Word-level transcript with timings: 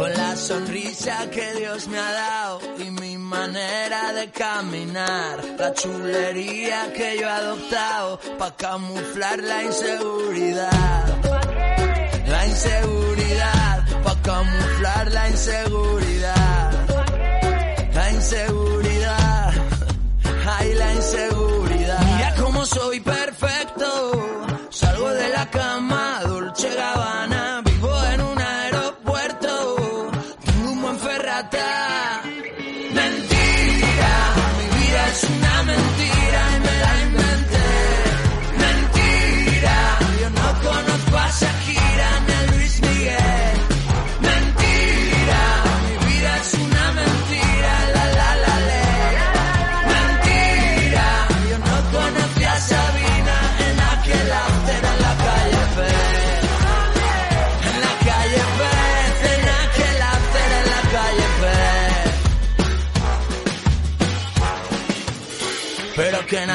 Con 0.00 0.14
la 0.14 0.34
sonrisa 0.34 1.28
que 1.30 1.56
Dios 1.56 1.86
me 1.88 1.98
ha 1.98 2.12
dado 2.12 2.60
y 2.78 2.90
mi 2.90 3.18
manera 3.18 4.14
de 4.14 4.30
caminar, 4.30 5.44
la 5.58 5.74
chulería 5.74 6.90
que 6.94 7.18
yo 7.18 7.26
he 7.26 7.30
adoptado 7.30 8.18
para 8.38 8.56
camuflar 8.56 9.38
la 9.40 9.62
inseguridad. 9.62 11.04
La 12.28 12.46
inseguridad, 12.46 14.02
para 14.02 14.22
camuflar 14.22 15.12
la 15.12 15.28
inseguridad. 15.28 16.72
La 17.92 18.10
inseguridad, 18.10 19.52
ay 20.46 20.74
la 20.76 20.94
inseguridad. 20.94 22.00
Mira 22.16 22.34
cómo 22.40 22.64
soy 22.64 23.00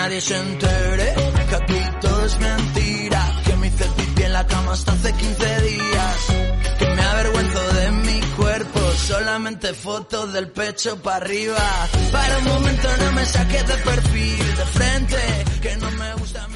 nadie 0.06 0.22
se 0.22 0.38
entere 0.38 1.16
que 1.50 2.26
es 2.26 2.40
mentira. 2.40 3.42
Que 3.46 3.56
me 3.56 3.68
hice 3.68 3.86
pipí 3.98 4.24
en 4.24 4.34
la 4.34 4.46
cama 4.46 4.74
hasta 4.74 4.92
hace 4.92 5.12
15 5.14 5.62
días. 5.62 6.18
Que 6.80 6.88
me 6.96 7.02
avergüenzo 7.02 7.74
de 7.74 7.92
mi 7.92 8.20
cuerpo, 8.38 8.80
solamente 9.08 9.74
fotos 9.74 10.34
del 10.34 10.50
pecho 10.50 11.02
para 11.02 11.18
arriba. 11.18 11.66
Para 12.12 12.38
un 12.38 12.46
momento 12.46 12.88
no 13.02 13.12
me 13.14 13.26
saques 13.26 13.68
de 13.68 13.78
perfil, 13.78 14.56
de 14.60 14.66
frente, 14.78 15.18
que 15.62 15.76
no 15.78 15.92
me 15.92 16.14
gusta 16.16 16.48
mi 16.50 16.55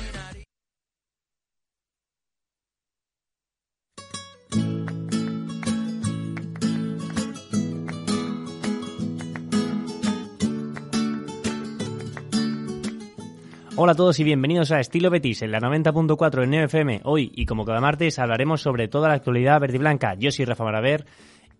Hola 13.82 13.94
a 13.94 13.96
todos 13.96 14.20
y 14.20 14.26
bienvenidos 14.26 14.74
a 14.74 14.82
Estilo 14.82 15.10
Betis 15.10 15.42
en 15.42 15.54
la 15.54 15.62
90.4 15.62 16.44
en 16.44 16.54
FM. 16.54 17.00
Hoy 17.06 17.32
y 17.34 17.46
como 17.46 17.64
cada 17.64 17.80
martes 17.80 18.20
hablaremos 18.20 18.62
sobre 18.62 18.90
toda 18.90 19.08
la 19.08 19.14
actualidad 19.14 19.58
verde 19.62 19.78
y 19.78 19.80
blanca. 19.80 20.16
Yo 20.16 20.32
soy 20.32 20.44
Rafa 20.44 20.66
Maraver 20.66 21.06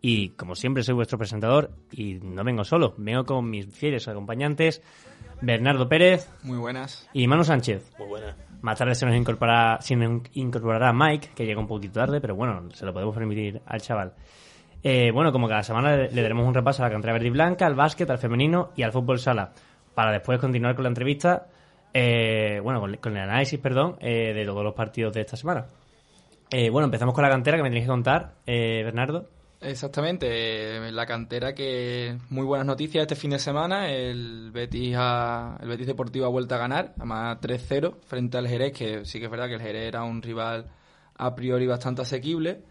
y 0.02 0.32
como 0.32 0.54
siempre 0.54 0.84
soy 0.84 0.96
vuestro 0.96 1.18
presentador 1.18 1.72
y 1.94 2.16
no 2.16 2.44
vengo 2.44 2.66
solo, 2.66 2.94
vengo 2.98 3.24
con 3.24 3.50
mis 3.50 3.74
fieles 3.74 4.06
acompañantes 4.10 4.82
Bernardo 5.40 5.88
Pérez 5.88 6.30
Muy 6.44 6.58
buenas. 6.58 7.08
y 7.14 7.26
Manu 7.26 7.46
Sánchez. 7.46 7.90
Muy 7.98 8.10
buena. 8.10 8.36
Más 8.62 8.78
tarde 8.78 8.96
se 8.96 9.06
nos 9.06 9.16
incorporará, 9.16 9.80
se 9.80 9.96
nos 9.96 10.24
incorporará 10.34 10.92
Mike, 10.92 11.30
que 11.34 11.46
llega 11.46 11.62
un 11.62 11.68
poquito 11.68 12.02
tarde, 12.02 12.20
pero 12.20 12.36
bueno, 12.36 12.70
se 12.74 12.86
lo 12.86 12.92
podemos 12.92 13.16
permitir 13.16 13.62
al 13.66 13.80
chaval. 13.80 14.14
Eh, 14.84 15.12
bueno, 15.14 15.32
como 15.32 15.48
cada 15.48 15.64
semana 15.64 15.96
le, 15.96 16.12
le 16.12 16.22
daremos 16.22 16.46
un 16.46 16.54
repaso 16.54 16.84
a 16.84 16.88
la 16.88 16.92
cantera 16.92 17.14
verde 17.14 17.28
y 17.28 17.32
blanca, 17.32 17.66
al 17.66 17.76
básquet, 17.76 18.10
al 18.10 18.18
femenino 18.18 18.72
y 18.76 18.84
al 18.84 18.92
fútbol 18.92 19.20
sala, 19.20 19.54
para 19.96 20.12
después 20.12 20.38
continuar 20.40 20.76
con 20.76 20.84
la 20.84 20.90
entrevista, 20.90 21.48
eh, 21.94 22.60
bueno, 22.64 22.82
con, 23.02 23.18
el 23.18 23.24
análisis, 23.24 23.60
perdón, 23.60 23.98
eh, 24.00 24.34
de 24.34 24.46
todos 24.46 24.64
los 24.64 24.74
partidos 24.74 25.14
de 25.14 25.22
esta 25.22 25.38
semana. 25.38 25.68
Eh, 26.52 26.70
bueno, 26.70 26.86
empezamos 26.86 27.14
con 27.14 27.24
la 27.24 27.30
cantera, 27.30 27.58
que 27.58 27.64
me 27.64 27.70
tenéis 27.70 27.86
que 27.86 27.90
contar, 27.92 28.36
eh, 28.46 28.82
Bernardo. 28.84 29.28
Exactamente, 29.62 30.28
eh, 30.78 30.92
la 30.92 31.06
cantera 31.06 31.54
que 31.54 32.18
muy 32.30 32.46
buenas 32.46 32.66
noticias 32.66 33.02
este 33.02 33.16
fin 33.16 33.32
de 33.32 33.40
semana, 33.40 33.92
el 33.92 34.52
Betis 34.54 34.96
ha- 34.98 35.58
el 35.62 35.68
Betis 35.68 35.86
Deportivo 35.88 36.26
ha 36.26 36.30
vuelto 36.30 36.56
a 36.56 36.60
ganar, 36.60 36.94
además 36.98 37.40
3-0 37.42 37.98
frente 38.06 38.38
al 38.38 38.48
Jerez, 38.48 38.72
que 38.72 39.04
sí 39.06 39.20
que 39.20 39.26
es 39.26 39.32
verdad 39.32 39.48
que 39.50 39.56
el 39.56 39.62
Jerez 39.62 39.84
era 39.90 40.04
un 40.04 40.22
rival 40.22 40.68
a 41.18 41.36
priori 41.36 41.68
bastante 41.68 42.02
asequible, 42.04 42.62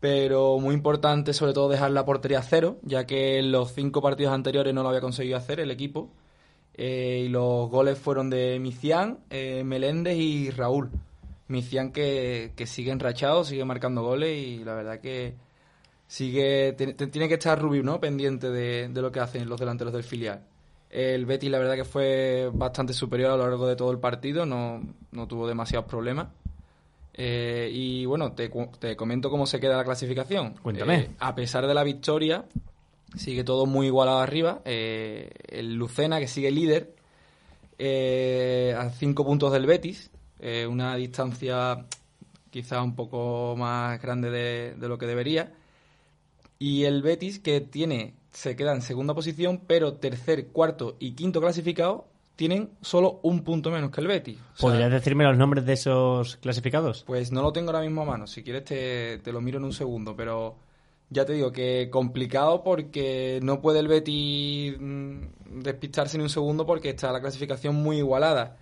pero 0.00 0.58
muy 0.58 0.74
importante 0.74 1.32
sobre 1.32 1.54
todo 1.54 1.70
dejar 1.70 1.90
la 1.92 2.04
portería 2.04 2.40
a 2.40 2.42
cero, 2.42 2.76
ya 2.82 3.06
que 3.06 3.38
en 3.38 3.50
los 3.50 3.72
cinco 3.72 4.02
partidos 4.02 4.34
anteriores 4.34 4.74
no 4.74 4.82
lo 4.82 4.90
había 4.90 5.00
conseguido 5.00 5.38
hacer 5.38 5.60
el 5.60 5.70
equipo, 5.70 6.12
Eh, 6.80 7.24
y 7.26 7.28
los 7.28 7.68
goles 7.68 7.98
fueron 7.98 8.30
de 8.30 8.58
Micián, 8.60 9.18
eh, 9.30 9.64
Meléndez 9.64 10.16
y 10.16 10.50
Raúl. 10.50 10.90
Micián 11.48 11.90
que, 11.90 12.52
que 12.54 12.66
sigue 12.66 12.92
enrachado, 12.92 13.42
sigue 13.44 13.64
marcando 13.64 14.02
goles 14.02 14.38
y 14.38 14.64
la 14.64 14.74
verdad 14.74 15.00
que 15.00 15.34
sigue 16.06 16.72
tiene 16.72 17.28
que 17.28 17.34
estar 17.34 17.60
Rubio 17.60 17.82
¿no? 17.82 18.00
pendiente 18.00 18.48
de, 18.50 18.88
de 18.88 19.02
lo 19.02 19.10
que 19.10 19.18
hacen 19.18 19.48
los 19.48 19.58
delanteros 19.58 19.92
del 19.92 20.04
filial. 20.04 20.44
El 20.88 21.26
Betis 21.26 21.50
la 21.50 21.58
verdad 21.58 21.74
que 21.74 21.84
fue 21.84 22.48
bastante 22.52 22.92
superior 22.92 23.32
a 23.32 23.36
lo 23.36 23.42
largo 23.42 23.66
de 23.66 23.76
todo 23.76 23.90
el 23.90 23.98
partido, 23.98 24.46
no, 24.46 24.80
no 25.10 25.26
tuvo 25.26 25.48
demasiados 25.48 25.88
problemas. 25.88 26.28
Eh, 27.12 27.68
y 27.72 28.06
bueno, 28.06 28.32
te, 28.32 28.48
te 28.78 28.94
comento 28.94 29.28
cómo 29.28 29.44
se 29.44 29.58
queda 29.58 29.76
la 29.76 29.84
clasificación. 29.84 30.54
Cuéntame. 30.62 30.96
Eh, 30.96 31.10
a 31.18 31.34
pesar 31.34 31.66
de 31.66 31.74
la 31.74 31.82
victoria, 31.82 32.44
sigue 33.16 33.44
todo 33.44 33.66
muy 33.66 33.86
igualado 33.86 34.18
arriba. 34.18 34.60
Eh, 34.64 35.30
el 35.48 35.74
Lucena, 35.74 36.18
que 36.20 36.28
sigue 36.28 36.50
líder, 36.50 36.94
eh, 37.78 38.74
a 38.78 38.90
cinco 38.90 39.24
puntos 39.24 39.52
del 39.52 39.66
Betis, 39.66 40.10
eh, 40.40 40.66
una 40.66 40.96
distancia 40.96 41.86
quizá 42.50 42.82
un 42.82 42.94
poco 42.94 43.54
más 43.56 44.00
grande 44.00 44.30
de, 44.30 44.74
de 44.74 44.88
lo 44.88 44.98
que 44.98 45.06
debería. 45.06 45.52
Y 46.58 46.84
el 46.84 47.02
Betis, 47.02 47.38
que 47.38 47.60
tiene, 47.60 48.14
se 48.32 48.56
queda 48.56 48.74
en 48.74 48.82
segunda 48.82 49.14
posición, 49.14 49.60
pero 49.66 49.94
tercer, 49.94 50.48
cuarto 50.48 50.96
y 50.98 51.12
quinto 51.12 51.40
clasificado 51.40 52.08
tienen 52.38 52.70
solo 52.82 53.18
un 53.22 53.42
punto 53.42 53.70
menos 53.70 53.90
que 53.90 54.00
el 54.00 54.06
Betis. 54.06 54.38
O 54.38 54.56
sea, 54.58 54.70
¿Podrías 54.70 54.92
decirme 54.92 55.24
los 55.24 55.36
nombres 55.36 55.66
de 55.66 55.72
esos 55.72 56.36
clasificados? 56.36 57.02
pues 57.04 57.32
no 57.32 57.42
lo 57.42 57.52
tengo 57.52 57.70
ahora 57.70 57.82
mismo 57.82 58.02
a 58.02 58.04
mano. 58.04 58.28
Si 58.28 58.44
quieres 58.44 58.64
te, 58.64 59.18
te 59.18 59.32
lo 59.32 59.40
miro 59.40 59.58
en 59.58 59.64
un 59.64 59.72
segundo, 59.72 60.14
pero 60.14 60.56
ya 61.10 61.24
te 61.24 61.32
digo 61.32 61.52
que 61.52 61.88
complicado 61.90 62.62
porque 62.62 63.40
no 63.42 63.60
puede 63.60 63.80
el 63.80 63.88
Betis 63.88 64.76
mm, 64.78 65.60
despistarse 65.62 66.18
ni 66.18 66.24
un 66.24 66.30
segundo 66.30 66.66
porque 66.66 66.90
está 66.90 67.12
la 67.12 67.20
clasificación 67.20 67.74
muy 67.76 67.98
igualada. 67.98 68.56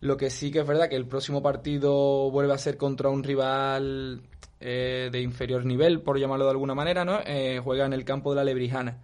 Lo 0.00 0.16
que 0.16 0.30
sí 0.30 0.50
que 0.50 0.60
es 0.60 0.66
verdad 0.66 0.88
que 0.88 0.96
el 0.96 1.06
próximo 1.06 1.42
partido 1.42 2.30
vuelve 2.30 2.54
a 2.54 2.58
ser 2.58 2.76
contra 2.76 3.08
un 3.08 3.22
rival 3.22 4.22
eh, 4.60 5.10
de 5.12 5.20
inferior 5.20 5.64
nivel, 5.64 6.00
por 6.00 6.18
llamarlo 6.18 6.44
de 6.44 6.50
alguna 6.50 6.74
manera, 6.74 7.04
¿no? 7.04 7.20
Eh, 7.24 7.60
juega 7.62 7.86
en 7.86 7.92
el 7.92 8.04
campo 8.04 8.30
de 8.30 8.36
la 8.36 8.44
Lebrijana. 8.44 8.98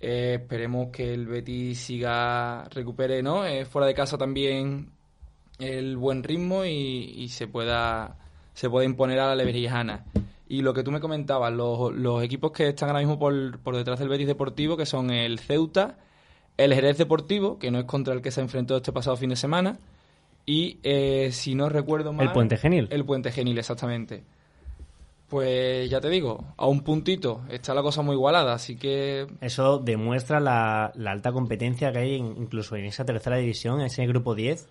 Eh, 0.00 0.38
esperemos 0.40 0.88
que 0.92 1.14
el 1.14 1.26
Betis 1.26 1.78
siga, 1.80 2.64
recupere, 2.70 3.22
¿no? 3.22 3.46
Eh, 3.46 3.64
fuera 3.64 3.86
de 3.86 3.94
casa 3.94 4.18
también 4.18 4.90
el 5.58 5.96
buen 5.96 6.22
ritmo 6.22 6.64
y, 6.64 7.28
se 7.28 7.46
pueda 7.48 8.18
se 8.52 8.68
pueda 8.68 8.84
imponer 8.84 9.18
a 9.20 9.28
la 9.28 9.34
Lebrijana. 9.34 10.04
Y 10.48 10.62
lo 10.62 10.72
que 10.74 10.82
tú 10.84 10.92
me 10.92 11.00
comentabas, 11.00 11.52
los, 11.52 11.92
los 11.94 12.22
equipos 12.22 12.52
que 12.52 12.68
están 12.68 12.88
ahora 12.88 13.00
mismo 13.00 13.18
por, 13.18 13.58
por 13.58 13.76
detrás 13.76 13.98
del 13.98 14.08
Betis 14.08 14.28
Deportivo, 14.28 14.76
que 14.76 14.86
son 14.86 15.10
el 15.10 15.38
Ceuta, 15.40 15.98
el 16.56 16.72
Jerez 16.74 16.98
Deportivo, 16.98 17.58
que 17.58 17.70
no 17.70 17.78
es 17.80 17.84
contra 17.84 18.14
el 18.14 18.22
que 18.22 18.30
se 18.30 18.40
enfrentó 18.40 18.76
este 18.76 18.92
pasado 18.92 19.16
fin 19.16 19.30
de 19.30 19.36
semana, 19.36 19.78
y 20.46 20.78
eh, 20.84 21.30
si 21.32 21.54
no 21.56 21.68
recuerdo 21.68 22.12
mal... 22.12 22.26
El 22.28 22.32
Puente 22.32 22.56
Genil. 22.56 22.86
El 22.90 23.04
Puente 23.04 23.32
Genil, 23.32 23.58
exactamente. 23.58 24.22
Pues 25.28 25.90
ya 25.90 26.00
te 26.00 26.08
digo, 26.08 26.44
a 26.56 26.66
un 26.68 26.82
puntito 26.82 27.40
está 27.48 27.74
la 27.74 27.82
cosa 27.82 28.00
muy 28.02 28.14
igualada, 28.14 28.52
así 28.52 28.76
que 28.76 29.26
Eso 29.40 29.78
demuestra 29.78 30.38
la, 30.38 30.92
la 30.94 31.10
alta 31.10 31.32
competencia 31.32 31.90
que 31.90 31.98
hay 31.98 32.14
en- 32.16 32.36
incluso 32.40 32.76
en 32.76 32.84
esa 32.84 33.04
tercera 33.04 33.36
división, 33.36 33.80
en 33.80 33.86
ese 33.86 34.06
grupo 34.06 34.36
10, 34.36 34.68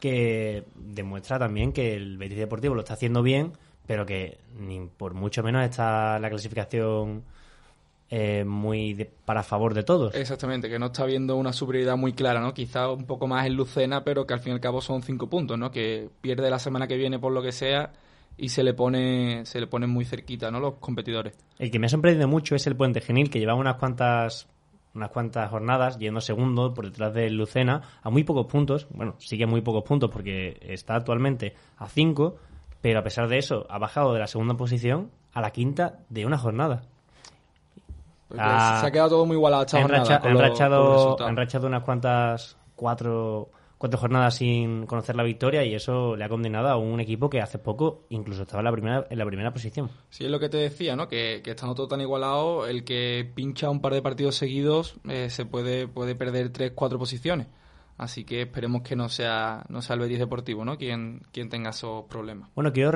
que 0.00 0.64
demuestra 0.74 1.38
también 1.38 1.72
que 1.74 1.94
el 1.94 2.16
Betis 2.16 2.38
Deportivo 2.38 2.74
lo 2.74 2.80
está 2.80 2.94
haciendo 2.94 3.22
bien, 3.22 3.52
pero 3.88 4.06
que 4.06 4.38
ni 4.60 4.86
por 4.86 5.14
mucho 5.14 5.42
menos 5.42 5.64
está 5.64 6.20
la 6.20 6.28
clasificación 6.28 7.24
eh, 8.10 8.44
muy 8.44 8.94
de- 8.94 9.10
para 9.24 9.42
favor 9.42 9.74
de 9.74 9.82
todos. 9.82 10.14
Exactamente, 10.14 10.68
que 10.70 10.78
no 10.78 10.86
está 10.86 11.04
viendo 11.04 11.36
una 11.36 11.52
superioridad 11.52 11.96
muy 11.96 12.12
clara, 12.12 12.40
¿no? 12.40 12.54
Quizá 12.54 12.90
un 12.90 13.04
poco 13.04 13.26
más 13.26 13.46
en 13.46 13.54
Lucena, 13.54 14.04
pero 14.04 14.26
que 14.26 14.34
al 14.34 14.40
fin 14.40 14.52
y 14.52 14.54
al 14.54 14.60
cabo 14.60 14.80
son 14.80 15.02
cinco 15.02 15.28
puntos, 15.28 15.58
¿no? 15.58 15.70
Que 15.70 16.08
pierde 16.20 16.48
la 16.48 16.58
semana 16.58 16.86
que 16.86 16.96
viene 16.96 17.18
por 17.18 17.32
lo 17.32 17.42
que 17.42 17.52
sea 17.52 17.92
y 18.38 18.50
se 18.50 18.62
le 18.62 18.72
pone 18.72 19.44
se 19.44 19.60
le 19.60 19.66
ponen 19.66 19.90
muy 19.90 20.04
cerquita, 20.04 20.50
¿no? 20.50 20.60
Los 20.60 20.74
competidores. 20.74 21.34
El 21.58 21.70
que 21.70 21.78
me 21.78 21.86
ha 21.86 21.90
sorprendido 21.90 22.28
mucho 22.28 22.54
es 22.54 22.66
el 22.66 22.76
Puente 22.76 23.00
Genil, 23.00 23.30
que 23.30 23.40
lleva 23.40 23.54
unas 23.54 23.76
cuantas 23.76 24.48
unas 24.94 25.10
cuantas 25.10 25.50
jornadas 25.50 25.98
yendo 25.98 26.20
segundo 26.20 26.72
por 26.74 26.86
detrás 26.86 27.12
de 27.14 27.28
Lucena 27.30 27.82
a 28.02 28.08
muy 28.10 28.24
pocos 28.24 28.46
puntos. 28.46 28.86
Bueno, 28.90 29.16
sigue 29.18 29.44
muy 29.46 29.60
pocos 29.60 29.84
puntos 29.84 30.10
porque 30.10 30.56
está 30.62 30.94
actualmente 30.96 31.54
a 31.76 31.88
5, 31.88 32.36
pero 32.80 33.00
a 33.00 33.02
pesar 33.02 33.28
de 33.28 33.38
eso 33.38 33.66
ha 33.68 33.78
bajado 33.78 34.12
de 34.14 34.20
la 34.20 34.26
segunda 34.26 34.54
posición 34.54 35.10
a 35.32 35.40
la 35.40 35.50
quinta 35.50 36.00
de 36.08 36.26
una 36.26 36.38
jornada. 36.38 36.82
Porque 38.28 38.42
se 38.42 38.86
ha 38.86 38.90
quedado 38.92 39.08
todo 39.10 39.26
muy 39.26 39.36
igualado 39.36 39.62
esta 39.64 39.78
ha 39.78 39.82
jornada 39.82 40.04
enracha- 40.04 40.20
con 40.20 40.30
ha 40.30 40.34
los- 40.34 40.42
enrachado, 40.42 40.76
con 40.82 40.84
los 40.92 40.96
resultados. 41.02 41.26
ha 41.28 41.30
enrachado 41.30 41.66
unas 41.66 41.82
cuantas, 41.82 42.56
cuatro, 42.76 43.48
cuatro 43.78 43.98
jornadas 43.98 44.34
sin 44.34 44.84
conocer 44.86 45.16
la 45.16 45.22
victoria 45.22 45.64
y 45.64 45.74
eso 45.74 46.14
le 46.14 46.24
ha 46.24 46.28
condenado 46.28 46.68
a 46.68 46.76
un 46.76 47.00
equipo 47.00 47.30
que 47.30 47.40
hace 47.40 47.58
poco 47.58 48.02
incluso 48.10 48.42
estaba 48.42 48.60
en 48.60 48.64
la 48.66 48.72
primera, 48.72 49.06
en 49.08 49.18
la 49.18 49.24
primera 49.24 49.50
posición. 49.52 49.88
Sí, 50.10 50.24
es 50.26 50.30
lo 50.30 50.38
que 50.38 50.50
te 50.50 50.58
decía, 50.58 50.94
¿no? 50.94 51.08
Que, 51.08 51.40
que 51.42 51.52
estando 51.52 51.74
todo 51.74 51.88
tan 51.88 52.02
igualado, 52.02 52.66
el 52.66 52.84
que 52.84 53.30
pincha 53.34 53.70
un 53.70 53.80
par 53.80 53.94
de 53.94 54.02
partidos 54.02 54.34
seguidos 54.34 54.96
eh, 55.08 55.30
se 55.30 55.46
puede, 55.46 55.88
puede 55.88 56.14
perder 56.14 56.50
tres, 56.50 56.72
cuatro 56.74 56.98
posiciones. 56.98 57.46
Así 57.98 58.24
que 58.24 58.42
esperemos 58.42 58.82
que 58.82 58.94
no 58.94 59.08
sea, 59.08 59.64
no 59.68 59.82
sea 59.82 59.94
el 59.94 60.00
Betis 60.00 60.20
Deportivo, 60.20 60.64
¿no? 60.64 60.78
Quien, 60.78 61.22
quien 61.32 61.48
tenga 61.48 61.70
esos 61.70 62.04
problemas. 62.04 62.48
Bueno, 62.54 62.72
quiero, 62.72 62.92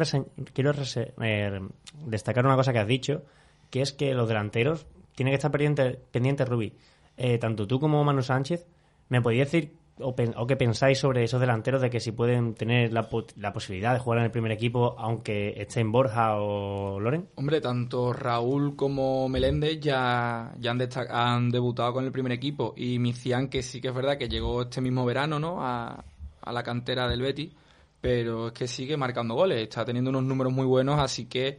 quiero 0.54 0.72
eh, 1.20 1.60
destacar 2.06 2.46
una 2.46 2.54
cosa 2.54 2.72
que 2.72 2.78
has 2.78 2.87
dicho, 2.87 3.25
que 3.69 3.82
es 3.82 3.93
que 3.93 4.14
los 4.14 4.28
delanteros 4.28 4.87
tienen 5.16 5.32
que 5.32 5.37
estar 5.37 5.50
pendientes, 5.50 5.99
pendientes 6.12 6.49
Rubí. 6.49 6.72
Eh, 7.16 7.38
tanto 7.38 7.66
tú 7.66 7.81
como 7.81 8.02
Manu 8.04 8.22
Sánchez, 8.22 8.64
¿me 9.08 9.20
podías 9.20 9.50
decir 9.50 9.75
o, 9.99 10.15
o 10.37 10.47
qué 10.47 10.56
pensáis 10.56 10.99
sobre 10.99 11.25
esos 11.25 11.41
delanteros 11.41 11.83
de 11.83 11.91
que 11.91 12.00
si 12.00 12.12
pueden 12.12 12.55
tener 12.55 12.93
la, 12.93 13.09
la 13.37 13.53
posibilidad 13.53 13.93
de 13.93 14.00
jugar 14.00 14.21
en 14.21 14.25
el 14.25 14.31
primer 14.31 14.53
equipo 14.53 14.94
aunque 14.99 15.55
estén 15.56 15.93
Borja 15.93 16.37
o 16.37 16.99
Loren? 17.00 17.29
Hombre, 17.35 17.61
tanto 17.61 18.12
Raúl 18.12 18.77
como 18.77 19.29
Meléndez 19.29 19.81
ya, 19.81 20.53
ya 20.59 20.71
han, 20.71 20.81
han 21.11 21.50
debutado 21.50 21.93
con 21.93 22.05
el 22.05 22.12
primer 22.12 22.33
equipo 22.33 22.75
y 22.77 22.99
Micián, 22.99 23.49
que 23.49 23.62
sí 23.62 23.81
que 23.81 23.89
es 23.89 23.94
verdad 23.94 24.19
que 24.19 24.29
llegó 24.29 24.62
este 24.62 24.81
mismo 24.81 25.05
verano 25.05 25.39
¿no? 25.39 25.65
a, 25.65 26.05
a 26.41 26.53
la 26.53 26.62
cantera 26.62 27.09
del 27.09 27.23
Betis, 27.23 27.53
pero 28.00 28.49
es 28.49 28.53
que 28.53 28.67
sigue 28.67 28.97
marcando 28.97 29.35
goles, 29.35 29.62
está 29.62 29.85
teniendo 29.85 30.11
unos 30.11 30.25
números 30.25 30.53
muy 30.53 30.67
buenos, 30.67 30.99
así 30.99 31.27
que 31.27 31.59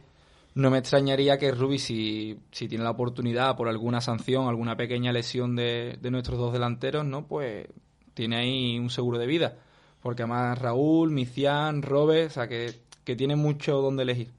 no 0.54 0.70
me 0.70 0.78
extrañaría 0.78 1.36
que 1.36 1.50
Rubi, 1.50 1.78
si, 1.78 2.38
si 2.52 2.68
tiene 2.68 2.84
la 2.84 2.90
oportunidad 2.90 3.56
por 3.56 3.68
alguna 3.68 4.00
sanción, 4.00 4.46
alguna 4.46 4.76
pequeña 4.76 5.12
lesión 5.12 5.56
de, 5.56 5.98
de 6.00 6.10
nuestros 6.10 6.38
dos 6.38 6.52
delanteros, 6.52 7.04
¿no? 7.04 7.26
pues 7.26 7.66
tiene 8.14 8.36
ahí 8.36 8.78
un 8.78 8.90
seguro 8.90 9.18
de 9.18 9.26
vida. 9.26 9.56
Porque 10.02 10.22
además 10.22 10.58
Raúl, 10.58 11.10
Micián, 11.10 11.82
Robes, 11.82 12.26
o 12.26 12.34
sea 12.34 12.48
que, 12.48 12.72
que 13.04 13.16
tiene 13.16 13.36
mucho 13.36 13.80
donde 13.80 14.02
elegir. 14.02 14.30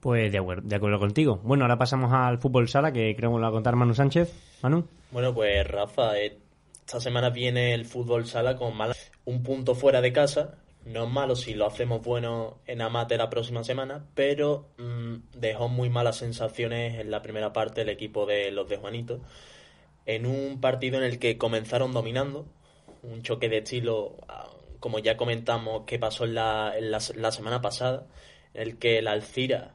Pues 0.00 0.30
de 0.30 0.38
acuerdo, 0.38 0.62
de 0.68 0.76
acuerdo 0.76 0.98
contigo. 0.98 1.40
Bueno, 1.42 1.64
ahora 1.64 1.78
pasamos 1.78 2.12
al 2.12 2.38
fútbol 2.38 2.68
sala, 2.68 2.92
que 2.92 3.14
creo 3.16 3.30
que 3.30 3.36
lo 3.36 3.42
va 3.42 3.48
a 3.48 3.52
contar 3.52 3.74
Manu 3.76 3.94
Sánchez. 3.94 4.32
Manu. 4.62 4.86
Bueno, 5.10 5.32
pues 5.32 5.66
Rafa, 5.66 6.18
eh, 6.18 6.36
esta 6.74 7.00
semana 7.00 7.30
viene 7.30 7.72
el 7.72 7.86
fútbol 7.86 8.26
sala 8.26 8.56
con 8.56 8.76
mala- 8.76 8.94
un 9.24 9.42
punto 9.42 9.74
fuera 9.74 10.00
de 10.02 10.12
casa. 10.12 10.56
No 10.84 11.04
es 11.04 11.10
malo 11.10 11.34
si 11.34 11.54
lo 11.54 11.66
hacemos 11.66 12.02
bueno 12.02 12.58
en 12.66 12.82
Amate 12.82 13.16
la 13.16 13.30
próxima 13.30 13.64
semana, 13.64 14.04
pero 14.14 14.66
mm, 14.76 15.38
dejó 15.38 15.68
muy 15.68 15.88
malas 15.88 16.16
sensaciones 16.18 16.98
en 17.00 17.10
la 17.10 17.22
primera 17.22 17.54
parte 17.54 17.80
el 17.80 17.88
equipo 17.88 18.26
de 18.26 18.50
los 18.50 18.68
de 18.68 18.76
Juanito. 18.76 19.20
En 20.06 20.26
un 20.26 20.60
partido 20.60 20.98
en 20.98 21.04
el 21.04 21.18
que 21.18 21.38
comenzaron 21.38 21.92
dominando, 21.92 22.46
un 23.02 23.22
choque 23.22 23.48
de 23.48 23.58
estilo, 23.58 24.16
ah, 24.28 24.50
como 24.80 24.98
ya 24.98 25.16
comentamos 25.16 25.84
que 25.86 25.98
pasó 25.98 26.24
en 26.24 26.34
la, 26.34 26.74
la, 26.80 27.32
semana 27.32 27.62
pasada, 27.62 28.06
en 28.52 28.62
el 28.62 28.78
que 28.78 28.98
el 28.98 29.08
Alcira 29.08 29.74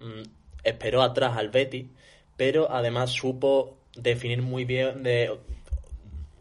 mm, 0.00 0.22
esperó 0.64 1.02
atrás 1.02 1.36
al 1.36 1.50
Betis, 1.50 1.86
pero 2.36 2.70
además 2.70 3.10
supo 3.10 3.76
definir 3.94 4.42
muy 4.42 4.64
bien 4.64 5.02
de, 5.02 5.38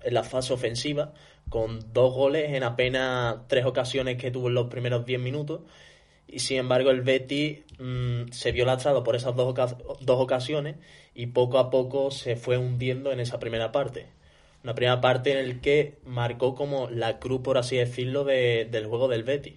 en 0.04 0.14
la 0.14 0.24
fase 0.24 0.54
ofensiva, 0.54 1.14
con 1.50 1.94
dos 1.94 2.14
goles 2.14 2.54
en 2.54 2.64
apenas 2.64 3.48
tres 3.48 3.66
ocasiones 3.66 4.18
que 4.18 4.32
tuvo 4.32 4.48
en 4.48 4.56
los 4.56 4.68
primeros 4.68 5.06
diez 5.06 5.20
minutos. 5.20 5.62
Y 6.28 6.40
sin 6.40 6.58
embargo, 6.58 6.90
el 6.90 7.02
Betis 7.02 7.60
mm, 7.80 8.32
se 8.32 8.52
vio 8.52 8.66
lastrado 8.66 9.04
por 9.04 9.16
esas 9.16 9.36
dos, 9.36 9.54
dos 9.54 10.22
ocasiones 10.22 10.76
y 11.16 11.28
poco 11.28 11.58
a 11.58 11.70
poco 11.72 12.12
se 12.12 12.36
fue 12.36 12.58
hundiendo 12.58 13.12
en 13.12 13.20
esa 13.22 13.40
primera 13.40 13.72
parte. 13.72 14.08
Una 14.64 14.76
primera 14.76 15.00
parte 15.02 15.40
en 15.40 15.48
la 15.48 15.62
que 15.62 15.98
marcó 16.06 16.56
como 16.56 16.90
la 16.90 17.20
cruz, 17.20 17.42
por 17.42 17.58
así 17.58 17.78
decirlo, 17.78 18.24
de- 18.26 18.68
del 18.70 18.86
juego 18.88 19.08
del 19.08 19.24
Betis. 19.24 19.56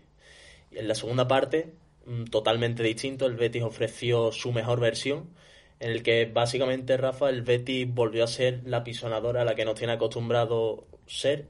Y 0.71 0.79
en 0.79 0.89
la 0.89 0.95
segunda 0.95 1.27
parte, 1.29 1.73
mm, 2.07 2.25
totalmente 2.25 2.83
distinto, 2.83 3.27
el 3.27 3.37
Betis 3.37 3.63
ofreció 3.63 4.33
su 4.33 4.53
mejor 4.53 4.81
versión, 4.81 5.31
en 5.81 5.91
el 5.93 6.03
que 6.03 6.27
básicamente 6.27 6.97
Rafa, 6.97 7.31
el 7.31 7.43
Betis 7.43 7.87
volvió 7.93 8.25
a 8.25 8.27
ser 8.29 8.61
la 8.65 8.85
pisonadora 8.85 9.43
a 9.43 9.45
la 9.45 9.55
que 9.55 9.65
nos 9.65 9.77
tiene 9.77 9.95
acostumbrado 9.95 10.87
ser, 11.07 11.47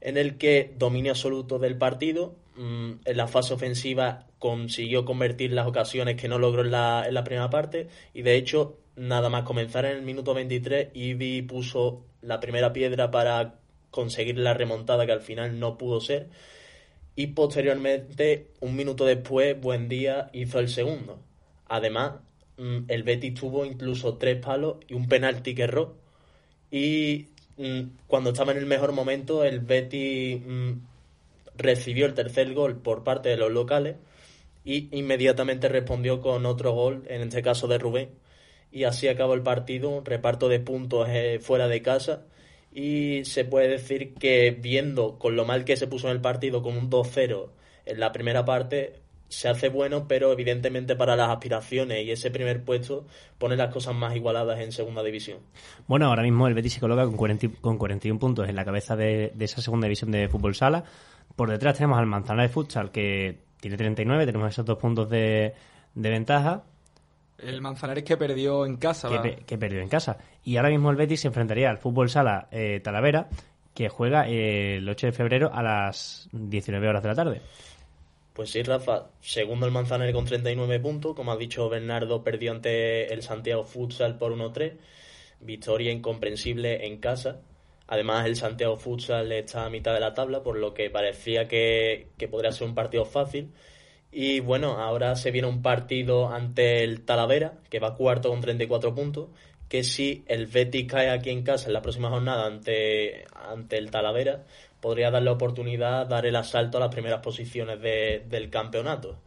en 0.00 0.16
el 0.16 0.36
que 0.36 0.72
dominio 0.78 1.12
absoluto 1.12 1.58
del 1.58 1.76
partido, 1.78 2.34
mm, 2.56 2.92
en 3.04 3.16
la 3.16 3.28
fase 3.28 3.54
ofensiva 3.54 4.26
consiguió 4.38 5.04
convertir 5.04 5.52
las 5.52 5.66
ocasiones 5.66 6.16
que 6.16 6.28
no 6.28 6.38
logró 6.38 6.62
en 6.62 6.70
la, 6.70 7.04
en 7.06 7.14
la 7.14 7.24
primera 7.24 7.50
parte, 7.50 7.88
y 8.14 8.22
de 8.22 8.36
hecho, 8.36 8.78
nada 8.96 9.28
más 9.28 9.44
comenzar 9.44 9.84
en 9.84 9.96
el 9.96 10.02
minuto 10.02 10.34
23, 10.34 10.88
Ibi 10.94 11.42
puso 11.42 12.04
la 12.22 12.40
primera 12.40 12.72
piedra 12.72 13.10
para 13.10 13.54
conseguir 13.90 14.38
la 14.38 14.54
remontada 14.54 15.06
que 15.06 15.12
al 15.12 15.20
final 15.20 15.60
no 15.60 15.78
pudo 15.78 16.00
ser, 16.00 16.28
y 17.16 17.28
posteriormente, 17.28 18.48
un 18.60 18.76
minuto 18.76 19.06
después, 19.06 19.58
Buendía 19.58 20.28
hizo 20.34 20.58
el 20.58 20.68
segundo. 20.68 21.18
Además, 21.66 22.12
mm, 22.58 22.80
el 22.88 23.02
Betis 23.04 23.34
tuvo 23.34 23.64
incluso 23.64 24.18
tres 24.18 24.44
palos 24.44 24.76
y 24.86 24.94
un 24.94 25.08
penalti 25.08 25.54
que 25.54 25.62
erró. 25.62 25.96
Y 26.70 27.28
mm, 27.56 27.80
cuando 28.06 28.30
estaba 28.30 28.52
en 28.52 28.58
el 28.58 28.66
mejor 28.66 28.92
momento, 28.92 29.44
el 29.44 29.60
Betis 29.60 30.42
mm, 30.46 30.72
recibió 31.56 32.06
el 32.06 32.14
tercer 32.14 32.52
gol 32.54 32.76
por 32.76 33.02
parte 33.02 33.30
de 33.30 33.38
los 33.38 33.50
locales 33.50 33.96
y 34.64 34.88
inmediatamente 34.92 35.68
respondió 35.68 36.20
con 36.20 36.44
otro 36.44 36.72
gol, 36.72 37.04
en 37.08 37.22
este 37.22 37.42
caso 37.42 37.66
de 37.66 37.78
Rubén. 37.78 38.10
Y 38.76 38.84
así 38.84 39.08
acabó 39.08 39.32
el 39.32 39.40
partido, 39.42 40.02
reparto 40.04 40.50
de 40.50 40.60
puntos 40.60 41.08
eh, 41.08 41.38
fuera 41.40 41.66
de 41.66 41.80
casa. 41.80 42.24
Y 42.74 43.24
se 43.24 43.46
puede 43.46 43.68
decir 43.68 44.12
que 44.12 44.50
viendo 44.50 45.18
con 45.18 45.34
lo 45.34 45.46
mal 45.46 45.64
que 45.64 45.78
se 45.78 45.86
puso 45.86 46.08
en 46.08 46.12
el 46.16 46.20
partido 46.20 46.62
con 46.62 46.76
un 46.76 46.90
2-0 46.90 47.48
en 47.86 48.00
la 48.00 48.12
primera 48.12 48.44
parte, 48.44 49.00
se 49.28 49.48
hace 49.48 49.70
bueno, 49.70 50.06
pero 50.06 50.30
evidentemente 50.30 50.94
para 50.94 51.16
las 51.16 51.30
aspiraciones 51.30 52.04
y 52.04 52.10
ese 52.10 52.30
primer 52.30 52.64
puesto 52.64 53.06
pone 53.38 53.56
las 53.56 53.72
cosas 53.72 53.94
más 53.94 54.14
igualadas 54.14 54.60
en 54.60 54.72
segunda 54.72 55.02
división. 55.02 55.38
Bueno, 55.86 56.08
ahora 56.08 56.22
mismo 56.22 56.46
el 56.46 56.52
Betis 56.52 56.74
se 56.74 56.80
coloca 56.80 57.04
con, 57.06 57.16
40 57.16 57.46
y- 57.46 57.48
con 57.48 57.78
41 57.78 58.20
puntos 58.20 58.46
en 58.46 58.56
la 58.56 58.64
cabeza 58.66 58.94
de, 58.94 59.32
de 59.34 59.44
esa 59.46 59.62
segunda 59.62 59.86
división 59.86 60.10
de 60.10 60.28
fútbol 60.28 60.54
sala. 60.54 60.84
Por 61.34 61.48
detrás 61.48 61.78
tenemos 61.78 61.98
al 61.98 62.04
Manzanares 62.04 62.52
Futsal 62.52 62.90
que 62.90 63.38
tiene 63.58 63.78
39, 63.78 64.26
tenemos 64.26 64.50
esos 64.50 64.66
dos 64.66 64.76
puntos 64.76 65.08
de, 65.08 65.54
de 65.94 66.10
ventaja 66.10 66.64
El 67.38 67.60
Manzanares 67.60 68.04
que 68.04 68.16
perdió 68.16 68.64
en 68.66 68.76
casa. 68.76 69.08
que, 69.08 69.18
pe- 69.18 69.44
que 69.44 69.58
perdió 69.58 69.80
en 69.80 69.88
casa. 69.88 70.16
Y 70.44 70.56
ahora 70.56 70.70
mismo 70.70 70.90
el 70.90 70.96
Betis 70.96 71.20
se 71.20 71.28
enfrentaría 71.28 71.68
al 71.70 71.78
fútbol 71.78 72.08
sala 72.08 72.48
eh, 72.50 72.80
Talavera 72.82 73.28
que 73.74 73.88
juega 73.90 74.26
eh, 74.28 74.76
el 74.78 74.88
8 74.88 75.08
de 75.08 75.12
febrero 75.12 75.50
a 75.52 75.62
las 75.62 76.28
19 76.32 76.88
horas 76.88 77.02
de 77.02 77.08
la 77.10 77.14
tarde. 77.14 77.42
Pues 78.32 78.50
sí, 78.50 78.62
Rafa, 78.62 79.08
segundo 79.20 79.66
el 79.66 79.72
Manzanares 79.72 80.14
con 80.14 80.24
39 80.24 80.80
puntos, 80.80 81.14
como 81.14 81.32
ha 81.32 81.36
dicho 81.36 81.68
Bernardo, 81.68 82.22
perdió 82.24 82.52
ante 82.52 83.12
el 83.12 83.22
Santiago 83.22 83.64
Futsal 83.64 84.16
por 84.18 84.32
1-3, 84.34 84.72
victoria 85.40 85.92
incomprensible 85.92 86.86
en 86.86 86.98
casa. 86.98 87.40
Además, 87.86 88.26
el 88.26 88.36
Santiago 88.36 88.76
Futsal 88.76 89.30
está 89.32 89.66
a 89.66 89.70
mitad 89.70 89.94
de 89.94 90.00
la 90.00 90.12
tabla, 90.14 90.42
por 90.42 90.56
lo 90.56 90.74
que 90.74 90.90
parecía 90.90 91.46
que, 91.46 92.08
que 92.18 92.28
podría 92.28 92.52
ser 92.52 92.66
un 92.68 92.74
partido 92.74 93.04
fácil. 93.04 93.52
Y 94.10 94.40
bueno, 94.40 94.78
ahora 94.80 95.14
se 95.16 95.30
viene 95.30 95.48
un 95.48 95.62
partido 95.62 96.28
ante 96.32 96.82
el 96.84 97.04
Talavera, 97.04 97.54
que 97.68 97.80
va 97.80 97.94
cuarto 97.94 98.30
con 98.30 98.40
34 98.40 98.94
puntos, 98.94 99.28
que 99.68 99.84
si 99.84 100.24
el 100.28 100.46
Betis 100.46 100.86
cae 100.86 101.10
aquí 101.10 101.30
en 101.30 101.42
casa 101.42 101.66
en 101.66 101.72
la 101.74 101.82
próxima 101.82 102.08
jornada 102.08 102.46
ante, 102.46 103.26
ante 103.34 103.76
el 103.78 103.90
Talavera, 103.90 104.44
podría 104.80 105.10
darle 105.10 105.30
oportunidad, 105.30 106.06
dar 106.06 106.24
el 106.26 106.36
asalto 106.36 106.78
a 106.78 106.80
las 106.80 106.90
primeras 106.94 107.20
posiciones 107.20 107.80
de- 107.80 108.22
del 108.28 108.48
campeonato. 108.50 109.18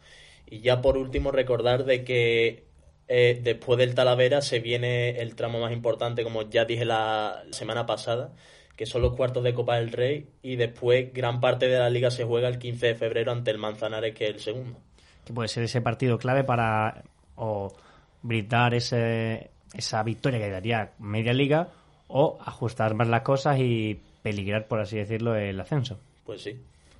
Y 0.49 0.61
ya 0.61 0.81
por 0.81 0.97
último 0.97 1.31
recordar 1.31 1.85
de 1.85 2.03
que 2.03 2.63
eh, 3.07 3.39
después 3.43 3.77
del 3.79 3.95
Talavera 3.95 4.41
se 4.41 4.59
viene 4.59 5.19
el 5.21 5.35
tramo 5.35 5.59
más 5.59 5.71
importante, 5.73 6.23
como 6.23 6.43
ya 6.49 6.65
dije 6.65 6.85
la 6.85 7.43
semana 7.51 7.85
pasada, 7.85 8.33
que 8.79 8.85
son 8.85 9.01
los 9.01 9.13
cuartos 9.13 9.43
de 9.43 9.53
Copa 9.53 9.75
del 9.75 9.91
Rey 9.91 10.25
y 10.41 10.55
después 10.55 11.13
gran 11.13 11.41
parte 11.41 11.67
de 11.67 11.77
la 11.77 11.89
liga 11.89 12.09
se 12.11 12.23
juega 12.23 12.47
el 12.47 12.59
15 12.59 12.87
de 12.87 12.95
febrero 12.95 13.33
ante 13.33 13.51
el 13.51 13.57
Manzanares, 13.57 14.15
que 14.15 14.23
es 14.29 14.35
el 14.35 14.39
segundo. 14.39 14.79
Que 15.25 15.33
puede 15.33 15.49
ser 15.49 15.63
ese 15.63 15.81
partido 15.81 16.17
clave 16.17 16.45
para 16.45 17.03
o 17.35 17.73
brindar 18.21 18.73
ese, 18.73 19.49
esa 19.73 20.01
victoria 20.03 20.39
que 20.39 20.49
daría 20.49 20.91
media 20.97 21.33
liga 21.33 21.67
o 22.07 22.37
ajustar 22.39 22.93
más 22.95 23.09
las 23.09 23.21
cosas 23.23 23.59
y 23.59 23.99
peligrar, 24.23 24.65
por 24.69 24.79
así 24.79 24.95
decirlo, 24.95 25.35
el 25.35 25.59
ascenso. 25.59 25.99
Pues 26.25 26.41
sí. 26.43 26.51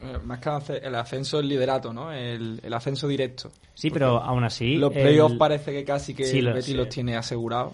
Eh, 0.02 0.18
Más 0.26 0.40
que 0.40 0.50
el 0.86 0.96
ascenso, 0.96 1.40
el 1.40 1.48
liderato, 1.48 1.94
¿no? 1.94 2.12
El, 2.12 2.60
el 2.62 2.74
ascenso 2.74 3.08
directo. 3.08 3.54
Sí, 3.74 3.90
pero 3.90 4.18
aún 4.22 4.44
así... 4.44 4.76
los 4.76 4.94
el- 4.94 5.02
playoffs 5.02 5.38
parece 5.38 5.72
que 5.72 5.86
casi 5.86 6.14
que 6.14 6.26
Sí, 6.26 6.40
el 6.40 6.48
Betis 6.48 6.66
sí. 6.66 6.74
los 6.74 6.90
tiene 6.90 7.16
asegurados. 7.16 7.72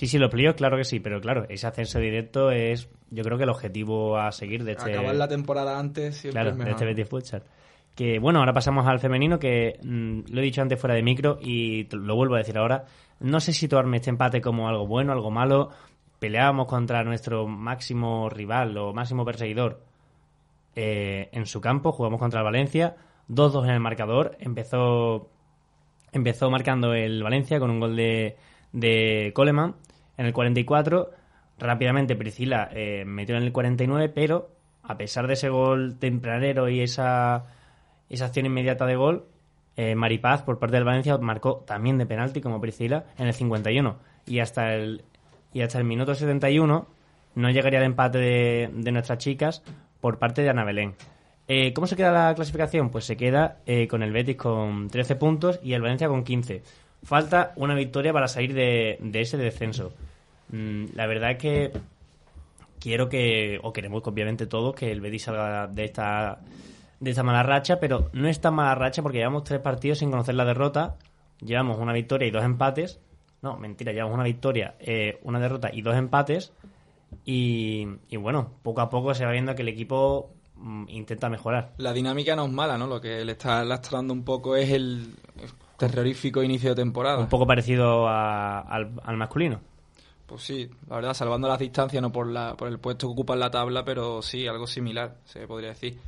Sí, 0.00 0.06
sí, 0.06 0.16
los 0.16 0.30
playoffs, 0.30 0.56
claro 0.56 0.78
que 0.78 0.84
sí, 0.84 0.98
pero 0.98 1.20
claro, 1.20 1.44
ese 1.50 1.66
ascenso 1.66 1.98
directo 1.98 2.50
es, 2.50 2.88
yo 3.10 3.22
creo 3.22 3.36
que 3.36 3.44
el 3.44 3.50
objetivo 3.50 4.16
a 4.16 4.32
seguir 4.32 4.64
de 4.64 4.72
este, 4.72 4.94
Acabar 4.94 5.14
la 5.14 5.28
temporada 5.28 5.78
antes 5.78 6.16
siempre 6.16 6.40
claro, 6.40 6.56
es 6.56 6.64
de 6.64 6.70
este 6.70 6.84
Betis 6.86 7.06
Futsal. 7.06 7.42
Que 7.94 8.18
bueno, 8.18 8.38
ahora 8.38 8.54
pasamos 8.54 8.86
al 8.86 8.98
femenino, 8.98 9.38
que 9.38 9.78
mm, 9.82 10.32
lo 10.32 10.40
he 10.40 10.42
dicho 10.42 10.62
antes 10.62 10.80
fuera 10.80 10.94
de 10.94 11.02
micro 11.02 11.38
y 11.38 11.86
lo 11.94 12.16
vuelvo 12.16 12.36
a 12.36 12.38
decir 12.38 12.56
ahora. 12.56 12.86
No 13.18 13.40
sé 13.40 13.52
situarme 13.52 13.98
este 13.98 14.08
empate 14.08 14.40
como 14.40 14.70
algo 14.70 14.86
bueno, 14.86 15.12
algo 15.12 15.30
malo. 15.30 15.68
Peleábamos 16.18 16.66
contra 16.66 17.04
nuestro 17.04 17.46
máximo 17.46 18.30
rival 18.30 18.78
o 18.78 18.94
máximo 18.94 19.26
perseguidor 19.26 19.82
eh, 20.76 21.28
en 21.32 21.44
su 21.44 21.60
campo, 21.60 21.92
jugamos 21.92 22.18
contra 22.18 22.40
el 22.40 22.44
Valencia, 22.44 22.96
2-2 23.28 23.64
en 23.64 23.70
el 23.72 23.80
marcador. 23.80 24.34
Empezó, 24.40 25.28
empezó 26.10 26.50
marcando 26.50 26.94
el 26.94 27.22
Valencia 27.22 27.60
con 27.60 27.70
un 27.70 27.80
gol 27.80 27.96
de, 27.96 28.38
de 28.72 29.32
Coleman 29.34 29.74
en 30.16 30.26
el 30.26 30.32
44. 30.32 31.10
Rápidamente 31.58 32.16
Priscila 32.16 32.68
eh, 32.72 33.04
metió 33.06 33.36
en 33.36 33.42
el 33.42 33.52
49, 33.52 34.08
pero 34.08 34.50
a 34.82 34.96
pesar 34.96 35.26
de 35.26 35.34
ese 35.34 35.48
gol 35.48 35.96
tempranero 35.98 36.68
y 36.68 36.80
esa, 36.80 37.44
esa 38.08 38.26
acción 38.26 38.46
inmediata 38.46 38.86
de 38.86 38.96
gol, 38.96 39.26
eh, 39.76 39.94
Maripaz 39.94 40.42
por 40.42 40.58
parte 40.58 40.76
del 40.76 40.84
Valencia 40.84 41.16
marcó 41.18 41.64
también 41.66 41.98
de 41.98 42.06
penalti 42.06 42.40
como 42.40 42.60
Priscila 42.60 43.04
en 43.18 43.26
el 43.26 43.34
51 43.34 43.96
y 44.26 44.40
hasta 44.40 44.74
el 44.74 45.04
y 45.52 45.62
hasta 45.62 45.78
el 45.78 45.84
minuto 45.84 46.14
71 46.14 46.86
no 47.34 47.50
llegaría 47.50 47.78
el 47.78 47.86
empate 47.86 48.18
de, 48.18 48.70
de 48.72 48.92
nuestras 48.92 49.18
chicas 49.18 49.62
por 50.00 50.18
parte 50.18 50.42
de 50.42 50.50
Ana 50.50 50.64
Belén. 50.64 50.94
Eh, 51.52 51.72
¿Cómo 51.72 51.88
se 51.88 51.96
queda 51.96 52.12
la 52.12 52.34
clasificación? 52.34 52.90
Pues 52.90 53.04
se 53.04 53.16
queda 53.16 53.58
eh, 53.66 53.88
con 53.88 54.04
el 54.04 54.12
Betis 54.12 54.36
con 54.36 54.88
13 54.88 55.16
puntos 55.16 55.58
y 55.64 55.72
el 55.72 55.82
Valencia 55.82 56.06
con 56.06 56.22
15. 56.22 56.62
Falta 57.02 57.52
una 57.56 57.74
victoria 57.74 58.12
para 58.12 58.28
salir 58.28 58.54
de, 58.54 58.98
ese 59.14 59.36
descenso. 59.36 59.92
Mm, 60.48 60.86
la 60.94 61.06
verdad 61.06 61.32
es 61.32 61.38
que 61.38 61.72
quiero 62.78 63.08
que, 63.08 63.58
o 63.62 63.72
queremos 63.72 64.02
obviamente 64.04 64.46
todos, 64.46 64.74
que 64.74 64.90
el 64.90 65.00
Betis 65.00 65.24
salga 65.24 65.66
de 65.66 65.84
esta, 65.84 66.40
de 66.98 67.10
esta 67.10 67.22
mala 67.22 67.42
racha, 67.42 67.80
pero 67.80 68.10
no 68.12 68.28
es 68.28 68.40
tan 68.40 68.54
mala 68.54 68.74
racha 68.74 69.02
porque 69.02 69.18
llevamos 69.18 69.44
tres 69.44 69.60
partidos 69.60 69.98
sin 69.98 70.10
conocer 70.10 70.34
la 70.34 70.44
derrota, 70.44 70.96
llevamos 71.40 71.78
una 71.78 71.92
victoria 71.92 72.28
y 72.28 72.30
dos 72.30 72.44
empates, 72.44 73.00
no, 73.42 73.56
mentira, 73.56 73.92
llevamos 73.92 74.14
una 74.14 74.24
victoria, 74.24 74.74
eh, 74.80 75.18
una 75.22 75.40
derrota 75.40 75.70
y 75.72 75.82
dos 75.82 75.96
empates, 75.96 76.52
y, 77.24 77.86
y 78.08 78.16
bueno, 78.16 78.52
poco 78.62 78.82
a 78.82 78.90
poco 78.90 79.14
se 79.14 79.24
va 79.24 79.32
viendo 79.32 79.54
que 79.54 79.62
el 79.62 79.68
equipo 79.68 80.30
mm, 80.56 80.84
intenta 80.88 81.28
mejorar. 81.28 81.72
La 81.78 81.92
dinámica 81.92 82.36
no 82.36 82.44
es 82.44 82.52
mala, 82.52 82.76
¿no? 82.76 82.86
Lo 82.86 83.00
que 83.00 83.24
le 83.24 83.32
está 83.32 83.64
lastrando 83.64 84.12
un 84.12 84.24
poco 84.24 84.56
es 84.56 84.70
el 84.70 85.14
terrorífico 85.80 86.42
inicio 86.42 86.70
de 86.70 86.76
temporada. 86.76 87.18
Un 87.18 87.28
poco 87.28 87.46
parecido 87.46 88.06
a- 88.06 88.60
al, 88.60 88.92
al 89.02 89.16
masculino. 89.16 89.60
Pues 90.26 90.42
sí, 90.42 90.68
la 90.88 90.96
verdad, 90.96 91.14
salvando 91.14 91.48
las 91.48 91.58
distancias, 91.58 92.00
no 92.00 92.12
por, 92.12 92.28
la, 92.28 92.54
por 92.56 92.68
el 92.68 92.78
puesto 92.78 93.08
que 93.08 93.12
ocupa 93.12 93.34
en 93.34 93.40
la 93.40 93.50
tabla, 93.50 93.84
pero 93.84 94.22
sí, 94.22 94.46
algo 94.46 94.66
similar, 94.66 95.16
se 95.24 95.46
podría 95.48 95.70
decir. 95.70 95.98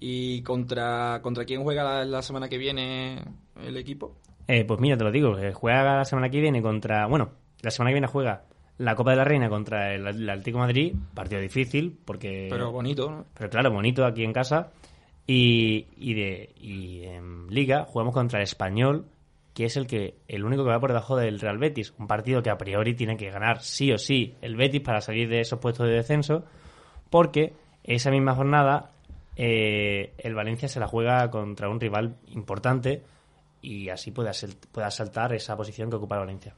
¿Y 0.00 0.42
contra, 0.42 1.20
contra 1.22 1.44
quién 1.44 1.62
juega 1.62 1.84
la, 1.84 2.04
la 2.04 2.22
semana 2.22 2.48
que 2.48 2.58
viene 2.58 3.22
el 3.62 3.76
equipo? 3.76 4.16
Eh, 4.48 4.64
pues 4.64 4.80
mira, 4.80 4.96
te 4.96 5.04
lo 5.04 5.12
digo, 5.12 5.38
eh, 5.38 5.52
juega 5.52 5.96
la 5.98 6.04
semana 6.04 6.30
que 6.30 6.40
viene 6.40 6.62
contra. 6.62 7.06
Bueno, 7.06 7.30
la 7.60 7.70
semana 7.70 7.90
que 7.90 7.94
viene 7.94 8.06
juega 8.06 8.44
la 8.78 8.94
Copa 8.96 9.10
de 9.10 9.16
la 9.18 9.24
Reina 9.24 9.48
contra 9.48 9.92
el, 9.94 10.06
el 10.06 10.28
Atlético 10.30 10.58
de 10.58 10.62
Madrid, 10.64 10.94
partido 11.14 11.40
difícil, 11.40 11.96
porque. 12.04 12.48
Pero 12.50 12.72
bonito, 12.72 13.10
¿no? 13.10 13.26
pero 13.34 13.50
claro, 13.50 13.70
bonito 13.70 14.04
aquí 14.06 14.24
en 14.24 14.32
casa. 14.32 14.70
Y, 15.26 15.86
y, 15.98 16.14
de, 16.14 16.54
y 16.56 17.02
en 17.04 17.48
Liga 17.48 17.84
jugamos 17.84 18.14
contra 18.14 18.38
el 18.38 18.44
Español, 18.44 19.04
que 19.54 19.64
es 19.64 19.76
el 19.76 19.86
que 19.86 20.14
el 20.28 20.44
único 20.44 20.64
que 20.64 20.70
va 20.70 20.80
por 20.80 20.90
debajo 20.90 21.16
del 21.16 21.40
Real 21.40 21.58
Betis. 21.58 21.94
Un 21.98 22.06
partido 22.06 22.42
que 22.42 22.50
a 22.50 22.58
priori 22.58 22.94
tiene 22.94 23.16
que 23.16 23.30
ganar 23.30 23.62
sí 23.62 23.92
o 23.92 23.98
sí 23.98 24.34
el 24.40 24.56
Betis 24.56 24.82
para 24.82 25.00
salir 25.00 25.28
de 25.28 25.40
esos 25.40 25.58
puestos 25.58 25.86
de 25.86 25.94
descenso, 25.94 26.44
porque 27.10 27.54
esa 27.84 28.10
misma 28.10 28.34
jornada 28.34 28.92
eh, 29.36 30.12
el 30.18 30.34
Valencia 30.34 30.68
se 30.68 30.80
la 30.80 30.86
juega 30.86 31.30
contra 31.30 31.68
un 31.68 31.80
rival 31.80 32.16
importante 32.28 33.02
y 33.62 33.88
así 33.88 34.10
puede, 34.10 34.30
puede 34.72 34.86
asaltar 34.86 35.32
esa 35.32 35.56
posición 35.56 35.90
que 35.90 35.96
ocupa 35.96 36.16
el 36.16 36.20
Valencia. 36.20 36.54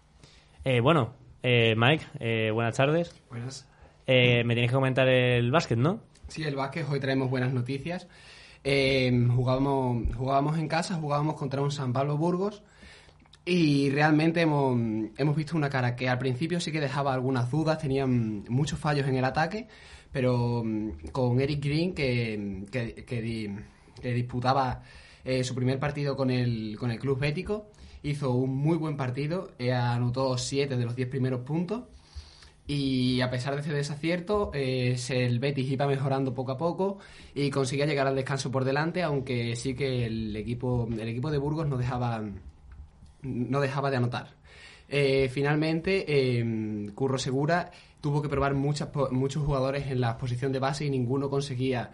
Eh, 0.65 0.81
bueno, 0.81 1.15
eh, 1.43 1.75
Mike, 1.77 2.05
eh, 2.19 2.51
buenas 2.51 2.77
tardes. 2.77 3.15
Buenas. 3.31 3.67
Eh, 4.07 4.45
me 4.45 4.55
tienes 4.55 4.71
que 4.71 4.75
comentar 4.75 5.09
el 5.09 5.51
básquet, 5.51 5.79
¿no? 5.79 6.01
Sí, 6.29 6.43
el 6.43 6.55
básquet, 6.55 6.87
hoy 6.89 7.01
traemos 7.01 7.31
buenas 7.31 7.53
noticias. 7.53 8.09
Jugábamos, 8.63 10.15
jugábamos 10.15 10.59
en 10.59 10.69
casa, 10.69 10.97
jugábamos 10.97 11.37
contra 11.37 11.63
un 11.63 11.71
San 11.71 11.93
Pablo 11.93 12.19
Burgos 12.19 12.63
y 13.45 13.91
realmente 13.91 14.43
hemos, 14.43 14.79
hemos 15.17 15.35
visto 15.37 15.57
una 15.57 15.71
cara 15.71 15.97
que 15.97 16.09
al 16.09 16.19
principio 16.19 16.61
sí 16.61 16.71
que 16.73 16.81
dejaba 16.81 17.15
algunas 17.15 17.51
dudas, 17.51 17.79
tenían 17.79 18.45
muchos 18.49 18.79
fallos 18.79 19.07
en 19.09 19.17
el 19.17 19.25
ataque, 19.25 19.67
pero 20.13 20.63
mm, 20.65 21.09
con 21.13 21.41
Eric 21.41 21.65
Green 21.65 21.95
que, 21.95 22.65
que, 22.71 23.23
di- 23.23 23.57
que 24.01 24.13
disputaba 24.13 24.83
eh, 25.25 25.43
su 25.45 25.55
primer 25.55 25.79
partido 25.79 26.17
con 26.17 26.31
el, 26.31 26.77
con 26.79 26.91
el 26.91 26.99
club 26.99 27.19
bético, 27.19 27.71
hizo 28.03 28.31
un 28.33 28.55
muy 28.57 28.77
buen 28.77 28.97
partido, 28.97 29.51
eh, 29.59 29.73
anotó 29.73 30.37
7 30.39 30.77
de 30.77 30.85
los 30.85 30.95
10 30.97 31.09
primeros 31.09 31.41
puntos. 31.41 31.85
Y 32.67 33.21
a 33.21 33.31
pesar 33.31 33.55
de 33.57 33.63
ese 33.63 33.73
desacierto, 33.73 34.53
eh, 34.55 34.97
el 35.09 35.41
Betis 35.41 35.69
iba 35.73 35.89
mejorando 35.89 36.35
poco 36.35 36.53
a 36.53 36.57
poco 36.59 36.99
y 37.35 37.51
conseguía 37.51 37.85
llegar 37.85 38.07
al 38.07 38.15
descanso 38.15 38.53
por 38.53 38.65
delante, 38.65 39.03
aunque 39.03 39.57
sí 39.57 39.75
que 39.75 40.07
el 40.07 40.37
equipo, 40.37 40.87
el 40.93 41.09
equipo 41.09 41.33
de 41.33 41.39
Burgos 41.39 41.67
no 41.67 41.77
dejaba, 41.77 42.23
no 43.23 43.61
dejaba 43.61 43.91
de 43.91 43.97
anotar. 43.97 44.35
Eh, 44.89 45.29
finalmente, 45.29 46.05
eh, 46.09 46.91
Curro 46.95 47.19
Segura 47.19 47.71
tuvo 48.01 48.23
que 48.23 48.29
probar 48.29 48.55
muchas, 48.55 48.89
muchos 49.11 49.45
jugadores 49.45 49.87
en 49.87 50.01
la 50.01 50.19
posición 50.19 50.53
de 50.53 50.59
base 50.59 50.85
y 50.85 50.91
ninguno 50.91 51.31
conseguía 51.31 51.93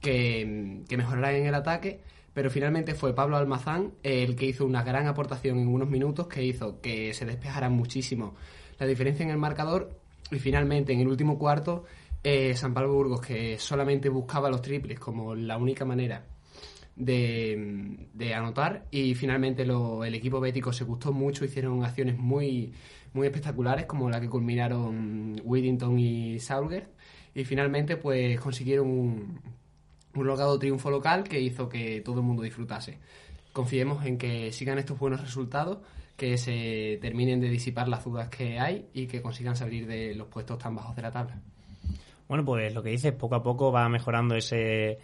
que, 0.00 0.82
que 0.88 0.96
mejoraran 0.96 1.36
en 1.36 1.46
el 1.46 1.54
ataque. 1.54 2.00
Pero 2.34 2.50
finalmente 2.50 2.94
fue 2.94 3.14
Pablo 3.14 3.36
Almazán 3.36 3.92
el 4.02 4.36
que 4.36 4.46
hizo 4.46 4.64
una 4.64 4.82
gran 4.82 5.06
aportación 5.06 5.58
en 5.58 5.68
unos 5.68 5.88
minutos 5.90 6.28
que 6.28 6.42
hizo 6.42 6.80
que 6.80 7.12
se 7.12 7.26
despejara 7.26 7.68
muchísimo 7.68 8.34
la 8.78 8.86
diferencia 8.86 9.22
en 9.22 9.30
el 9.30 9.38
marcador. 9.38 9.98
Y 10.30 10.38
finalmente, 10.38 10.92
en 10.92 11.00
el 11.00 11.08
último 11.08 11.38
cuarto, 11.38 11.84
eh, 12.24 12.54
San 12.54 12.72
Pablo 12.72 12.94
Burgos, 12.94 13.20
que 13.20 13.58
solamente 13.58 14.08
buscaba 14.08 14.48
los 14.48 14.62
triples 14.62 14.98
como 14.98 15.34
la 15.34 15.58
única 15.58 15.84
manera 15.84 16.24
de, 16.96 18.34
anotar 18.34 18.86
y 18.90 19.14
finalmente 19.14 19.64
lo- 19.64 20.04
el 20.04 20.14
equipo 20.14 20.40
bético 20.40 20.72
se 20.72 20.84
gustó 20.84 21.12
mucho, 21.12 21.44
hicieron 21.44 21.84
acciones 21.84 22.18
muy, 22.18 22.72
muy 23.12 23.26
espectaculares 23.26 23.86
como 23.86 24.10
la 24.10 24.20
que 24.20 24.28
culminaron 24.28 25.40
Whittington 25.44 25.98
y 25.98 26.38
Saulger 26.40 26.88
y 27.34 27.44
finalmente 27.44 27.96
pues 27.96 28.38
consiguieron 28.40 28.88
un, 28.88 29.40
un 30.14 30.26
logrado 30.26 30.58
triunfo 30.58 30.90
local 30.90 31.24
que 31.24 31.40
hizo 31.40 31.68
que 31.68 32.00
todo 32.02 32.20
el 32.20 32.26
mundo 32.26 32.42
disfrutase. 32.42 32.98
Confiemos 33.52 34.04
en 34.06 34.16
que 34.18 34.50
sigan 34.52 34.78
estos 34.78 34.98
buenos 34.98 35.20
resultados, 35.20 35.78
que 36.16 36.38
se 36.38 36.98
terminen 37.00 37.40
de 37.40 37.48
disipar 37.50 37.88
las 37.88 38.04
dudas 38.04 38.28
que 38.28 38.58
hay 38.58 38.86
y 38.94 39.06
que 39.06 39.20
consigan 39.20 39.56
salir 39.56 39.86
de 39.86 40.14
los 40.14 40.28
puestos 40.28 40.58
tan 40.58 40.74
bajos 40.74 40.94
de 40.96 41.02
la 41.02 41.10
tabla. 41.10 41.40
Bueno, 42.28 42.44
pues 42.44 42.72
lo 42.72 42.82
que 42.82 42.90
dices, 42.90 43.12
poco 43.12 43.34
a 43.34 43.42
poco 43.42 43.72
va 43.72 43.88
mejorando 43.88 44.34
ese, 44.34 44.98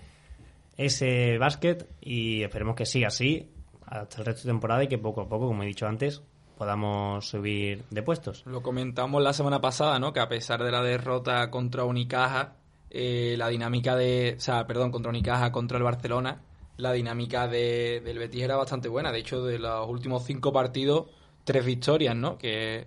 ese 0.79 1.37
básquet 1.39 1.87
y 2.01 2.43
esperemos 2.43 2.77
que 2.77 2.87
siga 2.87 3.09
así 3.09 3.51
hasta 3.85 4.19
el 4.19 4.27
resto 4.27 4.43
de 4.43 4.53
temporada 4.55 4.85
y 4.85 4.89
que 4.89 4.97
poco 4.97 5.21
a 5.21 5.29
poco, 5.29 5.49
como 5.49 5.65
he 5.65 5.67
dicho 5.67 5.87
antes, 5.87 6.23
podamos 6.57 7.29
subir 7.29 7.85
de 7.91 8.03
puestos. 8.03 8.45
Lo 8.47 8.63
comentamos 8.63 9.23
la 9.23 9.33
semana 9.33 9.61
pasada, 9.61 9.99
¿no? 9.99 10.13
Que 10.13 10.21
a 10.21 10.29
pesar 10.29 10.63
de 10.63 10.71
la 10.71 10.83
derrota 10.83 11.51
contra 11.51 11.85
Unicaja, 11.85 12.57
eh, 12.91 13.35
la 13.37 13.49
dinámica 13.49 13.97
de... 13.97 14.35
O 14.37 14.41
sea, 14.41 14.67
perdón, 14.67 14.91
contra 14.93 15.11
Unicaja, 15.11 15.51
contra 15.53 15.79
el 15.79 15.85
Barcelona, 15.85 16.43
la 16.77 16.93
dinámica 16.93 17.49
de, 17.49 18.01
del 18.05 18.19
Betis 18.19 18.43
era 18.43 18.57
bastante 18.57 18.89
buena. 18.89 19.11
De 19.11 19.19
hecho, 19.19 19.45
de 19.45 19.59
los 19.59 19.89
últimos 19.89 20.25
cinco 20.25 20.53
partidos, 20.53 21.07
tres 21.45 21.65
victorias, 21.65 22.15
¿no? 22.15 22.39
Que, 22.39 22.87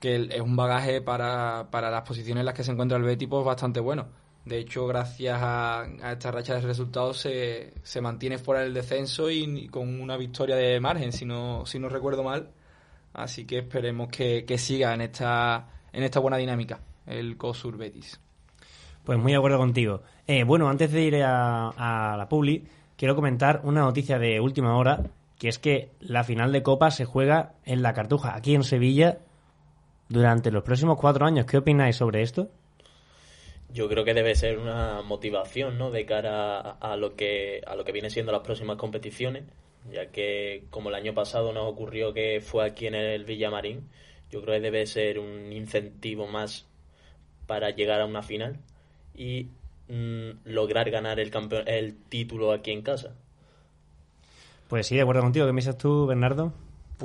que 0.00 0.28
es 0.30 0.40
un 0.40 0.56
bagaje 0.56 1.00
para, 1.00 1.68
para 1.70 1.90
las 1.90 2.02
posiciones 2.02 2.40
en 2.40 2.46
las 2.46 2.54
que 2.54 2.64
se 2.64 2.72
encuentra 2.72 2.98
el 2.98 3.04
Betis, 3.04 3.28
pues 3.28 3.44
bastante 3.44 3.78
bueno. 3.78 4.23
De 4.44 4.58
hecho, 4.58 4.86
gracias 4.86 5.38
a, 5.40 5.82
a 5.82 6.12
esta 6.12 6.30
racha 6.30 6.54
de 6.54 6.60
resultados 6.60 7.18
se, 7.18 7.72
se 7.82 8.00
mantiene 8.02 8.36
fuera 8.36 8.60
del 8.60 8.74
descenso 8.74 9.30
y, 9.30 9.68
con 9.68 10.00
una 10.00 10.18
victoria 10.18 10.54
de 10.56 10.78
margen, 10.80 11.12
si 11.12 11.24
no, 11.24 11.64
si 11.64 11.78
no 11.78 11.88
recuerdo 11.88 12.22
mal. 12.22 12.50
Así 13.14 13.46
que 13.46 13.58
esperemos 13.58 14.08
que, 14.08 14.44
que 14.44 14.58
siga 14.58 14.92
en 14.92 15.00
esta, 15.00 15.68
en 15.92 16.02
esta 16.02 16.20
buena 16.20 16.36
dinámica 16.36 16.80
el 17.06 17.36
COSUR 17.36 17.78
Betis. 17.78 18.20
Pues 19.04 19.18
muy 19.18 19.32
de 19.32 19.38
acuerdo 19.38 19.58
contigo. 19.58 20.02
Eh, 20.26 20.44
bueno, 20.44 20.68
antes 20.68 20.92
de 20.92 21.02
ir 21.02 21.22
a, 21.22 21.68
a 21.68 22.16
la 22.16 22.28
Publi, 22.28 22.66
quiero 22.96 23.14
comentar 23.14 23.60
una 23.64 23.82
noticia 23.82 24.18
de 24.18 24.40
última 24.40 24.76
hora, 24.76 25.04
que 25.38 25.48
es 25.48 25.58
que 25.58 25.92
la 26.00 26.24
final 26.24 26.52
de 26.52 26.62
Copa 26.62 26.90
se 26.90 27.04
juega 27.04 27.54
en 27.64 27.82
la 27.82 27.94
Cartuja, 27.94 28.34
aquí 28.34 28.54
en 28.54 28.64
Sevilla, 28.64 29.18
durante 30.08 30.50
los 30.50 30.64
próximos 30.64 30.98
cuatro 30.98 31.24
años. 31.26 31.46
¿Qué 31.46 31.58
opináis 31.58 31.96
sobre 31.96 32.22
esto? 32.22 32.50
Yo 33.74 33.88
creo 33.88 34.04
que 34.04 34.14
debe 34.14 34.36
ser 34.36 34.58
una 34.60 35.02
motivación, 35.02 35.78
¿no? 35.78 35.90
De 35.90 36.06
cara 36.06 36.60
a, 36.60 36.96
lo 36.96 37.16
que 37.16 37.60
a 37.66 37.74
lo 37.74 37.84
que 37.84 37.90
viene 37.90 38.08
siendo 38.08 38.30
las 38.30 38.42
próximas 38.42 38.76
competiciones, 38.76 39.42
ya 39.90 40.12
que 40.12 40.62
como 40.70 40.90
el 40.90 40.94
año 40.94 41.12
pasado 41.12 41.52
nos 41.52 41.70
ocurrió 41.70 42.14
que 42.14 42.40
fue 42.40 42.64
aquí 42.64 42.86
en 42.86 42.94
el 42.94 43.24
Villamarín, 43.24 43.88
yo 44.30 44.42
creo 44.42 44.54
que 44.54 44.60
debe 44.60 44.86
ser 44.86 45.18
un 45.18 45.52
incentivo 45.52 46.28
más 46.28 46.66
para 47.48 47.70
llegar 47.70 48.00
a 48.00 48.06
una 48.06 48.22
final 48.22 48.60
y 49.12 49.48
mm, 49.88 50.30
lograr 50.44 50.90
ganar 50.92 51.18
el 51.18 51.32
campeón, 51.32 51.64
el 51.66 51.96
título 51.96 52.52
aquí 52.52 52.70
en 52.70 52.82
casa. 52.82 53.16
Pues 54.68 54.86
sí, 54.86 54.94
de 54.94 55.02
acuerdo 55.02 55.22
contigo. 55.22 55.46
¿Qué 55.46 55.52
piensas 55.52 55.78
tú, 55.78 56.06
Bernardo? 56.06 56.52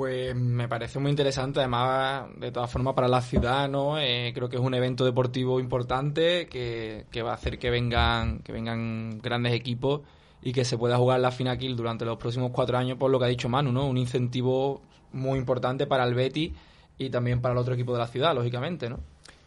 Pues 0.00 0.34
me 0.34 0.66
parece 0.66 0.98
muy 0.98 1.10
interesante, 1.10 1.58
además, 1.58 2.24
de 2.38 2.50
todas 2.50 2.70
formas, 2.70 2.94
para 2.94 3.06
la 3.06 3.20
ciudad, 3.20 3.68
¿no? 3.68 3.98
Eh, 3.98 4.32
creo 4.34 4.48
que 4.48 4.56
es 4.56 4.62
un 4.62 4.72
evento 4.72 5.04
deportivo 5.04 5.60
importante 5.60 6.46
que, 6.46 7.04
que 7.10 7.20
va 7.20 7.32
a 7.32 7.34
hacer 7.34 7.58
que 7.58 7.68
vengan, 7.68 8.38
que 8.38 8.50
vengan 8.50 9.20
grandes 9.20 9.52
equipos 9.52 10.00
y 10.40 10.54
que 10.54 10.64
se 10.64 10.78
pueda 10.78 10.96
jugar 10.96 11.20
la 11.20 11.30
Finaquil 11.30 11.76
durante 11.76 12.06
los 12.06 12.16
próximos 12.16 12.50
cuatro 12.50 12.78
años, 12.78 12.96
por 12.96 13.10
lo 13.10 13.18
que 13.18 13.26
ha 13.26 13.28
dicho 13.28 13.50
Manu, 13.50 13.72
¿no? 13.72 13.86
Un 13.86 13.98
incentivo 13.98 14.80
muy 15.12 15.38
importante 15.38 15.86
para 15.86 16.04
el 16.04 16.14
Betty 16.14 16.54
y 16.96 17.10
también 17.10 17.42
para 17.42 17.52
el 17.52 17.58
otro 17.58 17.74
equipo 17.74 17.92
de 17.92 17.98
la 17.98 18.06
ciudad, 18.06 18.34
lógicamente, 18.34 18.88
¿no? 18.88 19.00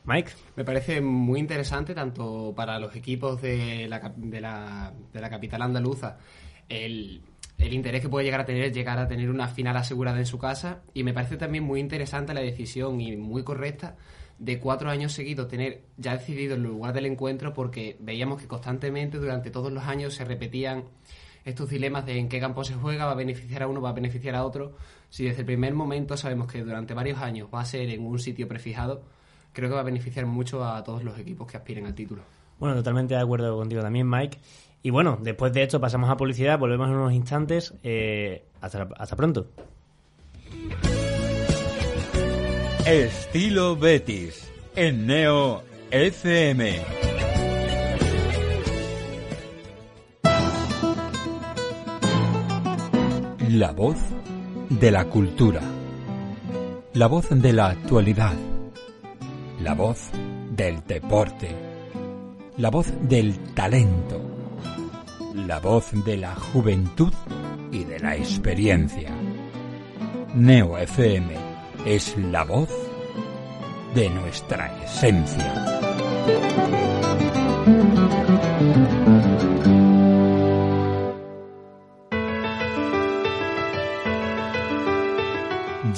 Mike. 0.03 0.33
Me 0.55 0.63
parece 0.63 1.01
muy 1.01 1.39
interesante 1.39 1.95
tanto 1.95 2.53
para 2.55 2.77
los 2.77 2.95
equipos 2.95 3.41
de 3.41 3.87
la, 3.89 3.99
cap- 3.99 4.17
de 4.17 4.39
la, 4.39 4.93
de 5.11 5.19
la 5.19 5.31
capital 5.31 5.63
andaluza 5.63 6.19
el, 6.69 7.23
el 7.63 7.73
interés 7.73 8.01
que 8.01 8.09
puede 8.09 8.25
llegar 8.25 8.41
a 8.41 8.45
tener 8.45 8.71
llegar 8.71 8.99
a 8.99 9.07
tener 9.07 9.29
una 9.29 9.47
final 9.47 9.75
asegurada 9.77 10.19
en 10.19 10.25
su 10.25 10.37
casa 10.37 10.81
y 10.93 11.03
me 11.03 11.13
parece 11.13 11.37
también 11.37 11.63
muy 11.63 11.79
interesante 11.79 12.33
la 12.33 12.41
decisión 12.41 12.99
y 13.01 13.15
muy 13.15 13.43
correcta 13.43 13.95
de 14.39 14.59
cuatro 14.59 14.89
años 14.89 15.13
seguidos 15.13 15.47
tener 15.47 15.83
ya 15.97 16.17
decidido 16.17 16.55
el 16.55 16.63
lugar 16.63 16.93
del 16.93 17.05
encuentro 17.05 17.53
porque 17.53 17.95
veíamos 17.99 18.41
que 18.41 18.47
constantemente 18.47 19.17
durante 19.17 19.51
todos 19.51 19.71
los 19.71 19.83
años 19.83 20.13
se 20.13 20.25
repetían 20.25 20.85
estos 21.45 21.69
dilemas 21.69 22.05
de 22.05 22.17
en 22.17 22.29
qué 22.29 22.39
campo 22.39 22.63
se 22.63 22.73
juega, 22.73 23.05
va 23.05 23.11
a 23.11 23.15
beneficiar 23.15 23.63
a 23.63 23.67
uno, 23.67 23.81
va 23.81 23.89
a 23.89 23.93
beneficiar 23.93 24.35
a 24.35 24.45
otro. 24.45 24.75
Si 25.09 25.25
desde 25.25 25.41
el 25.41 25.45
primer 25.45 25.73
momento 25.73 26.15
sabemos 26.15 26.47
que 26.47 26.63
durante 26.63 26.93
varios 26.93 27.19
años 27.19 27.49
va 27.53 27.61
a 27.61 27.65
ser 27.65 27.89
en 27.89 28.05
un 28.05 28.17
sitio 28.17 28.47
prefijado, 28.47 29.03
creo 29.51 29.69
que 29.69 29.75
va 29.75 29.81
a 29.81 29.85
beneficiar 29.85 30.25
mucho 30.25 30.63
a 30.63 30.83
todos 30.83 31.03
los 31.03 31.17
equipos 31.19 31.49
que 31.49 31.57
aspiren 31.57 31.85
al 31.85 31.95
título. 31.95 32.23
Bueno, 32.59 32.75
totalmente 32.75 33.13
de 33.13 33.21
acuerdo 33.21 33.55
contigo 33.57 33.81
también, 33.81 34.09
Mike. 34.09 34.37
Y 34.85 34.89
bueno, 34.89 35.17
después 35.21 35.53
de 35.53 35.63
esto 35.63 35.79
pasamos 35.79 36.09
a 36.09 36.17
publicidad, 36.17 36.59
volvemos 36.59 36.89
en 36.89 36.95
unos 36.95 37.13
instantes. 37.13 37.73
Eh, 37.83 38.43
hasta, 38.59 38.89
hasta 38.97 39.15
pronto. 39.15 39.47
Estilo 42.85 43.77
Betis 43.77 44.51
en 44.75 45.07
Neo 45.07 45.63
FM. 45.89 46.81
La 53.51 53.71
voz 53.71 53.95
de 54.69 54.91
la 54.91 55.05
cultura. 55.05 55.61
La 56.93 57.07
voz 57.07 57.27
de 57.29 57.53
la 57.53 57.67
actualidad. 57.67 58.33
La 59.61 59.75
voz 59.75 60.09
del 60.51 60.85
deporte. 60.85 61.55
La 62.57 62.69
voz 62.69 62.91
del 63.07 63.39
talento. 63.53 64.42
La 65.33 65.59
voz 65.59 65.91
de 66.05 66.17
la 66.17 66.35
juventud 66.35 67.11
y 67.71 67.83
de 67.83 67.99
la 67.99 68.15
experiencia. 68.15 69.09
Neo 70.35 70.77
FM 70.77 71.33
es 71.85 72.15
la 72.17 72.43
voz 72.43 72.69
de 73.95 74.09
nuestra 74.11 74.83
esencia. 74.83 75.53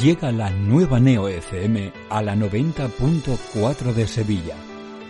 Llega 0.01 0.31
la 0.31 0.49
nueva 0.49 0.99
Neo 0.99 1.27
FM 1.27 1.91
a 2.09 2.21
la 2.21 2.35
90.4 2.35 3.93
de 3.93 4.07
Sevilla. 4.07 4.55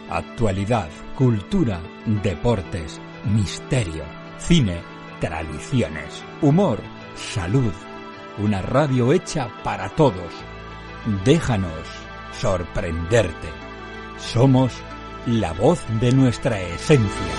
Actualidad, 0.10 0.89
cultura, 1.15 1.79
deportes, 2.24 3.00
misterio, 3.25 4.03
cine, 4.38 4.82
tradiciones, 5.20 6.24
humor, 6.42 6.79
salud. 7.16 7.74
Una 8.38 8.62
radio 8.62 9.14
hecha 9.14 9.50
para 9.64 9.90
todos. 9.90 10.33
Déjanos 11.24 12.05
sorprenderte. 12.40 13.50
Somos 14.18 14.74
la 15.25 15.53
voz 15.53 15.79
de 16.00 16.12
nuestra 16.12 16.60
esencia. 16.62 17.33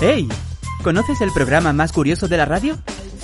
¡Hey! 0.00 0.28
¿Conoces 0.82 1.20
el 1.20 1.30
programa 1.32 1.72
más 1.72 1.92
curioso 1.92 2.26
de 2.28 2.36
la 2.38 2.46
radio? 2.46 2.76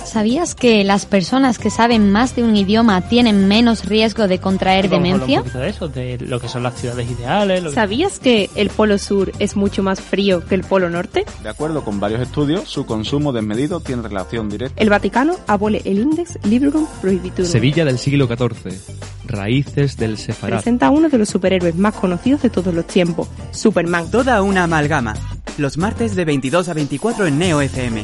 ¿Sabías 0.05 0.55
que 0.55 0.83
las 0.85 1.05
personas 1.05 1.57
que 1.59 1.69
saben 1.69 2.11
más 2.11 2.33
de 2.35 2.43
un 2.43 2.55
idioma 2.55 3.01
tienen 3.09 3.47
menos 3.49 3.83
riesgo 3.85 4.27
de 4.27 4.39
contraer 4.39 4.87
Vamos 4.87 4.93
a 4.93 4.97
hablar 5.13 5.19
demencia? 5.27 5.37
un 5.39 5.43
poquito 5.43 5.59
de 5.59 5.69
eso, 5.69 5.87
de 5.89 6.17
lo 6.19 6.39
que 6.39 6.47
son 6.47 6.63
las 6.63 6.75
ciudades 6.79 7.09
ideales. 7.11 7.63
Lo 7.63 7.69
que- 7.71 7.75
¿Sabías 7.75 8.19
que 8.19 8.49
el 8.55 8.69
polo 8.69 8.97
sur 8.99 9.33
es 9.39 9.55
mucho 9.57 9.83
más 9.83 9.99
frío 9.99 10.45
que 10.45 10.55
el 10.55 10.61
polo 10.63 10.89
norte? 10.89 11.25
De 11.43 11.49
acuerdo 11.49 11.83
con 11.83 11.99
varios 11.99 12.21
estudios, 12.21 12.69
su 12.69 12.85
consumo 12.85 13.33
desmedido 13.33 13.81
tiene 13.81 14.03
relación 14.03 14.49
directa. 14.49 14.81
El 14.81 14.89
Vaticano 14.89 15.35
abole 15.47 15.81
el 15.83 15.97
Index 15.99 16.37
Librorum 16.45 16.85
Prohibitorum. 17.01 17.51
Sevilla 17.51 17.83
del 17.83 17.97
siglo 17.97 18.27
XIV. 18.27 18.79
Raíces 19.25 19.97
del 19.97 20.17
Sefarad. 20.17 20.57
Presenta 20.59 20.87
a 20.87 20.89
uno 20.91 21.09
de 21.09 21.17
los 21.17 21.27
superhéroes 21.27 21.75
más 21.75 21.95
conocidos 21.95 22.43
de 22.43 22.49
todos 22.49 22.73
los 22.73 22.87
tiempos, 22.87 23.27
Superman. 23.51 24.09
Toda 24.09 24.41
una 24.41 24.63
amalgama. 24.63 25.15
Los 25.57 25.79
martes 25.79 26.15
de 26.15 26.23
22 26.23 26.69
a 26.69 26.73
24 26.75 27.25
en 27.25 27.39
Neo 27.39 27.61
FM. 27.61 28.03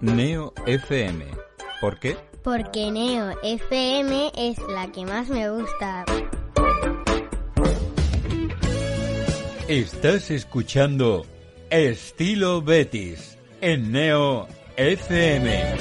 Neo 0.00 0.52
FM. 0.66 1.26
¿Por 1.80 2.00
qué? 2.00 2.16
Porque 2.42 2.90
Neo 2.90 3.36
FM 3.44 4.32
es 4.36 4.58
la 4.68 4.90
que 4.90 5.06
más 5.06 5.28
me 5.28 5.48
gusta. 5.48 6.06
Estás 9.68 10.32
escuchando 10.32 11.24
Estilo 11.70 12.62
Betis 12.62 13.38
en 13.60 13.92
Neo 13.92 14.48
FM. 14.76 15.76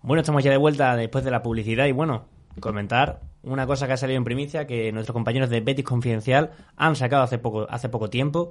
Bueno, 0.00 0.22
estamos 0.22 0.42
ya 0.42 0.50
de 0.50 0.56
vuelta 0.56 0.96
después 0.96 1.24
de 1.24 1.30
la 1.30 1.42
publicidad 1.42 1.84
y 1.84 1.92
bueno, 1.92 2.31
comentar 2.60 3.20
una 3.42 3.66
cosa 3.66 3.86
que 3.86 3.94
ha 3.94 3.96
salido 3.96 4.18
en 4.18 4.24
primicia 4.24 4.66
que 4.66 4.92
nuestros 4.92 5.14
compañeros 5.14 5.50
de 5.50 5.60
Betis 5.60 5.84
Confidencial 5.84 6.50
han 6.76 6.94
sacado 6.96 7.22
hace 7.22 7.38
poco, 7.38 7.66
hace 7.68 7.88
poco 7.88 8.08
tiempo 8.10 8.50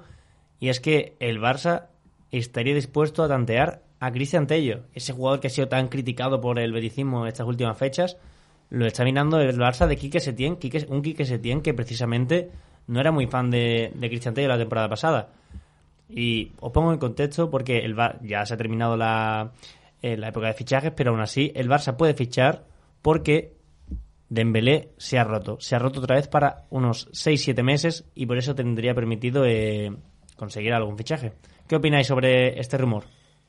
y 0.59 0.69
es 0.69 0.79
que 0.79 1.15
el 1.19 1.39
Barça 1.39 1.87
estaría 2.31 2.75
dispuesto 2.75 3.23
a 3.23 3.27
tantear 3.27 3.81
a 3.99 4.11
Cristian 4.11 4.47
Tello, 4.47 4.81
ese 4.93 5.13
jugador 5.13 5.39
que 5.39 5.47
ha 5.47 5.51
sido 5.51 5.67
tan 5.67 5.87
criticado 5.87 6.41
por 6.41 6.59
el 6.59 6.71
beticismo 6.73 7.21
en 7.21 7.27
estas 7.27 7.45
últimas 7.47 7.77
fechas, 7.77 8.17
lo 8.69 8.85
está 8.85 9.03
mirando 9.03 9.39
el 9.39 9.57
Barça 9.57 9.85
de 9.87 9.95
Quique 9.97 10.19
Setién, 10.19 10.57
un 10.89 11.01
Quique 11.01 11.25
Setién 11.25 11.61
que 11.61 11.73
precisamente 11.73 12.49
no 12.87 12.99
era 12.99 13.11
muy 13.11 13.27
fan 13.27 13.51
de, 13.51 13.91
de 13.93 14.09
Cristian 14.09 14.33
Tello 14.33 14.47
la 14.47 14.57
temporada 14.57 14.89
pasada. 14.89 15.29
Y 16.09 16.51
os 16.59 16.71
pongo 16.71 16.91
en 16.91 16.99
contexto 16.99 17.49
porque 17.49 17.79
el 17.79 17.93
Bar- 17.93 18.19
ya 18.23 18.45
se 18.45 18.53
ha 18.53 18.57
terminado 18.57 18.97
la, 18.97 19.51
eh, 20.01 20.17
la 20.17 20.29
época 20.29 20.47
de 20.47 20.53
fichajes, 20.53 20.91
pero 20.95 21.11
aún 21.11 21.21
así 21.21 21.51
el 21.55 21.69
Barça 21.69 21.95
puede 21.95 22.13
fichar 22.13 22.65
porque 23.01 23.53
Dembélé 24.31 24.93
se 24.95 25.19
ha 25.19 25.25
roto. 25.25 25.57
Se 25.59 25.75
ha 25.75 25.79
roto 25.79 25.99
otra 25.99 26.15
vez 26.15 26.29
para 26.29 26.63
unos 26.69 27.09
6-7 27.11 27.63
meses 27.63 28.05
y 28.15 28.25
por 28.25 28.37
eso 28.37 28.55
tendría 28.55 28.95
permitido 28.95 29.45
eh, 29.45 29.93
conseguir 30.37 30.71
algún 30.71 30.97
fichaje. 30.97 31.33
¿Qué 31.67 31.75
opináis 31.75 32.07
sobre 32.07 32.57
este 32.57 32.77
rumor? 32.77 33.03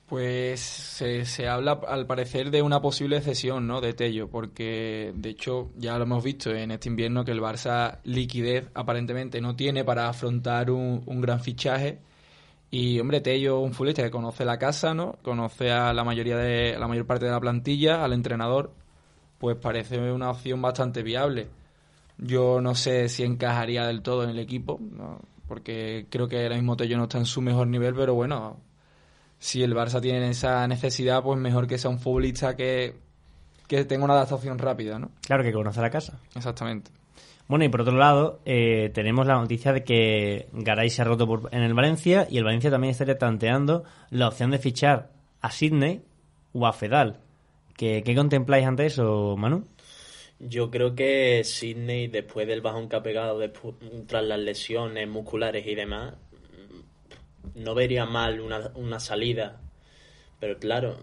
Pues 0.09 0.59
se, 0.61 1.49
habla 1.49 1.81
al 1.87 2.07
parecer 2.07 2.51
de 2.51 2.63
una 2.63 2.83
posible 2.83 3.21
cesión 3.21 3.69
¿no? 3.69 3.81
de 3.81 3.93
Tello, 3.93 4.29
porque 4.29 5.13
de 5.15 5.31
hecho 5.31 5.71
ya 5.77 5.97
lo 5.99 6.03
hemos 6.03 6.25
visto 6.25 6.51
en 6.51 6.73
este 6.73 6.89
invierno 6.89 7.25
que 7.25 7.31
el 7.31 7.41
Barça 7.41 8.01
liquidez 8.03 8.69
aparentemente 8.75 9.41
no 9.41 9.55
tiene 9.55 9.85
para 9.85 10.09
afrontar 10.09 10.69
un, 10.69 11.21
gran 11.21 11.39
fichaje. 11.39 12.01
Y 12.73 12.99
hombre, 12.99 13.21
Tello, 13.21 13.61
un 13.61 13.73
futbolista 13.73 14.03
que 14.03 14.11
conoce 14.11 14.45
la 14.45 14.59
casa, 14.59 14.95
¿no? 14.95 15.17
Conoce 15.23 15.71
a 15.71 15.93
la 15.93 16.03
mayoría 16.03 16.37
de, 16.39 16.75
a 16.75 16.81
la 16.81 16.89
mayor 16.89 17.07
parte 17.07 17.27
de 17.27 17.31
la 17.31 17.41
plantilla, 17.41 18.03
al 18.03 18.15
entrenador, 18.15 18.73
pues 19.43 19.57
parece 19.57 19.99
una 20.13 20.31
opción 20.31 20.63
bastante 20.63 21.03
viable. 21.03 21.49
Yo 22.17 22.61
no 22.61 22.77
sé 22.77 23.09
si 23.09 23.25
encajaría 23.25 23.85
del 23.89 24.01
todo 24.01 24.23
en 24.23 24.31
el 24.31 24.39
equipo, 24.39 24.79
¿no? 24.81 25.19
porque 25.49 26.07
creo 26.09 26.29
que 26.29 26.41
ahora 26.45 26.55
mismo 26.55 26.77
Tello 26.77 26.97
no 26.97 27.03
está 27.03 27.19
en 27.19 27.27
su 27.27 27.43
mejor 27.43 27.67
nivel, 27.67 27.93
pero 27.93 28.15
bueno, 28.15 28.61
si 29.41 29.65
el 29.65 29.75
Barça 29.75 30.01
tiene 30.01 30.31
esa 30.31 30.65
necesidad, 30.69 31.25
pues 31.25 31.41
mejor 31.41 31.67
que 31.67 31.77
sea 31.77 31.91
un 31.91 31.99
futbolista 31.99 32.55
que, 32.55 32.95
que 33.67 33.85
tenga 33.85 34.05
una 34.05 34.15
adaptación 34.15 34.59
rápida, 34.61 35.01
¿no? 35.01 35.11
Claro 35.27 35.43
que 35.43 35.53
conoce 35.53 35.81
la 35.81 35.91
casa. 35.91 36.21
Exactamente. 36.37 36.93
Bueno, 37.49 37.65
y 37.65 37.69
por 37.69 37.81
otro 37.81 37.97
lado, 37.97 38.39
eh, 38.45 38.93
tenemos 38.95 39.27
la 39.27 39.35
noticia 39.35 39.73
de 39.73 39.83
que 39.83 40.47
Garay 40.53 40.89
se 40.89 41.03
ha 41.03 41.05
roto 41.05 41.27
por- 41.27 41.49
en 41.53 41.63
el 41.65 41.75
Valencia 41.75 42.29
y 42.31 42.39
el 42.39 42.45
Valencia 42.45 42.71
también 42.71 42.93
estaría 42.93 43.19
tanteando 43.19 43.83
la 44.11 44.29
opción 44.29 44.53
de 44.53 44.59
fichar 44.59 45.11
a 45.41 45.51
Sidney 45.51 46.03
o 46.53 46.65
a 46.69 46.73
Fedal. 46.73 47.19
¿Qué, 47.77 48.03
qué 48.05 48.15
contempláis 48.15 48.67
ante 48.67 48.87
eso, 48.87 49.37
Manu? 49.37 49.65
Yo 50.39 50.71
creo 50.71 50.95
que 50.95 51.43
Sidney, 51.45 52.09
después 52.09 52.47
del 52.49 52.61
bajón 52.61 52.89
que 52.89 52.97
ha 52.97 53.03
pegado 53.03 53.41
despu- 53.43 53.75
tras 54.07 54.25
las 54.25 54.39
lesiones 54.41 55.09
musculares 55.09 55.67
y 55.67 55.75
demás, 55.75 56.15
mm, 56.33 57.63
no 57.63 57.75
vería 57.75 58.07
mal 58.07 58.41
una, 58.41 58.73
una 58.75 58.99
salida. 59.01 59.61
Pero 60.41 60.59
claro, 60.59 60.97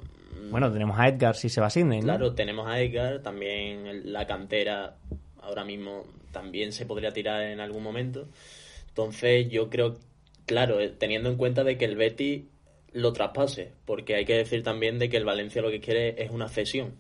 mm, 0.45 0.51
Bueno, 0.51 0.71
tenemos 0.71 0.99
a 0.99 1.08
Edgar 1.08 1.36
si 1.36 1.47
se 1.49 1.62
va 1.62 1.67
a 1.67 1.69
Sidney, 1.69 1.99
¿no? 2.01 2.05
claro, 2.08 2.34
tenemos 2.36 2.67
a 2.67 2.82
Edgar, 2.82 3.21
también 3.21 4.12
la 4.12 4.27
cantera 4.27 4.97
ahora 5.41 5.63
mismo 5.63 6.05
también 6.32 6.73
se 6.73 6.86
podría 6.86 7.12
tirar 7.12 7.41
en 7.43 7.60
algún 7.62 7.82
momento. 7.82 8.27
Entonces 8.89 9.49
yo 9.49 9.69
creo, 9.69 9.97
claro, 10.45 10.79
eh, 10.82 10.89
teniendo 10.89 11.29
en 11.29 11.38
cuenta 11.38 11.63
de 11.63 11.77
que 11.77 11.86
el 11.86 11.95
Betis 11.95 12.43
lo 12.93 13.13
traspase, 13.13 13.73
porque 13.86 14.15
hay 14.15 14.25
que 14.25 14.36
decir 14.36 14.63
también 14.63 14.99
de 14.99 15.10
que 15.10 15.17
el 15.17 15.25
Valencia 15.25 15.62
lo 15.62 15.69
que 15.69 15.80
quiere 15.80 16.21
es 16.21 16.32
una 16.32 16.47
cesión. 16.47 16.95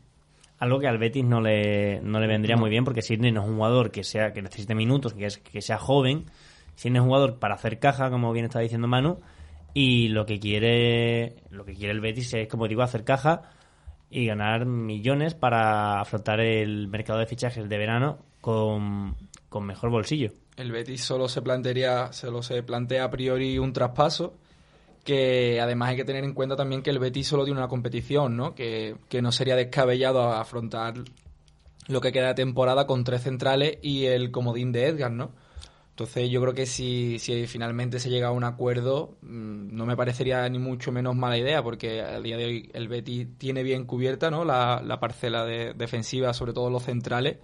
Algo 0.59 0.79
que 0.79 0.87
al 0.87 0.97
Betis 0.97 1.23
no 1.23 1.39
le, 1.39 2.01
no 2.01 2.19
le 2.19 2.27
vendría 2.27 2.57
muy 2.57 2.69
bien 2.69 2.83
porque 2.83 3.01
Sidney 3.01 3.31
no 3.31 3.41
es 3.41 3.47
un 3.47 3.55
jugador 3.55 3.91
que 3.91 4.03
sea 4.03 4.33
que 4.33 4.41
necesite 4.41 4.75
minutos, 4.75 5.13
que, 5.13 5.25
es, 5.25 5.37
que 5.37 5.61
sea 5.61 5.77
joven. 5.77 6.25
Sidney 6.75 6.97
es 6.97 7.01
un 7.01 7.07
jugador 7.07 7.39
para 7.39 7.55
hacer 7.55 7.79
caja, 7.79 8.09
como 8.09 8.33
bien 8.33 8.45
está 8.45 8.59
diciendo 8.59 8.87
Manu, 8.87 9.19
y 9.73 10.09
lo 10.09 10.25
que 10.25 10.39
quiere 10.39 11.37
lo 11.49 11.63
que 11.63 11.73
quiere 11.73 11.93
el 11.93 12.01
Betis 12.01 12.33
es, 12.33 12.47
como 12.47 12.67
digo, 12.67 12.81
hacer 12.81 13.05
caja 13.05 13.51
y 14.09 14.25
ganar 14.25 14.65
millones 14.65 15.33
para 15.33 16.01
afrontar 16.01 16.41
el 16.41 16.87
mercado 16.87 17.19
de 17.19 17.27
fichajes 17.27 17.69
de 17.69 17.77
verano 17.77 18.17
con, 18.41 19.15
con 19.47 19.65
mejor 19.65 19.91
bolsillo. 19.91 20.31
El 20.57 20.73
Betis 20.73 21.01
solo 21.03 21.29
se 21.29 21.41
plantearía, 21.41 22.11
solo 22.11 22.41
se 22.43 22.63
plantea 22.63 23.05
a 23.05 23.09
priori 23.09 23.57
un 23.57 23.71
traspaso 23.71 24.35
que 25.03 25.59
además 25.61 25.89
hay 25.89 25.95
que 25.95 26.05
tener 26.05 26.23
en 26.23 26.33
cuenta 26.33 26.55
también 26.55 26.81
que 26.81 26.89
el 26.89 26.99
Betis 26.99 27.27
solo 27.27 27.45
tiene 27.45 27.59
una 27.59 27.67
competición, 27.67 28.37
¿no? 28.37 28.55
Que, 28.55 28.95
que 29.09 29.21
no 29.21 29.31
sería 29.31 29.55
descabellado 29.55 30.31
afrontar 30.31 30.95
lo 31.87 32.01
que 32.01 32.11
queda 32.11 32.27
de 32.27 32.35
temporada 32.35 32.85
con 32.85 33.03
tres 33.03 33.23
centrales 33.23 33.79
y 33.81 34.05
el 34.05 34.31
comodín 34.31 34.71
de 34.71 34.87
Edgar, 34.87 35.11
¿no? 35.11 35.31
Entonces 35.99 36.29
yo 36.29 36.39
creo 36.39 36.53
que 36.53 36.65
si, 36.65 37.19
si 37.19 37.45
finalmente 37.45 37.99
se 37.99 38.09
llega 38.09 38.29
a 38.29 38.31
un 38.31 38.45
acuerdo, 38.45 39.17
mm, 39.21 39.75
no 39.75 39.85
me 39.85 39.97
parecería 39.97 40.47
ni 40.47 40.57
mucho 40.57 40.93
menos 40.93 41.13
mala 41.13 41.37
idea, 41.37 41.61
porque 41.61 42.01
a 42.01 42.21
día 42.21 42.37
de 42.37 42.45
hoy 42.45 42.69
el 42.73 42.87
Betis 42.87 43.27
tiene 43.37 43.63
bien 43.63 43.83
cubierta 43.83 44.31
¿no? 44.31 44.45
la, 44.45 44.81
la 44.81 45.01
parcela 45.01 45.43
de, 45.43 45.73
defensiva, 45.73 46.33
sobre 46.33 46.53
todo 46.53 46.69
los 46.69 46.83
centrales, 46.83 47.39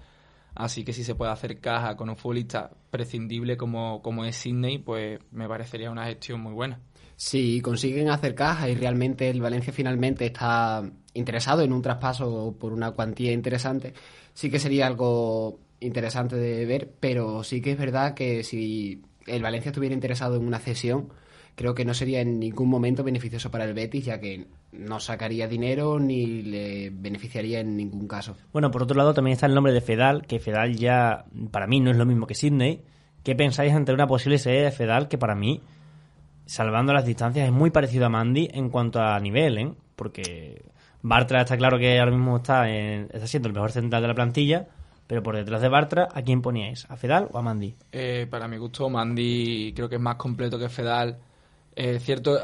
así 0.54 0.86
que 0.86 0.94
si 0.94 1.04
se 1.04 1.16
puede 1.16 1.34
hacer 1.34 1.60
caja 1.60 1.98
con 1.98 2.10
un 2.10 2.16
futbolista 2.16 2.72
prescindible 2.92 3.58
como, 3.58 4.02
como 4.02 4.24
es 4.24 4.38
Sidney, 4.38 4.78
pues 4.78 5.20
me 5.32 5.50
parecería 5.50 5.92
una 5.92 6.06
gestión 6.06 6.40
muy 6.40 6.54
buena. 6.54 6.80
Si 7.16 7.62
consiguen 7.62 8.10
hacer 8.10 8.36
caja 8.36 8.70
y 8.70 8.76
realmente 8.76 9.30
el 9.30 9.42
Valencia 9.42 9.72
finalmente 9.72 10.26
está 10.26 10.84
interesado 11.14 11.62
en 11.62 11.72
un 11.72 11.82
traspaso 11.82 12.56
por 12.60 12.74
una 12.74 12.92
cuantía 12.92 13.32
interesante, 13.32 13.94
sí 14.34 14.50
que 14.50 14.60
sería 14.60 14.88
algo 14.88 15.60
interesante 15.80 16.36
de 16.36 16.66
ver, 16.66 16.92
pero 17.00 17.44
sí 17.44 17.62
que 17.62 17.72
es 17.72 17.78
verdad 17.78 18.14
que 18.14 18.44
si 18.44 19.02
el 19.28 19.42
Valencia 19.42 19.70
estuviera 19.70 19.96
interesado 19.96 20.36
en 20.36 20.46
una 20.46 20.60
cesión, 20.60 21.10
creo 21.56 21.74
que 21.74 21.86
no 21.86 21.94
sería 21.94 22.22
en 22.22 22.40
ningún 22.40 22.70
momento 22.70 23.04
beneficioso 23.04 23.50
para 23.50 23.66
el 23.66 23.74
Betis, 23.74 24.06
ya 24.06 24.20
que 24.20 24.48
no 24.72 25.00
sacaría 25.00 25.48
dinero 25.48 26.00
ni 26.00 26.44
le 26.44 26.90
beneficiaría 26.90 27.62
en 27.62 27.78
ningún 27.78 28.08
caso. 28.08 28.36
Bueno, 28.52 28.72
por 28.72 28.84
otro 28.84 28.98
lado 28.98 29.14
también 29.14 29.34
está 29.34 29.46
el 29.46 29.56
nombre 29.56 29.74
de 29.74 29.82
Fedal, 29.82 30.28
que 30.28 30.40
Fedal 30.40 30.76
ya 30.76 31.26
para 31.52 31.68
mí 31.68 31.80
no 31.80 31.92
es 31.92 31.98
lo 31.98 32.06
mismo 32.06 32.28
que 32.28 32.36
Sidney. 32.36 32.82
¿Qué 33.24 33.36
pensáis 33.36 33.74
ante 33.74 33.94
una 33.94 34.06
posible 34.06 34.38
serie 34.38 34.62
de 34.62 34.72
Fedal 34.72 35.08
que 35.08 35.18
para 35.18 35.34
mí, 35.34 35.62
salvando 36.46 36.94
las 36.94 37.06
distancias, 37.06 37.46
es 37.48 37.52
muy 37.54 37.70
parecido 37.72 38.06
a 38.06 38.10
Mandy 38.10 38.50
en 38.54 38.70
cuanto 38.70 39.02
a 39.02 39.20
nivel, 39.20 39.58
¿eh? 39.58 39.74
Porque 39.96 40.64
Bartra 41.02 41.42
está 41.42 41.58
claro 41.58 41.78
que 41.78 42.00
ahora 42.00 42.12
mismo 42.12 42.38
está, 42.38 42.70
en- 42.70 43.10
está 43.12 43.28
siendo 43.28 43.48
el 43.48 43.54
mejor 43.54 43.72
central 43.72 44.02
de 44.02 44.08
la 44.08 44.16
plantilla, 44.16 44.68
pero 45.08 45.22
por 45.22 45.36
detrás 45.36 45.62
de 45.62 45.70
Bartra, 45.70 46.08
¿a 46.14 46.22
quién 46.22 46.42
poníais? 46.42 46.86
¿A 46.90 46.98
Fedal 46.98 47.28
o 47.32 47.38
a 47.38 47.42
Mandy? 47.42 47.76
Eh, 47.92 48.28
para 48.30 48.48
mi 48.48 48.58
gusto, 48.58 48.90
Mandy 48.90 49.74
creo 49.76 49.88
que 49.90 49.96
es 49.96 50.02
más 50.02 50.16
completo 50.16 50.58
que 50.58 50.70
Fedal. 50.70 51.18
Eh, 51.76 52.00
cierto, 52.00 52.40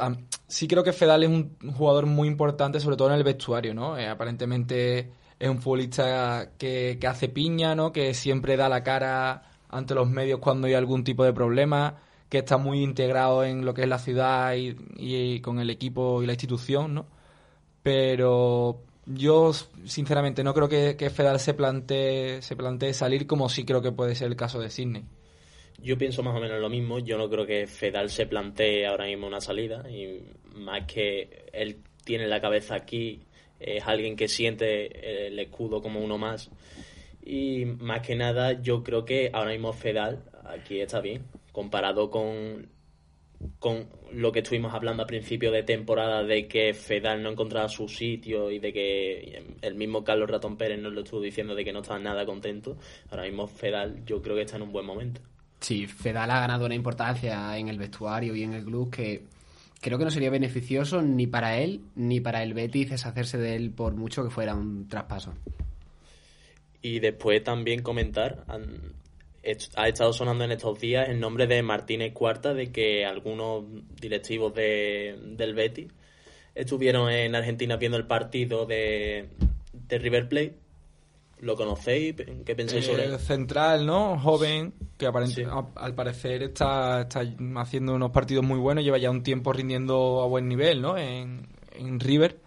sí 0.47 0.67
creo 0.67 0.83
que 0.83 0.91
Fedal 0.93 1.23
es 1.23 1.29
un 1.29 1.55
jugador 1.73 2.05
muy 2.05 2.27
importante, 2.27 2.79
sobre 2.79 2.97
todo 2.97 3.07
en 3.09 3.15
el 3.15 3.23
vestuario, 3.23 3.73
¿no? 3.73 3.97
Eh, 3.97 4.07
aparentemente 4.07 5.09
es 5.39 5.49
un 5.49 5.59
futbolista 5.61 6.49
que, 6.57 6.97
que 6.99 7.07
hace 7.07 7.29
piña, 7.29 7.73
¿no? 7.73 7.91
Que 7.91 8.13
siempre 8.13 8.57
da 8.57 8.69
la 8.69 8.83
cara 8.83 9.43
ante 9.69 9.95
los 9.95 10.09
medios 10.09 10.39
cuando 10.39 10.67
hay 10.67 10.73
algún 10.73 11.03
tipo 11.03 11.23
de 11.23 11.33
problema, 11.33 11.95
que 12.31 12.37
está 12.37 12.57
muy 12.57 12.81
integrado 12.81 13.43
en 13.43 13.65
lo 13.65 13.73
que 13.73 13.81
es 13.81 13.89
la 13.89 13.99
ciudad 13.99 14.55
y, 14.55 15.41
con 15.41 15.59
el 15.59 15.69
equipo 15.69 16.23
y 16.23 16.25
la 16.25 16.31
institución, 16.31 16.93
¿no? 16.93 17.05
Pero 17.83 18.83
yo, 19.05 19.51
sinceramente, 19.83 20.41
no 20.41 20.53
creo 20.53 20.69
que, 20.69 20.95
que 20.95 21.09
Fedal 21.09 21.41
se 21.41 21.53
plantee, 21.53 22.41
se 22.41 22.55
plantee 22.55 22.93
salir 22.93 23.27
como 23.27 23.49
sí 23.49 23.65
creo 23.65 23.81
que 23.81 23.91
puede 23.91 24.15
ser 24.15 24.29
el 24.29 24.37
caso 24.37 24.61
de 24.61 24.69
Sydney. 24.69 25.03
Yo 25.83 25.97
pienso 25.97 26.23
más 26.23 26.33
o 26.33 26.39
menos 26.39 26.61
lo 26.61 26.69
mismo. 26.69 26.99
Yo 26.99 27.17
no 27.17 27.29
creo 27.29 27.45
que 27.45 27.67
Fedal 27.67 28.09
se 28.09 28.27
plantee 28.27 28.87
ahora 28.87 29.07
mismo 29.07 29.27
una 29.27 29.41
salida. 29.41 29.83
Y 29.89 30.23
más 30.55 30.85
que 30.85 31.47
él 31.51 31.81
tiene 32.05 32.27
la 32.27 32.39
cabeza 32.39 32.75
aquí, 32.75 33.23
es 33.59 33.85
alguien 33.85 34.15
que 34.15 34.29
siente 34.29 35.27
el 35.27 35.37
escudo 35.37 35.81
como 35.81 35.99
uno 35.99 36.17
más. 36.17 36.49
Y 37.25 37.65
más 37.65 38.07
que 38.07 38.15
nada, 38.15 38.61
yo 38.61 38.83
creo 38.83 39.03
que 39.03 39.31
ahora 39.33 39.51
mismo 39.51 39.73
Fedal 39.73 40.23
aquí 40.45 40.79
está 40.79 41.01
bien. 41.01 41.23
Comparado 41.51 42.09
con, 42.09 42.69
con 43.59 43.87
lo 44.11 44.31
que 44.31 44.39
estuvimos 44.39 44.73
hablando 44.73 45.03
a 45.03 45.07
principio 45.07 45.51
de 45.51 45.63
temporada, 45.63 46.23
de 46.23 46.47
que 46.47 46.73
Fedal 46.73 47.23
no 47.23 47.31
encontraba 47.31 47.69
su 47.69 47.87
sitio 47.87 48.51
y 48.51 48.59
de 48.59 48.73
que 48.73 49.43
el 49.61 49.75
mismo 49.75 50.03
Carlos 50.03 50.29
Ratón 50.29 50.57
Pérez 50.57 50.79
nos 50.79 50.93
lo 50.93 51.01
estuvo 51.01 51.21
diciendo 51.21 51.55
de 51.55 51.63
que 51.63 51.73
no 51.73 51.81
estaba 51.81 51.99
nada 51.99 52.25
contento. 52.25 52.77
Ahora 53.09 53.23
mismo 53.23 53.47
Fedal 53.47 54.03
yo 54.05 54.21
creo 54.21 54.35
que 54.35 54.43
está 54.43 54.57
en 54.57 54.63
un 54.63 54.71
buen 54.71 54.85
momento. 54.85 55.21
Sí, 55.59 55.85
Fedal 55.85 56.31
ha 56.31 56.39
ganado 56.39 56.65
una 56.65 56.75
importancia 56.75 57.57
en 57.57 57.67
el 57.67 57.77
vestuario 57.77 58.35
y 58.35 58.43
en 58.43 58.53
el 58.53 58.65
club 58.65 58.89
que 58.89 59.23
creo 59.79 59.97
que 59.97 60.05
no 60.05 60.11
sería 60.11 60.29
beneficioso 60.29 61.01
ni 61.01 61.27
para 61.27 61.57
él 61.57 61.81
ni 61.95 62.19
para 62.19 62.43
el 62.43 62.53
Betis 62.53 62.89
deshacerse 62.89 63.37
de 63.37 63.55
él 63.55 63.71
por 63.71 63.95
mucho 63.95 64.23
que 64.23 64.29
fuera 64.29 64.55
un 64.55 64.87
traspaso. 64.87 65.33
Y 66.81 66.99
después 66.99 67.43
también 67.43 67.83
comentar, 67.83 68.43
ha 69.75 69.87
estado 69.87 70.13
sonando 70.13 70.43
en 70.43 70.51
estos 70.51 70.79
días 70.79 71.09
el 71.09 71.19
nombre 71.19 71.47
de 71.47 71.61
Martínez 71.63 72.13
Cuarta, 72.13 72.53
de 72.53 72.71
que 72.71 73.05
algunos 73.05 73.63
directivos 73.99 74.53
de, 74.53 75.17
del 75.35 75.53
Betis 75.55 75.87
estuvieron 76.53 77.09
en 77.09 77.33
Argentina 77.35 77.75
viendo 77.77 77.97
el 77.97 78.05
partido 78.05 78.65
de, 78.65 79.29
de 79.73 79.97
River 79.97 80.27
Plate. 80.29 80.55
¿Lo 81.39 81.55
conocéis? 81.55 82.13
¿Qué 82.45 82.55
pensáis 82.55 82.85
sobre 82.85 83.05
El 83.05 83.13
él? 83.13 83.19
central, 83.19 83.83
¿no? 83.83 84.19
Joven, 84.19 84.73
que 84.95 85.07
aparente- 85.07 85.45
a- 85.49 85.65
al 85.75 85.95
parecer 85.95 86.43
está, 86.43 87.01
está 87.01 87.23
haciendo 87.55 87.95
unos 87.95 88.11
partidos 88.11 88.45
muy 88.45 88.59
buenos, 88.59 88.83
lleva 88.83 88.99
ya 88.99 89.09
un 89.09 89.23
tiempo 89.23 89.51
rindiendo 89.51 90.21
a 90.21 90.27
buen 90.27 90.47
nivel, 90.47 90.83
¿no? 90.83 90.99
En, 90.99 91.47
en 91.75 91.99
River. 91.99 92.37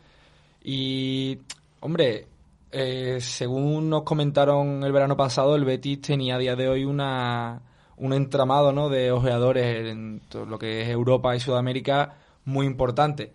Y, 0.63 1.39
hombre, 1.81 2.27
eh, 2.75 3.19
según 3.21 3.89
nos 3.89 4.03
comentaron 4.03 4.83
el 4.85 4.93
verano 4.93 5.17
pasado, 5.17 5.57
el 5.57 5.65
Betis 5.65 6.01
tenía 6.01 6.35
a 6.35 6.39
día 6.39 6.57
de 6.57 6.69
hoy 6.69 6.85
una, 6.85 7.63
un 7.97 8.13
entramado, 8.13 8.73
¿no? 8.73 8.89
De 8.89 9.13
ojeadores 9.13 9.87
en 9.91 10.21
todo 10.29 10.45
lo 10.45 10.59
que 10.59 10.83
es 10.83 10.89
Europa 10.89 11.35
y 11.37 11.41
Sudamérica 11.41 12.17
muy 12.45 12.67
importante. 12.67 13.33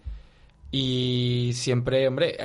Y 0.71 1.51
siempre, 1.53 2.07
hombre, 2.07 2.37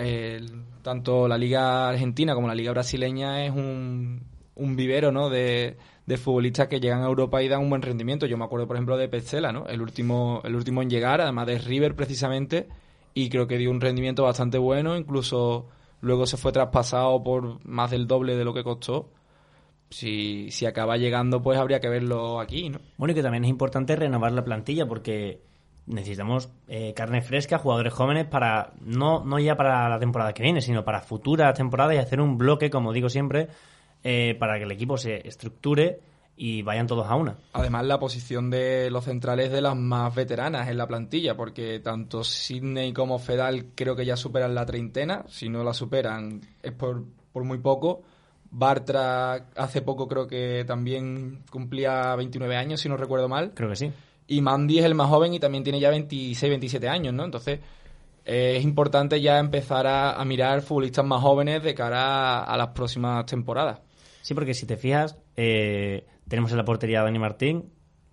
tanto 0.82 1.28
la 1.28 1.36
liga 1.36 1.88
argentina 1.88 2.34
como 2.34 2.48
la 2.48 2.54
liga 2.54 2.72
brasileña 2.72 3.44
es 3.44 3.50
un, 3.50 4.22
un 4.54 4.76
vivero, 4.76 5.12
¿no? 5.12 5.28
De, 5.28 5.76
de 6.06 6.16
futbolistas 6.16 6.68
que 6.68 6.80
llegan 6.80 7.02
a 7.02 7.06
Europa 7.06 7.42
y 7.42 7.48
dan 7.48 7.60
un 7.60 7.70
buen 7.70 7.82
rendimiento. 7.82 8.26
Yo 8.26 8.38
me 8.38 8.44
acuerdo, 8.44 8.66
por 8.66 8.76
ejemplo, 8.76 8.96
de 8.96 9.08
Petzela, 9.08 9.52
¿no? 9.52 9.66
El 9.66 9.82
último, 9.82 10.40
el 10.44 10.54
último 10.54 10.80
en 10.80 10.90
llegar, 10.90 11.20
además 11.20 11.46
de 11.46 11.58
River 11.58 11.94
precisamente, 11.94 12.68
y 13.12 13.28
creo 13.28 13.46
que 13.46 13.58
dio 13.58 13.70
un 13.70 13.80
rendimiento 13.80 14.22
bastante 14.22 14.58
bueno, 14.58 14.96
incluso 14.96 15.66
luego 16.04 16.26
se 16.26 16.36
fue 16.36 16.52
traspasado 16.52 17.22
por 17.22 17.64
más 17.66 17.90
del 17.90 18.06
doble 18.06 18.36
de 18.36 18.44
lo 18.44 18.54
que 18.54 18.62
costó. 18.62 19.10
Si, 19.90 20.50
si 20.50 20.66
acaba 20.66 20.96
llegando, 20.96 21.42
pues 21.42 21.58
habría 21.58 21.80
que 21.80 21.88
verlo 21.88 22.40
aquí, 22.40 22.68
¿no? 22.68 22.80
Bueno, 22.96 23.12
y 23.12 23.14
que 23.14 23.22
también 23.22 23.44
es 23.44 23.50
importante 23.50 23.96
renovar 23.96 24.32
la 24.32 24.44
plantilla 24.44 24.86
porque 24.86 25.40
necesitamos 25.86 26.50
eh, 26.68 26.94
carne 26.94 27.22
fresca, 27.22 27.58
jugadores 27.58 27.92
jóvenes 27.92 28.26
para 28.26 28.72
no, 28.80 29.24
no 29.24 29.38
ya 29.38 29.56
para 29.56 29.88
la 29.88 29.98
temporada 29.98 30.32
que 30.32 30.42
viene, 30.42 30.60
sino 30.62 30.84
para 30.84 31.00
futuras 31.00 31.54
temporadas 31.54 31.94
y 31.94 31.98
hacer 31.98 32.20
un 32.20 32.38
bloque, 32.38 32.70
como 32.70 32.92
digo 32.92 33.08
siempre, 33.08 33.48
eh, 34.02 34.36
para 34.38 34.58
que 34.58 34.64
el 34.64 34.72
equipo 34.72 34.96
se 34.96 35.26
estructure 35.26 36.00
y 36.36 36.62
vayan 36.62 36.86
todos 36.86 37.06
a 37.06 37.14
una. 37.14 37.36
Además, 37.52 37.84
la 37.84 37.98
posición 37.98 38.50
de 38.50 38.90
los 38.90 39.04
centrales 39.04 39.52
de 39.52 39.60
las 39.60 39.76
más 39.76 40.14
veteranas 40.14 40.68
en 40.68 40.78
la 40.78 40.86
plantilla, 40.86 41.36
porque 41.36 41.78
tanto 41.78 42.24
Sidney 42.24 42.92
como 42.92 43.18
Fedal 43.18 43.66
creo 43.74 43.94
que 43.94 44.04
ya 44.04 44.16
superan 44.16 44.54
la 44.54 44.66
treintena. 44.66 45.24
Si 45.28 45.48
no 45.48 45.62
la 45.62 45.72
superan, 45.72 46.40
es 46.62 46.72
por, 46.72 47.04
por 47.32 47.44
muy 47.44 47.58
poco. 47.58 48.02
Bartra 48.50 49.46
hace 49.56 49.82
poco 49.82 50.08
creo 50.08 50.26
que 50.26 50.64
también 50.66 51.42
cumplía 51.50 52.14
29 52.16 52.56
años, 52.56 52.80
si 52.80 52.88
no 52.88 52.96
recuerdo 52.96 53.28
mal. 53.28 53.52
Creo 53.54 53.70
que 53.70 53.76
sí. 53.76 53.92
Y 54.26 54.40
Mandy 54.40 54.78
es 54.78 54.84
el 54.84 54.94
más 54.94 55.08
joven 55.08 55.34
y 55.34 55.40
también 55.40 55.62
tiene 55.64 55.80
ya 55.80 55.90
26, 55.90 56.50
27 56.50 56.88
años, 56.88 57.14
¿no? 57.14 57.24
Entonces, 57.24 57.60
eh, 58.24 58.54
es 58.56 58.64
importante 58.64 59.20
ya 59.20 59.38
empezar 59.38 59.86
a, 59.86 60.12
a 60.14 60.24
mirar 60.24 60.62
futbolistas 60.62 61.04
más 61.04 61.20
jóvenes 61.20 61.62
de 61.62 61.74
cara 61.74 62.38
a, 62.38 62.44
a 62.44 62.56
las 62.56 62.68
próximas 62.68 63.26
temporadas. 63.26 63.80
Sí, 64.22 64.32
porque 64.32 64.54
si 64.54 64.66
te 64.66 64.78
fijas, 64.78 65.18
eh, 65.36 66.06
tenemos 66.28 66.50
en 66.50 66.56
la 66.58 66.64
portería 66.64 67.00
a 67.00 67.04
Dani 67.04 67.18
Martín, 67.18 67.70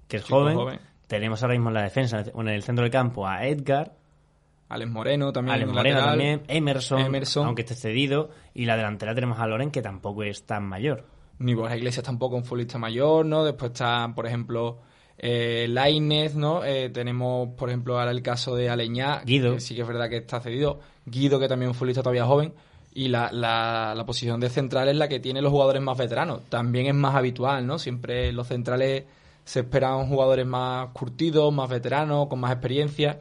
que 0.07 0.17
es 0.17 0.23
joven. 0.23 0.55
joven. 0.55 0.79
Tenemos 1.07 1.41
ahora 1.43 1.53
mismo 1.55 1.69
en 1.69 1.73
la 1.75 1.83
defensa, 1.83 2.23
o 2.33 2.41
en 2.41 2.47
el 2.49 2.63
centro 2.63 2.83
del 2.83 2.91
campo, 2.91 3.27
a 3.27 3.45
Edgar. 3.45 3.93
Alex 4.69 4.89
Moreno 4.89 5.33
también. 5.33 5.55
Alex 5.55 5.69
en 5.69 5.75
Moreno 5.75 5.95
lateral. 5.97 6.17
también. 6.17 6.41
Emerson, 6.47 7.01
Emerson. 7.01 7.45
aunque 7.47 7.63
esté 7.63 7.75
cedido. 7.75 8.29
Y 8.53 8.65
la 8.65 8.77
delantera 8.77 9.13
tenemos 9.13 9.37
a 9.39 9.47
Loren, 9.47 9.71
que 9.71 9.81
tampoco 9.81 10.23
es 10.23 10.45
tan 10.45 10.63
mayor. 10.63 11.05
ni 11.39 11.53
Borja 11.53 11.75
Iglesias 11.75 12.05
tampoco 12.05 12.35
un 12.37 12.45
futbolista 12.45 12.77
mayor, 12.77 13.25
¿no? 13.25 13.43
Después 13.43 13.71
está, 13.71 14.09
por 14.15 14.27
ejemplo, 14.27 14.79
eh, 15.17 15.65
Lainez, 15.67 16.35
¿no? 16.35 16.63
Eh, 16.63 16.89
tenemos, 16.89 17.49
por 17.57 17.67
ejemplo, 17.69 17.99
ahora 17.99 18.11
el 18.11 18.21
caso 18.21 18.55
de 18.55 18.69
Aleñá, 18.69 19.21
Guido. 19.25 19.55
que 19.55 19.59
sí 19.59 19.75
que 19.75 19.81
es 19.81 19.87
verdad 19.87 20.07
que 20.09 20.17
está 20.17 20.39
cedido. 20.39 20.79
Guido, 21.05 21.39
que 21.39 21.47
también 21.49 21.69
es 21.71 21.75
un 21.75 21.79
futbolista 21.79 22.01
todavía 22.03 22.25
joven. 22.25 22.53
Y 22.93 23.07
la, 23.07 23.31
la, 23.31 24.03
posición 24.05 24.39
de 24.41 24.49
central 24.49 24.89
es 24.89 24.95
la 24.97 25.07
que 25.07 25.19
tiene 25.19 25.41
los 25.41 25.51
jugadores 25.51 25.81
más 25.81 25.97
veteranos. 25.97 26.41
También 26.49 26.87
es 26.87 26.93
más 26.93 27.15
habitual, 27.15 27.65
¿no? 27.65 27.79
Siempre 27.79 28.31
los 28.33 28.47
centrales 28.47 29.05
se 29.45 29.61
esperan 29.61 30.07
jugadores 30.07 30.45
más 30.45 30.89
curtidos, 30.89 31.53
más 31.53 31.69
veteranos, 31.69 32.27
con 32.27 32.39
más 32.39 32.51
experiencia. 32.51 33.19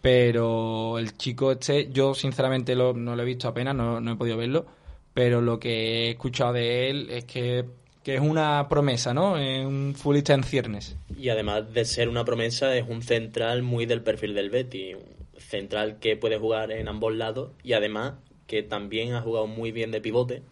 Pero 0.00 0.98
el 0.98 1.16
chico 1.16 1.52
este, 1.52 1.88
yo 1.92 2.14
sinceramente 2.14 2.74
lo- 2.74 2.92
no 2.92 3.14
lo 3.14 3.22
he 3.22 3.24
visto 3.26 3.46
apenas, 3.46 3.74
no, 3.76 4.00
no 4.00 4.12
he 4.12 4.16
podido 4.16 4.36
verlo. 4.36 4.66
Pero 5.14 5.40
lo 5.40 5.60
que 5.60 6.06
he 6.06 6.10
escuchado 6.10 6.54
de 6.54 6.90
él 6.90 7.08
es 7.10 7.24
que, 7.24 7.64
que 8.02 8.16
es 8.16 8.20
una 8.20 8.66
promesa, 8.68 9.14
¿no? 9.14 9.36
Es 9.36 9.64
un 9.64 9.94
futbolista 9.96 10.34
en 10.34 10.42
ciernes. 10.42 10.96
Y 11.16 11.28
además 11.28 11.72
de 11.72 11.84
ser 11.84 12.08
una 12.08 12.24
promesa, 12.24 12.74
es 12.76 12.88
un 12.88 13.02
central 13.02 13.62
muy 13.62 13.86
del 13.86 14.02
perfil 14.02 14.34
del 14.34 14.50
Betty. 14.50 14.96
Central 15.38 15.98
que 16.00 16.16
puede 16.16 16.38
jugar 16.38 16.72
en 16.72 16.88
ambos 16.88 17.14
lados 17.14 17.50
y 17.62 17.74
además 17.74 18.14
que 18.52 18.62
también 18.62 19.14
ha 19.14 19.22
jugado 19.22 19.46
muy 19.46 19.72
bien 19.72 19.90
de 19.92 20.02
pivote. 20.02 20.42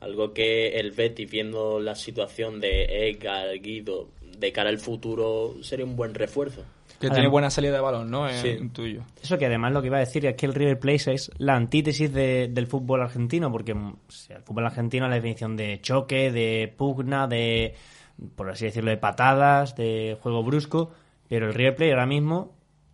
Algo 0.00 0.34
que 0.34 0.78
el 0.78 0.90
Betis, 0.92 1.30
viendo 1.30 1.80
la 1.80 1.94
situación 1.94 2.60
de 2.60 3.08
Edgar, 3.08 3.58
Guido, 3.58 4.10
de 4.38 4.52
cara 4.52 4.68
al 4.68 4.76
futuro, 4.78 5.54
sería 5.62 5.86
un 5.86 5.96
buen 5.96 6.12
refuerzo. 6.12 6.62
Que 7.00 7.06
Además- 7.06 7.16
tiene 7.16 7.28
buena 7.30 7.48
salida 7.50 7.72
de 7.72 7.80
balón, 7.80 8.10
¿no? 8.10 8.28
Sí. 8.28 8.48
Es 8.48 8.60
intuyo. 8.60 9.02
Eso 9.22 9.38
que 9.38 9.46
además 9.46 9.72
lo 9.72 9.80
que 9.80 9.86
iba 9.86 9.96
a 9.96 10.00
decir 10.00 10.26
es 10.26 10.34
que 10.36 10.44
el 10.44 10.52
River 10.54 10.78
Plate 10.78 11.14
es 11.14 11.30
la 11.38 11.54
antítesis 11.56 12.12
de- 12.12 12.48
del 12.48 12.66
fútbol 12.66 13.00
argentino, 13.00 13.50
porque 13.50 13.72
mm, 13.72 13.88
o 14.08 14.12
sea, 14.12 14.36
el 14.36 14.42
fútbol 14.42 14.66
argentino 14.66 15.06
es 15.06 15.10
la 15.10 15.16
definición 15.16 15.56
de 15.56 15.80
choque, 15.80 16.30
de 16.30 16.70
pugna, 16.76 17.26
de, 17.26 17.74
por 18.36 18.50
así 18.50 18.66
decirlo, 18.66 18.90
de 18.90 18.98
patadas, 18.98 19.74
de 19.74 20.18
juego 20.20 20.42
brusco, 20.42 20.92
pero 21.30 21.46
el 21.46 21.54
River 21.54 21.76
Plate 21.76 21.92
ahora 21.92 22.06
mismo 22.06 22.52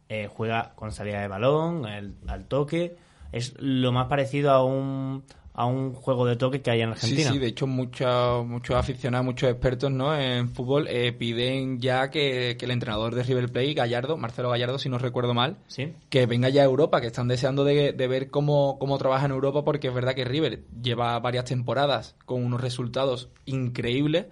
eh, 0.09 0.29
juega 0.33 0.75
con 0.77 0.93
salida 0.93 1.21
de 1.23 1.29
balón, 1.29 1.87
el- 1.87 2.15
al 2.29 2.47
toque, 2.47 2.95
es 3.35 3.55
lo 3.59 3.93
más 3.93 4.07
parecido 4.07 4.51
a 4.53 4.65
un, 4.65 5.25
a 5.53 5.67
un 5.67 5.93
juego 5.93 6.27
de 6.27 6.37
toque 6.37 6.63
que 6.63 6.71
hay 6.71 6.81
en 6.83 6.91
Argentina. 6.91 7.29
Sí, 7.31 7.35
sí, 7.35 7.39
de 7.39 7.47
hecho 7.49 7.67
muchos 7.67 8.47
muchos 8.47 8.77
aficionados, 8.77 9.25
muchos 9.25 9.51
expertos 9.51 9.91
¿no? 9.91 10.17
en 10.19 10.49
fútbol 10.51 10.87
eh, 10.89 11.13
piden 11.13 11.81
ya 11.81 12.11
que, 12.11 12.57
que 12.59 12.65
el 12.65 12.71
entrenador 12.71 13.15
de 13.15 13.23
River 13.23 13.51
Plate, 13.53 13.75
Gallardo, 13.75 14.17
Marcelo 14.17 14.51
Gallardo, 14.51 14.79
si 14.79 14.89
no 14.89 14.99
recuerdo 14.99 15.35
mal, 15.35 15.57
Sí. 15.67 15.93
que 16.11 16.27
venga 16.27 16.49
ya 16.49 16.63
a 16.63 16.65
Europa, 16.65 17.01
que 17.01 17.09
están 17.09 17.29
deseando 17.29 17.65
de, 17.65 17.93
de 17.93 18.09
ver 18.09 18.31
cómo, 18.31 18.79
cómo 18.79 18.99
trabaja 18.99 19.27
en 19.27 19.33
Europa, 19.33 19.65
porque 19.65 19.89
es 19.89 19.95
verdad 19.95 20.15
que 20.15 20.25
River 20.25 20.65
lleva 20.83 21.19
varias 21.21 21.45
temporadas 21.45 22.17
con 22.25 22.45
unos 22.45 22.61
resultados 22.61 23.29
increíbles 23.47 24.27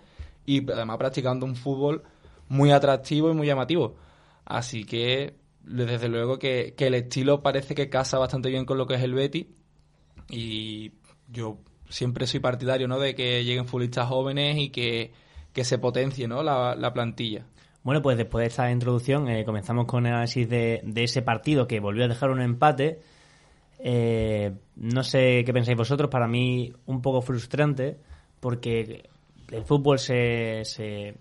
y 0.46 0.70
además 0.70 0.96
practicando 0.98 1.46
un 1.46 1.54
fútbol 1.56 2.02
muy 2.48 2.70
atractivo 2.72 3.30
y 3.30 3.34
muy 3.34 3.46
llamativo. 3.46 3.94
Así 4.44 4.84
que, 4.84 5.34
desde 5.64 6.08
luego 6.08 6.38
que, 6.38 6.74
que 6.76 6.88
el 6.88 6.94
estilo 6.94 7.42
parece 7.42 7.74
que 7.74 7.88
casa 7.88 8.18
bastante 8.18 8.48
bien 8.48 8.64
con 8.64 8.78
lo 8.78 8.86
que 8.86 8.94
es 8.94 9.02
el 9.02 9.14
Betty 9.14 9.48
y 10.28 10.92
yo 11.28 11.58
siempre 11.88 12.26
soy 12.26 12.40
partidario 12.40 12.88
¿no? 12.88 12.98
de 12.98 13.14
que 13.14 13.44
lleguen 13.44 13.66
futbolistas 13.66 14.08
jóvenes 14.08 14.56
y 14.58 14.70
que, 14.70 15.12
que 15.52 15.64
se 15.64 15.78
potencie 15.78 16.26
¿no? 16.26 16.42
la, 16.42 16.74
la 16.74 16.92
plantilla. 16.92 17.46
Bueno, 17.82 18.00
pues 18.00 18.16
después 18.16 18.42
de 18.42 18.48
esta 18.48 18.70
introducción 18.70 19.28
eh, 19.28 19.44
comenzamos 19.44 19.86
con 19.86 20.06
el 20.06 20.12
análisis 20.12 20.48
de, 20.48 20.80
de 20.84 21.04
ese 21.04 21.22
partido 21.22 21.66
que 21.66 21.80
volvió 21.80 22.04
a 22.04 22.08
dejar 22.08 22.30
un 22.30 22.40
empate. 22.40 23.00
Eh, 23.80 24.52
no 24.76 25.02
sé 25.02 25.42
qué 25.44 25.52
pensáis 25.52 25.76
vosotros, 25.76 26.08
para 26.08 26.28
mí 26.28 26.72
un 26.86 27.02
poco 27.02 27.20
frustrante 27.20 27.98
porque 28.38 29.08
el 29.50 29.64
fútbol 29.64 29.98
se, 29.98 30.62
se, 30.64 31.14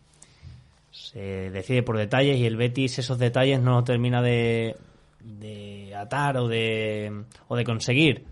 se 0.91 1.49
decide 1.51 1.83
por 1.83 1.97
detalles 1.97 2.37
y 2.37 2.45
el 2.45 2.57
Betis 2.57 2.99
esos 2.99 3.17
detalles 3.17 3.61
no 3.61 3.83
termina 3.83 4.21
de, 4.21 4.75
de 5.19 5.95
atar 5.95 6.37
o 6.37 6.47
de, 6.47 7.23
o 7.47 7.55
de 7.55 7.63
conseguir. 7.63 8.25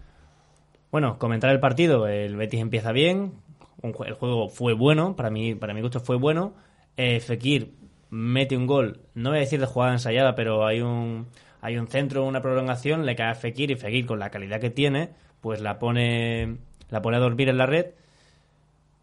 Bueno, 0.91 1.17
comentar 1.17 1.51
el 1.51 1.59
partido. 1.59 2.07
El 2.07 2.35
Betis 2.35 2.59
empieza 2.59 2.91
bien. 2.91 3.33
el 3.81 4.13
juego 4.13 4.49
fue 4.49 4.73
bueno. 4.73 5.15
Para 5.15 5.29
mí, 5.29 5.55
para 5.55 5.73
mi 5.73 5.81
gusto 5.81 5.99
fue 5.99 6.17
bueno. 6.17 6.53
Eh, 6.97 7.19
Fekir 7.21 7.71
mete 8.09 8.57
un 8.57 8.67
gol. 8.67 8.99
No 9.13 9.29
voy 9.29 9.37
a 9.37 9.41
decir 9.41 9.59
de 9.59 9.65
jugada 9.65 9.93
ensayada, 9.93 10.35
pero 10.35 10.65
hay 10.65 10.81
un 10.81 11.27
hay 11.61 11.77
un 11.77 11.87
centro, 11.87 12.25
una 12.25 12.41
prolongación, 12.41 13.05
le 13.05 13.15
cae 13.15 13.31
a 13.31 13.35
Fekir 13.35 13.71
y 13.71 13.75
Fekir 13.75 14.05
con 14.05 14.19
la 14.19 14.29
calidad 14.29 14.61
que 14.61 14.69
tiene, 14.69 15.09
pues 15.41 15.61
la 15.61 15.77
pone 15.77 16.57
la 16.89 17.01
pone 17.01 17.17
a 17.17 17.19
dormir 17.19 17.49
en 17.49 17.57
la 17.57 17.65
red. 17.65 17.87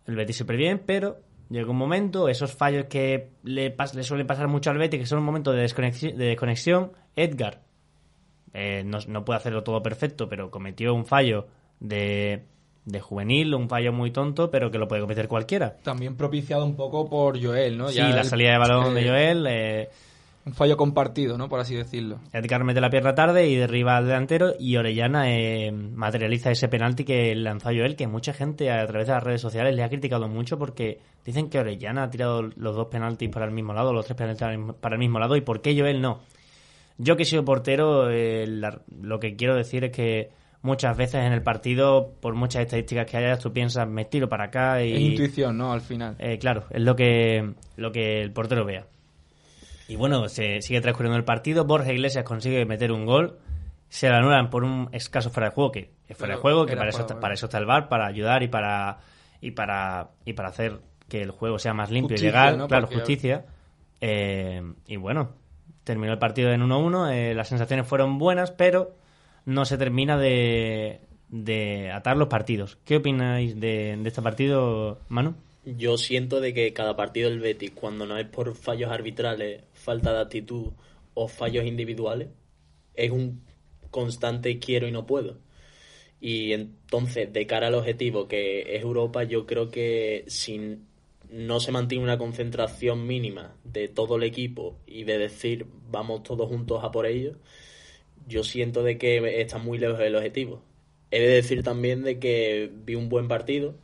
El 0.07 0.17
Betis 0.17 0.37
súper 0.37 0.57
bien, 0.57 0.83
pero 0.85 1.19
llega 1.51 1.71
un 1.71 1.77
momento, 1.77 2.29
esos 2.29 2.53
fallos 2.53 2.87
que 2.87 3.31
le, 3.43 3.77
pas- 3.77 3.95
le 3.95 4.03
suelen 4.03 4.27
pasar 4.27 4.49
mucho 4.49 4.71
al 4.71 4.79
Betis, 4.79 5.01
que 5.01 5.07
son 5.07 5.19
un 5.21 5.25
momento 5.25 5.53
de 5.53 5.63
desconexión, 5.63 6.17
de 6.17 6.25
desconexión 6.27 6.93
Edgar 7.15 7.61
eh, 8.55 8.83
no, 8.85 8.99
no 9.09 9.25
puede 9.25 9.39
hacerlo 9.39 9.63
todo 9.63 9.83
perfecto, 9.83 10.29
pero 10.29 10.51
cometió 10.51 10.95
un 10.95 11.05
fallo 11.05 11.47
de, 11.81 12.45
de 12.87 13.01
juvenil, 13.01 13.55
un 13.55 13.69
fallo 13.69 13.93
muy 13.93 14.11
tonto, 14.11 14.51
pero 14.51 14.71
que 14.71 14.79
lo 14.79 14.89
puede 14.89 15.03
cometer 15.03 15.29
cualquiera. 15.29 15.77
También 15.83 16.17
propiciado 16.17 16.65
un 16.65 16.75
poco 16.75 17.09
por 17.09 17.43
Joel, 17.43 17.77
¿no? 17.77 17.89
Sí, 17.91 17.97
Ya 17.97 18.09
la 18.09 18.23
el- 18.23 18.27
salida 18.29 18.53
de 18.53 18.59
balón 18.59 18.97
eh, 18.97 19.01
de 19.03 19.09
Joel. 19.09 19.47
eh, 19.49 19.89
Un 20.47 20.55
fallo 20.55 20.77
compartido, 20.77 21.37
¿no? 21.37 21.49
Por 21.49 21.59
así 21.59 21.75
decirlo. 21.75 22.21
Edgar 22.33 22.63
mete 22.63 22.81
la 22.81 22.89
pierna 22.89 23.17
tarde 23.17 23.49
y 23.49 23.57
derriba 23.57 23.97
al 23.97 24.07
delantero 24.07 24.55
y 24.59 24.77
Orellana 24.77 25.29
eh, 25.29 25.73
materializa 25.73 26.53
ese 26.53 26.69
penalti 26.69 27.05
que 27.05 27.35
lanzó 27.35 27.71
a 27.71 27.73
Joel, 27.73 27.97
que 27.97 28.07
mucha 28.07 28.33
gente 28.33 28.71
a 28.71 28.87
través 28.87 29.09
de 29.09 29.15
las 29.15 29.25
redes 29.25 29.41
sociales 29.41 29.75
le 29.75 29.83
ha 29.83 29.89
criticado 29.89 30.29
mucho 30.29 30.57
porque 30.57 31.01
dicen 31.25 31.51
que 31.51 31.59
Orellana 31.59 32.05
ha 32.05 32.11
tirado 32.11 32.43
los 32.43 32.77
dos 32.77 32.87
penaltis 32.87 33.29
para 33.29 33.47
el 33.47 33.51
mismo 33.51 33.73
lado, 33.73 33.93
los 33.93 34.07
tres 34.07 34.17
penaltis 34.17 34.47
para 34.81 34.95
el 34.95 35.01
mismo 35.01 35.19
lado 35.19 35.35
y 35.37 35.41
por 35.41 35.61
qué 35.61 35.77
Joel 35.77 36.01
no. 36.01 36.21
Yo 36.97 37.17
que 37.17 37.25
he 37.25 37.27
sido 37.27 37.45
portero, 37.45 38.09
eh, 38.09 38.47
la- 38.47 38.81
lo 39.03 39.19
que 39.19 39.35
quiero 39.35 39.57
decir 39.57 39.83
es 39.83 39.91
que 39.91 40.31
muchas 40.63 40.97
veces 40.97 41.25
en 41.25 41.33
el 41.33 41.43
partido, 41.43 42.13
por 42.21 42.35
muchas 42.37 42.63
estadísticas 42.63 43.11
que 43.11 43.17
haya, 43.17 43.37
tú 43.37 43.53
piensas, 43.53 43.89
me 43.89 44.05
tiro 44.05 44.29
para 44.29 44.45
acá 44.45 44.83
y... 44.85 44.93
Es 44.93 45.01
intuición, 45.01 45.59
¿no? 45.59 45.73
Al 45.73 45.81
final. 45.81 46.15
Eh, 46.21 46.39
claro, 46.39 46.67
es 46.71 46.81
lo 46.83 46.95
que, 46.95 47.53
lo 47.77 47.91
que 47.91 48.23
el 48.23 48.31
portero 48.33 48.65
vea. 48.65 48.87
Y 49.89 49.97
bueno, 49.97 50.29
se 50.29 50.61
sigue 50.63 50.81
transcurriendo 50.81 51.17
el 51.17 51.25
partido. 51.25 51.65
Borja 51.65 51.93
Iglesias 51.93 52.25
consigue 52.25 52.65
meter 52.65 52.91
un 52.93 53.07
gol. 53.07 53.39
Se 53.89 54.09
lo 54.09 54.17
anulan 54.17 54.51
por 54.51 54.65
un 54.65 54.89
escaso 54.93 55.31
fuera 55.31 55.49
de 55.51 55.55
juego, 55.55 55.71
que 55.73 55.91
es 56.09 56.17
fuera 56.17 56.35
de 56.35 56.41
juego, 56.41 56.67
que 56.67 56.77
para 56.77 56.91
eso, 56.91 57.01
está, 57.03 57.21
para 57.21 57.35
eso 57.35 57.47
está 57.47 57.59
el 57.59 57.67
VAR, 57.67 57.89
para 57.89 58.07
ayudar 58.07 58.43
y 58.43 58.49
para, 58.49 58.99
y 59.41 59.53
para, 59.53 60.11
y 60.25 60.33
para 60.33 60.49
hacer 60.49 60.81
que 61.09 61.23
el 61.23 61.31
juego 61.31 61.59
sea 61.61 61.73
más 61.73 61.91
limpio 61.93 62.15
Justicia, 62.17 62.29
y 62.29 62.33
legal. 62.33 62.59
¿no? 62.59 62.67
Claro, 62.69 62.87
Porque- 62.87 62.97
justicia. 62.99 63.45
Eh, 64.01 64.61
y 64.87 64.97
bueno, 64.97 65.31
terminó 65.85 66.13
el 66.13 66.19
partido 66.19 66.51
en 66.51 66.63
1-1. 66.63 67.11
eh, 67.13 67.35
las 67.35 67.49
sensaciones 67.49 67.87
fueron 67.87 68.19
buenas, 68.19 68.51
pero 68.51 68.97
no 69.45 69.65
se 69.65 69.79
termina 69.79 70.19
de, 70.19 71.01
de 71.29 71.93
atar 71.93 72.17
los 72.17 72.27
partidos. 72.29 72.77
¿Qué 72.85 72.97
opináis 72.97 73.55
de, 73.59 73.97
de 73.97 74.09
este 74.09 74.21
partido, 74.21 74.99
Manu? 75.09 75.35
Yo 75.67 75.99
siento 75.99 76.41
de 76.41 76.55
que 76.55 76.73
cada 76.73 76.95
partido 76.95 77.29
del 77.29 77.41
Betis, 77.41 77.73
cuando 77.73 78.07
no 78.07 78.17
es 78.19 78.27
por 78.27 78.55
fallos 78.55 78.91
arbitrales, 78.91 79.65
falta 79.73 80.13
de 80.13 80.21
actitud 80.21 80.73
o 81.15 81.27
fallos 81.27 81.65
individuales, 81.67 82.29
es 82.95 83.11
un 83.11 83.43
constante 83.91 84.61
quiero 84.61 84.87
y 84.87 84.93
no 84.93 85.07
puedo. 85.07 85.39
Y 86.21 86.53
entonces, 86.53 87.33
de 87.33 87.47
cara 87.49 87.67
al 87.67 87.75
objetivo 87.75 88.29
que 88.29 88.77
es 88.77 88.83
Europa, 88.83 89.25
yo 89.25 89.45
creo 89.45 89.71
que 89.71 90.25
si 90.29 90.79
no 91.31 91.59
se 91.59 91.73
mantiene 91.73 92.05
una 92.05 92.19
concentración 92.19 93.07
mínima 93.07 93.57
de 93.65 93.89
todo 93.89 94.17
el 94.17 94.23
equipo 94.23 94.79
y 94.87 95.03
de 95.05 95.19
decir 95.19 95.67
vamos 95.91 96.23
todos 96.23 96.49
juntos 96.49 96.85
a 96.85 96.93
por 96.93 97.07
ello, 97.07 97.39
yo 98.29 98.45
siento 98.45 98.85
de 98.85 98.99
que 98.99 99.41
está 99.41 99.59
muy 99.59 99.79
lejos 99.79 99.99
del 99.99 100.15
objetivo. 100.15 100.63
He 101.11 101.21
de 101.21 101.29
decir 101.29 101.65
también 101.65 102.03
de 102.05 102.21
que 102.21 102.71
vi 102.85 102.95
un 102.95 103.09
buen 103.09 103.29
partido, 103.29 103.77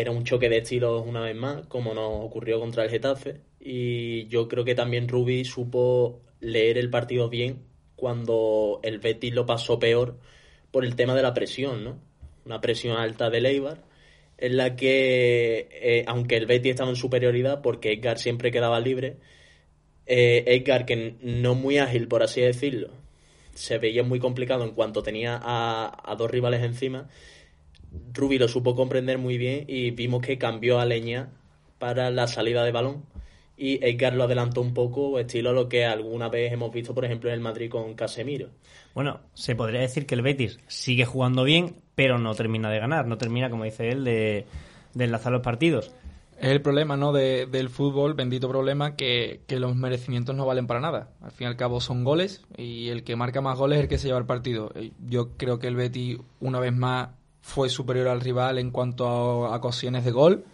era 0.00 0.12
un 0.12 0.22
choque 0.22 0.48
de 0.48 0.58
estilos 0.58 1.04
una 1.04 1.22
vez 1.22 1.34
más, 1.34 1.66
como 1.66 1.92
nos 1.92 2.24
ocurrió 2.24 2.60
contra 2.60 2.84
el 2.84 2.90
Getafe. 2.90 3.40
Y 3.58 4.28
yo 4.28 4.46
creo 4.46 4.64
que 4.64 4.76
también 4.76 5.08
Rubi 5.08 5.44
supo 5.44 6.20
leer 6.38 6.78
el 6.78 6.88
partido 6.88 7.28
bien 7.28 7.64
cuando 7.96 8.78
el 8.84 9.00
Betis 9.00 9.34
lo 9.34 9.44
pasó 9.44 9.80
peor 9.80 10.20
por 10.70 10.84
el 10.84 10.94
tema 10.94 11.16
de 11.16 11.22
la 11.22 11.34
presión, 11.34 11.82
¿no? 11.82 11.98
Una 12.46 12.60
presión 12.60 12.96
alta 12.96 13.28
de 13.28 13.38
Eibar, 13.38 13.82
en 14.38 14.56
la 14.56 14.76
que, 14.76 15.68
eh, 15.72 16.04
aunque 16.06 16.36
el 16.36 16.46
Betis 16.46 16.70
estaba 16.70 16.90
en 16.90 16.96
superioridad, 16.96 17.60
porque 17.60 17.92
Edgar 17.92 18.18
siempre 18.20 18.52
quedaba 18.52 18.78
libre, 18.78 19.16
eh, 20.06 20.44
Edgar, 20.46 20.86
que 20.86 21.16
no 21.22 21.56
muy 21.56 21.78
ágil, 21.78 22.06
por 22.06 22.22
así 22.22 22.40
decirlo, 22.40 22.90
se 23.52 23.78
veía 23.78 24.04
muy 24.04 24.20
complicado 24.20 24.62
en 24.62 24.74
cuanto 24.74 25.02
tenía 25.02 25.40
a, 25.42 26.02
a 26.04 26.14
dos 26.14 26.30
rivales 26.30 26.62
encima. 26.62 27.08
Rubi 28.12 28.38
lo 28.38 28.48
supo 28.48 28.74
comprender 28.74 29.18
muy 29.18 29.38
bien 29.38 29.64
y 29.68 29.90
vimos 29.92 30.22
que 30.22 30.38
cambió 30.38 30.80
a 30.80 30.84
Leña 30.84 31.30
para 31.78 32.10
la 32.10 32.26
salida 32.26 32.64
de 32.64 32.72
balón 32.72 33.04
y 33.56 33.84
Edgar 33.84 34.14
lo 34.14 34.24
adelantó 34.24 34.60
un 34.60 34.72
poco, 34.74 35.18
estilo 35.18 35.52
lo 35.52 35.68
que 35.68 35.84
alguna 35.84 36.28
vez 36.28 36.52
hemos 36.52 36.72
visto, 36.72 36.94
por 36.94 37.04
ejemplo, 37.04 37.28
en 37.28 37.34
el 37.34 37.40
Madrid 37.40 37.68
con 37.70 37.94
Casemiro. 37.94 38.50
Bueno, 38.94 39.20
se 39.34 39.56
podría 39.56 39.80
decir 39.80 40.06
que 40.06 40.14
el 40.14 40.22
Betis 40.22 40.58
sigue 40.68 41.04
jugando 41.04 41.42
bien, 41.44 41.76
pero 41.94 42.18
no 42.18 42.34
termina 42.34 42.70
de 42.70 42.78
ganar, 42.78 43.06
no 43.06 43.18
termina, 43.18 43.50
como 43.50 43.64
dice 43.64 43.88
él, 43.90 44.04
de, 44.04 44.46
de 44.94 45.04
enlazar 45.04 45.32
los 45.32 45.42
partidos. 45.42 45.90
Es 46.40 46.50
el 46.50 46.62
problema 46.62 46.96
¿no? 46.96 47.12
de- 47.12 47.46
del 47.46 47.68
fútbol, 47.68 48.14
bendito 48.14 48.48
problema, 48.48 48.94
que, 48.94 49.40
que 49.48 49.58
los 49.58 49.74
merecimientos 49.74 50.36
no 50.36 50.46
valen 50.46 50.68
para 50.68 50.78
nada. 50.78 51.10
Al 51.20 51.32
fin 51.32 51.46
y 51.46 51.50
al 51.50 51.56
cabo 51.56 51.80
son 51.80 52.04
goles 52.04 52.42
y 52.56 52.90
el 52.90 53.02
que 53.02 53.16
marca 53.16 53.40
más 53.40 53.58
goles 53.58 53.78
es 53.78 53.82
el 53.82 53.88
que 53.88 53.98
se 53.98 54.06
lleva 54.06 54.20
el 54.20 54.26
partido. 54.26 54.70
Eh, 54.76 54.92
Yo 55.08 55.30
creo 55.36 55.58
que 55.58 55.66
el 55.66 55.74
Betis 55.74 56.18
una 56.38 56.60
vez 56.60 56.72
más 56.72 57.08
fue 57.48 57.70
superior 57.70 58.08
al 58.08 58.20
rival 58.20 58.58
en 58.58 58.70
cuanto 58.70 59.06
a, 59.46 59.56
ocasiones 59.56 60.04
de 60.04 60.10
gol. 60.10 60.44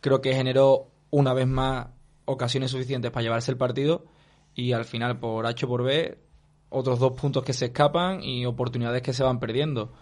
Creo 0.00 0.20
que 0.20 0.34
generó 0.34 0.88
una 1.10 1.32
vez 1.32 1.46
más 1.46 1.86
ocasiones 2.24 2.72
suficientes 2.72 3.12
para 3.12 3.22
llevarse 3.22 3.52
el 3.52 3.56
partido 3.56 4.04
y 4.54 4.72
al 4.72 4.84
final 4.84 5.18
por 5.20 5.46
H 5.46 5.64
o 5.64 5.68
por 5.68 5.84
B 5.84 6.18
otros 6.70 6.98
dos 6.98 7.12
puntos 7.12 7.44
que 7.44 7.52
se 7.52 7.66
escapan 7.66 8.20
y 8.22 8.46
oportunidades 8.46 9.00
que 9.00 9.12
se 9.12 9.22
van 9.22 9.38
perdiendo. 9.38 9.92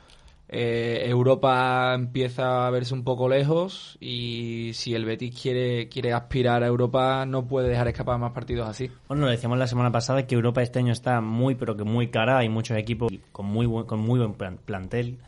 Eh, 0.49 1.05
Europa 1.07 1.92
empieza 1.95 2.66
a 2.66 2.71
verse 2.71 2.95
un 2.95 3.05
poco 3.05 3.29
lejos 3.29 3.99
y 4.01 4.71
si 4.73 4.95
el 4.95 5.05
Betis 5.05 5.38
quiere, 5.38 5.88
quiere 5.90 6.14
aspirar 6.14 6.62
a 6.62 6.66
Europa 6.66 7.27
no 7.27 7.47
puede 7.47 7.68
dejar 7.68 7.88
escapar 7.88 8.18
más 8.18 8.33
partidos 8.33 8.68
así. 8.68 8.90
Bueno, 9.09 9.25
lo 9.27 9.31
decíamos 9.31 9.59
la 9.59 9.66
semana 9.66 9.92
pasada 9.92 10.27
que 10.27 10.35
Europa 10.35 10.62
este 10.62 10.79
año 10.79 10.92
está 10.92 11.21
muy, 11.21 11.55
pero 11.57 11.77
que 11.77 11.85
muy 11.85 12.09
cara. 12.09 12.38
Hay 12.38 12.49
muchos 12.49 12.77
equipos 12.79 13.12
con 13.33 13.47
muy 13.47 13.66
buen, 13.66 13.85
con 13.87 14.01
muy 14.01 14.18
buen 14.18 14.33
plan- 14.33 14.59
plantel. 14.64 15.18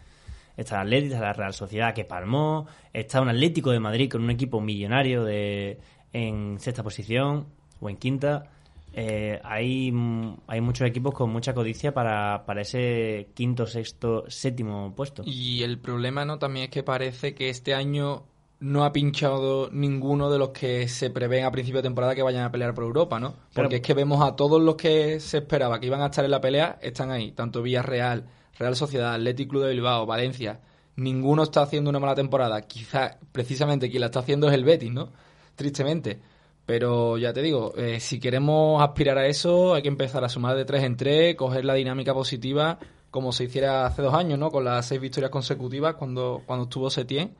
Está 0.56 0.76
el 0.76 0.82
Atlético, 0.82 1.14
está 1.14 1.26
la 1.26 1.32
Real 1.32 1.54
Sociedad 1.54 1.94
que 1.94 2.04
palmó. 2.04 2.66
Está 2.92 3.20
un 3.20 3.28
Atlético 3.28 3.70
de 3.70 3.80
Madrid 3.80 4.10
con 4.10 4.22
un 4.22 4.30
equipo 4.30 4.60
millonario 4.60 5.24
de 5.24 5.78
en 6.12 6.58
sexta 6.60 6.82
posición 6.82 7.46
o 7.80 7.90
en 7.90 7.96
quinta. 7.96 8.44
Eh, 8.92 9.40
hay, 9.42 9.90
mm, 9.90 10.36
hay 10.46 10.60
muchos 10.60 10.86
equipos 10.86 11.12
con 11.14 11.30
mucha 11.30 11.52
codicia 11.52 11.92
para, 11.92 12.44
para 12.46 12.62
ese 12.62 13.30
quinto, 13.34 13.66
sexto, 13.66 14.24
séptimo 14.28 14.94
puesto. 14.94 15.22
Y 15.26 15.64
el 15.64 15.78
problema 15.80 16.24
no 16.24 16.38
también 16.38 16.64
es 16.66 16.70
que 16.70 16.84
parece 16.84 17.34
que 17.34 17.50
este 17.50 17.74
año 17.74 18.22
no 18.60 18.84
ha 18.84 18.92
pinchado 18.92 19.68
ninguno 19.72 20.30
de 20.30 20.38
los 20.38 20.50
que 20.50 20.86
se 20.86 21.10
prevén 21.10 21.44
a 21.44 21.50
principio 21.50 21.78
de 21.82 21.88
temporada 21.88 22.14
que 22.14 22.22
vayan 22.22 22.44
a 22.44 22.52
pelear 22.52 22.72
por 22.72 22.84
Europa, 22.84 23.18
¿no? 23.18 23.32
Porque 23.52 23.52
Pero- 23.54 23.74
es 23.74 23.80
que 23.82 23.94
vemos 23.94 24.22
a 24.22 24.36
todos 24.36 24.62
los 24.62 24.76
que 24.76 25.18
se 25.18 25.38
esperaba 25.38 25.80
que 25.80 25.86
iban 25.86 26.00
a 26.00 26.06
estar 26.06 26.24
en 26.24 26.30
la 26.30 26.40
pelea, 26.40 26.78
están 26.80 27.10
ahí, 27.10 27.32
tanto 27.32 27.62
Villarreal, 27.62 28.24
Real 28.58 28.76
Sociedad, 28.76 29.14
Athletic 29.14 29.48
Club 29.48 29.64
de 29.64 29.70
Bilbao, 29.70 30.06
Valencia. 30.06 30.60
Ninguno 30.96 31.42
está 31.42 31.62
haciendo 31.62 31.90
una 31.90 31.98
mala 31.98 32.14
temporada. 32.14 32.62
Quizás 32.62 33.16
precisamente 33.32 33.90
quien 33.90 34.00
la 34.00 34.06
está 34.06 34.20
haciendo 34.20 34.48
es 34.48 34.54
el 34.54 34.64
Betis, 34.64 34.92
¿no? 34.92 35.10
Tristemente. 35.56 36.20
Pero 36.66 37.18
ya 37.18 37.32
te 37.32 37.42
digo, 37.42 37.74
eh, 37.76 38.00
si 38.00 38.18
queremos 38.18 38.82
aspirar 38.82 39.18
a 39.18 39.26
eso, 39.26 39.74
hay 39.74 39.82
que 39.82 39.88
empezar 39.88 40.24
a 40.24 40.28
sumar 40.28 40.56
de 40.56 40.64
tres 40.64 40.82
en 40.84 40.96
tres, 40.96 41.34
coger 41.34 41.64
la 41.64 41.74
dinámica 41.74 42.14
positiva, 42.14 42.78
como 43.10 43.32
se 43.32 43.44
hiciera 43.44 43.86
hace 43.86 44.02
dos 44.02 44.14
años, 44.14 44.38
¿no? 44.38 44.50
Con 44.50 44.64
las 44.64 44.86
seis 44.86 45.00
victorias 45.00 45.30
consecutivas 45.30 45.94
cuando, 45.96 46.42
cuando 46.46 46.64
estuvo 46.64 46.88
Setién. 46.88 47.34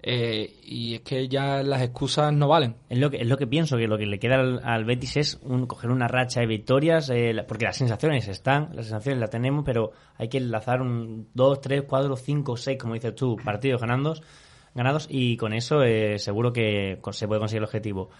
Eh, 0.00 0.60
y 0.62 0.94
es 0.94 1.00
que 1.00 1.28
ya 1.28 1.62
las 1.62 1.82
excusas 1.82 2.32
no 2.32 2.48
valen. 2.48 2.76
Es 2.88 2.98
lo 2.98 3.10
que, 3.10 3.18
es 3.18 3.26
lo 3.26 3.36
que 3.36 3.46
pienso, 3.46 3.76
que 3.76 3.88
lo 3.88 3.98
que 3.98 4.06
le 4.06 4.18
queda 4.18 4.36
al, 4.62 4.84
Betis 4.84 5.16
es 5.16 5.40
un, 5.42 5.66
coger 5.66 5.90
una 5.90 6.06
racha 6.06 6.40
de 6.40 6.46
victorias, 6.46 7.10
eh, 7.10 7.34
porque 7.46 7.64
las 7.64 7.76
sensaciones 7.76 8.28
están, 8.28 8.70
las 8.74 8.86
sensaciones 8.86 9.20
las 9.20 9.30
tenemos, 9.30 9.64
pero 9.64 9.92
hay 10.16 10.28
que 10.28 10.38
enlazar 10.38 10.80
un 10.80 11.28
2, 11.34 11.60
3, 11.60 11.82
4, 11.86 12.16
5, 12.16 12.56
6, 12.56 12.78
como 12.78 12.94
dices 12.94 13.14
tú, 13.14 13.36
partidos 13.44 13.80
ganados, 13.80 14.22
ganados 14.74 15.08
y 15.10 15.36
con 15.36 15.52
eso 15.52 15.82
eh, 15.82 16.18
seguro 16.18 16.52
que 16.52 17.00
se 17.10 17.26
puede 17.26 17.40
conseguir 17.40 17.62
el 17.62 17.64
objetivo. 17.64 18.10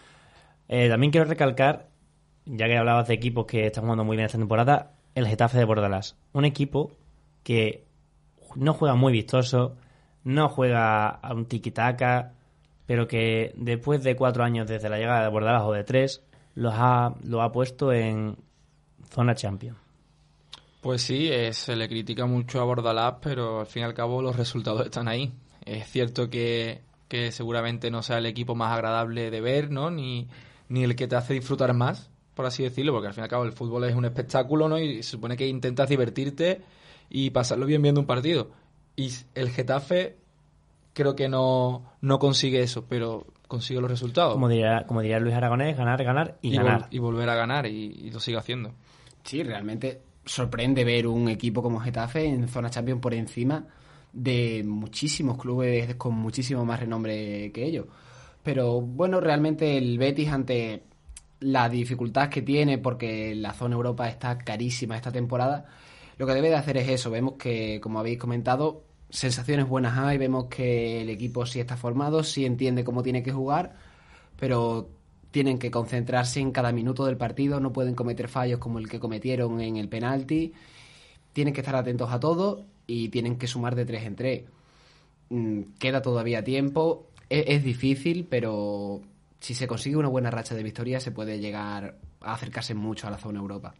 Eh, 0.69 0.89
también 0.89 1.11
quiero 1.11 1.27
recalcar, 1.27 1.89
ya 2.45 2.67
que 2.67 2.77
hablabas 2.77 3.09
de 3.09 3.15
equipos 3.15 3.47
que 3.47 3.67
están 3.67 3.85
jugando 3.85 4.05
muy 4.05 4.17
bien 4.17 4.27
esta 4.27 4.39
temporada, 4.39 4.93
el 5.15 5.27
Getafe 5.27 5.59
de 5.59 5.65
Bordalás. 5.65 6.17
Un 6.33 6.45
equipo 6.45 6.93
que 7.43 7.87
no 8.55 8.75
juega 8.75 8.95
muy 8.95 9.13
vistoso, 9.13 9.77
no 10.29 10.51
juega 10.51 11.09
a 11.09 11.33
un 11.33 11.47
tiki-taka, 11.47 12.35
pero 12.85 13.09
que 13.09 13.55
después 13.57 14.03
de 14.03 14.15
cuatro 14.15 14.45
años 14.45 14.69
desde 14.69 14.91
la 14.91 14.99
llegada 14.99 15.23
de 15.23 15.31
Bordalás 15.31 15.63
o 15.63 15.73
de 15.73 15.85
tres, 15.85 16.23
los 16.55 16.75
ha, 16.77 17.15
lo 17.25 17.41
ha 17.41 17.51
puesto 17.51 17.95
en 17.95 18.37
zona 19.09 19.35
champion. 19.35 19.77
Pues 20.83 21.01
sí, 21.01 21.29
eh, 21.33 21.55
se 21.55 21.77
le 21.77 21.89
critica 21.89 22.27
mucho 22.27 22.61
a 22.61 22.65
Bordalás, 22.65 23.15
pero 23.23 23.61
al 23.61 23.67
fin 23.67 23.83
y 23.83 23.85
al 23.87 23.95
cabo 23.95 24.21
los 24.21 24.37
resultados 24.37 24.85
están 24.85 25.09
ahí. 25.09 25.33
Es 25.65 25.89
cierto 25.89 26.29
que, 26.29 26.83
que 27.09 27.33
seguramente 27.33 27.91
no 27.91 28.03
sea 28.03 28.19
el 28.19 28.27
equipo 28.27 28.55
más 28.55 28.75
agradable 28.75 29.31
de 29.31 29.41
ver, 29.41 29.71
¿no? 29.71 29.91
Ni, 29.91 30.29
ni 30.69 30.85
el 30.85 30.95
que 30.95 31.09
te 31.09 31.17
hace 31.17 31.33
disfrutar 31.33 31.73
más, 31.73 32.11
por 32.35 32.45
así 32.45 32.63
decirlo, 32.63 32.93
porque 32.93 33.09
al 33.09 33.15
fin 33.15 33.23
y 33.23 33.25
al 33.25 33.31
cabo 33.31 33.45
el 33.45 33.53
fútbol 33.53 33.85
es 33.85 33.95
un 33.95 34.05
espectáculo, 34.05 34.69
¿no? 34.69 34.79
Y 34.79 35.03
se 35.03 35.13
supone 35.13 35.39
que 35.39 35.47
intentas 35.47 35.89
divertirte 35.89 36.61
y 37.09 37.31
pasarlo 37.31 37.65
bien 37.65 37.81
viendo 37.81 38.03
un 38.03 38.07
partido. 38.07 38.51
Y 38.99 39.13
el 39.37 39.51
Getafe 39.51 40.17
creo 40.93 41.15
que 41.15 41.29
no, 41.29 41.85
no 42.01 42.19
consigue 42.19 42.61
eso, 42.63 42.85
pero 42.89 43.27
consigue 43.47 43.81
los 43.81 43.89
resultados. 43.91 44.33
Como 44.35 44.49
diría, 44.49 44.85
como 44.87 45.01
diría 45.01 45.21
Luis 45.21 45.35
Aragonés, 45.37 45.77
ganar, 45.77 46.03
ganar 46.03 46.39
y, 46.43 46.49
y, 46.49 46.59
vol- 46.59 46.65
ganar. 46.65 46.89
y 46.91 46.99
volver 46.99 47.29
a 47.31 47.35
ganar 47.37 47.67
y, 47.67 47.85
y 47.87 48.11
lo 48.11 48.19
sigue 48.19 48.39
haciendo. 48.39 48.73
Sí, 49.23 49.43
realmente 49.45 50.03
sorprende 50.25 50.85
ver 50.85 51.07
un 51.07 51.29
equipo 51.29 51.63
como 51.63 51.79
Getafe 51.81 52.27
en 52.27 52.49
zona 52.49 52.71
Champions 52.71 53.01
por 53.01 53.15
encima 53.15 53.67
de 54.13 54.65
muchísimos 54.67 55.39
clubes 55.39 55.95
con 55.95 56.15
muchísimo 56.15 56.65
más 56.65 56.81
renombre 56.81 57.53
que 57.53 57.65
ellos. 57.65 57.87
Pero 58.43 58.81
bueno, 58.81 59.21
realmente 59.21 59.79
el 59.79 59.97
Betis 59.97 60.29
ante 60.31 60.83
la 61.41 61.69
dificultad 61.69 62.29
que 62.31 62.43
tiene 62.43 62.79
porque 62.79 63.35
la 63.37 63.53
zona 63.55 63.77
Europa 63.77 64.09
está 64.09 64.39
carísima 64.39 64.97
esta 64.97 65.13
temporada, 65.13 65.67
lo 66.17 66.27
que 66.27 66.35
debe 66.35 66.49
de 66.49 66.57
hacer 66.57 66.77
es 66.79 66.89
eso. 66.89 67.11
Vemos 67.13 67.35
que, 67.35 67.81
como 67.81 68.01
habéis 68.01 68.19
comentado, 68.19 68.83
sensaciones 69.11 69.69
buenas 69.69 69.99
hay, 69.99 70.19
vemos 70.19 70.47
que 70.47 71.03
el 71.03 71.11
equipo 71.11 71.47
sí 71.47 71.61
está 71.61 71.77
formado, 71.77 72.23
sí 72.23 72.45
entiende 72.45 72.85
cómo 72.85 73.03
tiene 73.03 73.23
que 73.23 73.33
jugar, 73.33 73.77
pero 74.39 74.89
tienen 75.31 75.59
que 75.59 75.71
concentrarse 75.71 76.41
en 76.41 76.53
cada 76.53 76.73
minuto 76.73 77.05
del 77.07 77.17
partido, 77.17 77.61
no 77.61 77.73
pueden 77.73 77.95
cometer 77.95 78.29
fallos 78.29 78.59
como 78.59 78.79
el 78.79 78.89
que 78.89 79.01
cometieron 79.01 79.61
en 79.61 79.77
el 79.77 79.89
penalti, 79.89 80.53
tienen 81.33 81.55
que 81.55 81.61
estar 81.61 81.77
atentos 81.77 82.11
a 82.13 82.21
todo 82.21 82.65
y 82.87 83.09
tienen 83.09 83.37
que 83.37 83.47
sumar 83.47 83.75
de 83.75 83.85
tres 83.85 84.05
en 84.05 84.17
tres. 84.17 84.45
Mm, 85.31 85.61
Queda 85.79 86.03
todavía 86.03 86.43
tiempo, 86.45 87.07
es, 87.29 87.45
es 87.49 87.65
difícil, 87.65 88.27
pero 88.29 89.03
si 89.41 89.55
se 89.55 89.67
consigue 89.67 89.97
una 89.97 90.09
buena 90.09 90.31
racha 90.31 90.55
de 90.55 90.63
victorias 90.63 91.03
se 91.03 91.13
puede 91.13 91.39
llegar 91.39 91.99
a 92.21 92.33
acercarse 92.35 92.75
mucho 92.75 93.07
a 93.07 93.11
la 93.11 93.19
zona 93.19 93.39
Europa. 93.41 93.75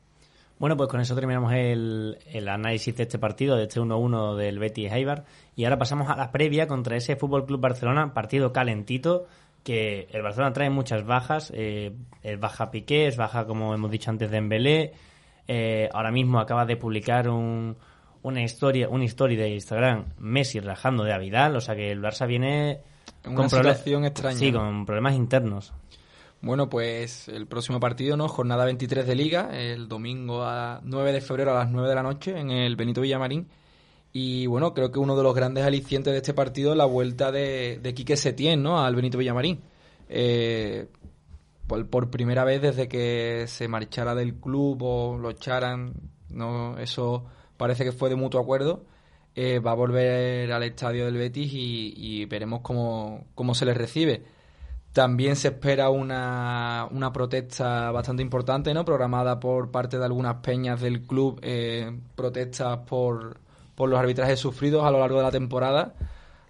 Bueno, 0.59 0.77
pues 0.77 0.89
con 0.89 1.01
eso 1.01 1.15
terminamos 1.15 1.53
el, 1.53 2.19
el 2.27 2.49
análisis 2.49 2.97
de 2.97 3.05
este 3.05 3.19
partido, 3.19 3.57
de 3.57 3.65
este 3.65 3.81
1-1 3.81 4.37
del 4.37 4.59
Betis 4.59 4.91
Eibar. 4.93 5.25
Y 5.55 5.65
ahora 5.65 5.79
pasamos 5.79 6.09
a 6.11 6.17
la 6.17 6.33
previa 6.33 6.67
contra 6.67 6.97
ese 6.97 7.17
Fútbol 7.17 7.47
Club 7.47 7.61
Barcelona, 7.61 8.13
partido 8.13 8.53
calentito, 8.53 9.27
que 9.63 10.09
el 10.11 10.23
Barcelona 10.23 10.53
trae 10.53 10.71
muchas 10.71 11.05
bajas. 11.05 11.53
Eh, 11.55 11.93
es 12.23 12.41
baja 12.41 12.71
Piqué, 12.71 13.07
es 13.07 13.17
baja, 13.17 13.47
como 13.47 13.73
hemos 13.73 13.91
dicho 13.91 14.11
antes, 14.11 14.31
Dembélé. 14.31 14.93
Eh, 15.47 15.89
ahora 15.93 16.11
mismo 16.11 16.41
acaba 16.41 16.67
de 16.67 16.77
publicar 16.77 17.29
un, 17.29 17.77
una 18.23 18.43
historia 18.43 18.89
una 18.89 19.05
historia 19.05 19.39
de 19.39 19.49
Instagram 19.51 20.05
Messi 20.19 20.61
rajando 20.61 21.05
de 21.05 21.13
Avidal, 21.13 21.57
o 21.57 21.61
sea 21.61 21.75
que 21.75 21.91
el 21.91 22.03
Barça 22.03 22.27
viene 22.27 22.81
Una 23.25 23.49
situación 23.49 24.05
extraña, 24.05 24.37
Sí, 24.37 24.53
con 24.53 24.85
problemas 24.85 25.15
internos. 25.15 25.73
Bueno, 26.41 26.69
pues 26.71 27.29
el 27.29 27.47
próximo 27.49 27.81
partido, 27.81 28.17
¿no? 28.17 28.29
Jornada 28.29 28.65
23 28.65 29.07
de 29.07 29.15
Liga, 29.17 29.51
el 29.59 29.89
domingo 29.89 30.45
a 30.45 30.81
9 30.85 31.13
de 31.13 31.21
febrero 31.21 31.51
a 31.51 31.65
las 31.65 31.71
9 31.71 31.89
de 31.89 31.95
la 31.97 32.03
noche 32.05 32.39
en 32.39 32.51
el 32.51 32.77
Benito 32.77 33.01
Villamarín. 33.01 33.49
Y 34.13 34.47
bueno, 34.47 34.73
creo 34.73 34.93
que 34.93 35.01
uno 35.01 35.17
de 35.17 35.23
los 35.25 35.35
grandes 35.35 35.65
alicientes 35.65 36.13
de 36.13 36.19
este 36.19 36.35
partido 36.35 36.73
es 36.73 36.79
la 36.79 36.85
vuelta 36.85 37.33
de, 37.33 37.81
de 37.83 37.95
Quique 37.95 38.17
Setién, 38.17 38.63
¿no? 38.63 38.85
Al 38.85 38.95
Benito 38.95 39.19
Villamarín. 39.19 39.61
Eh, 40.09 40.87
por, 41.67 42.11
primera 42.11 42.45
vez 42.45 42.63
desde 42.63 42.89
que 42.89 43.45
se 43.49 43.69
marchara 43.69 44.15
del 44.15 44.35
club 44.35 44.83
o 44.83 45.19
lo 45.19 45.31
echaran, 45.31 45.93
no, 46.31 46.79
eso 46.79 47.27
parece 47.57 47.85
que 47.85 47.93
fue 47.93 48.09
de 48.09 48.17
mutuo 48.17 48.41
acuerdo. 48.41 48.85
Eh, 49.35 49.59
va 49.59 49.73
a 49.73 49.75
volver 49.75 50.53
al 50.53 50.63
estadio 50.63 51.05
del 51.05 51.17
Betis 51.17 51.53
y, 51.53 51.95
y 51.97 52.25
veremos 52.27 52.61
cómo, 52.63 53.27
cómo 53.35 53.55
se 53.55 53.67
les 53.67 53.77
recibe. 53.77 54.38
También 54.99 55.37
se 55.37 55.47
espera 55.47 55.91
una, 55.91 56.89
una 56.91 57.13
protesta 57.13 57.93
bastante 57.93 58.21
importante, 58.21 58.75
¿no? 58.75 58.85
Programada 58.85 59.39
por 59.39 59.71
parte 59.71 59.97
de 59.97 60.05
algunas 60.05 60.39
peñas 60.39 60.81
del 60.81 61.03
club, 61.03 61.39
eh, 61.41 61.97
protestas 62.17 62.79
por, 62.79 63.39
por 63.77 63.89
los 63.89 63.97
arbitrajes 63.97 64.41
sufridos 64.41 64.85
a 64.85 64.91
lo 64.91 64.99
largo 64.99 65.19
de 65.19 65.23
la 65.23 65.31
temporada. 65.31 65.95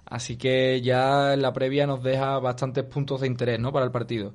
Así 0.06 0.38
que 0.38 0.80
ya 0.80 1.34
en 1.34 1.42
la 1.42 1.52
previa 1.52 1.86
nos 1.86 2.02
deja 2.02 2.38
bastantes 2.38 2.84
puntos 2.84 3.20
de 3.20 3.26
interés, 3.26 3.60
¿no? 3.60 3.70
Para 3.70 3.84
el 3.84 3.92
partido. 3.92 4.32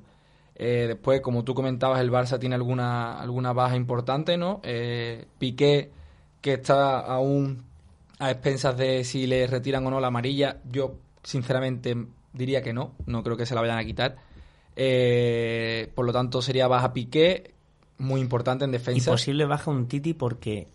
Eh, 0.54 0.84
después, 0.86 1.20
como 1.20 1.42
tú 1.42 1.52
comentabas, 1.52 2.00
el 2.00 2.12
Barça 2.12 2.38
tiene 2.38 2.54
alguna, 2.54 3.20
alguna 3.20 3.52
baja 3.52 3.74
importante, 3.74 4.36
¿no? 4.36 4.60
Eh, 4.62 5.26
Piqué, 5.40 5.90
que 6.40 6.52
está 6.52 7.00
aún 7.00 7.64
a 8.20 8.30
expensas 8.30 8.76
de 8.76 9.02
si 9.02 9.26
le 9.26 9.48
retiran 9.48 9.84
o 9.88 9.90
no 9.90 9.98
la 9.98 10.06
amarilla, 10.06 10.58
yo 10.70 10.98
sinceramente 11.24 11.96
diría 12.34 12.60
que 12.62 12.74
no, 12.74 12.92
no 13.06 13.22
creo 13.22 13.36
que 13.38 13.46
se 13.46 13.54
la 13.54 13.62
vayan 13.62 13.78
a 13.78 13.84
quitar. 13.84 14.16
Eh, 14.76 15.90
por 15.94 16.04
lo 16.04 16.12
tanto, 16.12 16.42
sería 16.42 16.68
baja 16.68 16.92
Piqué, 16.92 17.54
muy 17.98 18.20
importante 18.20 18.64
en 18.64 18.70
Y 18.70 18.74
defensa. 18.74 19.10
posible 19.10 19.44
baja 19.46 19.70
un 19.70 19.86
Titi 19.88 20.12
porque 20.14 20.68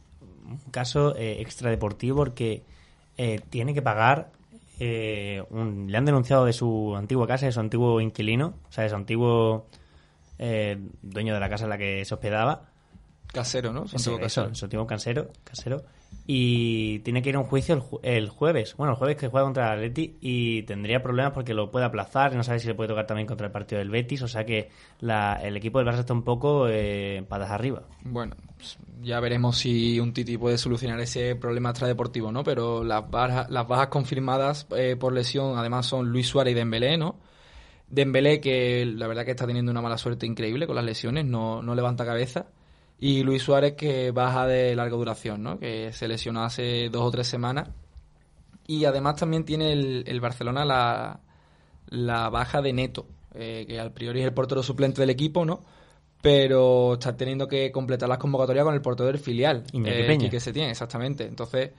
un 0.46 0.58
caso 0.72 1.16
eh, 1.16 1.42
extradeportivo 1.42 2.16
porque 2.18 2.64
eh, 3.18 3.40
tiene 3.50 3.74
que 3.74 3.82
pagar 3.82 4.32
eh, 4.80 5.44
un- 5.50 5.92
le 5.92 5.98
han 5.98 6.06
denunciado 6.06 6.46
de 6.46 6.54
su 6.54 6.96
antigua 6.96 7.28
casa, 7.28 7.46
de 7.46 7.52
su 7.52 7.60
antiguo 7.60 8.00
inquilino, 8.00 8.54
o 8.70 8.72
sea, 8.72 8.86
de 8.86 8.90
su 8.90 8.96
antiguo 8.96 9.68
eh, 10.40 10.78
dueño 11.02 11.34
de 11.34 11.40
la 11.42 11.50
casa 11.50 11.66
en 11.66 11.70
la 11.72 11.78
que 11.78 12.06
se 12.06 12.14
hospedaba. 12.14 12.70
Casero, 13.28 13.74
¿no? 13.74 13.86
Su 13.88 13.98
antiguo 13.98 14.20
casero. 14.20 14.56
su 14.56 14.66
antiguo 14.66 14.88
casero, 14.88 15.30
casero. 15.44 15.84
Y 16.32 17.00
tiene 17.00 17.24
que 17.24 17.30
ir 17.30 17.38
a 17.38 17.40
un 17.40 17.46
juicio 17.46 17.74
el, 18.04 18.14
el 18.18 18.30
jueves. 18.30 18.76
Bueno, 18.78 18.94
el 18.94 19.00
jueves 19.00 19.18
que 19.18 19.30
juega 19.30 19.46
contra 19.46 19.66
el 19.74 19.80
Atleti 19.80 20.18
y 20.22 20.62
tendría 20.62 21.02
problemas 21.02 21.32
porque 21.34 21.56
lo 21.56 21.72
puede 21.72 21.88
aplazar. 21.88 22.36
No 22.36 22.44
sabe 22.44 22.60
si 22.60 22.68
le 22.68 22.76
puede 22.76 22.90
tocar 22.90 23.08
también 23.08 23.26
contra 23.26 23.48
el 23.48 23.52
partido 23.52 23.80
del 23.80 23.90
Betis. 23.90 24.22
O 24.22 24.28
sea 24.28 24.46
que 24.46 24.70
la- 25.00 25.40
el 25.42 25.58
equipo 25.58 25.80
del 25.80 25.88
Barça 25.88 26.02
está 26.02 26.14
un 26.14 26.22
poco 26.22 26.68
eh, 26.70 27.26
patas 27.28 27.50
arriba. 27.50 27.82
Bueno, 28.04 28.36
pues, 28.58 28.78
ya 29.02 29.20
veremos 29.20 29.58
si 29.58 30.00
un 30.00 30.14
Titi 30.14 30.38
puede 30.38 30.60
solucionar 30.60 31.00
ese 31.00 31.36
problema 31.36 31.72
extradeportivo, 31.72 32.32
¿no? 32.32 32.44
Pero 32.44 32.84
las 32.84 33.10
bajas, 33.10 33.50
las 33.50 33.68
bajas 33.68 33.88
confirmadas 33.88 34.68
eh, 34.78 34.96
por 35.00 35.14
lesión, 35.14 35.58
además, 35.58 35.88
son 35.88 36.10
Luis 36.12 36.28
Suárez 36.28 36.52
y 36.52 36.56
Dembélé, 36.56 36.96
¿no? 37.00 37.16
Dembélé, 37.90 38.40
que 38.40 38.86
la 38.86 39.08
verdad 39.08 39.26
que 39.26 39.32
está 39.32 39.48
teniendo 39.48 39.72
una 39.72 39.82
mala 39.82 39.98
suerte 39.98 40.28
increíble 40.28 40.68
con 40.68 40.76
las 40.76 40.86
lesiones, 40.86 41.26
no, 41.26 41.64
no 41.64 41.74
levanta 41.74 42.06
cabeza. 42.06 42.46
Y 43.00 43.24
Luis 43.24 43.44
Suárez, 43.44 43.74
que 43.76 44.12
baja 44.12 44.46
de 44.46 44.76
larga 44.76 44.98
duración, 44.98 45.42
¿no? 45.42 45.58
Que 45.58 45.94
se 45.94 46.08
lesionó 46.08 46.44
hace 46.44 46.90
dos 46.90 47.04
o 47.04 47.12
tres 47.12 47.28
semanas. 47.28 47.70
Y 48.68 48.86
además 48.86 49.16
también 49.16 49.46
tiene 49.46 49.72
el, 49.72 50.04
el 50.06 50.20
Barcelona 50.20 50.66
la, 50.66 51.22
la 51.88 52.30
baja 52.30 52.62
de 52.62 52.74
Neto, 52.74 53.08
eh, 53.34 53.66
que 53.68 53.80
al 53.80 53.94
priori 53.94 54.20
es 54.20 54.26
el 54.26 54.34
portero 54.34 54.62
suplente 54.62 55.02
del 55.02 55.10
equipo, 55.10 55.46
¿no? 55.46 55.64
Pero 56.22 56.94
está 56.94 57.16
teniendo 57.16 57.48
que 57.48 57.72
completar 57.72 58.10
las 58.10 58.18
convocatorias 58.18 58.66
con 58.66 58.74
el 58.74 58.82
portero 58.82 59.08
del 59.08 59.20
filial, 59.20 59.64
eh, 59.74 60.04
Peña. 60.06 60.26
Quique 60.26 60.40
Setién, 60.42 60.70
exactamente. 60.70 61.26
Entonces, 61.26 61.72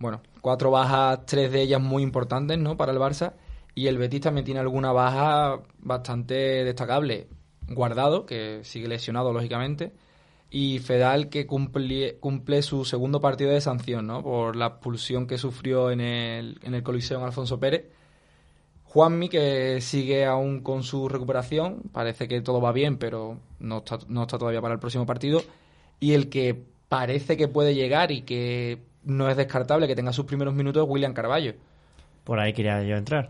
bueno, 0.00 0.20
cuatro 0.40 0.72
bajas, 0.72 1.24
tres 1.24 1.52
de 1.52 1.62
ellas 1.62 1.80
muy 1.80 2.02
importantes, 2.02 2.58
¿no? 2.58 2.76
Para 2.76 2.92
el 2.92 2.98
Barça. 2.98 3.34
Y 3.76 3.86
el 3.86 3.98
Betis 3.98 4.22
también 4.22 4.44
tiene 4.44 4.60
alguna 4.60 4.90
baja 4.90 5.60
bastante 5.78 6.64
destacable. 6.64 7.28
Guardado, 7.68 8.26
que 8.26 8.60
sigue 8.64 8.88
lesionado, 8.88 9.32
lógicamente. 9.32 9.92
Y 10.50 10.78
Fedal, 10.78 11.28
que 11.28 11.46
cumple, 11.46 12.16
cumple 12.18 12.62
su 12.62 12.84
segundo 12.84 13.20
partido 13.20 13.50
de 13.50 13.60
sanción, 13.60 14.06
¿no? 14.06 14.22
Por 14.22 14.56
la 14.56 14.66
expulsión 14.66 15.26
que 15.26 15.38
sufrió 15.38 15.90
en 15.90 16.00
el, 16.00 16.58
en 16.62 16.74
el 16.74 16.82
Coliseo 16.82 17.18
en 17.18 17.24
Alfonso 17.24 17.58
Pérez. 17.58 17.86
Juanmi, 18.84 19.28
que 19.28 19.80
sigue 19.80 20.24
aún 20.24 20.60
con 20.60 20.82
su 20.82 21.08
recuperación, 21.08 21.82
parece 21.92 22.28
que 22.28 22.40
todo 22.40 22.60
va 22.60 22.72
bien, 22.72 22.96
pero 22.96 23.38
no 23.58 23.78
está, 23.78 23.98
no 24.08 24.22
está 24.22 24.38
todavía 24.38 24.62
para 24.62 24.74
el 24.74 24.80
próximo 24.80 25.04
partido. 25.04 25.42
Y 25.98 26.12
el 26.12 26.28
que 26.28 26.62
parece 26.88 27.36
que 27.36 27.48
puede 27.48 27.74
llegar 27.74 28.12
y 28.12 28.22
que 28.22 28.78
no 29.04 29.28
es 29.28 29.36
descartable 29.36 29.86
que 29.86 29.96
tenga 29.96 30.12
sus 30.12 30.26
primeros 30.26 30.54
minutos 30.54 30.84
es 30.84 30.88
William 30.88 31.12
Carballo. 31.12 31.54
Por 32.24 32.40
ahí 32.40 32.52
quería 32.52 32.82
yo 32.82 32.96
entrar. 32.96 33.28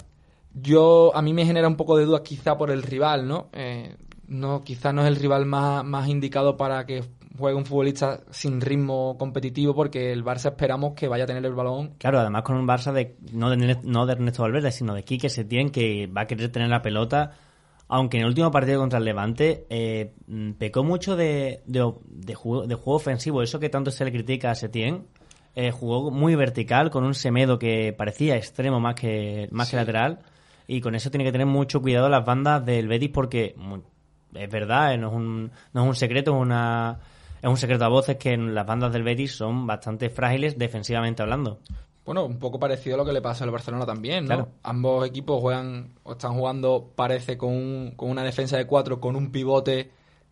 Yo, 0.54 1.12
a 1.14 1.20
mí 1.20 1.34
me 1.34 1.44
genera 1.44 1.68
un 1.68 1.76
poco 1.76 1.96
de 1.96 2.04
dudas 2.04 2.22
quizá 2.22 2.56
por 2.56 2.70
el 2.70 2.82
rival, 2.82 3.28
¿no? 3.28 3.48
Eh, 3.52 3.94
no 4.28 4.62
quizá 4.62 4.92
no 4.92 5.02
es 5.02 5.08
el 5.08 5.16
rival 5.16 5.46
más, 5.46 5.84
más 5.84 6.08
indicado 6.08 6.56
para 6.56 6.84
que 6.86 7.04
juegue 7.38 7.56
un 7.56 7.66
futbolista 7.66 8.20
sin 8.30 8.60
ritmo 8.60 9.16
competitivo 9.18 9.74
porque 9.74 10.12
el 10.12 10.24
Barça 10.24 10.50
esperamos 10.50 10.94
que 10.94 11.08
vaya 11.08 11.24
a 11.24 11.26
tener 11.26 11.44
el 11.44 11.54
balón 11.54 11.94
Claro, 11.98 12.20
además 12.20 12.42
con 12.42 12.56
un 12.56 12.66
Barça 12.66 12.92
de 12.92 13.16
no 13.32 13.50
de, 13.50 13.78
no 13.82 14.06
de 14.06 14.12
Ernesto 14.12 14.42
Valverde, 14.42 14.72
sino 14.72 14.94
de 14.94 15.04
Quique 15.04 15.28
Setién, 15.28 15.70
que 15.70 16.06
va 16.06 16.22
a 16.22 16.26
querer 16.26 16.50
tener 16.50 16.68
la 16.68 16.82
pelota. 16.82 17.32
Aunque 17.88 18.16
en 18.16 18.24
el 18.24 18.28
último 18.30 18.50
partido 18.50 18.80
contra 18.80 18.98
el 18.98 19.04
Levante 19.04 19.64
eh, 19.70 20.12
pecó 20.58 20.82
mucho 20.82 21.14
de, 21.14 21.62
de, 21.66 21.92
de 22.04 22.34
juego, 22.34 22.66
de 22.66 22.74
juego 22.74 22.96
ofensivo, 22.96 23.42
eso 23.42 23.60
que 23.60 23.68
tanto 23.68 23.92
se 23.92 24.04
le 24.04 24.10
critica 24.10 24.50
a 24.50 24.54
Setién. 24.56 25.06
Eh, 25.54 25.70
jugó 25.70 26.10
muy 26.10 26.34
vertical, 26.34 26.90
con 26.90 27.04
un 27.04 27.14
Semedo 27.14 27.58
que 27.58 27.94
parecía 27.96 28.36
extremo 28.36 28.80
más 28.80 28.94
que, 28.96 29.48
más 29.52 29.70
que 29.70 29.76
lateral. 29.76 30.18
Y 30.66 30.80
con 30.80 30.96
eso 30.96 31.10
tiene 31.10 31.24
que 31.24 31.32
tener 31.32 31.46
mucho 31.46 31.80
cuidado 31.80 32.08
las 32.08 32.24
bandas 32.24 32.66
del 32.66 32.88
Betis 32.88 33.10
porque 33.10 33.54
es 34.36 34.50
verdad, 34.50 34.94
eh, 34.94 34.98
no 34.98 35.08
es 35.08 35.14
un, 35.14 35.50
no 35.72 35.82
es 35.82 35.88
un 35.88 35.94
secreto, 35.94 36.34
es 36.36 36.40
una 36.42 36.98
es 37.42 37.48
un 37.50 37.56
secreto 37.56 37.84
a 37.84 37.88
voces 37.88 38.16
que 38.16 38.32
en 38.32 38.54
las 38.54 38.66
bandas 38.66 38.92
del 38.92 39.02
Betis 39.02 39.34
son 39.36 39.66
bastante 39.66 40.08
frágiles 40.10 40.58
defensivamente 40.58 41.22
hablando. 41.22 41.60
Bueno, 42.04 42.24
un 42.24 42.38
poco 42.38 42.58
parecido 42.58 42.94
a 42.94 42.98
lo 42.98 43.04
que 43.04 43.12
le 43.12 43.20
pasa 43.20 43.44
al 43.44 43.50
Barcelona 43.50 43.84
también, 43.84 44.24
¿no? 44.24 44.28
Claro. 44.28 44.48
Ambos 44.62 45.06
equipos 45.06 45.40
juegan 45.40 45.90
o 46.04 46.12
están 46.12 46.34
jugando, 46.34 46.90
parece, 46.94 47.36
con, 47.36 47.50
un- 47.50 47.92
con 47.96 48.10
una 48.10 48.22
defensa 48.22 48.56
de 48.56 48.66
cuatro, 48.66 49.00
con 49.00 49.16
un 49.16 49.30
pivote 49.32 49.90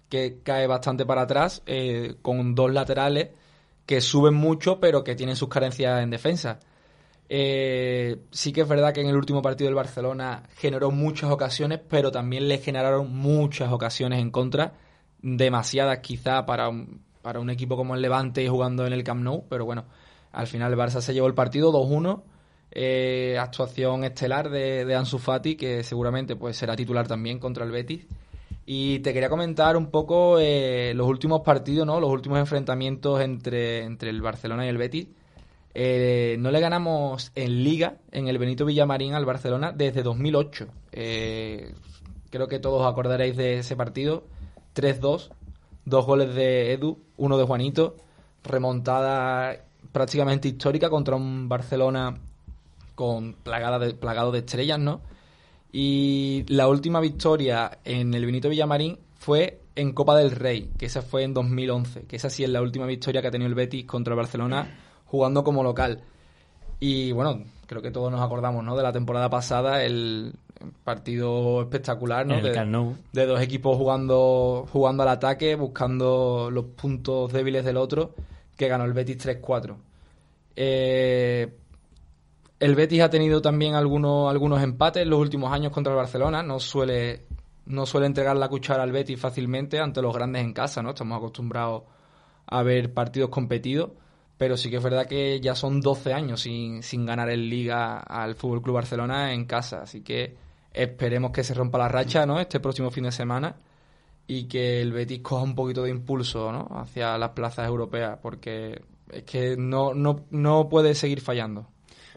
que 0.08 0.38
cae 0.42 0.66
bastante 0.68 1.04
para 1.04 1.22
atrás, 1.22 1.62
eh, 1.66 2.14
con 2.22 2.54
dos 2.54 2.72
laterales 2.72 3.30
que 3.86 4.00
suben 4.00 4.34
mucho, 4.34 4.78
pero 4.80 5.02
que 5.04 5.14
tienen 5.16 5.34
sus 5.36 5.48
carencias 5.48 6.02
en 6.02 6.10
defensa. 6.10 6.60
Eh, 7.28 8.18
sí 8.30 8.52
que 8.52 8.62
es 8.62 8.68
verdad 8.68 8.92
que 8.92 9.00
en 9.00 9.08
el 9.08 9.16
último 9.16 9.40
partido 9.42 9.68
del 9.68 9.74
Barcelona 9.74 10.42
generó 10.56 10.90
muchas 10.90 11.30
ocasiones, 11.30 11.80
pero 11.88 12.10
también 12.10 12.48
le 12.48 12.58
generaron 12.58 13.14
muchas 13.14 13.72
ocasiones 13.72 14.20
en 14.20 14.30
contra, 14.30 14.74
demasiadas 15.22 15.98
quizá 16.00 16.44
para 16.44 16.68
un, 16.68 17.02
para 17.22 17.40
un 17.40 17.50
equipo 17.50 17.76
como 17.76 17.94
el 17.94 18.02
Levante 18.02 18.46
jugando 18.48 18.86
en 18.86 18.92
el 18.92 19.04
Camp 19.04 19.22
Nou, 19.22 19.46
pero 19.48 19.64
bueno, 19.64 19.86
al 20.32 20.46
final 20.46 20.72
el 20.72 20.78
Barça 20.78 21.00
se 21.00 21.14
llevó 21.14 21.26
el 21.26 21.34
partido 21.34 21.72
2-1, 21.72 22.22
eh, 22.72 23.38
actuación 23.40 24.04
estelar 24.04 24.50
de, 24.50 24.84
de 24.84 24.94
Ansu 24.94 25.18
Fati, 25.18 25.56
que 25.56 25.82
seguramente 25.82 26.36
pues 26.36 26.56
será 26.56 26.76
titular 26.76 27.06
también 27.06 27.38
contra 27.38 27.64
el 27.64 27.70
Betis. 27.70 28.06
Y 28.66 29.00
te 29.00 29.12
quería 29.12 29.28
comentar 29.28 29.76
un 29.76 29.90
poco 29.90 30.38
eh, 30.40 30.92
los 30.94 31.06
últimos 31.06 31.42
partidos, 31.42 31.86
¿no? 31.86 32.00
Los 32.00 32.10
últimos 32.10 32.38
enfrentamientos 32.38 33.20
entre, 33.20 33.84
entre 33.84 34.10
el 34.10 34.22
Barcelona 34.22 34.64
y 34.64 34.70
el 34.70 34.78
Betis. 34.78 35.08
Eh, 35.74 36.36
no 36.38 36.52
le 36.52 36.60
ganamos 36.60 37.32
en 37.34 37.64
Liga, 37.64 37.96
en 38.12 38.28
el 38.28 38.38
Benito 38.38 38.64
Villamarín 38.64 39.14
al 39.14 39.24
Barcelona 39.24 39.72
desde 39.72 40.04
2008. 40.04 40.68
Eh, 40.92 41.74
creo 42.30 42.46
que 42.46 42.60
todos 42.60 42.86
acordaréis 42.86 43.36
de 43.36 43.58
ese 43.58 43.74
partido. 43.74 44.24
3-2, 44.76 45.30
dos 45.84 46.06
goles 46.06 46.34
de 46.34 46.72
Edu, 46.72 46.98
uno 47.16 47.36
de 47.36 47.44
Juanito. 47.44 47.96
Remontada 48.44 49.64
prácticamente 49.90 50.48
histórica 50.48 50.90
contra 50.90 51.16
un 51.16 51.48
Barcelona 51.48 52.18
con 52.94 53.32
plagada 53.34 53.80
de, 53.80 53.94
plagado 53.94 54.30
de 54.30 54.40
estrellas, 54.40 54.78
¿no? 54.78 55.00
Y 55.72 56.44
la 56.48 56.68
última 56.68 57.00
victoria 57.00 57.78
en 57.84 58.14
el 58.14 58.24
Benito 58.26 58.48
Villamarín 58.48 58.98
fue 59.18 59.60
en 59.74 59.92
Copa 59.92 60.16
del 60.16 60.30
Rey, 60.30 60.70
que 60.78 60.86
esa 60.86 61.02
fue 61.02 61.24
en 61.24 61.34
2011, 61.34 62.02
que 62.02 62.14
esa 62.14 62.30
sí 62.30 62.44
es 62.44 62.50
la 62.50 62.62
última 62.62 62.86
victoria 62.86 63.20
que 63.20 63.28
ha 63.28 63.30
tenido 63.32 63.48
el 63.48 63.56
Betis 63.56 63.84
contra 63.84 64.12
el 64.12 64.18
Barcelona 64.18 64.83
jugando 65.06 65.44
como 65.44 65.62
local. 65.62 66.02
Y 66.80 67.12
bueno, 67.12 67.44
creo 67.66 67.82
que 67.82 67.90
todos 67.90 68.10
nos 68.10 68.20
acordamos, 68.20 68.64
¿no? 68.64 68.76
De 68.76 68.82
la 68.82 68.92
temporada 68.92 69.30
pasada, 69.30 69.84
el 69.84 70.34
partido 70.84 71.62
espectacular, 71.62 72.26
¿no? 72.26 72.40
De 73.12 73.26
dos 73.26 73.40
equipos 73.40 73.76
jugando, 73.76 74.66
jugando 74.72 75.02
al 75.02 75.08
ataque, 75.10 75.54
buscando 75.56 76.50
los 76.50 76.66
puntos 76.66 77.32
débiles 77.32 77.64
del 77.64 77.76
otro, 77.76 78.14
que 78.56 78.68
ganó 78.68 78.84
el 78.84 78.92
Betis 78.92 79.18
3-4. 79.18 79.76
Eh, 80.56 81.52
el 82.60 82.74
Betis 82.74 83.02
ha 83.02 83.10
tenido 83.10 83.42
también 83.42 83.74
algunos, 83.74 84.30
algunos 84.30 84.62
empates 84.62 85.02
en 85.02 85.10
los 85.10 85.18
últimos 85.18 85.52
años 85.52 85.72
contra 85.72 85.92
el 85.92 85.96
Barcelona. 85.96 86.42
No 86.42 86.60
suele, 86.60 87.26
no 87.66 87.86
suele 87.86 88.06
entregar 88.06 88.36
la 88.36 88.48
cuchara 88.48 88.82
al 88.82 88.92
Betis 88.92 89.20
fácilmente 89.20 89.80
ante 89.80 90.00
los 90.00 90.14
grandes 90.14 90.42
en 90.42 90.52
casa, 90.52 90.82
¿no? 90.82 90.90
Estamos 90.90 91.18
acostumbrados 91.18 91.82
a 92.46 92.62
ver 92.62 92.92
partidos 92.92 93.30
competidos. 93.30 93.90
Pero 94.36 94.56
sí 94.56 94.70
que 94.70 94.76
es 94.76 94.82
verdad 94.82 95.06
que 95.06 95.40
ya 95.40 95.54
son 95.54 95.80
12 95.80 96.12
años 96.12 96.42
sin, 96.42 96.82
sin 96.82 97.06
ganar 97.06 97.30
en 97.30 97.48
Liga 97.48 98.00
al 98.00 98.34
Fútbol 98.34 98.62
Club 98.62 98.74
Barcelona 98.76 99.32
en 99.32 99.44
casa. 99.44 99.82
Así 99.82 100.02
que 100.02 100.36
esperemos 100.72 101.30
que 101.30 101.44
se 101.44 101.54
rompa 101.54 101.78
la 101.78 101.88
racha, 101.88 102.26
¿no? 102.26 102.40
Este 102.40 102.60
próximo 102.60 102.90
fin 102.90 103.04
de 103.04 103.12
semana 103.12 103.56
y 104.26 104.44
que 104.44 104.80
el 104.80 104.92
Betis 104.92 105.20
coja 105.20 105.42
un 105.42 105.54
poquito 105.54 105.82
de 105.82 105.90
impulso, 105.90 106.50
¿no? 106.50 106.68
Hacia 106.70 107.18
las 107.18 107.30
plazas 107.30 107.68
europeas, 107.68 108.18
porque 108.22 108.80
es 109.10 109.24
que 109.24 109.56
no, 109.56 109.94
no, 109.94 110.24
no 110.30 110.68
puede 110.68 110.94
seguir 110.94 111.20
fallando. 111.20 111.68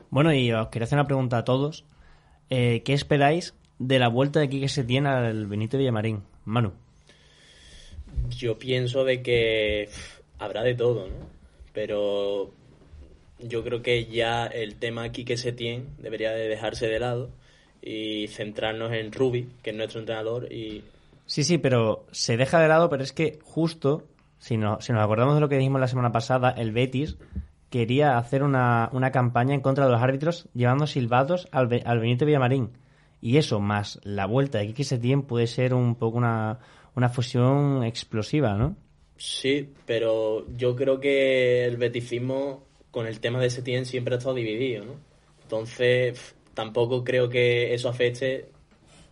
Bueno, 0.10 0.34
y 0.34 0.52
os 0.52 0.70
quería 0.70 0.86
hacer 0.86 0.98
una 0.98 1.08
pregunta 1.08 1.40
a 1.40 1.44
todos. 1.44 1.86
Eh, 2.50 2.82
¿Qué 2.84 2.94
esperáis 2.94 3.56
de 3.78 4.00
la 4.00 4.08
vuelta 4.08 4.40
de 4.40 4.50
Quique 4.50 4.70
Setién 4.70 5.06
al 5.06 5.48
Benito 5.48 5.78
Villamarín? 5.78 6.24
Manu. 6.46 6.72
Yo 8.30 8.58
pienso 8.58 9.04
de 9.04 9.22
que 9.22 9.90
pff, 9.90 10.20
habrá 10.40 10.64
de 10.64 10.76
todo, 10.76 11.08
¿no? 11.08 11.37
Pero 11.78 12.50
yo 13.38 13.64
creo 13.64 13.84
que 13.84 14.06
ya 14.06 14.48
el 14.48 14.78
tema 14.78 15.12
Quique 15.12 15.38
Setién 15.38 15.90
debería 16.00 16.32
de 16.32 16.48
dejarse 16.48 16.88
de 16.88 17.00
lado 17.00 17.30
y 17.84 18.30
centrarnos 18.30 18.92
en 18.94 19.12
Rubi, 19.12 19.48
que 19.62 19.70
es 19.70 19.76
nuestro 19.76 20.00
entrenador, 20.00 20.52
y 20.52 20.84
Sí, 21.28 21.44
sí, 21.44 21.60
pero 21.60 22.08
se 22.12 22.36
deja 22.36 22.60
de 22.60 22.68
lado, 22.68 22.90
pero 22.90 23.04
es 23.04 23.14
que 23.14 23.38
justo, 23.44 24.08
si, 24.40 24.58
no, 24.58 24.82
si 24.82 24.92
nos 24.92 25.04
acordamos 25.04 25.36
de 25.36 25.42
lo 25.42 25.50
que 25.50 25.58
dijimos 25.58 25.80
la 25.80 25.88
semana 25.88 26.12
pasada, 26.12 26.50
el 26.50 26.72
Betis 26.72 27.20
quería 27.70 28.18
hacer 28.18 28.42
una, 28.42 28.90
una 28.92 29.12
campaña 29.12 29.54
en 29.54 29.62
contra 29.62 29.86
de 29.86 29.92
los 29.92 30.02
árbitros 30.02 30.50
llevando 30.56 30.88
silbatos 30.88 31.48
al, 31.52 31.84
al 31.86 32.00
Benito 32.00 32.26
Villamarín. 32.26 32.72
Y 33.22 33.38
eso, 33.38 33.60
más 33.60 34.00
la 34.02 34.26
vuelta 34.26 34.58
de 34.58 34.66
Quique 34.66 34.84
Setién, 34.84 35.22
puede 35.22 35.46
ser 35.46 35.76
un 35.76 35.94
poco 35.94 36.18
una, 36.18 36.58
una 36.96 37.10
fusión 37.10 37.84
explosiva, 37.84 38.56
¿no? 38.56 38.76
Sí, 39.18 39.70
pero 39.86 40.46
yo 40.56 40.76
creo 40.76 41.00
que 41.00 41.66
el 41.66 41.78
betifismo 41.78 42.64
con 42.92 43.08
el 43.08 43.20
tema 43.20 43.40
de 43.40 43.50
Setién 43.50 43.86
siempre 43.86 44.16
ha 44.16 44.18
estado 44.18 44.36
dividido, 44.36 44.86
¿no? 44.86 44.94
Entonces, 45.44 46.36
tampoco 46.54 47.04
creo 47.04 47.30
que 47.30 47.74
eso 47.74 47.90
afecte 47.90 48.50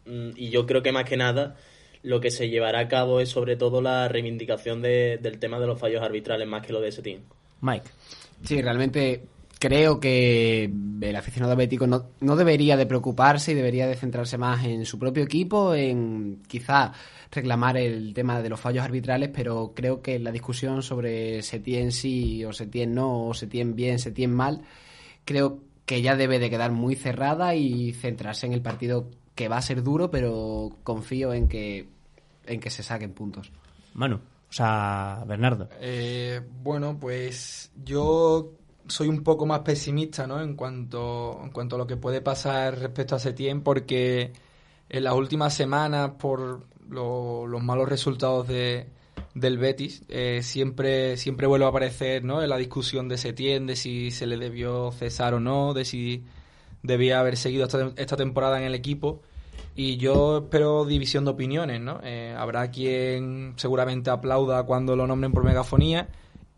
mm, 0.06 0.32
y 0.36 0.49
yo 0.49 0.66
creo 0.66 0.82
que 0.84 0.91
más 0.91 1.06
que 1.06 1.18
nada 1.18 1.56
lo 2.03 2.20
que 2.22 2.30
se 2.30 2.49
llevará 2.49 2.80
a 2.82 2.88
cabo 2.88 3.20
es 3.20 3.30
sobre 3.30 3.56
todo 3.56 3.82
la 3.82 4.08
reivindicación 4.08 4.82
de- 4.82 5.18
del 5.22 5.39
tema 5.39 5.60
de 5.60 5.68
los 5.68 5.80
fallos 5.80 6.03
arbitrales 6.03 6.47
más 6.47 6.66
que 6.66 6.74
lo 6.74 6.82
de 6.82 6.89
ese 6.89 7.01
team. 7.01 7.22
Mike. 7.62 7.89
Sí, 8.43 8.62
realmente 8.62 9.24
creo 9.60 9.99
que 9.99 10.70
el 11.01 11.16
aficionado 11.16 11.56
bético 11.56 11.88
no, 11.88 12.12
no 12.20 12.36
debería 12.36 12.78
de 12.78 12.86
preocuparse 12.86 13.53
y 13.53 13.56
debería 13.56 13.88
de 13.88 13.95
centrarse 13.95 14.38
más 14.38 14.64
en 14.66 14.86
su 14.86 14.99
propio 14.99 15.24
equipo, 15.24 15.74
en 15.74 16.43
quizá 16.47 16.93
reclamar 17.32 17.78
el 17.78 18.13
tema 18.13 18.41
de 18.41 18.49
los 18.49 18.59
fallos 18.59 18.84
arbitrales, 18.84 19.30
pero 19.34 19.73
creo 19.76 20.01
que 20.01 20.19
la 20.19 20.32
discusión 20.32 20.82
sobre 20.84 21.41
Setién 21.41 21.91
sí 21.91 22.43
o 22.45 22.53
Setién 22.53 22.93
no, 22.93 23.28
o 23.28 23.34
Setién 23.34 23.76
bien, 23.76 23.99
Setién 23.99 24.34
mal, 24.34 24.61
creo 25.26 25.59
que 25.86 26.01
ya 26.01 26.15
debe 26.15 26.39
de 26.39 26.49
quedar 26.49 26.71
muy 26.71 26.95
cerrada 26.95 27.55
y 27.55 27.93
centrarse 27.93 28.45
en 28.45 28.53
el 28.53 28.61
partido 28.61 29.09
que 29.36 29.49
va 29.49 29.57
a 29.57 29.61
ser 29.61 29.84
duro, 29.84 30.09
pero 30.09 30.78
confío 30.84 31.34
en 31.34 31.47
que, 31.47 31.89
en 32.45 32.59
que 32.59 32.69
se 32.69 32.84
saquen 32.84 33.13
puntos. 33.13 33.51
Manu, 33.93 34.15
o 34.15 34.53
sea, 34.53 35.23
Bernardo. 35.28 35.69
Eh, 35.80 36.41
bueno, 36.63 36.97
pues 36.99 37.71
yo 37.84 38.53
soy 38.88 39.07
un 39.07 39.23
poco 39.23 39.45
más 39.45 39.59
pesimista, 39.59 40.26
¿no? 40.28 40.41
En 40.41 40.55
cuanto, 40.55 41.39
en 41.43 41.51
cuanto 41.51 41.76
a 41.76 41.80
lo 41.80 41.88
que 41.88 41.97
puede 41.97 42.21
pasar 42.21 42.80
respecto 42.80 43.15
a 43.15 43.19
Setién, 43.19 43.61
porque 43.61 44.32
en 44.89 45.03
las 45.03 45.13
últimas 45.13 45.53
semanas, 45.53 46.11
por 46.17 46.65
lo- 46.89 47.47
los 47.47 47.63
malos 47.63 47.88
resultados 47.89 48.47
de, 48.47 48.88
del 49.33 49.57
Betis, 49.57 50.03
eh, 50.09 50.41
siempre, 50.43 51.17
siempre 51.17 51.47
vuelve 51.47 51.65
a 51.65 51.69
aparecer, 51.69 52.23
¿no? 52.23 52.41
En 52.41 52.49
la 52.49 52.57
discusión 52.57 53.07
de 53.09 53.17
Setién, 53.17 53.67
de 53.67 53.75
si 53.75 54.11
se 54.11 54.25
le 54.27 54.38
debió 54.38 54.91
cesar 54.91 55.33
o 55.33 55.39
no, 55.39 55.73
de 55.73 55.86
si 55.86 56.23
debía 56.83 57.19
haber 57.19 57.38
seguido 57.38 57.65
esta, 57.65 57.91
esta 57.97 58.17
temporada 58.17 58.57
en 58.59 58.63
el 58.65 58.75
equipo. 58.75 59.21
Y 59.77 59.97
yo 59.97 60.38
espero 60.43 60.86
división 60.86 61.25
de 61.25 61.31
opiniones, 61.31 61.81
¿no? 61.81 61.99
Eh, 62.03 62.33
habrá 62.38 62.71
quien 62.71 63.53
seguramente 63.57 64.09
aplauda 64.09 64.63
cuando 64.63 64.95
lo 64.95 65.05
nombren 65.05 65.33
por 65.33 65.43
megafonía 65.43 66.07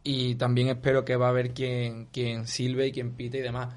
y 0.04 0.36
también 0.36 0.68
espero 0.68 1.04
que 1.04 1.16
va 1.16 1.26
a 1.28 1.30
haber 1.30 1.54
quien, 1.54 2.06
quien 2.12 2.44
y 2.46 2.92
quien 2.92 3.12
pite 3.14 3.40
y 3.40 3.42
demás. 3.42 3.74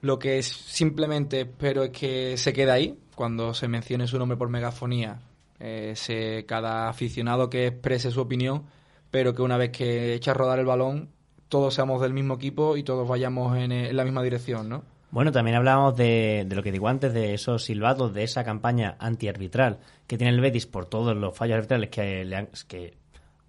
Lo 0.00 0.18
que 0.18 0.38
es- 0.38 0.46
simplemente 0.48 1.42
espero 1.42 1.84
es 1.84 1.90
que 1.90 2.36
se 2.36 2.52
quede 2.52 2.70
ahí, 2.72 2.98
cuando 3.14 3.54
se 3.54 3.68
mencione 3.68 4.06
su 4.08 4.18
nombre 4.18 4.36
por 4.36 4.48
megafonía, 4.48 5.20
eh, 5.60 5.92
se, 5.94 6.44
cada 6.46 6.88
aficionado 6.88 7.48
que 7.50 7.66
exprese 7.68 8.10
su 8.10 8.20
opinión, 8.20 8.64
pero 9.10 9.34
que 9.34 9.42
una 9.42 9.56
vez 9.56 9.70
que 9.70 10.14
echa 10.14 10.32
a 10.32 10.34
rodar 10.34 10.58
el 10.58 10.66
balón, 10.66 11.10
todos 11.48 11.74
seamos 11.74 12.00
del 12.00 12.12
mismo 12.14 12.34
equipo 12.34 12.76
y 12.76 12.82
todos 12.82 13.06
vayamos 13.08 13.56
en, 13.56 13.72
eh, 13.72 13.88
en 13.90 13.96
la 13.96 14.04
misma 14.04 14.22
dirección, 14.22 14.68
¿no? 14.68 14.82
Bueno, 15.12 15.32
también 15.32 15.56
hablábamos 15.56 15.96
de, 15.96 16.44
de 16.46 16.54
lo 16.54 16.62
que 16.62 16.70
digo 16.70 16.86
antes, 16.86 17.12
de 17.12 17.34
esos 17.34 17.64
silbatos, 17.64 18.14
de 18.14 18.22
esa 18.22 18.44
campaña 18.44 18.94
antiarbitral 19.00 19.78
que 20.06 20.16
tiene 20.16 20.32
el 20.32 20.40
Betis 20.40 20.66
por 20.66 20.86
todos 20.86 21.16
los 21.16 21.36
fallos 21.36 21.56
arbitrales 21.56 21.90
que, 21.90 22.24
le 22.24 22.36
han- 22.36 22.48
que 22.68 22.94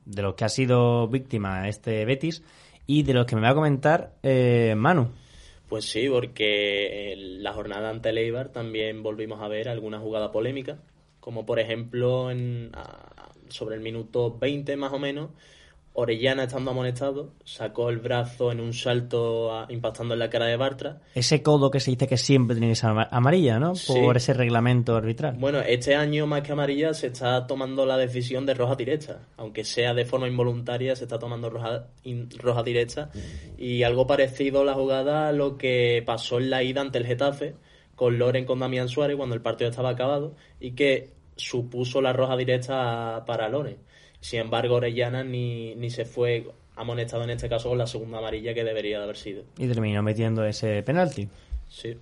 de 0.05 0.21
los 0.23 0.33
que 0.33 0.45
ha 0.45 0.49
sido 0.49 1.07
víctima 1.07 1.67
este 1.69 2.03
Betis 2.05 2.43
y 2.87 3.03
de 3.03 3.13
los 3.13 3.27
que 3.27 3.35
me 3.35 3.43
va 3.43 3.49
a 3.49 3.53
comentar 3.53 4.13
eh, 4.23 4.73
Manu. 4.75 5.09
Pues 5.69 5.85
sí, 5.85 6.09
porque 6.09 7.13
en 7.13 7.43
la 7.43 7.53
jornada 7.53 7.91
ante 7.91 8.09
el 8.09 8.17
Eibar 8.17 8.49
también 8.49 9.03
volvimos 9.03 9.39
a 9.41 9.47
ver 9.47 9.69
alguna 9.69 9.99
jugada 9.99 10.31
polémica, 10.31 10.79
como 11.21 11.45
por 11.45 11.59
ejemplo 11.59 12.29
en, 12.29 12.71
a- 12.73 13.31
sobre 13.47 13.75
el 13.75 13.81
minuto 13.81 14.37
20 14.37 14.75
más 14.75 14.91
o 14.91 14.99
menos, 14.99 15.29
Orellana 15.93 16.43
estando 16.43 16.71
amonestado, 16.71 17.33
sacó 17.43 17.89
el 17.89 17.97
brazo 17.97 18.53
en 18.53 18.61
un 18.61 18.73
salto 18.73 19.53
a- 19.53 19.65
impactando 19.69 20.13
en 20.13 20.19
la 20.21 20.29
cara 20.29 20.45
de 20.45 20.55
Bartra. 20.55 21.01
Ese 21.15 21.43
codo 21.43 21.69
que 21.69 21.81
se 21.81 21.91
dice 21.91 22.07
que 22.07 22.15
siempre 22.15 22.55
tiene 22.55 22.69
que 22.71 22.75
ser 22.77 22.91
ama- 22.91 23.09
amarilla, 23.11 23.59
¿no? 23.59 23.75
Sí. 23.75 23.91
Por 23.93 24.15
ese 24.15 24.33
reglamento 24.33 24.95
arbitral. 24.95 25.35
Bueno, 25.37 25.59
este 25.59 25.95
año 25.95 26.27
más 26.27 26.43
que 26.43 26.53
amarilla 26.53 26.93
se 26.93 27.07
está 27.07 27.45
tomando 27.45 27.85
la 27.85 27.97
decisión 27.97 28.45
de 28.45 28.53
roja 28.53 28.75
directa, 28.77 29.19
aunque 29.35 29.65
sea 29.65 29.93
de 29.93 30.05
forma 30.05 30.29
involuntaria, 30.29 30.95
se 30.95 31.03
está 31.03 31.19
tomando 31.19 31.49
roja, 31.49 31.87
in- 32.05 32.29
roja 32.37 32.63
directa 32.63 33.11
y 33.57 33.83
algo 33.83 34.07
parecido 34.07 34.61
a 34.61 34.63
la 34.63 34.73
jugada 34.75 35.27
a 35.27 35.33
lo 35.33 35.57
que 35.57 36.01
pasó 36.05 36.37
en 36.39 36.51
la 36.51 36.63
ida 36.63 36.79
ante 36.79 36.99
el 36.99 37.05
Getafe 37.05 37.55
con 38.01 38.17
Loren 38.17 38.45
con 38.45 38.57
Damián 38.57 38.89
Suárez 38.89 39.15
cuando 39.15 39.35
el 39.35 39.43
partido 39.43 39.69
estaba 39.69 39.91
acabado 39.91 40.33
y 40.59 40.71
que 40.71 41.11
supuso 41.35 42.01
la 42.01 42.11
roja 42.11 42.35
directa 42.35 43.23
para 43.27 43.47
Loren. 43.47 43.77
Sin 44.19 44.39
embargo, 44.39 44.77
Orellana 44.77 45.23
ni, 45.23 45.75
ni 45.75 45.91
se 45.91 46.05
fue 46.05 46.49
amonestado 46.75 47.25
en 47.25 47.29
este 47.29 47.47
caso 47.47 47.69
con 47.69 47.77
la 47.77 47.85
segunda 47.85 48.17
amarilla 48.17 48.55
que 48.55 48.63
debería 48.63 48.97
de 48.97 49.03
haber 49.03 49.17
sido. 49.17 49.43
Y 49.55 49.67
terminó 49.67 50.01
metiendo 50.01 50.43
ese 50.43 50.81
penalti. 50.81 51.29
Sí. 51.69 51.95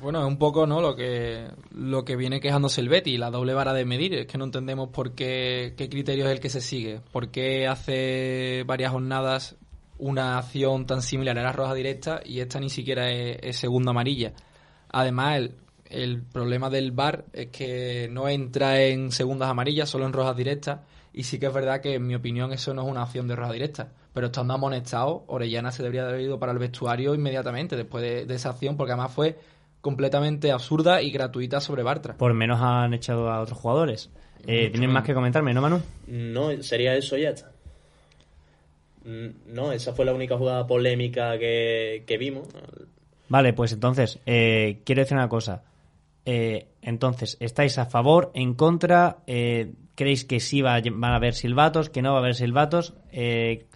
Bueno, 0.00 0.20
es 0.20 0.28
un 0.28 0.38
poco, 0.38 0.64
¿no? 0.64 0.80
Lo 0.80 0.94
que, 0.94 1.48
lo 1.72 2.04
que 2.04 2.14
viene 2.14 2.40
quejándose 2.40 2.80
el 2.80 2.88
Betty, 2.88 3.18
la 3.18 3.32
doble 3.32 3.52
vara 3.52 3.74
de 3.74 3.84
medir. 3.84 4.14
Es 4.14 4.26
que 4.28 4.38
no 4.38 4.44
entendemos 4.44 4.90
por 4.90 5.16
qué, 5.16 5.74
qué 5.76 5.88
criterio 5.88 6.26
es 6.26 6.30
el 6.30 6.38
que 6.38 6.50
se 6.50 6.60
sigue. 6.60 7.00
¿Por 7.10 7.32
qué 7.32 7.66
hace 7.66 8.62
varias 8.64 8.92
jornadas 8.92 9.56
una 9.98 10.38
acción 10.38 10.86
tan 10.86 11.02
similar 11.02 11.36
era 11.36 11.50
roja 11.50 11.74
directa 11.74 12.20
y 12.24 12.38
esta 12.38 12.60
ni 12.60 12.70
siquiera 12.70 13.10
es, 13.10 13.38
es 13.42 13.56
segunda 13.56 13.90
amarilla? 13.90 14.34
Además, 14.92 15.38
el, 15.38 15.54
el 15.90 16.22
problema 16.22 16.70
del 16.70 16.92
VAR 16.92 17.24
es 17.32 17.48
que 17.48 18.08
no 18.10 18.28
entra 18.28 18.80
en 18.82 19.10
segundas 19.10 19.48
amarillas, 19.48 19.88
solo 19.90 20.06
en 20.06 20.12
rojas 20.12 20.36
directas. 20.36 20.80
Y 21.14 21.24
sí 21.24 21.38
que 21.38 21.46
es 21.46 21.52
verdad 21.52 21.80
que, 21.80 21.94
en 21.94 22.06
mi 22.06 22.14
opinión, 22.14 22.52
eso 22.52 22.72
no 22.72 22.82
es 22.82 22.88
una 22.88 23.02
acción 23.02 23.28
de 23.28 23.36
roja 23.36 23.52
directa. 23.52 23.88
Pero 24.14 24.26
estando 24.26 24.54
amonestado, 24.54 25.24
Orellana 25.26 25.72
se 25.72 25.82
debería 25.82 26.04
de 26.04 26.10
haber 26.10 26.20
ido 26.22 26.38
para 26.38 26.52
el 26.52 26.58
vestuario 26.58 27.14
inmediatamente 27.14 27.76
después 27.76 28.02
de, 28.02 28.24
de 28.26 28.34
esa 28.34 28.50
acción, 28.50 28.76
porque 28.76 28.92
además 28.92 29.12
fue 29.12 29.38
completamente 29.82 30.52
absurda 30.52 31.02
y 31.02 31.10
gratuita 31.10 31.60
sobre 31.60 31.82
Bartra. 31.82 32.16
Por 32.16 32.32
menos 32.34 32.60
han 32.62 32.94
echado 32.94 33.30
a 33.30 33.40
otros 33.40 33.58
jugadores. 33.58 34.10
Eh, 34.46 34.70
¿Tienen 34.70 34.90
más 34.90 35.04
que 35.04 35.12
comentarme, 35.14 35.52
no, 35.52 35.60
Manu? 35.60 35.80
No, 36.06 36.62
sería 36.62 36.94
eso 36.94 37.16
y 37.18 37.22
ya 37.22 37.30
está. 37.30 37.52
Mm, 39.04 39.52
No, 39.54 39.72
esa 39.72 39.92
fue 39.92 40.04
la 40.04 40.14
única 40.14 40.36
jugada 40.38 40.66
polémica 40.66 41.38
que, 41.38 42.04
que 42.06 42.16
vimos. 42.18 42.48
Vale, 43.32 43.54
pues 43.54 43.72
entonces, 43.72 44.18
eh, 44.26 44.82
quiero 44.84 45.00
decir 45.00 45.16
una 45.16 45.30
cosa. 45.30 45.62
Eh, 46.26 46.68
entonces, 46.82 47.38
¿estáis 47.40 47.78
a 47.78 47.86
favor, 47.86 48.30
en 48.34 48.52
contra? 48.52 49.20
Eh, 49.26 49.72
¿Creéis 49.94 50.26
que 50.26 50.38
sí 50.38 50.60
va, 50.60 50.78
van 50.82 51.12
a 51.12 51.16
haber 51.16 51.32
silbatos, 51.32 51.88
que 51.88 52.02
no 52.02 52.10
va 52.10 52.18
a 52.18 52.20
haber 52.20 52.34
silbatos? 52.34 52.92
Eh, 53.10 53.68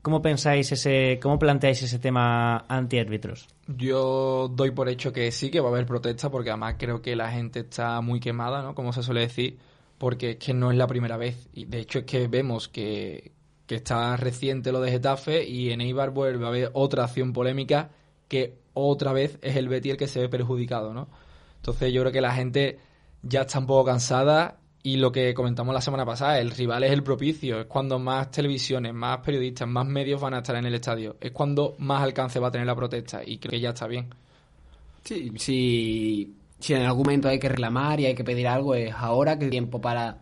¿Cómo 0.00 0.22
pensáis 0.22 0.70
ese, 0.70 1.18
cómo 1.20 1.40
planteáis 1.40 1.82
ese 1.82 1.98
tema 1.98 2.66
antiárbitros? 2.68 3.48
Yo 3.66 4.46
doy 4.54 4.70
por 4.70 4.88
hecho 4.88 5.12
que 5.12 5.32
sí, 5.32 5.50
que 5.50 5.58
va 5.58 5.70
a 5.70 5.72
haber 5.72 5.86
protesta, 5.86 6.30
porque 6.30 6.50
además 6.50 6.76
creo 6.78 7.02
que 7.02 7.16
la 7.16 7.32
gente 7.32 7.60
está 7.60 8.00
muy 8.00 8.20
quemada, 8.20 8.62
¿no? 8.62 8.76
Como 8.76 8.92
se 8.92 9.02
suele 9.02 9.22
decir, 9.22 9.58
porque 9.98 10.30
es 10.30 10.36
que 10.36 10.54
no 10.54 10.70
es 10.70 10.76
la 10.76 10.86
primera 10.86 11.16
vez. 11.16 11.48
Y 11.52 11.64
de 11.64 11.80
hecho 11.80 11.98
es 11.98 12.04
que 12.04 12.28
vemos 12.28 12.68
que, 12.68 13.32
que 13.66 13.74
está 13.74 14.16
reciente 14.16 14.70
lo 14.70 14.80
de 14.80 14.92
Getafe 14.92 15.42
y 15.42 15.72
en 15.72 15.80
Eibar 15.80 16.10
vuelve 16.10 16.44
a 16.44 16.48
haber 16.48 16.70
otra 16.74 17.02
acción 17.02 17.32
polémica 17.32 17.90
que 18.28 18.62
otra 18.74 19.12
vez 19.12 19.38
es 19.42 19.56
el 19.56 19.68
Betis 19.68 19.92
el 19.92 19.98
que 19.98 20.08
se 20.08 20.20
ve 20.20 20.28
perjudicado, 20.28 20.92
¿no? 20.92 21.08
Entonces 21.56 21.92
yo 21.92 22.02
creo 22.02 22.12
que 22.12 22.20
la 22.20 22.34
gente 22.34 22.78
ya 23.22 23.42
está 23.42 23.58
un 23.58 23.66
poco 23.66 23.86
cansada 23.86 24.58
y 24.82 24.98
lo 24.98 25.10
que 25.10 25.32
comentamos 25.32 25.74
la 25.74 25.80
semana 25.80 26.04
pasada, 26.04 26.38
el 26.38 26.50
rival 26.50 26.84
es 26.84 26.92
el 26.92 27.02
propicio, 27.02 27.60
es 27.60 27.66
cuando 27.66 27.98
más 27.98 28.30
televisiones, 28.30 28.92
más 28.92 29.18
periodistas, 29.18 29.66
más 29.66 29.86
medios 29.86 30.20
van 30.20 30.34
a 30.34 30.38
estar 30.38 30.56
en 30.56 30.66
el 30.66 30.74
estadio, 30.74 31.16
es 31.20 31.32
cuando 31.32 31.74
más 31.78 32.02
alcance 32.02 32.38
va 32.38 32.48
a 32.48 32.50
tener 32.50 32.66
la 32.66 32.76
protesta 32.76 33.22
y 33.24 33.38
creo 33.38 33.52
que 33.52 33.60
ya 33.60 33.70
está 33.70 33.86
bien. 33.86 34.14
Sí, 35.02 35.32
sí, 35.36 36.36
si 36.58 36.74
en 36.74 36.82
algún 36.82 37.04
momento 37.04 37.28
hay 37.28 37.38
que 37.38 37.48
reclamar 37.48 38.00
y 38.00 38.06
hay 38.06 38.14
que 38.14 38.24
pedir 38.24 38.46
algo, 38.46 38.74
es 38.74 38.92
ahora 38.94 39.38
que 39.38 39.46
el 39.46 39.50
tiempo 39.50 39.80
para 39.80 40.18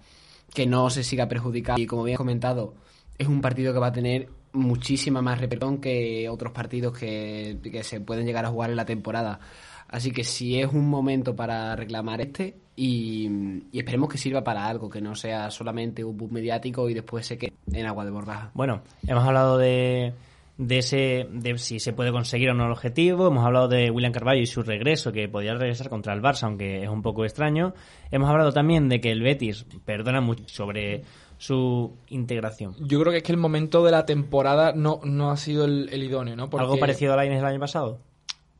que 0.53 0.67
no 0.67 0.91
se 0.91 1.03
siga 1.03 1.29
perjudicando. 1.29 1.81
Y 1.81 1.87
como 1.87 2.05
bien 2.05 2.15
he 2.15 2.19
comentado, 2.19 2.75
es 3.19 3.29
un 3.29 3.41
partido 3.41 3.73
que 3.73 3.79
va 3.79 3.89
a 3.89 3.93
tener 3.93 4.29
muchísima 4.53 5.23
más 5.23 5.41
repercusión 5.41 5.79
que 5.79 6.29
otros 6.29 6.53
partidos 6.53 6.99
que, 6.99 7.59
que 7.63 7.83
se 7.83 8.01
pueden 8.01 8.27
llegar 8.27 8.45
a 8.45 8.51
jugar 8.51 8.71
en 8.71 8.77
la 8.77 8.85
temporada. 8.85 9.41
Así 9.89 10.11
que 10.11 10.25
si 10.25 10.59
es 10.59 10.73
un 10.73 10.89
momento 10.89 11.37
para 11.37 11.77
reclamar 11.77 12.21
este 12.23 12.57
y, 12.75 13.29
y 13.71 13.79
esperemos 13.79 14.09
que 14.09 14.17
sirva 14.17 14.43
para 14.43 14.67
algo, 14.67 14.89
que 14.89 15.03
no 15.03 15.15
sea 15.15 15.51
solamente 15.51 16.03
un 16.03 16.17
boom 16.17 16.33
mediático 16.33 16.89
y 16.89 16.95
después 16.95 17.27
se 17.27 17.37
quede 17.37 17.53
en 17.73 17.87
agua 17.87 18.05
de 18.05 18.11
borraja. 18.11 18.51
Bueno, 18.55 18.83
hemos 19.07 19.23
hablado 19.23 19.59
de, 19.59 20.15
de 20.57 20.79
ese 20.79 21.27
de 21.31 21.59
si 21.59 21.79
se 21.79 21.93
puede 21.93 22.11
conseguir 22.13 22.51
o 22.51 22.55
no 22.55 22.65
el 22.65 22.73
objetivo, 22.73 23.29
hemos 23.29 23.45
hablado 23.45 23.69
de 23.69 23.91
William 23.91 24.13
Carvalho 24.13 24.41
y 24.41 24.47
su 24.47 24.63
regreso, 24.63 25.13
que 25.13 25.29
podría 25.29 25.55
regresar 25.55 25.89
contra 25.89 26.15
el 26.15 26.23
Barça, 26.23 26.45
aunque 26.45 26.83
es 26.83 26.89
un 26.89 27.03
poco 27.03 27.25
extraño. 27.25 27.75
Hemos 28.11 28.31
hablado 28.31 28.53
también 28.53 28.89
de 28.89 29.01
que 29.01 29.11
el 29.11 29.23
Betis 29.23 29.67
perdona 29.85 30.21
mucho 30.21 30.45
sobre 30.47 31.03
su 31.43 31.97
integración. 32.09 32.77
Yo 32.79 33.01
creo 33.01 33.11
que 33.11 33.17
es 33.19 33.23
que 33.25 33.33
el 33.33 33.39
momento 33.39 33.85
de 33.85 33.91
la 33.91 34.07
temporada 34.07 34.73
no, 34.77 35.01
no 35.03 35.33
ha 35.33 35.37
sido 35.37 35.65
el, 35.65 35.89
el 35.91 36.05
idóneo, 36.05 36.37
¿no? 36.37 36.49
Porque- 36.49 36.63
¿Algo 36.63 36.79
parecido 36.79 37.15
a 37.15 37.17
la 37.17 37.27
Inés 37.27 37.39
del 37.39 37.47
año 37.47 37.59
pasado? 37.59 37.99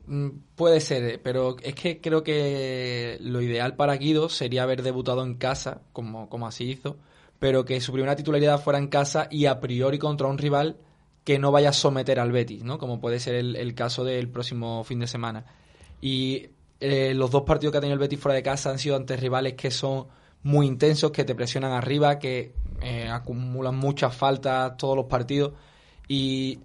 Mm, 0.05 0.29
Puede 0.55 0.81
ser, 0.81 1.03
eh, 1.05 1.17
pero 1.23 1.55
es 1.63 1.75
que 1.75 2.01
creo 2.01 2.23
que 2.23 3.17
lo 3.21 3.41
ideal 3.41 3.77
para 3.77 3.95
Guido 3.95 4.27
sería 4.27 4.63
haber 4.63 4.81
debutado 4.83 5.23
en 5.23 5.35
casa, 5.35 5.79
como, 5.93 6.27
como 6.27 6.45
así 6.45 6.65
hizo, 6.71 6.97
pero 7.39 7.63
que 7.63 7.79
su 7.79 7.93
primera 7.93 8.17
titularidad 8.17 8.59
fuera 8.61 8.79
en 8.79 8.87
casa 8.87 9.29
y 9.31 9.45
a 9.45 9.61
priori 9.61 9.97
contra 9.97 10.27
un 10.27 10.37
rival 10.37 10.75
que 11.23 11.39
no 11.39 11.53
vaya 11.53 11.69
a 11.69 11.73
someter 11.73 12.19
al 12.19 12.33
Betis, 12.33 12.65
¿no? 12.65 12.79
Como 12.79 12.99
puede 12.99 13.21
ser 13.21 13.35
el, 13.35 13.55
el 13.55 13.73
caso 13.75 14.03
del 14.03 14.27
próximo 14.27 14.83
fin 14.83 14.99
de 14.99 15.07
semana. 15.07 15.45
Y 16.01 16.47
eh, 16.81 17.13
los 17.15 17.31
dos 17.31 17.43
partidos 17.43 17.71
que 17.71 17.77
ha 17.77 17.81
tenido 17.81 17.93
el 17.93 17.99
Betis 18.01 18.19
fuera 18.19 18.35
de 18.35 18.43
casa 18.43 18.71
han 18.71 18.77
sido 18.79 18.97
ante 18.97 19.15
rivales 19.15 19.53
que 19.53 19.71
son 19.71 20.07
muy 20.43 20.67
intensos, 20.67 21.11
que 21.11 21.23
te 21.23 21.35
presionan 21.35 21.71
arriba, 21.71 22.19
que 22.19 22.53
eh, 22.81 23.07
acumulan 23.09 23.75
muchas 23.75 24.15
faltas 24.15 24.77
todos 24.77 24.95
los 24.95 25.05
partidos. 25.05 25.53
Y 26.07 26.59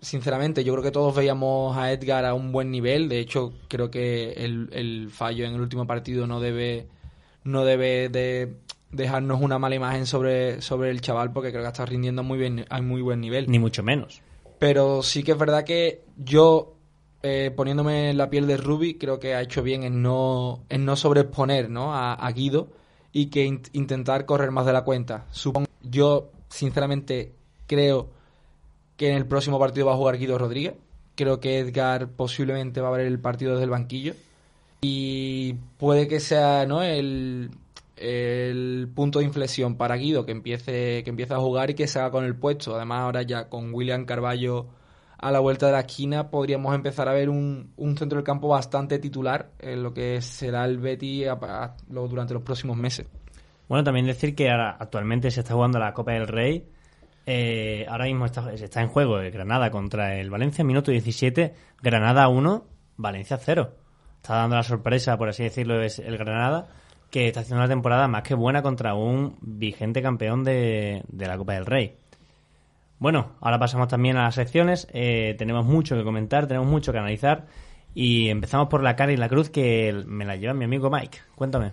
sinceramente, 0.00 0.64
yo 0.64 0.72
creo 0.72 0.82
que 0.82 0.90
todos 0.90 1.14
veíamos 1.14 1.76
a 1.76 1.92
Edgar 1.92 2.24
a 2.24 2.34
un 2.34 2.50
buen 2.52 2.70
nivel. 2.70 3.08
De 3.08 3.20
hecho, 3.20 3.52
creo 3.68 3.90
que 3.90 4.32
el, 4.32 4.68
el 4.72 5.10
fallo 5.10 5.46
en 5.46 5.54
el 5.54 5.60
último 5.60 5.86
partido 5.86 6.26
no 6.26 6.40
debe, 6.40 6.88
no 7.44 7.64
debe 7.64 8.08
de 8.08 8.52
dejarnos 8.90 9.40
una 9.40 9.60
mala 9.60 9.76
imagen 9.76 10.06
sobre, 10.06 10.60
sobre 10.60 10.90
el 10.90 11.00
chaval, 11.00 11.32
porque 11.32 11.50
creo 11.50 11.62
que 11.62 11.68
está 11.68 11.86
rindiendo 11.86 12.24
muy 12.24 12.38
bien, 12.38 12.66
a 12.68 12.82
muy 12.82 13.00
buen 13.00 13.20
nivel. 13.20 13.48
Ni 13.48 13.60
mucho 13.60 13.84
menos. 13.84 14.22
Pero 14.58 15.02
sí 15.04 15.22
que 15.22 15.32
es 15.32 15.38
verdad 15.38 15.62
que 15.62 16.02
yo, 16.16 16.74
eh, 17.22 17.52
poniéndome 17.54 18.10
en 18.10 18.18
la 18.18 18.28
piel 18.28 18.48
de 18.48 18.56
Ruby, 18.56 18.94
creo 18.94 19.20
que 19.20 19.36
ha 19.36 19.40
hecho 19.40 19.62
bien 19.62 19.84
en 19.84 20.02
no, 20.02 20.64
en 20.68 20.84
no 20.84 20.96
sobreexponer 20.96 21.70
¿no? 21.70 21.94
A, 21.94 22.14
a 22.14 22.32
Guido 22.32 22.79
y 23.12 23.26
que 23.26 23.44
in- 23.44 23.62
intentar 23.72 24.24
correr 24.26 24.50
más 24.50 24.66
de 24.66 24.72
la 24.72 24.82
cuenta. 24.84 25.26
Supongo, 25.30 25.68
yo, 25.82 26.30
sinceramente, 26.48 27.32
creo 27.66 28.08
que 28.96 29.08
en 29.10 29.16
el 29.16 29.26
próximo 29.26 29.58
partido 29.58 29.86
va 29.86 29.94
a 29.94 29.96
jugar 29.96 30.18
Guido 30.18 30.38
Rodríguez. 30.38 30.74
Creo 31.16 31.40
que 31.40 31.58
Edgar 31.58 32.08
posiblemente 32.08 32.80
va 32.80 32.88
a 32.88 32.92
ver 32.92 33.06
el 33.06 33.18
partido 33.18 33.52
desde 33.52 33.64
el 33.64 33.70
banquillo. 33.70 34.14
Y 34.80 35.54
puede 35.78 36.08
que 36.08 36.20
sea 36.20 36.64
¿no? 36.66 36.82
el, 36.82 37.50
el 37.96 38.88
punto 38.94 39.18
de 39.18 39.26
inflexión 39.26 39.76
para 39.76 39.96
Guido, 39.96 40.24
que 40.24 40.32
empiece, 40.32 41.02
que 41.04 41.10
empiece 41.10 41.34
a 41.34 41.38
jugar 41.38 41.70
y 41.70 41.74
que 41.74 41.86
se 41.86 41.98
haga 41.98 42.10
con 42.10 42.24
el 42.24 42.34
puesto. 42.36 42.74
Además, 42.76 43.02
ahora 43.02 43.22
ya 43.22 43.48
con 43.48 43.74
William 43.74 44.06
Carballo 44.06 44.66
a 45.20 45.30
la 45.30 45.38
vuelta 45.40 45.66
de 45.66 45.72
la 45.72 45.80
esquina, 45.80 46.30
podríamos 46.30 46.74
empezar 46.74 47.08
a 47.08 47.12
ver 47.12 47.28
un, 47.28 47.72
un 47.76 47.96
centro 47.96 48.16
del 48.16 48.24
campo 48.24 48.48
bastante 48.48 48.98
titular 48.98 49.50
en 49.58 49.82
lo 49.82 49.92
que 49.92 50.20
será 50.22 50.64
el 50.64 50.78
Betty 50.78 51.24
a- 51.26 51.74
durante 51.88 52.34
los 52.34 52.42
próximos 52.42 52.76
meses. 52.76 53.06
Bueno, 53.68 53.84
también 53.84 54.06
decir 54.06 54.34
que 54.34 54.50
ahora 54.50 54.76
actualmente 54.78 55.30
se 55.30 55.40
está 55.40 55.54
jugando 55.54 55.78
la 55.78 55.92
Copa 55.94 56.12
del 56.12 56.26
Rey. 56.26 56.66
Eh, 57.26 57.86
ahora 57.88 58.06
mismo 58.06 58.26
está, 58.26 58.52
está 58.52 58.80
en 58.82 58.88
juego 58.88 59.16
Granada 59.32 59.70
contra 59.70 60.16
el 60.18 60.30
Valencia, 60.30 60.64
minuto 60.64 60.90
17, 60.90 61.54
Granada 61.82 62.26
1, 62.28 62.64
Valencia 62.96 63.36
0. 63.36 63.70
Está 64.16 64.36
dando 64.36 64.56
la 64.56 64.62
sorpresa, 64.62 65.16
por 65.16 65.28
así 65.28 65.44
decirlo, 65.44 65.80
es 65.82 65.98
el 65.98 66.18
Granada, 66.18 66.68
que 67.10 67.28
está 67.28 67.40
haciendo 67.40 67.60
una 67.62 67.68
temporada 67.68 68.08
más 68.08 68.22
que 68.22 68.34
buena 68.34 68.62
contra 68.62 68.94
un 68.94 69.36
vigente 69.40 70.02
campeón 70.02 70.44
de, 70.44 71.02
de 71.08 71.26
la 71.26 71.36
Copa 71.38 71.52
del 71.54 71.66
Rey. 71.66 71.96
Bueno, 73.00 73.32
ahora 73.40 73.58
pasamos 73.58 73.88
también 73.88 74.18
a 74.18 74.24
las 74.24 74.34
secciones. 74.34 74.86
Eh, 74.92 75.34
tenemos 75.38 75.64
mucho 75.64 75.96
que 75.96 76.04
comentar, 76.04 76.46
tenemos 76.46 76.68
mucho 76.68 76.92
que 76.92 76.98
analizar. 76.98 77.46
Y 77.94 78.28
empezamos 78.28 78.68
por 78.68 78.82
la 78.82 78.94
cara 78.94 79.10
y 79.10 79.16
la 79.16 79.30
cruz 79.30 79.48
que 79.48 80.04
me 80.06 80.26
la 80.26 80.36
lleva 80.36 80.52
mi 80.52 80.66
amigo 80.66 80.90
Mike. 80.90 81.18
Cuéntame. 81.34 81.72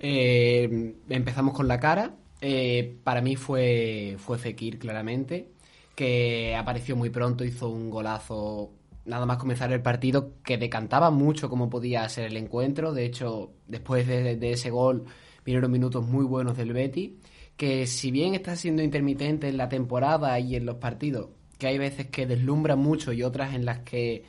Eh, 0.00 0.96
empezamos 1.08 1.54
con 1.54 1.68
la 1.68 1.78
cara. 1.78 2.16
Eh, 2.40 2.96
para 3.04 3.20
mí 3.20 3.36
fue, 3.36 4.16
fue 4.18 4.38
Fekir, 4.38 4.80
claramente, 4.80 5.50
que 5.94 6.56
apareció 6.56 6.96
muy 6.96 7.10
pronto, 7.10 7.44
hizo 7.44 7.68
un 7.68 7.88
golazo 7.88 8.72
nada 9.04 9.26
más 9.26 9.38
comenzar 9.38 9.72
el 9.72 9.82
partido 9.82 10.32
que 10.42 10.58
decantaba 10.58 11.10
mucho 11.10 11.48
cómo 11.48 11.70
podía 11.70 12.08
ser 12.08 12.26
el 12.26 12.36
encuentro. 12.36 12.92
De 12.92 13.04
hecho, 13.04 13.52
después 13.68 14.04
de, 14.08 14.34
de 14.34 14.52
ese 14.52 14.70
gol 14.70 15.04
vinieron 15.44 15.70
minutos 15.70 16.04
muy 16.04 16.24
buenos 16.24 16.56
del 16.56 16.72
Betty, 16.72 17.18
que 17.60 17.86
si 17.86 18.10
bien 18.10 18.34
está 18.34 18.56
siendo 18.56 18.82
intermitente 18.82 19.46
en 19.46 19.58
la 19.58 19.68
temporada 19.68 20.40
y 20.40 20.56
en 20.56 20.64
los 20.64 20.76
partidos, 20.76 21.28
que 21.58 21.66
hay 21.66 21.76
veces 21.76 22.06
que 22.06 22.26
deslumbra 22.26 22.74
mucho 22.74 23.12
y 23.12 23.22
otras 23.22 23.52
en 23.54 23.66
las 23.66 23.80
que 23.80 24.24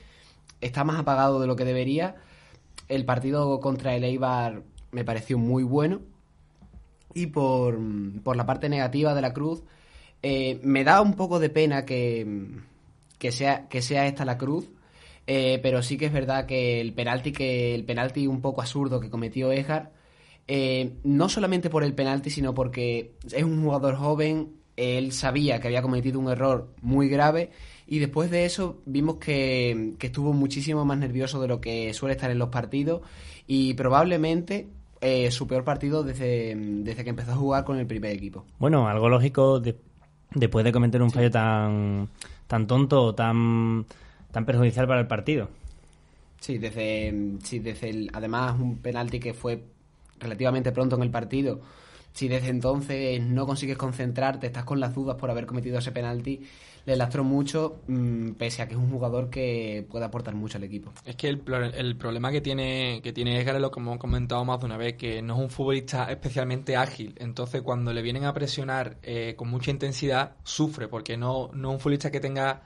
está 0.60 0.84
más 0.84 1.00
apagado 1.00 1.40
de 1.40 1.48
lo 1.48 1.56
que 1.56 1.64
debería, 1.64 2.18
el 2.90 3.06
partido 3.06 3.62
contra 3.62 3.96
el 3.96 4.04
Eibar 4.04 4.64
me 4.92 5.06
pareció 5.06 5.38
muy 5.38 5.64
bueno. 5.64 6.02
Y 7.14 7.28
por, 7.28 7.80
por 8.22 8.36
la 8.36 8.46
parte 8.46 8.68
negativa 8.68 9.14
de 9.16 9.22
la 9.22 9.32
cruz, 9.32 9.64
eh, 10.22 10.60
me 10.64 10.84
da 10.84 11.00
un 11.00 11.14
poco 11.14 11.40
de 11.40 11.50
pena 11.50 11.86
que, 11.86 12.28
que, 13.18 13.32
sea, 13.32 13.70
que 13.70 13.82
sea 13.82 14.08
esta 14.08 14.26
la 14.26 14.38
cruz. 14.38 14.68
eh, 15.26 15.58
pero 15.64 15.82
sí 15.84 15.98
que 15.98 16.08
es 16.08 16.14
verdad 16.14 16.46
que 16.48 16.82
el 16.82 16.94
penalti, 16.94 17.32
que 17.32 17.74
el 17.76 17.86
penalti 17.86 18.28
un 18.28 18.42
poco 18.42 18.60
absurdo 18.62 19.00
que 19.00 19.10
cometió 19.10 19.54
Ejar, 19.54 19.94
eh, 20.54 20.92
no 21.06 21.30
solamente 21.30 21.70
por 21.70 21.84
el 21.86 21.94
penalti, 21.94 22.30
sino 22.30 22.54
porque 22.54 23.14
es 23.32 23.44
un 23.44 23.64
jugador 23.64 23.96
joven, 23.96 24.50
él 24.76 25.14
sabía 25.14 25.60
que 25.62 25.68
había 25.68 25.82
cometido 25.82 26.20
un 26.20 26.30
error 26.30 26.68
muy 26.82 27.08
grave 27.08 27.52
y 27.88 28.00
después 28.00 28.30
de 28.32 28.44
eso 28.44 28.82
vimos 28.86 29.16
que, 29.16 29.94
que 29.98 30.08
estuvo 30.08 30.34
muchísimo 30.34 30.84
más 30.84 30.98
nervioso 30.98 31.42
de 31.42 31.48
lo 31.48 31.62
que 31.62 31.94
suele 31.94 32.16
estar 32.16 32.30
en 32.32 32.40
los 32.40 32.50
partidos 32.50 33.02
y 33.48 33.74
probablemente 33.76 34.68
eh, 35.00 35.32
su 35.32 35.48
peor 35.48 35.64
partido 35.64 36.04
desde, 36.04 36.54
desde 36.56 37.04
que 37.04 37.10
empezó 37.12 37.32
a 37.32 37.36
jugar 37.36 37.64
con 37.64 37.78
el 37.78 37.88
primer 37.88 38.12
equipo. 38.12 38.44
Bueno, 38.60 38.88
algo 38.90 39.08
lógico 39.08 39.60
de- 39.62 39.78
después 40.36 40.66
de 40.66 40.72
cometer 40.74 41.02
un 41.02 41.12
fallo 41.12 41.32
tan, 41.32 42.10
tan 42.48 42.68
tonto 42.68 43.04
o 43.04 43.16
tan, 43.16 43.86
tan 44.32 44.46
perjudicial 44.46 44.86
para 44.88 45.00
el 45.00 45.08
partido. 45.08 45.48
Sí, 46.40 46.58
desde, 46.58 47.14
sí, 47.44 47.60
desde 47.60 47.90
el, 47.90 48.10
además 48.14 48.60
un 48.60 48.78
penalti 48.78 49.20
que 49.20 49.34
fue 49.34 49.64
relativamente 50.22 50.72
pronto 50.72 50.96
en 50.96 51.02
el 51.02 51.12
partido. 51.12 51.60
Si 52.14 52.28
desde 52.28 52.50
entonces 52.50 53.22
no 53.22 53.46
consigues 53.46 53.78
concentrarte, 53.78 54.48
estás 54.48 54.64
con 54.66 54.80
las 54.80 54.94
dudas 54.96 55.16
por 55.18 55.30
haber 55.32 55.46
cometido 55.46 55.80
ese 55.80 55.92
penalti, 55.92 56.42
le 56.86 56.96
lastró 56.96 57.24
mucho, 57.24 57.82
mm, 57.88 58.32
pese 58.32 58.62
a 58.62 58.68
que 58.68 58.74
es 58.74 58.80
un 58.80 58.90
jugador 58.90 59.30
que 59.30 59.86
puede 59.90 60.04
aportar 60.04 60.34
mucho 60.36 60.58
al 60.58 60.64
equipo. 60.66 60.92
Es 61.06 61.16
que 61.16 61.30
el, 61.30 61.40
pro- 61.40 61.64
el 61.64 61.96
problema 61.96 62.32
que 62.32 62.42
tiene, 62.42 63.00
que 63.04 63.14
tiene 63.14 63.40
Edgar 63.40 63.56
es 63.56 63.62
lo 63.62 63.72
que 63.72 63.80
hemos 63.80 63.98
comentado 63.98 64.44
más 64.44 64.60
de 64.60 64.66
una 64.66 64.78
vez, 64.78 64.96
que 64.98 65.22
no 65.22 65.36
es 65.36 65.40
un 65.42 65.50
futbolista 65.50 66.12
especialmente 66.12 66.76
ágil. 66.76 67.14
Entonces, 67.20 67.62
cuando 67.62 67.94
le 67.94 68.02
vienen 68.02 68.26
a 68.26 68.34
presionar 68.34 68.98
eh, 69.04 69.36
con 69.38 69.48
mucha 69.50 69.72
intensidad, 69.72 70.36
sufre, 70.44 70.88
porque 70.88 71.16
no, 71.18 71.50
no 71.54 71.70
es 71.70 71.74
un 71.76 71.80
futbolista 71.80 72.12
que 72.12 72.20
tenga 72.20 72.64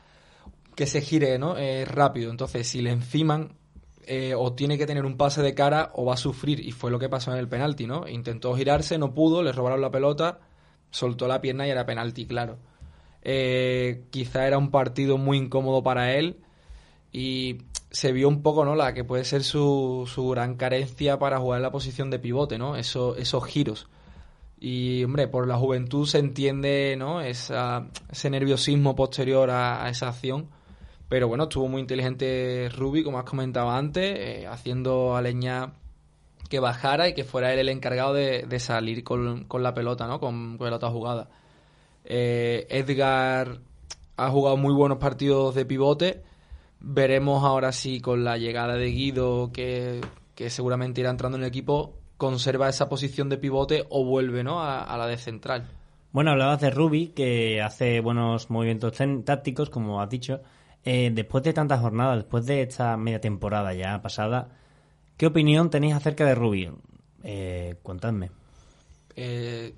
que 0.76 0.88
se 0.88 1.02
gire 1.02 1.38
¿no? 1.38 1.56
Eh, 1.58 1.86
rápido. 1.86 2.32
Entonces, 2.32 2.68
si 2.68 2.82
le 2.82 2.92
enciman, 2.92 3.54
eh, 4.08 4.34
o 4.36 4.54
tiene 4.54 4.78
que 4.78 4.86
tener 4.86 5.06
un 5.06 5.18
pase 5.18 5.42
de 5.42 5.54
cara 5.54 5.92
o 5.94 6.06
va 6.06 6.14
a 6.14 6.18
sufrir. 6.18 6.60
Y 6.60 6.72
fue 6.72 6.92
lo 6.92 7.00
que 7.00 7.10
pasó 7.10 7.32
en 7.32 7.40
el 7.40 7.48
penalti, 7.48 7.88
¿no? 7.88 8.08
Intentó 8.08 8.56
girarse, 8.56 8.98
no 8.98 9.14
pudo, 9.14 9.44
le 9.44 9.52
robaron 9.52 9.82
la 9.82 9.92
pelota, 9.92 10.40
soltó 10.90 11.28
la 11.28 11.42
pierna 11.42 11.68
y 11.68 11.72
era 11.72 11.86
penalti, 11.86 12.26
claro. 12.26 12.58
Eh, 13.22 14.06
quizá 14.12 14.48
era 14.48 14.58
un 14.58 14.70
partido 14.70 15.18
muy 15.18 15.38
incómodo 15.38 15.82
para 15.82 16.14
él 16.14 16.38
y 17.12 17.58
se 17.90 18.12
vio 18.12 18.28
un 18.28 18.44
poco, 18.44 18.66
¿no? 18.66 18.76
La 18.76 18.94
que 18.94 19.04
puede 19.04 19.24
ser 19.26 19.44
su, 19.44 20.10
su 20.14 20.30
gran 20.30 20.56
carencia 20.56 21.18
para 21.18 21.40
jugar 21.40 21.60
en 21.60 21.64
la 21.64 21.72
posición 21.72 22.10
de 22.10 22.20
pivote, 22.20 22.58
¿no? 22.58 22.76
Eso, 22.76 23.16
esos 23.16 23.46
giros. 23.46 23.88
Y, 24.60 25.04
hombre, 25.04 25.28
por 25.28 25.48
la 25.48 25.58
juventud 25.58 26.08
se 26.08 26.20
entiende, 26.20 26.96
¿no? 26.98 27.22
Esa, 27.22 27.88
ese 28.12 28.30
nerviosismo 28.30 28.96
posterior 28.96 29.50
a 29.50 29.90
esa 29.90 30.10
acción. 30.10 30.50
Pero 31.10 31.28
bueno, 31.28 31.44
estuvo 31.44 31.68
muy 31.68 31.82
inteligente 31.82 32.70
Rubi, 32.76 33.04
como 33.04 33.20
has 33.20 33.26
comentado 33.26 33.70
antes, 33.70 34.18
eh, 34.18 34.48
haciendo 34.48 35.16
a 35.16 35.22
Leña 35.22 35.74
que 36.50 36.60
bajara 36.60 37.08
y 37.08 37.14
que 37.14 37.24
fuera 37.24 37.54
él 37.54 37.60
el 37.60 37.70
encargado 37.70 38.14
de, 38.14 38.60
salir 38.60 39.04
con, 39.04 39.46
con 39.46 39.64
la 39.64 39.74
pelota, 39.74 40.08
¿no? 40.08 40.20
Con, 40.20 40.58
con 40.58 40.68
pelota 40.68 40.90
jugada. 40.90 41.30
Eh, 42.04 42.68
Edgar 42.70 43.60
ha 44.18 44.30
jugado 44.30 44.58
muy 44.58 44.74
buenos 44.74 44.98
partidos 45.00 45.56
de 45.56 45.66
pivote. 45.66 46.24
Veremos 46.80 47.44
ahora 47.44 47.72
si 47.72 48.00
con 48.00 48.24
la 48.24 48.38
llegada 48.38 48.76
de 48.76 48.88
Guido, 48.92 49.52
que, 49.52 50.02
que 50.36 50.50
seguramente 50.50 51.02
irá 51.02 51.10
entrando 51.10 51.38
en 51.38 51.44
el 51.44 51.50
equipo, 51.50 51.94
conserva 52.18 52.70
esa 52.70 52.88
posición 52.90 53.30
de 53.30 53.38
pivote 53.38 53.86
o 53.90 54.06
vuelve 54.06 54.44
¿no? 54.44 54.62
a, 54.62 54.96
la 54.98 55.08
de 55.08 55.18
central. 55.18 55.68
Bueno, 56.12 56.32
hablabas 56.32 56.62
de 56.62 56.70
Ruby, 56.70 57.08
que 57.08 57.62
hace 57.62 58.00
buenos 58.00 58.50
movimientos 58.50 58.98
tácticos, 59.26 59.70
como 59.70 60.02
has 60.02 60.10
dicho. 60.10 60.42
Eh, 60.86 61.12
después 61.14 61.44
de 61.44 61.54
tantas 61.54 61.82
jornadas, 61.82 62.18
después 62.18 62.46
de 62.46 62.62
esta 62.62 62.96
media 62.96 63.20
temporada 63.20 63.74
ya 63.74 64.02
pasada, 64.02 64.50
¿qué 65.18 65.26
opinión 65.26 65.70
tenéis 65.70 65.96
acerca 65.96 66.26
de 66.26 66.36
Ruby? 66.36 66.72
Eh, 67.24 67.76
contadme. 67.82 68.30
Eh, 69.16 69.74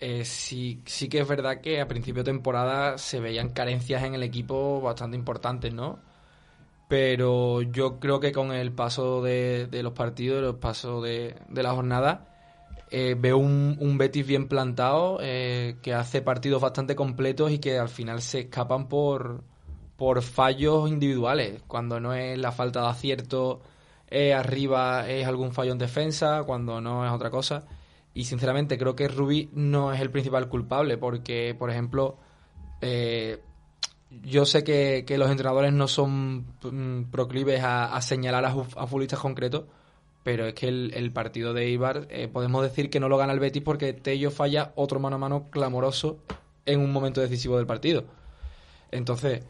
eh, 0.00 0.24
sí, 0.24 0.82
sí 0.86 1.08
que 1.10 1.20
es 1.20 1.28
verdad 1.28 1.60
que 1.60 1.80
a 1.80 1.86
principio 1.86 2.22
de 2.22 2.32
temporada 2.32 2.96
se 2.96 3.20
veían 3.20 3.50
carencias 3.50 4.02
en 4.02 4.14
el 4.14 4.22
equipo 4.22 4.80
bastante 4.80 5.16
importantes, 5.16 5.74
¿no? 5.74 5.98
Pero 6.88 7.62
yo 7.62 8.00
creo 8.00 8.18
que 8.18 8.32
con 8.32 8.52
el 8.52 8.72
paso 8.72 9.22
de, 9.22 9.68
los 9.82 9.92
partidos, 9.92 10.42
el 10.42 10.58
paso 10.58 11.02
de, 11.02 11.36
la 11.50 11.72
jornada, 11.72 12.26
eh, 12.90 13.14
veo 13.18 13.38
un, 13.38 13.76
un 13.78 13.98
Betis 13.98 14.26
bien 14.26 14.48
plantado, 14.48 15.18
eh, 15.22 15.76
que 15.82 15.94
hace 15.94 16.22
partidos 16.22 16.62
bastante 16.62 16.96
completos 16.96 17.52
y 17.52 17.58
que 17.58 17.78
al 17.78 17.88
final 17.90 18.22
se 18.22 18.40
escapan 18.40 18.88
por, 18.88 19.44
por 20.00 20.22
fallos 20.22 20.88
individuales. 20.88 21.60
Cuando 21.66 22.00
no 22.00 22.14
es 22.14 22.38
la 22.38 22.52
falta 22.52 22.80
de 22.80 22.88
acierto 22.88 23.60
eh, 24.08 24.32
arriba, 24.32 25.06
es 25.06 25.26
algún 25.26 25.52
fallo 25.52 25.72
en 25.72 25.78
defensa, 25.78 26.44
cuando 26.44 26.80
no 26.80 27.04
es 27.04 27.12
otra 27.12 27.28
cosa. 27.30 27.66
Y 28.14 28.24
sinceramente 28.24 28.78
creo 28.78 28.96
que 28.96 29.08
Rubí 29.08 29.50
no 29.52 29.92
es 29.92 30.00
el 30.00 30.10
principal 30.10 30.48
culpable, 30.48 30.96
porque, 30.96 31.54
por 31.54 31.68
ejemplo, 31.70 32.16
eh, 32.80 33.42
yo 34.22 34.46
sé 34.46 34.64
que, 34.64 35.04
que 35.06 35.18
los 35.18 35.30
entrenadores 35.30 35.70
no 35.74 35.86
son 35.86 36.46
mm, 36.62 37.10
proclives 37.10 37.60
a, 37.62 38.00
señalar 38.00 38.46
a, 38.46 38.52
futbolistas 38.52 39.18
concretos, 39.18 39.64
pero 40.22 40.46
es 40.46 40.54
que 40.54 40.68
el, 40.68 41.12
partido 41.12 41.52
de 41.52 41.66
Eibar 41.66 42.06
eh, 42.08 42.26
podemos 42.26 42.62
decir 42.62 42.88
que 42.88 43.00
no 43.00 43.10
lo 43.10 43.18
gana 43.18 43.34
el 43.34 43.38
Betis 43.38 43.62
porque 43.62 43.92
Tello 43.92 44.30
falla 44.30 44.72
otro 44.76 44.98
mano 44.98 45.16
a 45.16 45.18
mano 45.18 45.50
clamoroso 45.50 46.20
en 46.64 46.80
un 46.80 46.90
momento 46.90 47.20
decisivo 47.20 47.58
del 47.58 47.66
partido. 47.66 48.04
Entonces, 48.90 49.42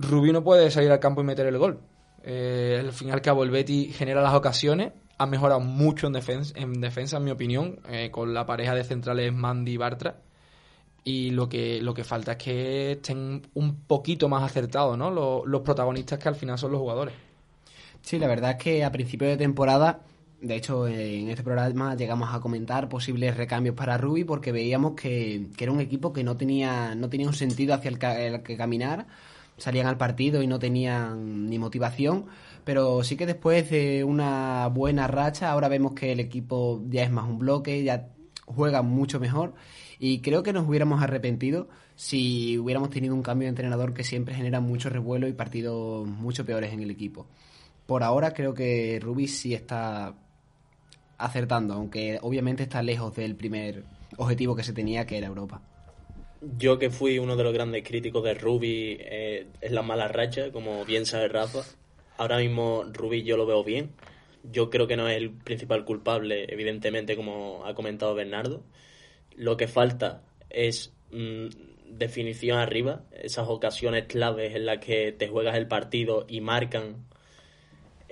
Rubí 0.00 0.32
no 0.32 0.42
puede 0.42 0.70
salir 0.70 0.90
al 0.90 0.98
campo 0.98 1.20
y 1.20 1.24
meter 1.24 1.46
el 1.46 1.58
gol. 1.58 1.80
Eh, 2.22 2.78
al 2.80 2.92
fin 2.92 3.08
y 3.08 3.10
al 3.10 3.20
cabo, 3.20 3.44
el 3.44 3.66
genera 3.92 4.22
las 4.22 4.34
ocasiones, 4.34 4.92
ha 5.18 5.26
mejorado 5.26 5.60
mucho 5.60 6.06
en, 6.06 6.14
defensa, 6.14 6.54
en 6.56 6.80
defensa, 6.80 7.18
en 7.18 7.24
mi 7.24 7.30
opinión, 7.30 7.80
eh, 7.88 8.10
con 8.10 8.32
la 8.32 8.46
pareja 8.46 8.74
de 8.74 8.84
centrales 8.84 9.32
Mandy 9.32 9.72
y 9.72 9.76
Bartra. 9.76 10.16
Y 11.04 11.30
lo 11.30 11.48
que, 11.48 11.80
lo 11.82 11.94
que 11.94 12.04
falta 12.04 12.32
es 12.32 12.38
que 12.38 12.92
estén 12.92 13.42
un 13.54 13.76
poquito 13.86 14.28
más 14.28 14.42
acertados, 14.42 14.96
¿no? 14.96 15.10
Los, 15.10 15.60
protagonistas 15.62 16.18
que 16.18 16.28
al 16.28 16.34
final 16.34 16.58
son 16.58 16.72
los 16.72 16.80
jugadores. 16.80 17.14
Sí, 18.02 18.18
la 18.18 18.26
verdad 18.26 18.52
es 18.52 18.56
que 18.56 18.84
a 18.84 18.92
principio 18.92 19.28
de 19.28 19.36
temporada, 19.36 20.00
de 20.40 20.56
hecho 20.56 20.88
en 20.88 21.28
este 21.28 21.42
programa 21.42 21.94
llegamos 21.94 22.34
a 22.34 22.40
comentar 22.40 22.88
posibles 22.88 23.36
recambios 23.36 23.74
para 23.74 23.98
Ruby 23.98 24.24
porque 24.24 24.52
veíamos 24.52 24.92
que, 24.94 25.48
era 25.58 25.72
un 25.72 25.80
equipo 25.80 26.12
que 26.12 26.24
no 26.24 26.36
tenía, 26.36 26.94
no 26.94 27.08
tenía 27.10 27.26
un 27.26 27.34
sentido 27.34 27.74
hacia 27.74 27.90
el, 27.90 28.34
el 28.34 28.42
que 28.42 28.56
caminar, 28.56 29.06
salían 29.60 29.86
al 29.86 29.96
partido 29.96 30.42
y 30.42 30.46
no 30.46 30.58
tenían 30.58 31.48
ni 31.48 31.58
motivación, 31.58 32.26
pero 32.64 33.04
sí 33.04 33.16
que 33.16 33.26
después 33.26 33.70
de 33.70 34.04
una 34.04 34.66
buena 34.68 35.06
racha 35.06 35.50
ahora 35.50 35.68
vemos 35.68 35.92
que 35.92 36.12
el 36.12 36.20
equipo 36.20 36.82
ya 36.88 37.04
es 37.04 37.10
más 37.10 37.28
un 37.28 37.38
bloque, 37.38 37.84
ya 37.84 38.08
juega 38.46 38.82
mucho 38.82 39.20
mejor 39.20 39.54
y 39.98 40.20
creo 40.20 40.42
que 40.42 40.52
nos 40.52 40.66
hubiéramos 40.66 41.02
arrepentido 41.02 41.68
si 41.94 42.58
hubiéramos 42.58 42.90
tenido 42.90 43.14
un 43.14 43.22
cambio 43.22 43.46
de 43.46 43.50
entrenador 43.50 43.92
que 43.92 44.02
siempre 44.02 44.34
genera 44.34 44.60
mucho 44.60 44.88
revuelo 44.88 45.28
y 45.28 45.34
partidos 45.34 46.06
mucho 46.06 46.46
peores 46.46 46.72
en 46.72 46.80
el 46.80 46.90
equipo. 46.90 47.26
Por 47.86 48.02
ahora 48.02 48.32
creo 48.32 48.54
que 48.54 48.98
Ruby 49.00 49.28
sí 49.28 49.52
está 49.54 50.14
acertando, 51.18 51.74
aunque 51.74 52.18
obviamente 52.22 52.62
está 52.62 52.82
lejos 52.82 53.14
del 53.14 53.36
primer 53.36 53.84
objetivo 54.16 54.56
que 54.56 54.62
se 54.62 54.72
tenía, 54.72 55.06
que 55.06 55.18
era 55.18 55.26
Europa. 55.26 55.60
Yo 56.40 56.78
que 56.78 56.90
fui 56.90 57.18
uno 57.18 57.36
de 57.36 57.44
los 57.44 57.52
grandes 57.52 57.82
críticos 57.84 58.24
de 58.24 58.34
Ruby 58.34 58.96
eh, 59.00 59.46
en 59.60 59.74
la 59.74 59.82
mala 59.82 60.08
racha, 60.08 60.50
como 60.52 60.84
bien 60.86 61.04
sabe 61.04 61.28
Rafa, 61.28 61.60
ahora 62.16 62.38
mismo 62.38 62.84
Ruby 62.90 63.22
yo 63.22 63.36
lo 63.36 63.46
veo 63.46 63.62
bien. 63.62 63.90
Yo 64.42 64.70
creo 64.70 64.86
que 64.86 64.96
no 64.96 65.06
es 65.08 65.18
el 65.18 65.30
principal 65.30 65.84
culpable, 65.84 66.46
evidentemente, 66.48 67.14
como 67.14 67.66
ha 67.66 67.74
comentado 67.74 68.14
Bernardo. 68.14 68.62
Lo 69.36 69.58
que 69.58 69.68
falta 69.68 70.22
es 70.48 70.94
mm, 71.10 71.48
definición 71.90 72.58
arriba, 72.58 73.04
esas 73.12 73.48
ocasiones 73.48 74.06
claves 74.06 74.54
en 74.54 74.64
las 74.64 74.78
que 74.78 75.12
te 75.12 75.28
juegas 75.28 75.56
el 75.56 75.68
partido 75.68 76.24
y 76.26 76.40
marcan 76.40 77.04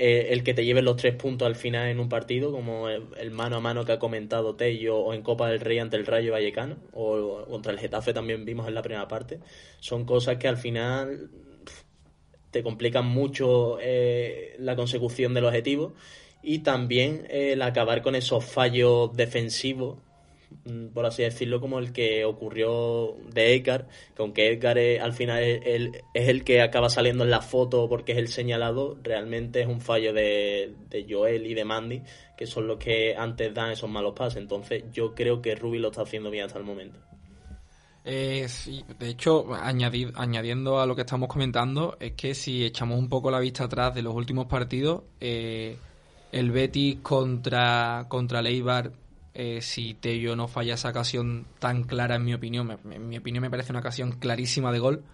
eh, 0.00 0.28
el 0.32 0.44
que 0.44 0.54
te 0.54 0.64
lleven 0.64 0.84
los 0.84 0.96
tres 0.96 1.16
puntos 1.16 1.44
al 1.44 1.56
final 1.56 1.88
en 1.88 1.98
un 1.98 2.08
partido, 2.08 2.52
como 2.52 2.88
el, 2.88 3.30
mano 3.32 3.56
a 3.56 3.60
mano 3.60 3.84
que 3.84 3.90
ha 3.90 3.98
comentado 3.98 4.54
Tello, 4.54 4.96
o 4.96 5.12
en 5.12 5.22
Copa 5.22 5.50
del 5.50 5.58
Rey 5.58 5.80
ante 5.80 5.96
el 5.96 6.06
Rayo 6.06 6.30
Vallecano, 6.30 6.76
o 6.92 7.44
contra 7.48 7.72
el 7.72 7.80
Getafe 7.80 8.14
también 8.14 8.44
vimos 8.44 8.68
en 8.68 8.74
la 8.74 8.82
primera 8.82 9.08
parte, 9.08 9.40
son 9.80 10.04
cosas 10.04 10.36
que 10.36 10.46
al 10.46 10.56
final 10.56 11.30
te 12.52 12.62
complican 12.62 13.06
mucho 13.06 13.78
eh, 13.80 14.54
la 14.60 14.76
consecución 14.76 15.34
del 15.34 15.46
objetivo 15.46 15.94
y 16.44 16.60
también 16.60 17.26
el 17.28 17.60
acabar 17.60 18.00
con 18.00 18.14
esos 18.14 18.44
fallos 18.44 19.16
defensivos 19.16 19.98
por 20.92 21.06
así 21.06 21.22
decirlo, 21.22 21.60
como 21.60 21.78
el 21.78 21.92
que 21.92 22.24
ocurrió 22.24 23.16
de 23.32 23.54
Edgar, 23.54 23.88
que 24.14 24.22
aunque 24.22 24.52
Edgar 24.52 24.78
al 24.78 25.12
final 25.12 25.42
es 25.42 25.62
el, 25.64 26.02
es 26.14 26.28
el 26.28 26.44
que 26.44 26.60
acaba 26.60 26.90
saliendo 26.90 27.24
en 27.24 27.30
la 27.30 27.40
foto 27.40 27.88
porque 27.88 28.12
es 28.12 28.18
el 28.18 28.28
señalado, 28.28 28.98
realmente 29.02 29.60
es 29.62 29.66
un 29.66 29.80
fallo 29.80 30.12
de, 30.12 30.74
de 30.90 31.06
Joel 31.08 31.46
y 31.46 31.54
de 31.54 31.64
Mandy, 31.64 32.02
que 32.36 32.46
son 32.46 32.66
los 32.66 32.78
que 32.78 33.14
antes 33.16 33.52
dan 33.54 33.70
esos 33.72 33.88
malos 33.88 34.14
pases. 34.14 34.42
Entonces 34.42 34.84
yo 34.92 35.14
creo 35.14 35.40
que 35.40 35.54
Ruby 35.54 35.78
lo 35.78 35.88
está 35.88 36.02
haciendo 36.02 36.30
bien 36.30 36.44
hasta 36.44 36.58
el 36.58 36.64
momento. 36.64 36.98
Eh, 38.04 38.46
sí, 38.48 38.82
de 38.98 39.10
hecho, 39.10 39.46
añadi- 39.48 40.12
añadiendo 40.14 40.80
a 40.80 40.86
lo 40.86 40.94
que 40.94 41.02
estamos 41.02 41.28
comentando, 41.28 41.96
es 42.00 42.12
que 42.12 42.34
si 42.34 42.64
echamos 42.64 42.98
un 42.98 43.08
poco 43.08 43.30
la 43.30 43.38
vista 43.38 43.64
atrás 43.64 43.94
de 43.94 44.02
los 44.02 44.14
últimos 44.14 44.46
partidos, 44.46 45.02
eh, 45.20 45.76
el 46.32 46.50
Betis 46.50 46.98
contra, 47.02 48.06
contra 48.08 48.40
el 48.40 48.46
Eibar, 48.46 48.92
eh, 49.38 49.62
si 49.62 49.94
Tello 49.94 50.36
no 50.36 50.48
falla 50.48 50.74
esa 50.74 50.90
ocasión 50.90 51.46
tan 51.58 51.84
clara, 51.84 52.16
en 52.16 52.24
mi 52.24 52.34
opinión, 52.34 52.66
me- 52.66 52.94
en 52.96 53.08
mi 53.08 53.16
opinión 53.16 53.40
me 53.42 53.48
parece 53.50 53.72
una 53.72 53.78
ocasión 53.80 54.12
clarísima 54.12 54.70
de 54.72 54.78
gol. 54.80 55.04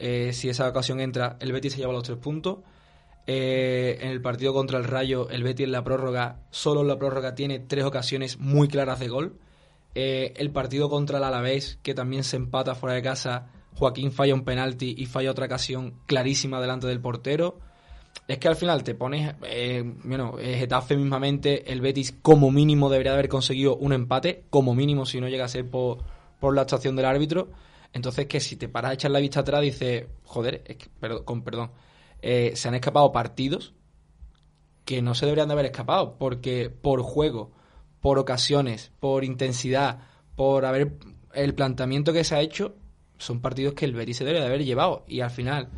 Eh, 0.00 0.32
si 0.32 0.48
esa 0.48 0.68
ocasión 0.68 0.98
entra, 0.98 1.36
el 1.40 1.52
Betis 1.52 1.74
se 1.74 1.78
lleva 1.78 1.92
los 1.92 2.02
tres 2.02 2.18
puntos. 2.18 2.58
Eh, 3.28 3.98
en 4.00 4.10
el 4.10 4.20
partido 4.20 4.52
contra 4.52 4.78
el 4.78 4.84
Rayo, 4.84 5.28
el 5.30 5.42
Betis 5.42 5.64
en 5.66 5.72
la 5.72 5.84
prórroga, 5.84 6.40
solo 6.50 6.80
en 6.82 6.88
la 6.88 6.98
prórroga 6.98 7.34
tiene 7.34 7.58
tres 7.60 7.84
ocasiones 7.84 8.38
muy 8.38 8.66
claras 8.68 8.98
de 9.00 9.08
gol. 9.08 9.38
El 9.94 10.50
partido 10.50 10.90
contra 10.90 11.18
el 11.18 11.24
Alavés, 11.24 11.78
que 11.82 11.94
también 11.94 12.22
se 12.22 12.36
empata 12.36 12.74
fuera 12.74 12.94
de 12.94 13.02
casa, 13.02 13.46
Joaquín 13.76 14.12
falla 14.12 14.34
un 14.34 14.44
penalti 14.44 14.94
y 14.96 15.06
falla 15.06 15.30
otra 15.30 15.46
ocasión 15.46 15.94
clarísima 16.06 16.60
delante 16.60 16.86
del 16.86 17.00
portero. 17.00 17.58
Es 18.28 18.38
que 18.38 18.48
al 18.48 18.56
final 18.56 18.82
te 18.82 18.94
pones, 18.94 19.34
eh, 19.44 19.84
bueno, 20.04 20.38
eh, 20.38 20.56
Getafe 20.58 20.96
mismamente, 20.96 21.72
el 21.72 21.80
Betis 21.80 22.16
como 22.22 22.50
mínimo 22.50 22.90
debería 22.90 23.12
de 23.12 23.18
haber 23.18 23.28
conseguido 23.28 23.76
un 23.76 23.92
empate, 23.92 24.44
como 24.50 24.74
mínimo 24.74 25.06
si 25.06 25.20
no 25.20 25.28
llega 25.28 25.44
a 25.44 25.48
ser 25.48 25.68
por, 25.68 25.98
por 26.40 26.54
la 26.54 26.62
actuación 26.62 26.96
del 26.96 27.06
árbitro. 27.06 27.50
Entonces 27.92 28.26
que 28.26 28.40
si 28.40 28.56
te 28.56 28.68
paras 28.68 28.90
a 28.90 28.94
echar 28.94 29.10
la 29.10 29.20
vista 29.20 29.40
atrás 29.40 29.62
dices, 29.62 30.06
joder, 30.24 30.62
es 30.66 30.76
que, 30.76 30.86
perdón, 31.00 31.24
con 31.24 31.42
perdón, 31.42 31.70
eh, 32.20 32.52
se 32.54 32.68
han 32.68 32.74
escapado 32.74 33.12
partidos 33.12 33.74
que 34.84 35.02
no 35.02 35.14
se 35.14 35.26
deberían 35.26 35.48
de 35.48 35.54
haber 35.54 35.66
escapado, 35.66 36.16
porque 36.18 36.70
por 36.70 37.02
juego, 37.02 37.52
por 38.00 38.18
ocasiones, 38.18 38.92
por 39.00 39.24
intensidad, 39.24 40.00
por 40.36 40.64
haber 40.64 40.96
el 41.34 41.54
planteamiento 41.54 42.12
que 42.12 42.24
se 42.24 42.34
ha 42.34 42.40
hecho, 42.40 42.76
son 43.18 43.40
partidos 43.40 43.74
que 43.74 43.84
el 43.84 43.94
Betis 43.94 44.18
se 44.18 44.24
debería 44.24 44.42
de 44.42 44.48
haber 44.48 44.64
llevado. 44.64 45.04
Y 45.08 45.20
al 45.20 45.30
final, 45.30 45.70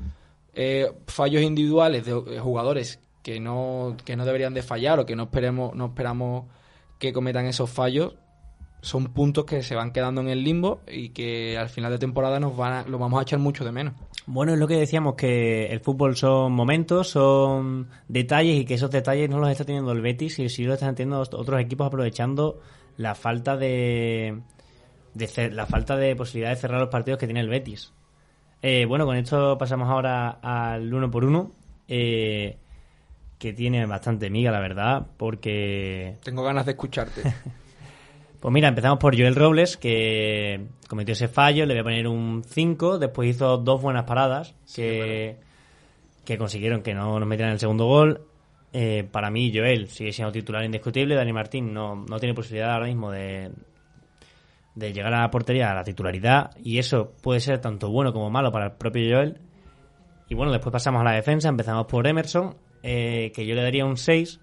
eh, 0.60 0.90
fallos 1.06 1.40
individuales 1.40 2.04
de 2.04 2.40
jugadores 2.40 2.98
que 3.22 3.38
no, 3.38 3.96
que 4.04 4.16
no 4.16 4.24
deberían 4.24 4.54
de 4.54 4.62
fallar 4.62 4.98
o 4.98 5.06
que 5.06 5.14
no 5.14 5.24
esperemos, 5.24 5.72
no 5.76 5.86
esperamos 5.86 6.46
que 6.98 7.12
cometan 7.12 7.46
esos 7.46 7.70
fallos, 7.70 8.16
son 8.80 9.12
puntos 9.12 9.44
que 9.44 9.62
se 9.62 9.76
van 9.76 9.92
quedando 9.92 10.20
en 10.20 10.28
el 10.28 10.42
limbo 10.42 10.80
y 10.88 11.10
que 11.10 11.56
al 11.56 11.68
final 11.68 11.92
de 11.92 11.98
temporada 11.98 12.40
nos 12.40 12.56
van 12.56 12.72
a, 12.72 12.82
lo 12.88 12.98
vamos 12.98 13.20
a 13.20 13.22
echar 13.22 13.38
mucho 13.38 13.64
de 13.64 13.70
menos. 13.70 13.94
Bueno, 14.26 14.52
es 14.52 14.58
lo 14.58 14.66
que 14.66 14.74
decíamos, 14.74 15.14
que 15.14 15.66
el 15.66 15.78
fútbol 15.78 16.16
son 16.16 16.50
momentos, 16.50 17.08
son 17.10 17.88
detalles 18.08 18.60
y 18.60 18.64
que 18.64 18.74
esos 18.74 18.90
detalles 18.90 19.30
no 19.30 19.38
los 19.38 19.50
está 19.50 19.64
teniendo 19.64 19.92
el 19.92 20.00
Betis 20.00 20.40
y 20.40 20.48
sí 20.48 20.64
lo 20.64 20.74
están 20.74 20.96
teniendo 20.96 21.20
otros 21.20 21.60
equipos 21.60 21.86
aprovechando 21.86 22.58
la 22.96 23.14
falta 23.14 23.56
de, 23.56 24.40
la 25.52 25.66
falta 25.66 25.96
de 25.96 26.16
posibilidad 26.16 26.50
de 26.50 26.56
cerrar 26.56 26.80
los 26.80 26.90
partidos 26.90 27.20
que 27.20 27.26
tiene 27.28 27.38
el 27.38 27.48
Betis. 27.48 27.92
Eh, 28.62 28.86
bueno, 28.86 29.06
con 29.06 29.16
esto 29.16 29.56
pasamos 29.56 29.88
ahora 29.88 30.38
al 30.42 30.92
uno 30.92 31.10
por 31.10 31.24
uno, 31.24 31.52
eh, 31.86 32.56
que 33.38 33.52
tiene 33.52 33.86
bastante 33.86 34.30
miga, 34.30 34.50
la 34.50 34.60
verdad, 34.60 35.06
porque 35.16 36.16
Tengo 36.24 36.42
ganas 36.42 36.66
de 36.66 36.72
escucharte. 36.72 37.22
pues 38.40 38.52
mira, 38.52 38.68
empezamos 38.68 38.98
por 38.98 39.16
Joel 39.16 39.36
Robles, 39.36 39.76
que 39.76 40.66
cometió 40.88 41.12
ese 41.12 41.28
fallo, 41.28 41.66
le 41.66 41.74
voy 41.74 41.80
a 41.80 41.84
poner 41.84 42.08
un 42.08 42.42
5, 42.44 42.98
después 42.98 43.30
hizo 43.30 43.58
dos 43.58 43.80
buenas 43.80 44.04
paradas 44.04 44.54
que, 44.74 45.36
que 46.24 46.36
consiguieron 46.36 46.82
que 46.82 46.94
no 46.94 47.20
nos 47.20 47.28
metieran 47.28 47.52
el 47.52 47.60
segundo 47.60 47.86
gol. 47.86 48.22
Eh, 48.72 49.08
para 49.10 49.30
mí, 49.30 49.52
Joel 49.54 49.88
sigue 49.88 50.12
siendo 50.12 50.32
titular 50.32 50.64
indiscutible, 50.64 51.14
Dani 51.14 51.32
Martín 51.32 51.72
no, 51.72 51.94
no 51.94 52.18
tiene 52.18 52.34
posibilidad 52.34 52.72
ahora 52.72 52.86
mismo 52.86 53.12
de, 53.12 53.50
de 54.78 54.92
llegar 54.92 55.12
a 55.12 55.22
la 55.22 55.30
portería 55.30 55.70
a 55.70 55.74
la 55.74 55.84
titularidad, 55.84 56.52
y 56.62 56.78
eso 56.78 57.12
puede 57.22 57.40
ser 57.40 57.60
tanto 57.60 57.90
bueno 57.90 58.12
como 58.12 58.30
malo 58.30 58.52
para 58.52 58.66
el 58.66 58.72
propio 58.72 59.14
Joel. 59.14 59.40
Y 60.28 60.34
bueno, 60.34 60.52
después 60.52 60.72
pasamos 60.72 61.00
a 61.00 61.04
la 61.04 61.12
defensa, 61.12 61.48
empezamos 61.48 61.86
por 61.86 62.06
Emerson, 62.06 62.56
eh, 62.82 63.32
que 63.34 63.46
yo 63.46 63.54
le 63.54 63.62
daría 63.62 63.84
un 63.84 63.96
6, 63.96 64.40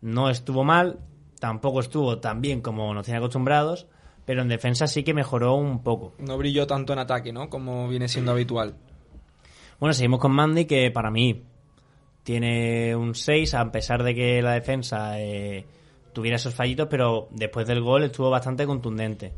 no 0.00 0.30
estuvo 0.30 0.64
mal, 0.64 1.00
tampoco 1.38 1.80
estuvo 1.80 2.18
tan 2.18 2.40
bien 2.40 2.62
como 2.62 2.94
nos 2.94 3.04
tiene 3.04 3.18
acostumbrados, 3.18 3.86
pero 4.24 4.42
en 4.42 4.48
defensa 4.48 4.86
sí 4.86 5.02
que 5.02 5.14
mejoró 5.14 5.54
un 5.54 5.82
poco. 5.82 6.14
No 6.18 6.38
brilló 6.38 6.66
tanto 6.66 6.92
en 6.92 7.00
ataque, 7.00 7.32
¿no? 7.32 7.50
Como 7.50 7.88
viene 7.88 8.08
siendo 8.08 8.32
habitual. 8.32 8.76
Bueno, 9.80 9.92
seguimos 9.92 10.20
con 10.20 10.32
Mandy, 10.32 10.64
que 10.64 10.90
para 10.90 11.10
mí 11.10 11.44
tiene 12.22 12.96
un 12.96 13.14
6, 13.14 13.54
a 13.54 13.70
pesar 13.70 14.02
de 14.02 14.14
que 14.14 14.42
la 14.42 14.52
defensa 14.52 15.20
eh, 15.20 15.66
tuviera 16.12 16.36
esos 16.36 16.54
fallitos, 16.54 16.88
pero 16.90 17.28
después 17.30 17.66
del 17.66 17.80
gol 17.80 18.04
estuvo 18.04 18.30
bastante 18.30 18.66
contundente. 18.66 19.32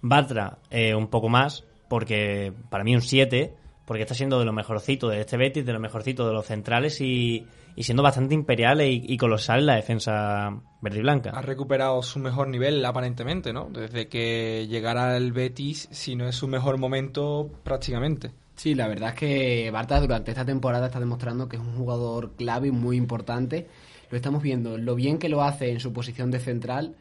Bartra, 0.00 0.58
eh, 0.70 0.94
un 0.94 1.08
poco 1.08 1.28
más, 1.28 1.64
porque 1.88 2.52
para 2.70 2.84
mí 2.84 2.94
un 2.94 3.02
7, 3.02 3.54
porque 3.84 4.02
está 4.02 4.14
siendo 4.14 4.38
de 4.38 4.44
lo 4.44 4.52
mejorcito 4.52 5.08
de 5.08 5.20
este 5.20 5.36
Betis, 5.36 5.64
de 5.64 5.72
lo 5.72 5.80
mejorcito 5.80 6.26
de 6.26 6.32
los 6.32 6.46
centrales 6.46 7.00
y, 7.00 7.46
y 7.76 7.82
siendo 7.84 8.02
bastante 8.02 8.34
imperial 8.34 8.80
y, 8.82 9.04
y 9.06 9.16
colosal 9.16 9.60
en 9.60 9.66
la 9.66 9.76
defensa 9.76 10.60
verde 10.80 10.98
y 10.98 11.02
blanca. 11.02 11.30
Ha 11.30 11.42
recuperado 11.42 12.02
su 12.02 12.18
mejor 12.18 12.48
nivel, 12.48 12.84
aparentemente, 12.84 13.52
¿no? 13.52 13.68
Desde 13.70 14.08
que 14.08 14.66
llegara 14.68 15.16
el 15.16 15.32
Betis, 15.32 15.88
si 15.92 16.16
no 16.16 16.28
es 16.28 16.34
su 16.34 16.48
mejor 16.48 16.78
momento, 16.78 17.48
prácticamente. 17.62 18.32
Sí, 18.56 18.74
la 18.74 18.88
verdad 18.88 19.10
es 19.10 19.14
que 19.16 19.70
Barta 19.70 20.00
durante 20.00 20.30
esta 20.30 20.44
temporada 20.44 20.86
está 20.86 20.98
demostrando 20.98 21.48
que 21.48 21.56
es 21.56 21.62
un 21.62 21.76
jugador 21.76 22.32
clave 22.36 22.68
y 22.68 22.72
muy 22.72 22.96
importante. 22.96 23.68
lo 24.10 24.16
estamos 24.16 24.42
viendo 24.42 24.78
lo 24.78 24.94
bien 24.94 25.18
que 25.18 25.28
lo 25.28 25.42
hace 25.42 25.70
en 25.70 25.78
su 25.78 25.92
posición 25.92 26.30
de 26.30 26.40
central 26.40 26.96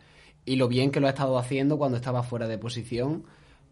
y 0.46 0.56
lo 0.56 0.68
bien 0.68 0.92
que 0.92 1.00
lo 1.00 1.08
ha 1.08 1.12
estado 1.12 1.38
haciendo 1.38 1.78
cuando 1.78 1.98
estaba 1.98 2.24
fuera 2.24 2.48
de 2.48 2.58
posición. 2.58 3.24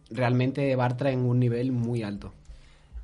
Realmente 0.09 0.75
Bartra 0.75 1.11
en 1.11 1.25
un 1.25 1.39
nivel 1.39 1.71
muy 1.71 2.03
alto. 2.03 2.33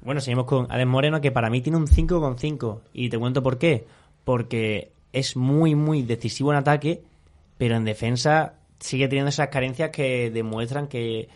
Bueno, 0.01 0.22
seguimos 0.22 0.45
con 0.45 0.72
Alex 0.72 0.88
Moreno, 0.88 1.22
que 1.22 1.32
para 1.32 1.49
mí 1.49 1.61
tiene 1.61 1.78
un 1.78 1.88
5,5. 1.88 2.80
Y 2.93 3.09
te 3.09 3.20
cuento 3.20 3.43
por 3.43 3.57
qué. 3.57 3.86
Porque 4.24 4.91
es 5.13 5.36
muy, 5.36 5.76
muy 5.76 6.03
decisivo 6.03 6.51
en 6.51 6.57
ataque, 6.57 7.01
pero 7.57 7.76
en 7.76 7.86
defensa 7.86 8.53
sigue 8.80 9.07
teniendo 9.07 9.30
esas 9.30 9.49
carencias 9.49 9.89
que 9.89 10.32
demuestran 10.32 10.88
que, 10.88 11.28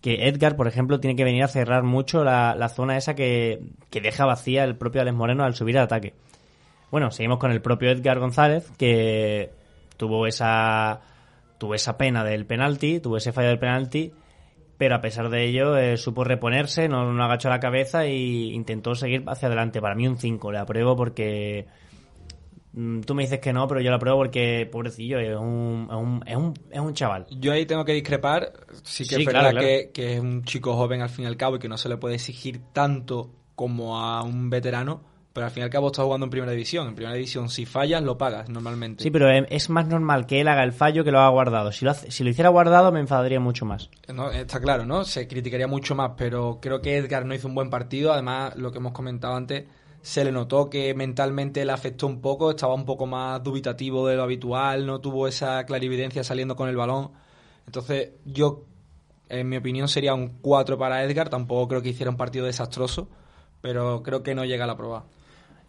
que 0.00 0.28
Edgar, 0.28 0.56
por 0.56 0.66
ejemplo, 0.66 0.98
tiene 1.00 1.16
que 1.16 1.24
venir 1.24 1.42
a 1.42 1.48
cerrar 1.48 1.82
mucho 1.82 2.24
la, 2.24 2.54
la 2.54 2.68
zona 2.68 2.96
esa 2.96 3.14
que, 3.14 3.60
que 3.90 4.00
deja 4.00 4.24
vacía 4.24 4.64
el 4.64 4.76
propio 4.76 5.02
Alex 5.02 5.16
Moreno 5.16 5.44
al 5.44 5.54
subir 5.54 5.76
al 5.78 5.84
ataque. 5.84 6.14
Bueno, 6.90 7.10
seguimos 7.10 7.38
con 7.38 7.50
el 7.50 7.60
propio 7.60 7.90
Edgar 7.90 8.18
González, 8.18 8.70
que 8.78 9.50
tuvo 9.96 10.26
esa, 10.26 11.02
tuvo 11.58 11.74
esa 11.74 11.96
pena 11.96 12.24
del 12.24 12.46
penalti, 12.46 13.00
tuvo 13.00 13.16
ese 13.16 13.32
fallo 13.32 13.48
del 13.48 13.58
penalti, 13.58 14.12
pero 14.78 14.94
a 14.94 15.00
pesar 15.00 15.30
de 15.30 15.44
ello 15.44 15.76
eh, 15.76 15.96
supo 15.96 16.24
reponerse, 16.24 16.88
no, 16.88 17.12
no 17.12 17.24
agachó 17.24 17.48
la 17.48 17.60
cabeza 17.60 18.04
e 18.04 18.14
intentó 18.16 18.94
seguir 18.94 19.24
hacia 19.26 19.48
adelante. 19.48 19.80
Para 19.80 19.94
mí 19.94 20.06
un 20.06 20.18
5, 20.18 20.52
le 20.52 20.58
apruebo 20.58 20.96
porque 20.96 21.66
mm, 22.72 23.00
tú 23.00 23.14
me 23.14 23.22
dices 23.22 23.40
que 23.40 23.52
no, 23.52 23.66
pero 23.66 23.80
yo 23.80 23.90
lo 23.90 23.96
apruebo 23.96 24.18
porque, 24.18 24.68
pobrecillo, 24.70 25.18
es 25.18 25.34
un, 25.36 25.88
es 25.90 25.96
un, 25.96 26.22
es 26.26 26.36
un, 26.36 26.54
es 26.70 26.80
un 26.80 26.94
chaval. 26.94 27.26
Yo 27.30 27.52
ahí 27.52 27.64
tengo 27.64 27.84
que 27.84 27.92
discrepar. 27.92 28.52
Sí 28.82 29.04
que 29.04 29.16
Sí, 29.16 29.22
es 29.22 29.28
claro, 29.28 29.46
verdad 29.46 29.60
claro. 29.60 29.66
Que, 29.66 29.90
que 29.92 30.14
es 30.14 30.20
un 30.20 30.44
chico 30.44 30.74
joven 30.74 31.00
al 31.00 31.08
fin 31.08 31.24
y 31.24 31.28
al 31.28 31.36
cabo 31.36 31.56
y 31.56 31.58
que 31.58 31.68
no 31.68 31.78
se 31.78 31.88
le 31.88 31.96
puede 31.96 32.16
exigir 32.16 32.60
tanto 32.72 33.30
como 33.54 33.98
a 33.98 34.22
un 34.22 34.50
veterano, 34.50 35.02
pero 35.36 35.44
al 35.46 35.52
fin 35.52 35.60
y 35.60 35.64
al 35.64 35.70
cabo 35.70 35.88
está 35.88 36.02
jugando 36.02 36.24
en 36.24 36.30
primera 36.30 36.50
división. 36.50 36.88
En 36.88 36.94
primera 36.94 37.14
división, 37.14 37.48
si 37.50 37.66
fallas, 37.66 38.02
lo 38.02 38.16
pagas 38.16 38.48
normalmente. 38.48 39.02
Sí, 39.02 39.10
pero 39.10 39.30
es, 39.30 39.44
es 39.50 39.68
más 39.70 39.86
normal 39.86 40.26
que 40.26 40.40
él 40.40 40.48
haga 40.48 40.64
el 40.64 40.72
fallo 40.72 41.04
que 41.04 41.12
lo 41.12 41.18
haga 41.20 41.28
guardado. 41.28 41.72
Si 41.72 41.84
lo, 41.84 41.90
hace- 41.90 42.10
si 42.10 42.24
lo 42.24 42.30
hiciera 42.30 42.48
guardado 42.48 42.90
me 42.90 43.00
enfadaría 43.00 43.38
mucho 43.38 43.66
más. 43.66 43.90
No, 44.12 44.30
está 44.30 44.58
claro, 44.60 44.86
¿no? 44.86 45.04
Se 45.04 45.28
criticaría 45.28 45.66
mucho 45.66 45.94
más, 45.94 46.12
pero 46.16 46.58
creo 46.62 46.80
que 46.80 46.96
Edgar 46.96 47.26
no 47.26 47.34
hizo 47.34 47.48
un 47.48 47.54
buen 47.54 47.68
partido. 47.68 48.12
Además, 48.14 48.56
lo 48.56 48.72
que 48.72 48.78
hemos 48.78 48.92
comentado 48.92 49.36
antes, 49.36 49.64
se 50.00 50.24
le 50.24 50.32
notó 50.32 50.70
que 50.70 50.94
mentalmente 50.94 51.64
le 51.64 51.72
afectó 51.72 52.06
un 52.06 52.20
poco, 52.22 52.50
estaba 52.50 52.72
un 52.74 52.86
poco 52.86 53.06
más 53.06 53.42
dubitativo 53.42 54.06
de 54.08 54.16
lo 54.16 54.22
habitual, 54.22 54.86
no 54.86 55.00
tuvo 55.00 55.28
esa 55.28 55.66
clarividencia 55.66 56.24
saliendo 56.24 56.56
con 56.56 56.68
el 56.68 56.76
balón. 56.76 57.10
Entonces, 57.66 58.10
yo, 58.24 58.64
en 59.28 59.48
mi 59.48 59.56
opinión, 59.56 59.88
sería 59.88 60.14
un 60.14 60.38
4 60.40 60.78
para 60.78 61.02
Edgar. 61.04 61.28
Tampoco 61.28 61.68
creo 61.68 61.82
que 61.82 61.88
hiciera 61.90 62.10
un 62.10 62.16
partido 62.16 62.46
desastroso, 62.46 63.08
pero 63.60 64.02
creo 64.04 64.22
que 64.22 64.34
no 64.36 64.44
llega 64.44 64.62
a 64.64 64.68
la 64.68 64.76
prueba. 64.76 65.04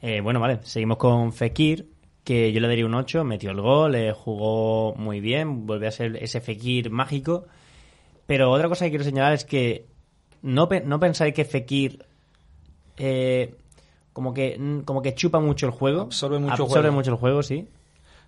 Eh, 0.01 0.21
bueno, 0.21 0.39
vale, 0.39 0.59
seguimos 0.63 0.97
con 0.97 1.33
Fekir, 1.33 1.87
que 2.23 2.51
yo 2.51 2.59
le 2.59 2.67
daría 2.67 2.85
un 2.85 2.93
8, 2.93 3.23
metió 3.23 3.51
el 3.51 3.61
gol, 3.61 3.95
eh, 3.95 4.13
jugó 4.13 4.93
muy 4.95 5.19
bien, 5.19 5.65
volvió 5.65 5.87
a 5.87 5.91
ser 5.91 6.17
ese 6.17 6.41
Fekir 6.41 6.89
mágico. 6.91 7.45
Pero 8.25 8.51
otra 8.51 8.67
cosa 8.69 8.85
que 8.85 8.91
quiero 8.91 9.03
señalar 9.05 9.33
es 9.33 9.45
que 9.45 9.85
no, 10.41 10.67
pe- 10.67 10.81
no 10.81 10.99
pensáis 10.99 11.33
que 11.33 11.45
Fekir 11.45 12.05
eh, 12.97 13.55
como 14.13 14.33
que 14.33 14.59
como 14.85 15.01
que 15.01 15.13
chupa 15.15 15.39
mucho 15.39 15.65
el 15.65 15.71
juego. 15.71 16.01
Absorbe 16.01 16.39
mucho 16.39 16.53
absorbe 16.63 16.81
juego. 16.81 16.91
mucho 16.93 17.11
el 17.11 17.17
juego, 17.17 17.43
sí. 17.43 17.67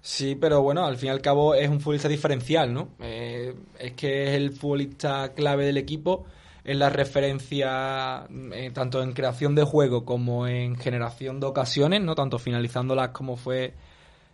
Sí, 0.01 0.35
pero 0.39 0.61
bueno, 0.61 0.85
al 0.85 0.95
fin 0.95 1.07
y 1.07 1.09
al 1.11 1.21
cabo 1.21 1.53
es 1.55 1.67
un 1.69 1.81
futbolista 1.81 2.07
diferencial, 2.07 2.73
¿no? 2.73 2.89
Eh, 3.01 3.53
es 3.79 3.91
que 3.93 4.23
es 4.23 4.29
el 4.35 4.53
futbolista 4.53 5.33
clave 5.33 5.65
del 5.65 5.77
equipo, 5.77 6.25
es 6.63 6.77
la 6.77 6.89
referencia 6.89 8.27
eh, 8.53 8.71
tanto 8.73 9.01
en 9.01 9.13
creación 9.13 9.55
de 9.55 9.63
juego 9.63 10.05
como 10.05 10.47
en 10.47 10.75
generación 10.75 11.39
de 11.39 11.47
ocasiones, 11.47 12.01
¿no? 12.01 12.15
Tanto 12.15 12.37
finalizándolas 12.37 13.09
como 13.09 13.37
fue 13.37 13.73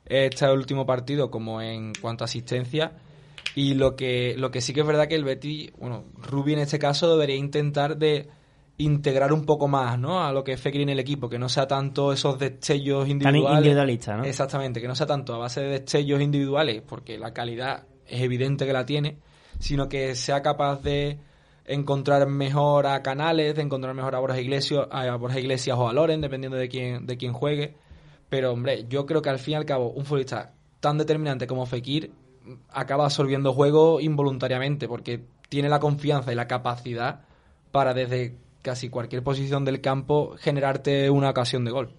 este 0.05 0.51
último 0.51 0.85
partido 0.85 1.29
como 1.31 1.61
en 1.61 1.93
cuanto 1.99 2.23
a 2.23 2.25
asistencia. 2.25 2.93
Y 3.55 3.73
lo 3.73 3.95
que, 3.95 4.35
lo 4.37 4.51
que 4.51 4.61
sí 4.61 4.73
que 4.73 4.81
es 4.81 4.87
verdad 4.87 5.07
que 5.07 5.15
el 5.15 5.23
Betis, 5.23 5.71
bueno, 5.77 6.05
Rubi 6.21 6.53
en 6.53 6.59
este 6.59 6.77
caso 6.77 7.09
debería 7.11 7.37
intentar 7.37 7.97
de 7.97 8.27
integrar 8.77 9.31
un 9.31 9.45
poco 9.45 9.67
más, 9.67 9.97
¿no? 9.97 10.23
A 10.23 10.33
lo 10.33 10.43
que 10.43 10.53
es 10.53 10.59
Fekir 10.59 10.81
en 10.81 10.89
el 10.89 10.99
equipo, 10.99 11.29
que 11.29 11.39
no 11.39 11.47
sea 11.47 11.65
tanto 11.67 12.11
esos 12.11 12.37
destellos 12.37 13.07
individuales. 13.07 13.59
individualista, 13.59 14.17
¿no? 14.17 14.25
Exactamente, 14.25 14.81
que 14.81 14.87
no 14.87 14.95
sea 14.95 15.07
tanto 15.07 15.33
a 15.33 15.37
base 15.37 15.61
de 15.61 15.69
destellos 15.69 16.21
individuales, 16.21 16.81
porque 16.85 17.17
la 17.17 17.33
calidad 17.33 17.85
es 18.05 18.21
evidente 18.21 18.65
que 18.65 18.73
la 18.73 18.85
tiene, 18.85 19.17
sino 19.59 19.87
que 19.87 20.15
sea 20.15 20.41
capaz 20.41 20.81
de 20.81 21.17
encontrar 21.65 22.27
mejor 22.27 22.87
a 22.87 23.01
Canales, 23.01 23.55
de 23.55 23.61
encontrar 23.61 23.93
mejor 23.93 24.15
a 24.15 24.19
Borja 24.19 24.39
Iglesias, 24.39 24.87
a 24.91 25.15
Borja 25.15 25.39
Iglesias 25.39 25.77
o 25.77 25.87
a 25.87 25.93
Loren, 25.93 26.21
dependiendo 26.21 26.57
de 26.57 26.69
quién, 26.69 27.05
de 27.05 27.17
quién 27.17 27.33
juegue. 27.33 27.75
Pero, 28.29 28.51
hombre, 28.51 28.85
yo 28.87 29.05
creo 29.05 29.21
que 29.21 29.29
al 29.29 29.39
fin 29.39 29.53
y 29.53 29.55
al 29.55 29.65
cabo, 29.65 29.91
un 29.91 30.05
futbolista 30.05 30.53
tan 30.79 30.97
determinante 30.97 31.47
como 31.47 31.65
Fekir 31.65 32.11
mm, 32.43 32.53
acaba 32.69 33.05
absorbiendo 33.05 33.53
juego 33.53 33.99
involuntariamente, 33.99 34.87
porque 34.87 35.23
tiene 35.49 35.69
la 35.69 35.79
confianza 35.79 36.31
y 36.31 36.35
la 36.35 36.47
capacidad 36.47 37.21
para 37.71 37.93
desde 37.93 38.37
casi 38.61 38.89
cualquier 38.89 39.23
posición 39.23 39.63
del 39.63 39.81
campo 39.81 40.35
generarte 40.39 41.09
una 41.09 41.29
ocasión 41.29 41.65
de 41.65 41.71
gol. 41.71 41.93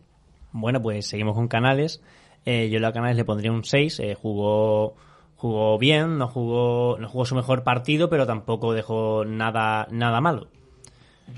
Bueno, 0.52 0.82
pues 0.82 1.06
seguimos 1.06 1.34
con 1.34 1.48
Canales. 1.48 2.02
Eh, 2.44 2.70
yo 2.70 2.84
a 2.86 2.92
Canales 2.92 3.16
le 3.16 3.24
pondría 3.24 3.52
un 3.52 3.64
6. 3.64 4.00
eh, 4.00 4.14
jugó, 4.14 4.94
jugó 5.36 5.78
bien, 5.78 6.18
no 6.18 6.28
jugó, 6.28 6.96
no 6.98 7.08
jugó 7.08 7.24
su 7.24 7.34
mejor 7.34 7.62
partido, 7.62 8.08
pero 8.08 8.26
tampoco 8.26 8.72
dejó 8.72 9.24
nada, 9.24 9.86
nada 9.90 10.20
malo. 10.20 10.48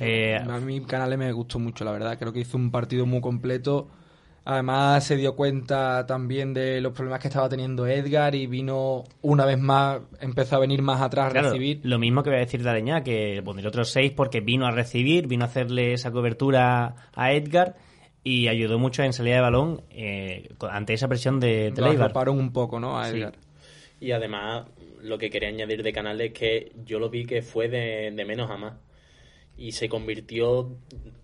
Eh, 0.00 0.36
A 0.36 0.58
mí 0.60 0.80
Canales 0.82 1.18
me 1.18 1.32
gustó 1.32 1.58
mucho, 1.58 1.84
la 1.84 1.92
verdad. 1.92 2.18
Creo 2.18 2.32
que 2.32 2.40
hizo 2.40 2.56
un 2.56 2.70
partido 2.70 3.06
muy 3.06 3.20
completo. 3.20 3.88
Además 4.44 5.04
se 5.04 5.16
dio 5.16 5.36
cuenta 5.36 6.06
también 6.06 6.54
de 6.54 6.80
los 6.80 6.94
problemas 6.94 7.20
que 7.20 7.28
estaba 7.28 7.50
teniendo 7.50 7.86
Edgar 7.86 8.34
y 8.34 8.46
vino 8.46 9.04
una 9.20 9.44
vez 9.44 9.58
más, 9.58 10.00
empezó 10.20 10.56
a 10.56 10.60
venir 10.60 10.80
más 10.80 11.02
atrás 11.02 11.26
a 11.26 11.30
Claro, 11.32 11.48
recibir. 11.48 11.80
Lo 11.82 11.98
mismo 11.98 12.22
que 12.22 12.30
voy 12.30 12.38
a 12.38 12.40
decir 12.40 12.62
de 12.62 12.70
Areña, 12.70 13.02
que 13.02 13.42
pondré 13.44 13.68
otros 13.68 13.90
6 13.90 14.12
porque 14.12 14.40
vino 14.40 14.66
a 14.66 14.70
recibir, 14.70 15.26
vino 15.26 15.44
a 15.44 15.48
hacerle 15.48 15.92
esa 15.92 16.10
cobertura 16.12 16.94
a 17.14 17.32
Edgar 17.32 17.76
y 18.24 18.48
ayudó 18.48 18.78
mucho 18.78 19.02
en 19.02 19.12
salida 19.12 19.34
de 19.34 19.40
balón 19.42 19.82
eh, 19.90 20.48
ante 20.70 20.94
esa 20.94 21.08
presión 21.08 21.40
de, 21.40 21.70
de 21.70 21.82
Lo 21.82 22.32
un 22.32 22.50
poco, 22.50 22.80
¿no? 22.80 22.98
A 22.98 23.10
Sí. 23.10 23.22
Y 24.00 24.12
además, 24.12 24.66
lo 25.02 25.18
que 25.18 25.30
quería 25.30 25.48
añadir 25.48 25.82
de 25.82 25.92
Canales 25.92 26.28
es 26.28 26.38
que 26.38 26.72
yo 26.84 26.98
lo 26.98 27.10
vi 27.10 27.24
que 27.26 27.42
fue 27.42 27.68
de, 27.68 28.10
de 28.12 28.24
menos 28.24 28.50
a 28.50 28.56
más. 28.56 28.74
Y 29.56 29.72
se 29.72 29.88
convirtió 29.88 30.76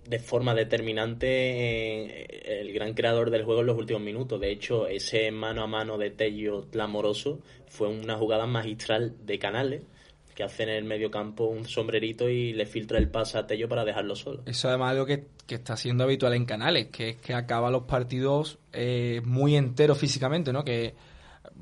de 0.08 0.18
forma 0.18 0.54
determinante 0.54 2.02
en 2.02 2.58
el 2.58 2.72
gran 2.72 2.94
creador 2.94 3.30
del 3.30 3.44
juego 3.44 3.60
en 3.60 3.68
los 3.68 3.78
últimos 3.78 4.02
minutos. 4.02 4.40
De 4.40 4.50
hecho, 4.50 4.88
ese 4.88 5.30
mano 5.30 5.62
a 5.62 5.66
mano 5.66 5.98
de 5.98 6.10
Tello 6.10 6.68
clamoroso 6.70 7.40
fue 7.68 7.88
una 7.88 8.16
jugada 8.16 8.46
magistral 8.46 9.14
de 9.24 9.38
Canales, 9.38 9.82
que 10.34 10.42
hace 10.42 10.64
en 10.64 10.70
el 10.70 10.84
medio 10.84 11.10
campo 11.10 11.44
un 11.44 11.66
sombrerito 11.66 12.28
y 12.28 12.52
le 12.52 12.66
filtra 12.66 12.98
el 12.98 13.08
pase 13.08 13.38
a 13.38 13.46
Tello 13.46 13.68
para 13.68 13.84
dejarlo 13.84 14.16
solo. 14.16 14.42
Eso 14.46 14.68
además 14.68 14.88
es 14.88 14.92
algo 14.92 15.06
que, 15.06 15.26
que 15.46 15.54
está 15.54 15.76
siendo 15.76 16.04
habitual 16.04 16.34
en 16.34 16.44
Canales, 16.44 16.88
que 16.88 17.10
es 17.10 17.16
que 17.16 17.34
acaba 17.34 17.70
los 17.70 17.84
partidos 17.84 18.58
eh, 18.72 19.22
muy 19.24 19.56
enteros 19.56 19.96
físicamente, 19.96 20.52
¿no? 20.52 20.64
Que 20.64 20.94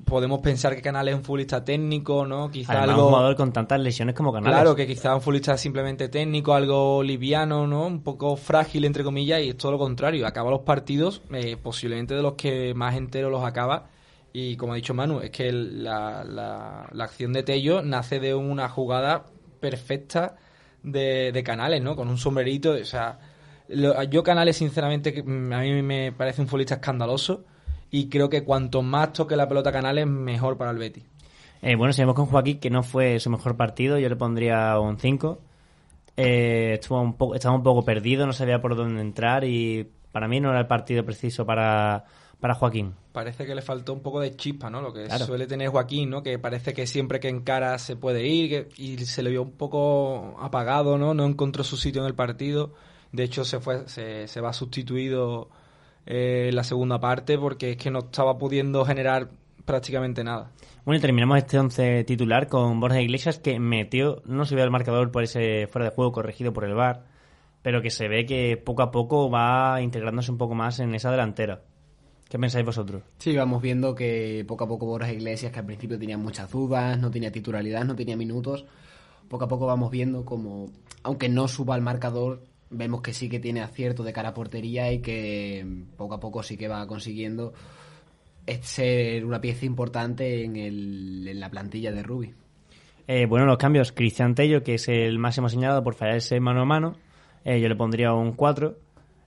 podemos 0.04 0.40
pensar 0.40 0.74
que 0.74 0.82
Canales 0.82 1.12
es 1.14 1.18
un 1.18 1.24
futbolista 1.24 1.64
técnico, 1.64 2.26
¿no? 2.26 2.50
Quizá 2.50 2.72
Además, 2.72 2.90
algo... 2.90 3.06
un 3.08 3.12
jugador 3.14 3.36
con 3.36 3.52
tantas 3.52 3.80
lesiones 3.80 4.14
como 4.14 4.32
Canales. 4.32 4.54
Claro, 4.54 4.74
que 4.76 4.86
quizá 4.86 5.14
un 5.14 5.20
futbolista 5.22 5.56
simplemente 5.56 6.08
técnico, 6.08 6.54
algo 6.54 7.02
liviano, 7.02 7.66
¿no? 7.66 7.86
Un 7.86 8.02
poco 8.02 8.36
frágil, 8.36 8.84
entre 8.84 9.04
comillas, 9.04 9.40
y 9.42 9.50
es 9.50 9.56
todo 9.56 9.72
lo 9.72 9.78
contrario. 9.78 10.26
Acaba 10.26 10.50
los 10.50 10.60
partidos, 10.60 11.22
eh, 11.32 11.56
posiblemente 11.56 12.14
de 12.14 12.22
los 12.22 12.34
que 12.34 12.74
más 12.74 12.96
enteros 12.96 13.30
los 13.30 13.44
acaba. 13.44 13.88
Y 14.32 14.56
como 14.56 14.72
ha 14.72 14.76
dicho 14.76 14.94
Manu, 14.94 15.20
es 15.20 15.30
que 15.30 15.52
la, 15.52 16.24
la- 16.24 16.88
la 16.90 17.04
acción 17.04 17.32
de 17.32 17.42
Tello 17.42 17.82
nace 17.82 18.18
de 18.20 18.34
una 18.34 18.68
jugada 18.68 19.26
perfecta 19.60 20.36
de, 20.82 21.30
de 21.32 21.42
Canales, 21.42 21.82
¿no? 21.82 21.94
Con 21.96 22.08
un 22.08 22.18
sombrerito, 22.18 22.72
o 22.72 22.84
sea... 22.84 23.18
lo- 23.68 24.02
yo 24.04 24.22
Canales, 24.22 24.56
sinceramente, 24.56 25.20
a 25.20 25.22
mí 25.60 25.82
me 25.82 26.12
parece 26.12 26.42
un 26.42 26.48
futbolista 26.48 26.74
escandaloso. 26.76 27.44
Y 27.92 28.08
creo 28.08 28.28
que 28.28 28.42
cuanto 28.42 28.82
más 28.82 29.12
toque 29.12 29.36
la 29.36 29.46
pelota 29.48 29.70
Canales, 29.70 30.06
mejor 30.08 30.56
para 30.56 30.72
el 30.72 30.78
Betis. 30.78 31.04
Eh, 31.60 31.76
bueno, 31.76 31.92
seguimos 31.92 32.16
con 32.16 32.26
Joaquín, 32.26 32.58
que 32.58 32.70
no 32.70 32.82
fue 32.82 33.20
su 33.20 33.30
mejor 33.30 33.56
partido. 33.56 33.96
Yo 33.98 34.08
le 34.08 34.16
pondría 34.16 34.76
un 34.80 34.98
5. 34.98 35.38
Eh, 36.16 36.74
estuvo 36.80 37.00
un 37.00 37.14
poco, 37.14 37.34
estaba 37.34 37.54
un 37.54 37.62
poco 37.62 37.84
perdido, 37.84 38.26
no 38.26 38.32
sabía 38.32 38.60
por 38.60 38.76
dónde 38.76 39.00
entrar 39.00 39.44
y 39.44 39.88
para 40.10 40.28
mí 40.28 40.40
no 40.40 40.50
era 40.50 40.60
el 40.60 40.66
partido 40.66 41.04
preciso 41.04 41.46
para, 41.46 42.04
para 42.40 42.54
Joaquín. 42.54 42.92
Parece 43.12 43.46
que 43.46 43.54
le 43.54 43.62
faltó 43.62 43.92
un 43.94 44.00
poco 44.00 44.20
de 44.20 44.36
chispa, 44.36 44.68
¿no? 44.68 44.82
Lo 44.82 44.92
que 44.92 45.04
Claro. 45.04 45.24
suele 45.24 45.46
tener 45.46 45.68
Joaquín, 45.68 46.10
¿no? 46.10 46.22
Que 46.22 46.38
parece 46.38 46.74
que 46.74 46.86
siempre 46.86 47.20
que 47.20 47.28
encara 47.28 47.78
se 47.78 47.96
puede 47.96 48.26
ir 48.26 48.50
que- 48.50 48.82
y 48.82 48.98
se 49.06 49.22
le 49.22 49.30
vio 49.30 49.42
un 49.42 49.52
poco 49.52 50.36
apagado, 50.40 50.98
¿no? 50.98 51.14
No 51.14 51.24
encontró 51.26 51.62
su 51.64 51.76
sitio 51.76 52.02
en 52.02 52.08
el 52.08 52.14
partido. 52.14 52.72
De 53.12 53.22
hecho, 53.24 53.44
se 53.44 53.60
fue, 53.60 53.88
se, 53.88 54.26
se 54.28 54.40
va 54.40 54.52
sustituido 54.52 55.48
eh, 56.06 56.48
en 56.48 56.56
la 56.56 56.64
segunda 56.64 56.98
parte 57.00 57.38
porque 57.38 57.72
es 57.72 57.76
que 57.76 57.90
no 57.90 58.00
estaba 58.00 58.38
pudiendo 58.38 58.84
generar 58.84 59.30
prácticamente 59.64 60.24
nada. 60.24 60.50
Bueno, 60.84 60.98
y 60.98 61.00
terminamos 61.00 61.38
este 61.38 61.58
11 61.58 62.04
titular 62.04 62.48
con 62.48 62.80
Borja 62.80 63.00
Iglesias, 63.00 63.38
que 63.38 63.60
metió, 63.60 64.22
no 64.26 64.44
subió 64.44 64.64
al 64.64 64.70
marcador 64.70 65.12
por 65.12 65.22
ese 65.22 65.68
fuera 65.68 65.88
de 65.88 65.94
juego 65.94 66.12
corregido 66.12 66.52
por 66.52 66.64
el 66.64 66.74
VAR, 66.74 67.04
pero 67.62 67.80
que 67.80 67.90
se 67.90 68.08
ve 68.08 68.26
que 68.26 68.56
poco 68.56 68.82
a 68.82 68.90
poco 68.90 69.30
va 69.30 69.80
integrándose 69.80 70.32
un 70.32 70.38
poco 70.38 70.54
más 70.54 70.80
en 70.80 70.94
esa 70.94 71.10
delantera. 71.10 71.62
¿Qué 72.28 72.38
pensáis 72.38 72.64
vosotros? 72.64 73.02
Sí, 73.18 73.36
vamos 73.36 73.62
viendo 73.62 73.94
que 73.94 74.44
poco 74.48 74.64
a 74.64 74.68
poco 74.68 74.86
Borja 74.86 75.12
Iglesias, 75.12 75.52
que 75.52 75.58
al 75.60 75.66
principio 75.66 75.98
tenía 75.98 76.18
muchas 76.18 76.50
dudas, 76.50 76.98
no 76.98 77.10
tenía 77.10 77.30
titularidad, 77.30 77.84
no 77.84 77.94
tenía 77.94 78.16
minutos, 78.16 78.64
poco 79.28 79.44
a 79.44 79.48
poco 79.48 79.66
vamos 79.66 79.90
viendo 79.90 80.24
como, 80.24 80.70
aunque 81.02 81.28
no 81.28 81.46
suba 81.46 81.74
al 81.74 81.82
marcador, 81.82 82.42
vemos 82.72 83.02
que 83.02 83.12
sí 83.12 83.28
que 83.28 83.38
tiene 83.38 83.60
acierto 83.60 84.02
de 84.02 84.12
cara 84.12 84.30
a 84.30 84.34
portería 84.34 84.92
y 84.92 85.00
que 85.00 85.64
poco 85.96 86.14
a 86.14 86.20
poco 86.20 86.42
sí 86.42 86.56
que 86.56 86.68
va 86.68 86.86
consiguiendo 86.86 87.52
ser 88.62 89.24
una 89.24 89.40
pieza 89.40 89.66
importante 89.66 90.44
en, 90.44 90.56
el, 90.56 91.28
en 91.28 91.40
la 91.40 91.50
plantilla 91.50 91.92
de 91.92 92.02
Rubi. 92.02 92.34
Eh, 93.06 93.26
bueno, 93.26 93.46
los 93.46 93.58
cambios, 93.58 93.92
Cristian 93.92 94.34
Tello, 94.34 94.62
que 94.62 94.74
es 94.74 94.88
el 94.88 95.18
máximo 95.18 95.48
señalado 95.48 95.82
por 95.82 95.94
fallar 95.94 96.16
ese 96.16 96.40
mano 96.40 96.62
a 96.62 96.64
mano, 96.64 96.96
eh, 97.44 97.60
yo 97.60 97.68
le 97.68 97.76
pondría 97.76 98.12
un 98.12 98.32
4, 98.32 98.78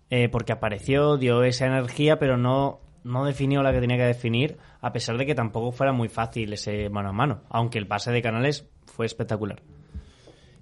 eh, 0.10 0.30
porque 0.30 0.54
apareció, 0.54 1.18
dio 1.18 1.44
esa 1.44 1.66
energía, 1.66 2.18
pero 2.18 2.38
no, 2.38 2.80
no 3.04 3.26
definió 3.26 3.62
la 3.64 3.74
que 3.74 3.82
tenía 3.82 3.98
que 3.98 4.04
definir, 4.04 4.58
a 4.82 4.94
pesar 4.94 5.18
de 5.18 5.26
que 5.26 5.36
tampoco 5.36 5.72
fuera 5.72 5.92
muy 5.92 6.08
fácil 6.08 6.54
ese 6.54 6.90
mano 6.90 7.10
a 7.10 7.14
mano, 7.14 7.42
aunque 7.50 7.78
el 7.78 7.88
pase 7.88 8.12
de 8.12 8.22
Canales 8.22 8.68
fue 8.86 9.06
espectacular. 9.06 9.62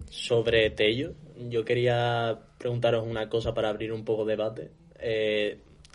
Sobre 0.09 0.69
Tello, 0.71 1.13
yo 1.49 1.65
quería 1.65 2.39
preguntaros 2.63 3.05
una 3.05 3.27
cosa 3.27 3.53
para 3.53 3.67
abrir 3.67 3.91
un 3.91 4.05
poco 4.05 4.23
de 4.23 4.37
debate. 4.37 4.71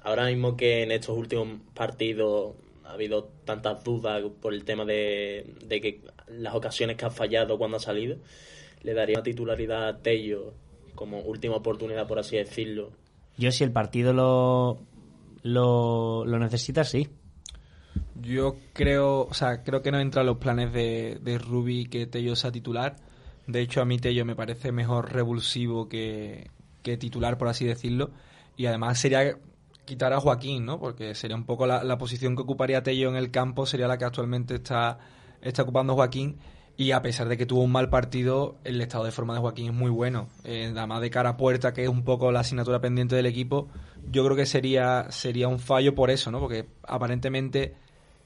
ahora 0.04 0.26
mismo 0.26 0.54
que 0.54 0.82
en 0.82 0.92
estos 0.92 1.16
últimos 1.16 1.48
partidos 1.72 2.56
ha 2.84 2.92
habido 2.92 3.30
tantas 3.46 3.82
dudas 3.82 4.22
por 4.42 4.52
el 4.52 4.64
tema 4.64 4.84
de, 4.84 5.56
que 5.66 6.02
las 6.26 6.54
ocasiones 6.54 6.96
que 6.96 7.06
ha 7.06 7.10
fallado 7.10 7.56
cuando 7.56 7.78
ha 7.78 7.80
salido, 7.80 8.18
le 8.82 8.92
daría 8.92 9.16
una 9.16 9.22
titularidad 9.22 9.88
a 9.88 9.98
Tello 10.02 10.52
como 10.94 11.20
última 11.20 11.56
oportunidad, 11.56 12.06
por 12.06 12.18
así 12.18 12.36
decirlo. 12.36 12.90
Yo 13.38 13.50
si 13.50 13.64
el 13.64 13.72
partido 13.72 14.12
lo, 14.12 14.78
lo, 15.42 16.38
necesita, 16.38 16.84
sí. 16.84 17.08
Yo 18.20 18.56
creo, 18.74 19.22
o 19.22 19.32
sea, 19.32 19.62
creo 19.62 19.80
que 19.80 19.90
no 19.90 20.00
entra 20.00 20.20
en 20.20 20.26
los 20.26 20.36
planes 20.36 20.70
de, 20.74 21.18
de 21.22 21.38
Rubi 21.38 21.86
que 21.86 22.06
Tello 22.06 22.36
sea 22.36 22.52
titular. 22.52 22.96
De 23.46 23.62
hecho, 23.62 23.80
a 23.80 23.86
mí 23.86 23.98
Tello 23.98 24.26
me 24.26 24.36
parece 24.36 24.70
mejor 24.72 25.14
revulsivo 25.14 25.88
que, 25.88 26.50
que 26.82 26.96
titular, 26.96 27.38
por 27.38 27.48
así 27.48 27.64
decirlo. 27.64 28.10
Y 28.56 28.66
además 28.66 28.98
sería 28.98 29.36
quitar 29.84 30.12
a 30.12 30.20
Joaquín, 30.20 30.66
¿no? 30.66 30.78
Porque 30.78 31.14
sería 31.14 31.36
un 31.36 31.44
poco 31.44 31.66
la, 31.66 31.98
posición 31.98 32.36
que 32.36 32.42
ocuparía 32.42 32.82
Tello 32.82 33.08
en 33.08 33.16
el 33.16 33.30
campo, 33.30 33.64
sería 33.64 33.88
la 33.88 33.96
que 33.96 34.04
actualmente 34.04 34.56
está, 34.56 34.98
está 35.40 35.62
ocupando 35.62 35.94
Joaquín. 35.94 36.38
Y 36.76 36.92
a 36.92 37.02
pesar 37.02 37.28
de 37.28 37.36
que 37.36 37.44
tuvo 37.44 37.62
un 37.62 37.72
mal 37.72 37.88
partido, 37.88 38.56
el 38.62 38.80
estado 38.80 39.04
de 39.04 39.10
forma 39.10 39.34
de 39.34 39.40
Joaquín 39.40 39.66
es 39.66 39.74
muy 39.74 39.90
bueno. 39.90 40.28
Eh, 40.44 40.70
nada 40.72 40.86
más 40.86 41.00
de 41.00 41.10
cara 41.10 41.30
a 41.30 41.36
puerta, 41.36 41.72
que 41.72 41.82
es 41.82 41.88
un 41.88 42.04
poco 42.04 42.30
la 42.30 42.40
asignatura 42.40 42.80
pendiente 42.80 43.16
del 43.16 43.26
equipo, 43.26 43.68
yo 44.10 44.24
creo 44.24 44.36
que 44.36 44.46
sería, 44.46 45.10
sería 45.10 45.48
un 45.48 45.58
fallo 45.58 45.94
por 45.96 46.10
eso, 46.10 46.30
¿no? 46.30 46.38
Porque 46.38 46.68
aparentemente 46.86 47.74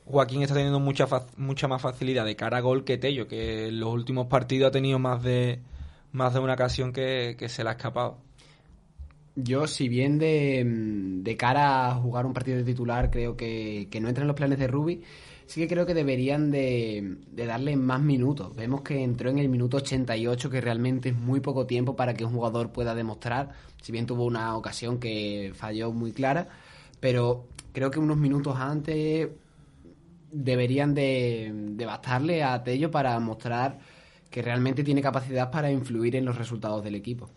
Joaquín 0.04 0.42
está 0.42 0.54
teniendo 0.54 0.80
mucha, 0.80 1.06
mucha 1.36 1.68
más 1.68 1.80
facilidad 1.80 2.24
de 2.26 2.36
cara 2.36 2.58
a 2.58 2.60
gol 2.60 2.84
que 2.84 2.98
Tello, 2.98 3.28
que 3.28 3.68
en 3.68 3.80
los 3.80 3.90
últimos 3.90 4.26
partidos 4.26 4.68
ha 4.68 4.72
tenido 4.72 4.98
más 4.98 5.22
de, 5.22 5.60
más 6.10 6.34
de 6.34 6.40
una 6.40 6.54
ocasión 6.54 6.92
que, 6.92 7.36
que 7.38 7.48
se 7.48 7.62
le 7.62 7.70
ha 7.70 7.72
escapado. 7.72 8.18
Yo, 9.34 9.66
si 9.66 9.88
bien 9.88 10.18
de, 10.18 10.62
de, 11.22 11.36
cara 11.38 11.90
a 11.90 11.94
jugar 11.94 12.26
un 12.26 12.34
partido 12.34 12.58
de 12.58 12.64
titular, 12.64 13.10
creo 13.10 13.34
que, 13.34 13.88
no 14.00 14.08
entra 14.08 14.22
en 14.22 14.28
los 14.28 14.36
planes 14.36 14.58
de 14.58 14.66
Ruby, 14.66 15.02
sí 15.46 15.60
que 15.62 15.68
creo 15.68 15.86
que 15.86 15.94
deberían 15.94 16.50
de, 16.50 17.16
darle 17.32 17.76
más 17.76 18.02
minutos. 18.02 18.54
Vemos 18.54 18.82
que 18.82 19.02
entró 19.02 19.30
en 19.30 19.38
el 19.38 19.48
minuto 19.48 19.78
88, 19.78 20.50
que 20.50 20.60
realmente 20.60 21.10
es 21.10 21.16
muy 21.16 21.40
poco 21.40 21.66
tiempo 21.66 21.96
para 21.96 22.12
que 22.12 22.26
un 22.26 22.32
jugador 22.34 22.72
pueda 22.72 22.94
demostrar, 22.94 23.52
si 23.80 23.90
bien 23.90 24.06
tuvo 24.06 24.26
una 24.26 24.54
ocasión 24.56 24.98
que 24.98 25.52
falló 25.54 25.92
muy 25.92 26.12
clara, 26.12 26.48
pero 27.00 27.46
creo 27.72 27.90
que 27.90 27.98
unos 28.00 28.18
minutos 28.18 28.56
antes 28.58 29.30
deberían 30.30 30.94
de, 30.94 31.52
de 31.74 31.86
bastarle 31.86 32.42
a 32.44 32.62
Tello 32.64 32.90
para 32.90 33.18
mostrar 33.20 33.78
que 34.30 34.42
realmente 34.42 34.84
tiene 34.84 35.02
capacidad 35.02 35.50
para 35.50 35.70
influir 35.72 36.16
en 36.16 36.24
los 36.26 36.36
resultados 36.38 36.84
del 36.84 36.96
equipo. 36.96 37.30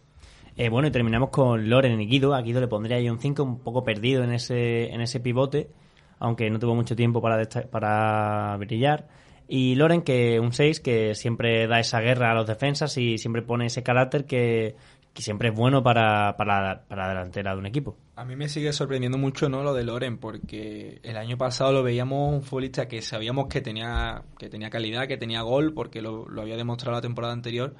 Eh, 0.57 0.69
bueno, 0.69 0.87
y 0.87 0.91
terminamos 0.91 1.29
con 1.31 1.69
Loren 1.69 1.99
y 1.99 2.07
Guido. 2.07 2.33
A 2.33 2.41
Guido 2.41 2.61
le 2.61 2.67
pondría 2.67 2.97
ahí 2.97 3.09
un 3.09 3.19
5, 3.19 3.43
un 3.43 3.59
poco 3.59 3.83
perdido 3.83 4.23
en 4.23 4.31
ese, 4.31 4.93
en 4.93 5.01
ese 5.01 5.19
pivote, 5.19 5.69
aunque 6.17 6.49
no 6.49 6.59
tuvo 6.59 6.75
mucho 6.75 6.95
tiempo 6.95 7.21
para, 7.21 7.43
para 7.69 8.55
brillar. 8.57 9.07
Y 9.49 9.75
Loren, 9.75 10.01
que 10.01 10.39
un 10.39 10.53
6, 10.53 10.79
que 10.79 11.13
siempre 11.13 11.67
da 11.67 11.79
esa 11.79 11.99
guerra 11.99 12.31
a 12.31 12.35
los 12.35 12.47
defensas 12.47 12.97
y 12.97 13.17
siempre 13.17 13.41
pone 13.41 13.65
ese 13.65 13.83
carácter 13.83 14.25
que, 14.25 14.75
siempre 15.13 15.49
es 15.49 15.55
bueno 15.55 15.83
para, 15.83 16.35
para, 16.37 16.85
para, 16.87 17.03
la 17.03 17.09
delantera 17.09 17.51
de 17.51 17.59
un 17.59 17.65
equipo. 17.65 17.97
A 18.15 18.23
mí 18.23 18.37
me 18.37 18.47
sigue 18.47 18.71
sorprendiendo 18.71 19.17
mucho 19.17 19.49
no 19.49 19.61
lo 19.61 19.73
de 19.73 19.83
Loren, 19.83 20.17
porque 20.17 20.99
el 21.03 21.17
año 21.17 21.37
pasado 21.37 21.73
lo 21.73 21.83
veíamos 21.83 22.33
un 22.33 22.43
futbolista 22.43 22.87
que 22.87 23.01
sabíamos 23.01 23.47
que 23.47 23.59
tenía, 23.59 24.23
que 24.39 24.49
tenía 24.49 24.69
calidad, 24.69 25.07
que 25.07 25.17
tenía 25.17 25.41
gol, 25.41 25.73
porque 25.73 26.01
lo, 26.01 26.27
lo 26.29 26.41
había 26.41 26.55
demostrado 26.55 26.95
la 26.95 27.01
temporada 27.01 27.33
anterior, 27.33 27.75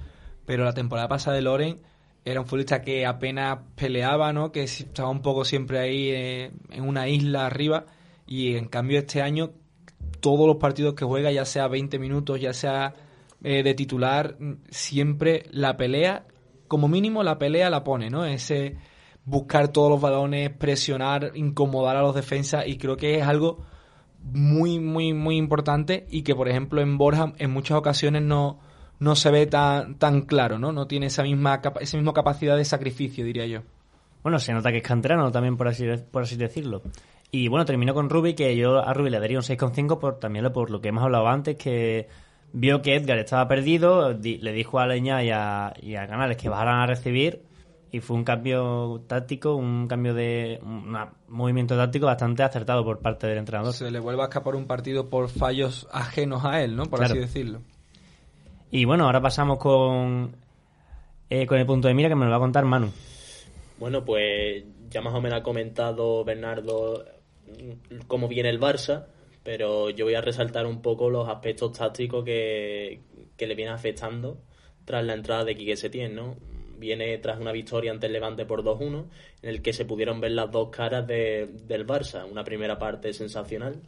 pero 0.45 0.65
la 0.65 0.73
temporada 0.73 1.07
pasada 1.07 1.38
de 1.38 1.41
Loren 1.41 1.80
era 2.26 2.41
un 2.41 2.47
futbolista 2.47 2.82
que 2.82 3.05
apenas 3.05 3.59
peleaba, 3.76 4.34
¿no? 4.34 4.51
Que 4.51 4.63
estaba 4.63 5.09
un 5.09 5.21
poco 5.21 5.45
siempre 5.45 5.80
ahí 5.80 6.09
eh, 6.09 6.51
en 6.71 6.84
una 6.84 7.07
isla 7.07 7.45
arriba 7.45 7.86
y 8.26 8.55
en 8.55 8.65
cambio 8.65 8.97
este 8.97 9.21
año 9.21 9.51
todos 10.19 10.47
los 10.47 10.57
partidos 10.57 10.95
que 10.95 11.05
juega, 11.05 11.32
ya 11.32 11.45
sea 11.45 11.67
20 11.67 11.99
minutos, 11.99 12.41
ya 12.41 12.51
sea 12.51 12.95
eh, 13.43 13.61
de 13.61 13.73
titular, 13.76 14.38
siempre 14.69 15.43
la 15.51 15.78
pelea, 15.78 16.26
como 16.67 16.88
mínimo 16.88 17.21
la 17.21 17.38
pelea 17.38 17.69
la 17.69 17.84
pone, 17.84 18.09
¿no? 18.09 18.26
Ese 18.26 18.76
buscar 19.23 19.67
todos 19.67 19.91
los 19.91 20.01
balones, 20.01 20.49
presionar, 20.49 21.32
incomodar 21.36 21.95
a 21.95 22.01
los 22.01 22.15
defensas 22.15 22.67
y 22.67 22.78
creo 22.78 22.97
que 22.97 23.19
es 23.19 23.23
algo 23.23 23.63
muy, 24.23 24.80
muy, 24.80 25.13
muy 25.13 25.38
importante 25.38 26.07
y 26.09 26.23
que 26.23 26.34
por 26.34 26.49
ejemplo 26.49 26.82
en 26.82 26.97
Borja 26.97 27.34
en 27.38 27.51
muchas 27.51 27.78
ocasiones 27.78 28.23
no 28.23 28.59
no 29.00 29.16
se 29.16 29.32
ve 29.32 29.46
tan, 29.46 29.96
tan 29.96 30.22
claro, 30.22 30.60
¿no? 30.60 30.72
No 30.72 30.88
tiene 30.88 31.08
esa 31.08 31.24
misma, 31.24 31.62
esa 31.80 31.98
misma 31.98 32.14
capacidad 32.14 32.58
de 32.58 32.66
sacrificio, 32.66 33.26
diría 33.26 33.46
yo. 33.46 33.62
Bueno, 34.24 34.39
se 34.39 34.54
nota 34.54 34.72
que 34.72 34.78
es 34.78 34.84
canterano 34.84 35.32
también, 35.32 35.58
por 35.58 35.68
así, 35.68 35.86
por 36.12 36.24
así 36.24 36.36
decirlo. 36.36 36.82
Y 37.32 37.48
bueno, 37.48 37.66
terminó 37.66 37.93
con 37.93 38.10
Ruby, 38.10 38.34
que 38.34 38.56
yo 38.56 38.80
a 38.80 38.93
Ruby 38.93 39.10
le 39.10 39.20
daría 39.20 39.38
un 39.38 39.43
6,5 39.43 40.00
por, 40.00 40.20
también 40.20 40.52
por 40.52 40.72
lo 40.72 40.82
que 40.82 40.89
hemos 40.89 41.04
hablado 41.04 41.28
antes, 41.28 41.58
que 41.58 42.08
vio 42.54 42.82
que 42.82 42.96
Edgar 42.96 43.18
estaba 43.18 43.48
perdido, 43.48 44.14
le 44.14 44.54
dijo 44.54 44.80
a 44.80 44.88
Leña 44.88 45.24
y 45.24 45.30
a, 45.32 45.74
y 45.82 45.96
a 45.96 46.08
Canales 46.08 46.38
que 46.38 46.50
bajaran 46.50 46.80
a 46.80 46.86
recibir, 46.86 47.43
y 47.91 48.00
fue 48.00 48.18
un 48.18 48.24
cambio 48.24 49.04
táctico, 49.08 49.56
un 49.56 49.88
cambio 49.88 50.14
de 50.14 50.60
un 50.64 50.98
movimiento 51.28 51.78
táctico 51.78 52.06
bastante 52.06 52.43
acertado 52.43 52.84
por 52.84 53.00
parte 53.00 53.28
del 53.28 53.38
entrenador. 53.38 53.74
Se 53.74 53.91
le 53.91 54.00
vuelve 54.00 54.22
a 54.22 54.26
escapar 54.26 54.56
un 54.56 54.66
partido 54.66 55.10
por 55.10 55.30
fallos 55.30 55.88
ajenos 55.91 56.46
a 56.46 56.62
él, 56.62 56.76
¿no? 56.76 56.86
Por 56.86 57.04
así 57.04 57.18
decirlo. 57.18 57.62
Y 58.76 58.84
bueno, 58.84 59.05
ahora 59.05 59.21
pasamos 59.21 59.57
con, 59.57 60.36
eh, 61.30 61.45
con 61.45 61.57
el 61.57 61.65
punto 61.65 61.88
de 61.88 61.93
mira 61.93 62.09
que 62.09 62.15
me 62.15 62.26
lo 62.26 62.32
va 62.32 62.36
a 62.36 62.41
contar 62.41 62.65
Manu. 62.65 62.91
Bueno, 63.80 64.03
pues 64.03 64.65
ya 64.89 65.01
más 65.01 65.13
o 65.13 65.21
menos 65.21 65.39
ha 65.39 65.43
comentado 65.43 66.26
Bernardo 66.26 67.05
mm, 67.47 67.99
cómo 68.05 68.28
viene 68.28 68.49
el 68.49 68.59
Barça, 68.59 69.05
pero 69.43 69.91
yo 69.91 70.03
voy 70.03 70.15
a 70.15 70.19
resaltar 70.19 70.65
un 70.65 70.82
poco 70.82 71.09
los 71.09 71.30
aspectos 71.30 71.71
tácticos 71.71 72.26
que, 72.26 72.99
le 73.39 73.55
vienen 73.55 73.73
afectando 73.73 74.39
tras 74.84 75.05
la 75.05 75.13
entrada 75.13 75.45
de 75.45 75.55
Quique 75.55 75.78
Setién, 75.78 76.13
¿no? 76.13 76.36
Viene 76.78 77.17
tras 77.19 77.39
una 77.39 77.53
victoria 77.53 77.91
ante 77.91 78.07
el 78.07 78.11
Levante 78.11 78.45
por 78.45 78.61
2-1, 78.61 79.05
en 79.41 79.49
el 79.49 79.61
que 79.61 79.71
se 79.71 79.86
pudieron 79.86 80.19
ver 80.19 80.32
las 80.32 80.51
dos 80.51 80.69
caras 80.69 81.07
de, 81.07 81.47
del 81.63 81.88
Barça. 81.88 82.30
Una 82.30 82.43
primera 82.43 82.78
parte 82.78 83.13
sensacional, 83.13 83.80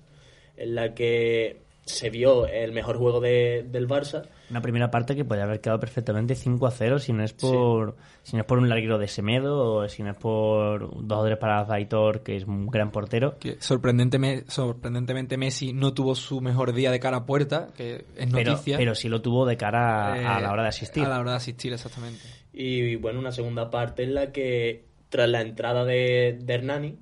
en 0.55 0.75
la 0.75 0.93
que 0.95 1.66
se 1.87 2.09
vio 2.09 2.47
el 2.47 2.71
mejor 2.71 2.97
juego 2.97 3.19
de, 3.19 3.65
del 3.67 3.87
Barça. 3.87 4.27
Una 4.49 4.61
primera 4.61 4.91
parte 4.91 5.15
que 5.15 5.25
podría 5.25 5.45
haber 5.45 5.61
quedado 5.61 5.79
perfectamente 5.79 6.35
5 6.35 6.67
a 6.67 6.71
0 6.71 6.99
si 6.99 7.13
no 7.13 7.23
es 7.23 7.33
por 7.33 7.95
si 8.23 8.35
no 8.35 8.41
es 8.41 8.47
por 8.47 8.57
un 8.57 8.69
larguero 8.69 8.97
de 8.97 9.07
Semedo 9.07 9.75
o 9.75 9.89
si 9.89 10.03
no 10.03 10.11
es 10.11 10.17
por 10.17 11.05
dos 11.05 11.19
o 11.19 11.25
tres 11.25 11.37
para 11.37 11.65
Zaitor, 11.65 12.23
que 12.23 12.37
es 12.37 12.45
un 12.45 12.67
gran 12.67 12.91
portero. 12.91 13.37
Que 13.39 13.57
sorprendentemente, 13.59 14.49
sorprendentemente 14.49 15.37
Messi 15.37 15.73
no 15.73 15.93
tuvo 15.93 16.15
su 16.15 16.41
mejor 16.41 16.73
día 16.73 16.91
de 16.91 16.99
cara 16.99 17.17
a 17.17 17.25
puerta, 17.25 17.69
que 17.75 18.05
es 18.15 18.31
noticia. 18.31 18.77
Pero, 18.77 18.95
sí 18.95 19.09
lo 19.09 19.21
tuvo 19.21 19.45
de 19.45 19.57
cara 19.57 20.13
a 20.13 20.41
la 20.41 20.51
hora 20.51 20.63
de 20.63 20.69
asistir. 20.69 21.03
A 21.03 21.09
la 21.09 21.19
hora 21.19 21.31
de 21.31 21.37
asistir, 21.37 21.73
exactamente. 21.73 22.21
Y 22.53 22.95
bueno, 22.95 23.19
una 23.19 23.31
segunda 23.31 23.69
parte 23.69 24.03
en 24.03 24.13
la 24.13 24.31
que 24.31 24.85
tras 25.09 25.29
la 25.29 25.41
entrada 25.41 25.85
de, 25.85 26.37
de 26.41 26.53
Hernani 26.53 26.97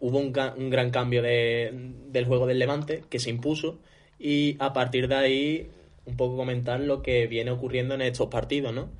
hubo 0.00 0.18
un, 0.18 0.32
un 0.56 0.70
gran 0.70 0.90
cambio 0.90 1.22
de, 1.22 1.70
del 2.08 2.26
juego 2.26 2.46
del 2.46 2.58
Levante 2.58 3.04
que 3.08 3.18
se 3.18 3.30
impuso 3.30 3.80
y 4.18 4.56
a 4.58 4.72
partir 4.72 5.08
de 5.08 5.14
ahí 5.14 5.70
un 6.06 6.16
poco 6.16 6.36
comentar 6.36 6.80
lo 6.80 7.02
que 7.02 7.26
viene 7.26 7.50
ocurriendo 7.50 7.94
en 7.94 8.02
estos 8.02 8.28
partidos, 8.28 8.74
¿no? 8.74 8.90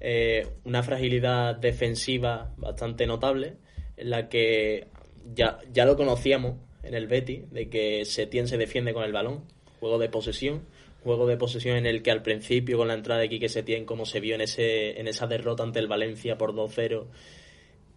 Eh, 0.00 0.46
una 0.64 0.82
fragilidad 0.82 1.56
defensiva 1.56 2.52
bastante 2.56 3.06
notable, 3.06 3.54
en 3.96 4.10
la 4.10 4.28
que 4.28 4.88
ya, 5.34 5.58
ya 5.72 5.84
lo 5.84 5.96
conocíamos 5.96 6.56
en 6.82 6.94
el 6.94 7.06
Betty, 7.06 7.44
de 7.50 7.68
que 7.68 8.04
Setién 8.04 8.48
se 8.48 8.58
defiende 8.58 8.92
con 8.92 9.04
el 9.04 9.12
balón, 9.12 9.44
juego 9.80 9.98
de 9.98 10.08
posesión, 10.08 10.62
juego 11.04 11.26
de 11.26 11.36
posesión 11.36 11.76
en 11.76 11.86
el 11.86 12.02
que 12.02 12.10
al 12.10 12.22
principio 12.22 12.78
con 12.78 12.88
la 12.88 12.94
entrada 12.94 13.20
de 13.20 13.28
Quique 13.28 13.48
Setién, 13.48 13.84
como 13.84 14.06
se 14.06 14.20
vio 14.20 14.34
en, 14.34 14.40
ese, 14.40 15.00
en 15.00 15.08
esa 15.08 15.26
derrota 15.26 15.62
ante 15.62 15.78
el 15.78 15.88
Valencia 15.88 16.38
por 16.38 16.54
2-0, 16.54 17.06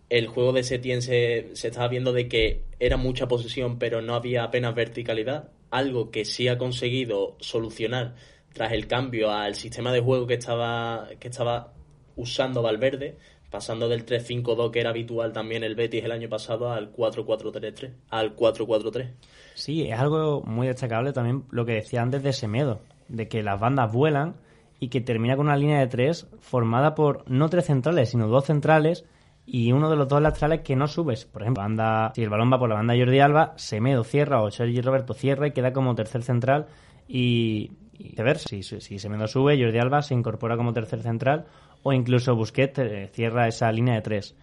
el 0.09 0.27
juego 0.27 0.53
de 0.53 0.63
Setien 0.63 1.01
se, 1.01 1.49
se 1.53 1.67
estaba 1.69 1.87
viendo 1.87 2.13
de 2.13 2.27
que 2.27 2.63
era 2.79 2.97
mucha 2.97 3.27
posesión, 3.27 3.79
pero 3.79 4.01
no 4.01 4.15
había 4.15 4.43
apenas 4.43 4.75
verticalidad, 4.75 5.49
algo 5.71 6.11
que 6.11 6.25
sí 6.25 6.47
ha 6.47 6.57
conseguido 6.57 7.35
solucionar 7.39 8.15
tras 8.53 8.71
el 8.71 8.87
cambio 8.87 9.31
al 9.31 9.55
sistema 9.55 9.91
de 9.91 9.99
juego 9.99 10.27
que 10.27 10.35
estaba, 10.35 11.09
que 11.19 11.27
estaba 11.27 11.73
usando 12.15 12.61
Valverde, 12.61 13.17
pasando 13.49 13.89
del 13.89 14.05
3-5-2 14.05 14.71
que 14.71 14.79
era 14.79 14.91
habitual 14.91 15.33
también 15.33 15.63
el 15.63 15.75
Betis 15.75 16.03
el 16.03 16.11
año 16.11 16.29
pasado 16.29 16.71
al 16.71 16.93
4-4-3-3, 16.93 17.91
al 18.09 18.35
4-4-3. 18.35 19.11
Sí, 19.55 19.89
es 19.89 19.99
algo 19.99 20.41
muy 20.45 20.67
destacable 20.67 21.13
también 21.13 21.43
lo 21.51 21.65
que 21.65 21.73
decía 21.73 22.01
antes 22.01 22.23
de 22.23 22.33
Semedo, 22.33 22.81
de 23.07 23.27
que 23.27 23.43
las 23.43 23.59
bandas 23.59 23.91
vuelan 23.91 24.35
y 24.79 24.89
que 24.89 25.01
termina 25.01 25.35
con 25.35 25.47
una 25.47 25.57
línea 25.57 25.79
de 25.79 25.87
tres 25.87 26.27
formada 26.39 26.95
por 26.95 27.29
no 27.29 27.49
tres 27.49 27.65
centrales, 27.65 28.09
sino 28.09 28.27
dos 28.27 28.45
centrales 28.45 29.05
y 29.45 29.71
uno 29.71 29.89
de 29.89 29.95
los 29.95 30.07
dos 30.07 30.21
laterales 30.21 30.61
que 30.61 30.75
no 30.75 30.87
subes. 30.87 31.25
Por 31.25 31.43
ejemplo, 31.43 31.63
banda, 31.63 32.11
si 32.15 32.23
el 32.23 32.29
balón 32.29 32.51
va 32.51 32.59
por 32.59 32.69
la 32.69 32.75
banda 32.75 32.95
Jordi 32.97 33.19
Alba, 33.19 33.53
Semedo 33.57 34.03
cierra 34.03 34.41
o 34.41 34.49
Sergi 34.49 34.81
Roberto 34.81 35.13
cierra 35.13 35.47
y 35.47 35.51
queda 35.51 35.71
como 35.71 35.93
tercer 35.95 36.23
central 36.23 36.67
y, 37.07 37.71
y 37.93 38.15
ver 38.21 38.39
si, 38.39 38.63
si 38.63 38.99
Semedo 38.99 39.27
sube, 39.27 39.61
Jordi 39.61 39.77
Alba 39.77 40.01
se 40.01 40.15
incorpora 40.15 40.57
como 40.57 40.73
tercer 40.73 41.01
central 41.01 41.45
o 41.83 41.93
incluso 41.93 42.35
Busquets 42.35 42.79
eh, 42.79 43.09
cierra 43.13 43.47
esa 43.47 43.71
línea 43.71 43.95
de 43.95 44.01
tres. 44.01 44.35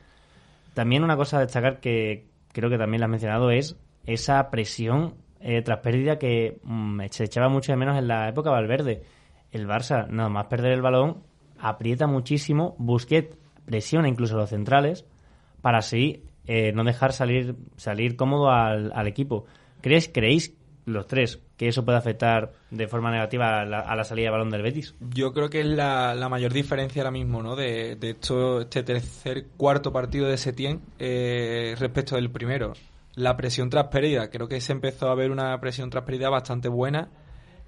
También 0.74 1.02
una 1.02 1.16
cosa 1.16 1.38
a 1.38 1.40
destacar 1.40 1.80
que 1.80 2.28
creo 2.52 2.70
que 2.70 2.78
también 2.78 3.00
la 3.00 3.06
has 3.06 3.10
mencionado 3.10 3.50
es 3.50 3.76
esa 4.06 4.50
presión 4.50 5.14
eh, 5.40 5.62
tras 5.62 5.80
pérdida 5.80 6.18
que 6.18 6.60
mm, 6.62 7.00
se 7.10 7.24
echaba 7.24 7.48
mucho 7.48 7.72
de 7.72 7.76
menos 7.76 7.98
en 7.98 8.06
la 8.06 8.28
época 8.28 8.50
Valverde. 8.50 9.02
El 9.50 9.66
Barça, 9.66 10.06
nada 10.08 10.28
más 10.28 10.46
perder 10.46 10.72
el 10.72 10.82
balón, 10.82 11.24
aprieta 11.58 12.06
muchísimo, 12.06 12.76
Busquets 12.78 13.36
presiona 13.72 14.06
incluso 14.06 14.34
a 14.34 14.40
los 14.40 14.50
centrales 14.50 15.06
para 15.62 15.78
así 15.78 16.24
eh, 16.46 16.72
no 16.74 16.84
dejar 16.84 17.14
salir, 17.14 17.56
salir 17.76 18.16
cómodo 18.16 18.50
al, 18.50 18.92
al 18.94 19.06
equipo. 19.06 19.46
¿Crees, 19.80 20.10
¿Creéis 20.12 20.54
los 20.84 21.06
tres 21.06 21.40
que 21.56 21.68
eso 21.68 21.82
puede 21.82 21.96
afectar 21.96 22.52
de 22.70 22.86
forma 22.86 23.10
negativa 23.10 23.60
a 23.60 23.64
la, 23.64 23.80
a 23.80 23.96
la 23.96 24.04
salida 24.04 24.26
de 24.26 24.30
balón 24.32 24.50
del 24.50 24.60
Betis? 24.60 24.94
Yo 25.00 25.32
creo 25.32 25.48
que 25.48 25.60
es 25.60 25.66
la, 25.66 26.14
la 26.14 26.28
mayor 26.28 26.52
diferencia 26.52 27.00
ahora 27.00 27.12
mismo, 27.12 27.42
¿no? 27.42 27.56
De, 27.56 27.96
de 27.96 28.10
esto, 28.10 28.60
este 28.60 28.82
tercer, 28.82 29.46
cuarto 29.56 29.90
partido 29.90 30.28
de 30.28 30.36
Setien 30.36 30.82
eh, 30.98 31.74
respecto 31.78 32.16
del 32.16 32.30
primero. 32.30 32.74
La 33.14 33.38
presión 33.38 33.70
tras 33.70 33.86
pérdida. 33.86 34.28
Creo 34.28 34.48
que 34.48 34.60
se 34.60 34.72
empezó 34.72 35.08
a 35.08 35.14
ver 35.14 35.30
una 35.30 35.58
presión 35.60 35.88
tras 35.88 36.04
pérdida 36.04 36.28
bastante 36.28 36.68
buena 36.68 37.08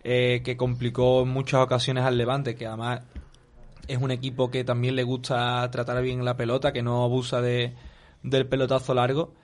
eh, 0.02 0.42
que 0.44 0.58
complicó 0.58 1.22
en 1.22 1.28
muchas 1.28 1.62
ocasiones 1.62 2.04
al 2.04 2.18
Levante, 2.18 2.54
que 2.56 2.66
además 2.66 3.00
es 3.88 3.98
un 3.98 4.10
equipo 4.10 4.50
que 4.50 4.64
también 4.64 4.96
le 4.96 5.02
gusta 5.02 5.68
tratar 5.70 6.02
bien 6.02 6.24
la 6.24 6.36
pelota, 6.36 6.72
que 6.72 6.82
no 6.82 7.04
abusa 7.04 7.40
de, 7.40 7.74
del 8.22 8.46
pelotazo 8.46 8.94
largo. 8.94 9.34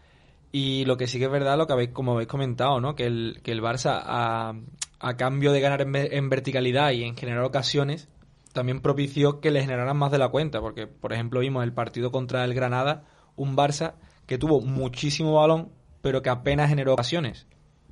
Y 0.52 0.84
lo 0.84 0.96
que 0.96 1.06
sí 1.06 1.18
que 1.18 1.26
es 1.26 1.30
verdad, 1.30 1.56
lo 1.56 1.66
que 1.66 1.72
habéis, 1.72 1.90
como 1.90 2.12
habéis 2.12 2.28
comentado, 2.28 2.80
¿no? 2.80 2.94
Que 2.96 3.06
el, 3.06 3.40
que 3.42 3.52
el 3.52 3.62
Barça, 3.62 4.00
a, 4.02 4.54
a 4.98 5.16
cambio 5.16 5.52
de 5.52 5.60
ganar 5.60 5.82
en, 5.82 5.94
en 5.94 6.28
verticalidad 6.28 6.90
y 6.90 7.04
en 7.04 7.16
generar 7.16 7.44
ocasiones, 7.44 8.08
también 8.52 8.80
propició 8.80 9.40
que 9.40 9.50
le 9.50 9.60
generaran 9.60 9.96
más 9.96 10.10
de 10.10 10.18
la 10.18 10.28
cuenta. 10.28 10.60
Porque, 10.60 10.86
por 10.86 11.12
ejemplo, 11.12 11.40
vimos 11.40 11.62
el 11.62 11.72
partido 11.72 12.10
contra 12.10 12.44
el 12.44 12.54
Granada, 12.54 13.04
un 13.36 13.56
Barça 13.56 13.94
que 14.26 14.38
tuvo 14.38 14.60
muchísimo 14.60 15.34
balón, 15.34 15.70
pero 16.02 16.22
que 16.22 16.30
apenas 16.30 16.68
generó 16.68 16.94
ocasiones. 16.94 17.46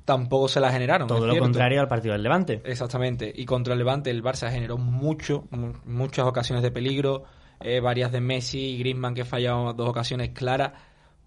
Tampoco 0.09 0.47
se 0.47 0.59
la 0.59 0.71
generaron. 0.71 1.07
Todo 1.07 1.19
lo 1.19 1.33
cierto. 1.33 1.43
contrario 1.43 1.81
al 1.81 1.87
partido 1.87 2.13
del 2.13 2.23
Levante. 2.23 2.61
Exactamente. 2.65 3.31
Y 3.35 3.45
contra 3.45 3.73
el 3.73 3.77
Levante 3.79 4.09
el 4.09 4.23
Barça 4.23 4.49
generó 4.49 4.77
mucho, 4.79 5.45
mu- 5.51 5.73
muchas 5.85 6.25
ocasiones 6.25 6.63
de 6.63 6.71
peligro, 6.71 7.25
eh, 7.59 7.79
varias 7.79 8.11
de 8.11 8.19
Messi 8.19 8.59
y 8.71 8.79
Griezmann 8.79 9.13
que 9.13 9.23
fallaron 9.23 9.77
dos 9.77 9.87
ocasiones 9.87 10.29
claras, 10.31 10.71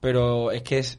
pero 0.00 0.50
es 0.50 0.62
que 0.62 0.78
es 0.78 0.98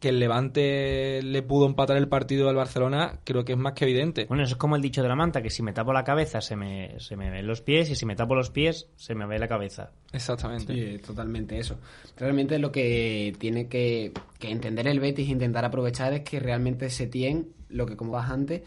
que 0.00 0.10
el 0.10 0.18
Levante 0.18 1.20
le 1.22 1.42
pudo 1.42 1.66
empatar 1.66 1.96
el 1.96 2.08
partido 2.08 2.48
al 2.48 2.56
Barcelona, 2.56 3.20
creo 3.24 3.44
que 3.44 3.52
es 3.52 3.58
más 3.58 3.72
que 3.72 3.84
evidente. 3.84 4.26
Bueno, 4.26 4.44
eso 4.44 4.54
es 4.54 4.58
como 4.58 4.76
el 4.76 4.82
dicho 4.82 5.02
de 5.02 5.08
la 5.08 5.16
manta, 5.16 5.42
que 5.42 5.50
si 5.50 5.62
me 5.62 5.72
tapo 5.72 5.92
la 5.92 6.04
cabeza 6.04 6.40
se 6.40 6.56
me, 6.56 6.98
se 7.00 7.16
me 7.16 7.30
ven 7.30 7.46
los 7.46 7.60
pies 7.60 7.90
y 7.90 7.94
si 7.94 8.06
me 8.06 8.14
tapo 8.14 8.34
los 8.34 8.50
pies 8.50 8.88
se 8.96 9.14
me 9.14 9.26
ve 9.26 9.38
la 9.38 9.48
cabeza. 9.48 9.90
Exactamente. 10.12 10.72
Sí, 10.72 10.80
es 10.80 11.02
totalmente 11.02 11.58
eso. 11.58 11.78
Realmente 12.16 12.58
lo 12.58 12.70
que 12.70 13.34
tiene 13.38 13.68
que, 13.68 14.12
que 14.38 14.50
entender 14.50 14.86
el 14.86 15.00
Betis 15.00 15.28
e 15.28 15.32
intentar 15.32 15.64
aprovechar 15.64 16.12
es 16.12 16.20
que 16.22 16.38
realmente 16.40 16.90
Setien, 16.90 17.52
lo 17.68 17.86
que 17.86 17.96
como 17.96 18.12
vas 18.12 18.30
antes, 18.30 18.62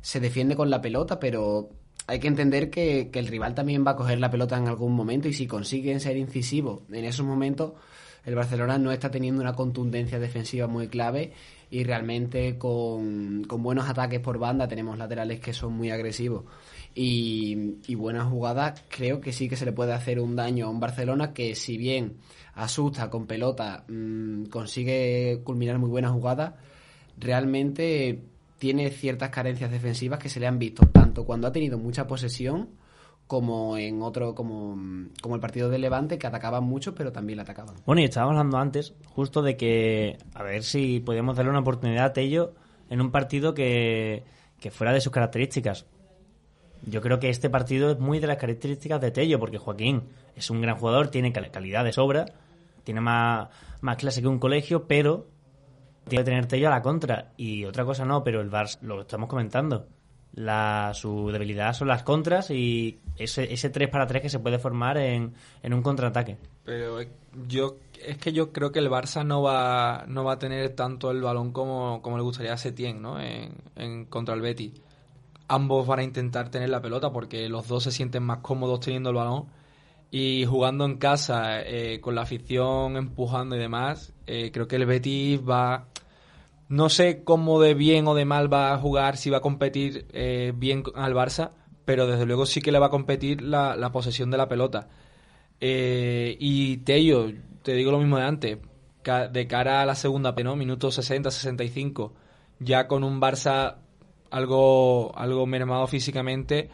se 0.00 0.20
defiende 0.20 0.56
con 0.56 0.70
la 0.70 0.80
pelota, 0.80 1.18
pero 1.18 1.70
hay 2.06 2.20
que 2.20 2.28
entender 2.28 2.70
que, 2.70 3.10
que 3.10 3.18
el 3.18 3.26
rival 3.26 3.54
también 3.54 3.84
va 3.86 3.92
a 3.92 3.96
coger 3.96 4.20
la 4.20 4.30
pelota 4.30 4.56
en 4.56 4.68
algún 4.68 4.94
momento 4.94 5.28
y 5.28 5.32
si 5.32 5.46
consiguen 5.46 6.00
ser 6.00 6.16
incisivos 6.16 6.82
en 6.90 7.04
esos 7.04 7.26
momentos, 7.26 7.72
el 8.28 8.34
Barcelona 8.34 8.76
no 8.76 8.92
está 8.92 9.10
teniendo 9.10 9.40
una 9.40 9.54
contundencia 9.54 10.18
defensiva 10.18 10.66
muy 10.66 10.88
clave 10.88 11.32
y 11.70 11.82
realmente 11.82 12.58
con, 12.58 13.42
buenos 13.48 13.88
ataques 13.88 14.20
por 14.20 14.38
banda 14.38 14.68
tenemos 14.68 14.98
laterales 14.98 15.40
que 15.40 15.54
son 15.54 15.72
muy 15.72 15.90
agresivos. 15.90 16.44
Y, 16.94 17.76
y 17.86 17.94
buenas 17.94 18.28
jugadas 18.28 18.84
creo 18.90 19.18
que 19.22 19.32
sí 19.32 19.48
que 19.48 19.56
se 19.56 19.64
le 19.64 19.72
puede 19.72 19.94
hacer 19.94 20.20
un 20.20 20.36
daño 20.36 20.66
a 20.66 20.68
un 20.68 20.78
Barcelona 20.78 21.32
que 21.32 21.54
si 21.54 21.78
bien 21.78 22.18
asusta 22.54 23.08
con 23.08 23.26
pelota 23.26 23.84
mm, 23.88 24.44
consigue 24.46 25.40
culminar 25.42 25.78
muy 25.78 25.88
buenas 25.88 26.12
jugadas 26.12 26.52
realmente 27.16 28.24
tiene 28.58 28.90
ciertas 28.90 29.30
carencias 29.30 29.70
defensivas 29.70 30.18
que 30.18 30.28
se 30.28 30.40
le 30.40 30.46
han 30.46 30.58
visto 30.58 30.86
tanto 30.88 31.24
cuando 31.24 31.46
ha 31.46 31.52
tenido 31.52 31.78
mucha 31.78 32.06
posesión 32.06 32.68
como 33.28 33.76
en 33.76 34.02
otro 34.02 34.34
como, 34.34 34.76
como 35.22 35.36
el 35.36 35.40
partido 35.40 35.68
de 35.68 35.78
Levante 35.78 36.18
que 36.18 36.26
atacaban 36.26 36.64
mucho 36.64 36.94
pero 36.96 37.12
también 37.12 37.36
le 37.36 37.42
atacaban 37.42 37.76
Bueno, 37.86 38.00
y 38.00 38.04
estábamos 38.04 38.32
hablando 38.32 38.58
antes 38.58 38.94
justo 39.06 39.42
de 39.42 39.56
que 39.56 40.18
a 40.34 40.42
ver 40.42 40.64
si 40.64 40.98
podíamos 40.98 41.36
darle 41.36 41.50
una 41.50 41.60
oportunidad 41.60 42.06
a 42.06 42.12
Tello 42.12 42.54
en 42.90 43.00
un 43.00 43.12
partido 43.12 43.54
que, 43.54 44.24
que 44.58 44.70
fuera 44.72 44.92
de 44.92 45.00
sus 45.00 45.12
características. 45.12 45.86
Yo 46.86 47.00
creo 47.02 47.18
que 47.18 47.28
este 47.28 47.50
partido 47.50 47.90
es 47.90 47.98
muy 47.98 48.18
de 48.18 48.28
las 48.28 48.38
características 48.38 49.00
de 49.00 49.10
Tello, 49.10 49.38
porque 49.40 49.58
Joaquín 49.58 50.04
es 50.36 50.48
un 50.48 50.60
gran 50.62 50.76
jugador, 50.76 51.08
tiene 51.08 51.32
cal- 51.32 51.50
calidad 51.50 51.84
de 51.84 51.92
sobra, 51.92 52.24
tiene 52.84 53.00
más, 53.00 53.48
más 53.82 53.96
clase 53.96 54.22
que 54.22 54.28
un 54.28 54.38
colegio, 54.38 54.86
pero 54.86 55.26
tiene 56.08 56.24
que 56.24 56.30
tener 56.30 56.46
Tello 56.46 56.68
a 56.68 56.70
la 56.70 56.80
contra. 56.80 57.32
Y 57.36 57.64
otra 57.64 57.84
cosa 57.84 58.04
no, 58.04 58.22
pero 58.24 58.40
el 58.40 58.50
Barça, 58.50 58.78
lo 58.80 59.00
estamos 59.02 59.28
comentando, 59.28 59.86
la, 60.38 60.92
su 60.94 61.30
debilidad 61.30 61.72
son 61.74 61.88
las 61.88 62.02
contras 62.02 62.50
y 62.50 62.98
ese, 63.16 63.52
ese 63.52 63.70
3 63.70 63.88
para 63.88 64.06
3 64.06 64.22
que 64.22 64.28
se 64.30 64.38
puede 64.38 64.58
formar 64.58 64.96
en, 64.98 65.34
en 65.62 65.74
un 65.74 65.82
contraataque. 65.82 66.36
Pero 66.64 66.98
yo 67.48 67.76
es 68.06 68.16
que 68.18 68.32
yo 68.32 68.52
creo 68.52 68.70
que 68.70 68.78
el 68.78 68.88
Barça 68.88 69.24
no 69.26 69.42
va 69.42 70.04
no 70.06 70.22
va 70.24 70.34
a 70.34 70.38
tener 70.38 70.70
tanto 70.76 71.10
el 71.10 71.20
balón 71.20 71.52
como, 71.52 72.00
como 72.02 72.16
le 72.16 72.22
gustaría 72.22 72.52
a 72.52 72.56
Setien, 72.56 73.02
¿no? 73.02 73.20
En, 73.20 73.52
en 73.76 74.04
contra 74.04 74.34
el 74.34 74.40
Betis. 74.40 74.72
Ambos 75.48 75.86
van 75.86 76.00
a 76.00 76.02
intentar 76.04 76.50
tener 76.50 76.68
la 76.68 76.80
pelota 76.80 77.10
porque 77.10 77.48
los 77.48 77.66
dos 77.66 77.82
se 77.84 77.90
sienten 77.90 78.22
más 78.22 78.38
cómodos 78.38 78.80
teniendo 78.80 79.10
el 79.10 79.16
balón 79.16 79.46
y 80.10 80.44
jugando 80.46 80.84
en 80.84 80.98
casa 80.98 81.60
eh, 81.62 82.00
con 82.00 82.14
la 82.14 82.22
afición 82.22 82.96
empujando 82.96 83.56
y 83.56 83.58
demás. 83.58 84.12
eh, 84.26 84.50
creo 84.52 84.68
que 84.68 84.76
el 84.76 84.86
Betis 84.86 85.40
va 85.40 85.86
no 86.68 86.88
sé 86.88 87.24
cómo 87.24 87.60
de 87.60 87.74
bien 87.74 88.06
o 88.06 88.14
de 88.14 88.24
mal 88.24 88.52
va 88.52 88.72
a 88.72 88.78
jugar, 88.78 89.16
si 89.16 89.30
va 89.30 89.38
a 89.38 89.42
competir 89.42 90.06
eh, 90.12 90.52
bien 90.54 90.84
al 90.94 91.14
Barça, 91.14 91.52
pero 91.84 92.06
desde 92.06 92.26
luego 92.26 92.46
sí 92.46 92.60
que 92.60 92.72
le 92.72 92.78
va 92.78 92.86
a 92.86 92.90
competir 92.90 93.40
la, 93.42 93.76
la 93.76 93.90
posesión 93.90 94.30
de 94.30 94.36
la 94.36 94.48
pelota. 94.48 94.88
Eh, 95.60 96.36
y 96.38 96.78
Tello, 96.78 97.32
te 97.62 97.72
digo 97.72 97.90
lo 97.90 97.98
mismo 97.98 98.18
de 98.18 98.24
antes, 98.24 98.58
de 99.32 99.46
cara 99.46 99.80
a 99.80 99.86
la 99.86 99.94
segunda 99.94 100.32
¿no? 100.32 100.56
Minutos 100.56 100.94
60, 100.96 101.30
65, 101.30 102.14
ya 102.60 102.86
con 102.86 103.04
un 103.04 103.20
Barça 103.20 103.76
algo, 104.30 105.16
algo 105.16 105.46
mermado 105.46 105.86
físicamente, 105.86 106.68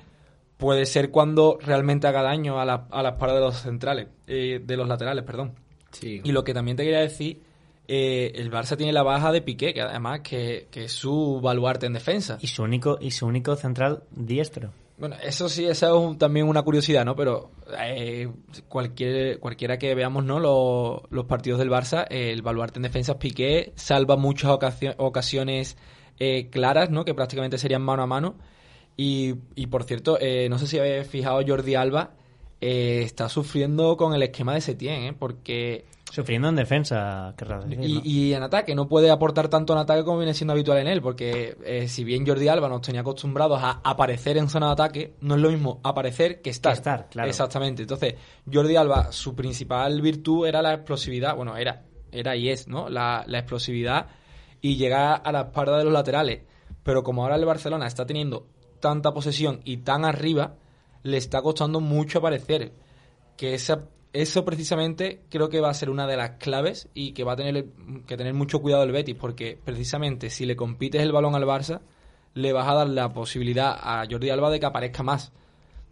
puede 0.56 0.86
ser 0.86 1.10
cuando 1.10 1.58
realmente 1.60 2.06
haga 2.06 2.22
daño 2.22 2.60
a 2.60 2.64
la, 2.64 2.88
a 2.90 3.02
la 3.02 3.10
espalda 3.10 3.36
de 3.36 3.40
los 3.40 3.56
centrales, 3.56 4.08
eh, 4.26 4.60
de 4.64 4.76
los 4.76 4.88
laterales, 4.88 5.24
perdón. 5.24 5.54
Sí. 5.92 6.20
Y 6.24 6.32
lo 6.32 6.42
que 6.42 6.52
también 6.52 6.76
te 6.76 6.82
quería 6.82 7.00
decir, 7.00 7.40
eh, 7.88 8.32
el 8.36 8.50
Barça 8.50 8.76
tiene 8.76 8.92
la 8.92 9.02
baja 9.02 9.30
de 9.32 9.42
Piqué, 9.42 9.74
que 9.74 9.82
además 9.82 10.20
que, 10.20 10.68
que 10.70 10.84
es 10.84 10.92
su 10.92 11.40
baluarte 11.42 11.86
en 11.86 11.92
defensa. 11.92 12.38
Y 12.40 12.46
su 12.48 12.62
único, 12.62 12.98
y 13.00 13.10
su 13.10 13.26
único 13.26 13.56
central 13.56 14.02
diestro. 14.10 14.70
Bueno, 14.96 15.16
eso 15.24 15.48
sí, 15.48 15.64
esa 15.64 15.88
es 15.88 15.92
un- 15.92 16.18
también 16.18 16.46
una 16.46 16.62
curiosidad, 16.62 17.04
¿no? 17.04 17.16
Pero 17.16 17.50
eh, 17.80 18.28
cualquier, 18.68 19.40
cualquiera 19.40 19.76
que 19.76 19.92
veamos, 19.94 20.24
¿no? 20.24 20.38
Los, 20.38 21.00
los 21.10 21.24
partidos 21.26 21.58
del 21.58 21.68
Barça, 21.68 22.06
eh, 22.10 22.30
el 22.32 22.42
baluarte 22.42 22.78
en 22.78 22.84
defensa 22.84 23.12
es 23.12 23.18
Piqué, 23.18 23.72
salva 23.74 24.16
muchas 24.16 24.52
ocasiones 24.98 25.76
claras, 26.50 26.90
¿no? 26.90 27.04
Que 27.04 27.12
prácticamente 27.12 27.58
serían 27.58 27.82
mano 27.82 28.02
a 28.04 28.06
mano. 28.06 28.36
Y, 28.96 29.34
y 29.56 29.66
por 29.66 29.82
cierto, 29.82 30.16
eh, 30.20 30.48
no 30.48 30.58
sé 30.58 30.68
si 30.68 30.78
habéis 30.78 31.08
fijado, 31.08 31.42
Jordi 31.44 31.74
Alba 31.74 32.12
está 32.60 33.28
sufriendo 33.28 33.96
con 33.96 34.14
el 34.14 34.22
esquema 34.22 34.54
de 34.54 34.60
Setien, 34.60 35.02
¿eh? 35.02 35.12
Porque 35.12 35.84
Sufriendo 36.14 36.48
en 36.48 36.54
defensa, 36.54 37.34
querrás 37.36 37.68
decir, 37.68 37.84
Y, 37.84 37.94
¿no? 37.94 38.00
y 38.04 38.34
en 38.34 38.42
ataque, 38.44 38.72
no 38.76 38.86
puede 38.86 39.10
aportar 39.10 39.48
tanto 39.48 39.72
en 39.72 39.80
ataque 39.80 40.04
como 40.04 40.18
viene 40.18 40.32
siendo 40.32 40.52
habitual 40.52 40.78
en 40.78 40.86
él, 40.86 41.02
porque 41.02 41.56
eh, 41.64 41.88
si 41.88 42.04
bien 42.04 42.24
Jordi 42.24 42.46
Alba 42.46 42.68
nos 42.68 42.82
tenía 42.82 43.00
acostumbrados 43.00 43.60
a 43.60 43.80
aparecer 43.82 44.36
en 44.36 44.48
zona 44.48 44.66
de 44.66 44.72
ataque, 44.74 45.14
no 45.22 45.34
es 45.34 45.40
lo 45.40 45.50
mismo 45.50 45.80
aparecer 45.82 46.40
que 46.40 46.50
estar. 46.50 46.72
Que 46.72 46.76
estar, 46.76 47.08
claro. 47.08 47.28
Exactamente. 47.28 47.82
Entonces, 47.82 48.14
Jordi 48.52 48.76
Alba, 48.76 49.10
su 49.10 49.34
principal 49.34 50.00
virtud 50.00 50.46
era 50.46 50.62
la 50.62 50.74
explosividad, 50.74 51.34
bueno, 51.34 51.56
era, 51.56 51.82
era 52.12 52.36
y 52.36 52.48
es, 52.48 52.68
¿no? 52.68 52.88
La, 52.88 53.24
la 53.26 53.38
explosividad 53.40 54.06
y 54.60 54.76
llegar 54.76 55.20
a 55.24 55.32
la 55.32 55.40
espalda 55.40 55.78
de 55.78 55.84
los 55.84 55.92
laterales. 55.92 56.42
Pero 56.84 57.02
como 57.02 57.24
ahora 57.24 57.34
el 57.34 57.44
Barcelona 57.44 57.88
está 57.88 58.06
teniendo 58.06 58.46
tanta 58.78 59.12
posesión 59.12 59.62
y 59.64 59.78
tan 59.78 60.04
arriba, 60.04 60.54
le 61.02 61.16
está 61.16 61.42
costando 61.42 61.80
mucho 61.80 62.20
aparecer. 62.20 62.72
Que 63.36 63.54
esa, 63.54 63.88
eso 64.14 64.44
precisamente 64.44 65.22
creo 65.28 65.48
que 65.48 65.60
va 65.60 65.70
a 65.70 65.74
ser 65.74 65.90
una 65.90 66.06
de 66.06 66.16
las 66.16 66.30
claves 66.38 66.88
y 66.94 67.12
que 67.12 67.24
va 67.24 67.32
a 67.32 67.36
tener 67.36 67.66
que 68.06 68.16
tener 68.16 68.32
mucho 68.32 68.62
cuidado 68.62 68.84
el 68.84 68.92
Betis, 68.92 69.16
porque 69.16 69.58
precisamente 69.62 70.30
si 70.30 70.46
le 70.46 70.54
compites 70.54 71.02
el 71.02 71.10
balón 71.10 71.34
al 71.34 71.42
Barça, 71.42 71.80
le 72.32 72.52
vas 72.52 72.68
a 72.68 72.74
dar 72.74 72.88
la 72.88 73.12
posibilidad 73.12 73.76
a 73.76 74.06
Jordi 74.08 74.30
Alba 74.30 74.50
de 74.50 74.60
que 74.60 74.66
aparezca 74.66 75.02
más, 75.02 75.32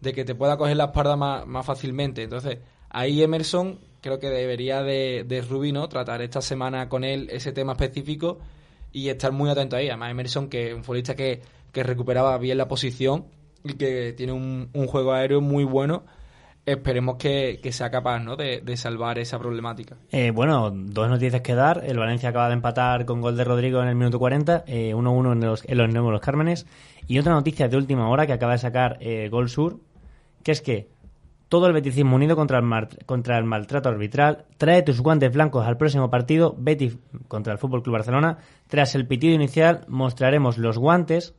de 0.00 0.12
que 0.12 0.24
te 0.24 0.36
pueda 0.36 0.56
coger 0.56 0.76
la 0.76 0.86
espalda 0.86 1.16
más, 1.16 1.46
más 1.48 1.66
fácilmente. 1.66 2.22
Entonces, 2.22 2.58
ahí 2.90 3.24
Emerson 3.24 3.80
creo 4.00 4.20
que 4.20 4.30
debería 4.30 4.84
de, 4.84 5.24
de 5.26 5.42
Rubino 5.42 5.88
tratar 5.88 6.22
esta 6.22 6.40
semana 6.40 6.88
con 6.88 7.02
él 7.02 7.28
ese 7.32 7.50
tema 7.50 7.72
específico 7.72 8.38
y 8.92 9.08
estar 9.08 9.32
muy 9.32 9.50
atento 9.50 9.74
ahí. 9.74 9.88
Además, 9.88 10.12
Emerson, 10.12 10.48
que 10.48 10.68
es 10.68 10.74
un 10.74 10.84
futbolista 10.84 11.16
que, 11.16 11.42
que 11.72 11.82
recuperaba 11.82 12.38
bien 12.38 12.56
la 12.56 12.68
posición 12.68 13.26
y 13.64 13.74
que 13.74 14.12
tiene 14.12 14.32
un, 14.32 14.70
un 14.72 14.86
juego 14.86 15.12
aéreo 15.12 15.40
muy 15.40 15.64
bueno, 15.64 16.04
esperemos 16.64 17.16
que, 17.16 17.60
que 17.62 17.72
sea 17.72 17.90
capaz 17.90 18.20
¿no? 18.20 18.36
de, 18.36 18.60
de 18.60 18.76
salvar 18.76 19.18
esa 19.18 19.38
problemática. 19.38 19.96
Eh, 20.10 20.30
bueno, 20.30 20.70
dos 20.70 21.08
noticias 21.08 21.42
que 21.42 21.54
dar. 21.54 21.82
El 21.84 21.98
Valencia 21.98 22.28
acaba 22.28 22.48
de 22.48 22.54
empatar 22.54 23.04
con 23.04 23.20
gol 23.20 23.36
de 23.36 23.44
Rodrigo 23.44 23.82
en 23.82 23.88
el 23.88 23.94
minuto 23.94 24.18
40, 24.18 24.64
eh, 24.66 24.94
1-1 24.94 25.32
en 25.32 25.40
los, 25.40 25.64
en 25.66 25.78
los 25.78 25.92
Nuevos 25.92 26.20
Cármenes. 26.20 26.66
Y 27.06 27.18
otra 27.18 27.32
noticia 27.32 27.68
de 27.68 27.76
última 27.76 28.08
hora 28.08 28.26
que 28.26 28.32
acaba 28.32 28.52
de 28.52 28.58
sacar 28.58 28.98
eh, 29.00 29.28
Gol 29.28 29.48
Sur, 29.48 29.80
que 30.44 30.52
es 30.52 30.62
que 30.62 30.88
todo 31.48 31.66
el 31.66 31.74
beticismo 31.74 32.16
unido 32.16 32.34
contra 32.34 32.58
el, 32.58 32.88
contra 33.04 33.36
el 33.36 33.44
maltrato 33.44 33.88
arbitral. 33.88 34.46
Trae 34.56 34.82
tus 34.82 35.02
guantes 35.02 35.32
blancos 35.32 35.66
al 35.66 35.76
próximo 35.76 36.08
partido, 36.08 36.54
Betis 36.56 36.96
contra 37.28 37.52
el 37.52 37.58
Fútbol 37.58 37.82
Club 37.82 37.94
Barcelona. 37.94 38.38
Tras 38.68 38.94
el 38.94 39.06
pitido 39.06 39.34
inicial, 39.34 39.84
mostraremos 39.86 40.56
los 40.56 40.78
guantes 40.78 41.34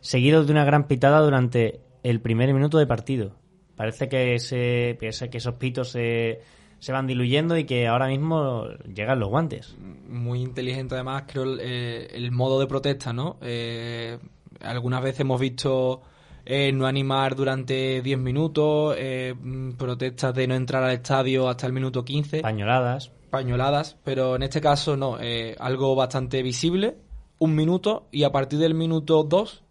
seguidos 0.00 0.46
de 0.46 0.52
una 0.52 0.64
gran 0.64 0.88
pitada 0.88 1.20
durante 1.20 1.80
el 2.02 2.20
primer 2.20 2.52
minuto 2.52 2.78
de 2.78 2.86
partido. 2.88 3.36
Parece 3.76 4.08
que, 4.08 4.34
ese, 4.34 4.98
que 4.98 5.38
esos 5.38 5.54
pitos 5.54 5.90
se, 5.90 6.40
se 6.78 6.92
van 6.92 7.06
diluyendo 7.06 7.56
y 7.56 7.64
que 7.64 7.86
ahora 7.86 8.08
mismo 8.08 8.66
llegan 8.92 9.20
los 9.20 9.28
guantes. 9.28 9.76
muy 10.08 10.42
inteligente 10.42 10.94
además 10.94 11.24
creo 11.26 11.56
eh, 11.58 12.08
el 12.12 12.30
modo 12.32 12.60
de 12.60 12.66
protesta 12.66 13.12
no 13.12 13.38
Eh, 13.40 14.18
algunas 14.60 15.02
veces 15.02 15.20
hemos 15.20 15.40
visto 15.40 16.02
eh, 16.44 16.72
no 16.72 16.86
animar 16.86 17.36
durante 17.36 18.02
10 18.02 18.18
minutos 18.18 18.96
eh, 18.98 19.32
mm, 19.40 19.72
protestas 19.72 20.34
de 20.34 20.46
no 20.48 20.54
entrar 20.56 20.82
al 20.82 20.90
estadio 20.90 21.48
hasta 21.48 21.66
el 21.66 21.72
minuto 21.72 22.04
15 22.04 22.40
Pañoladas. 22.40 23.12
pañoladas 23.30 23.96
pero 24.02 24.34
en 24.34 24.42
este 24.42 24.60
caso 24.60 24.96
no 24.96 25.18
eh, 25.20 25.54
algo 25.60 25.94
bastante 25.94 26.42
visible 26.42 26.96
un 27.38 27.54
minuto 27.54 28.08
y 28.10 28.24
a 28.24 28.32
partir 28.32 28.58
del 28.58 28.74
minuto 28.74 29.22
2 29.22 29.62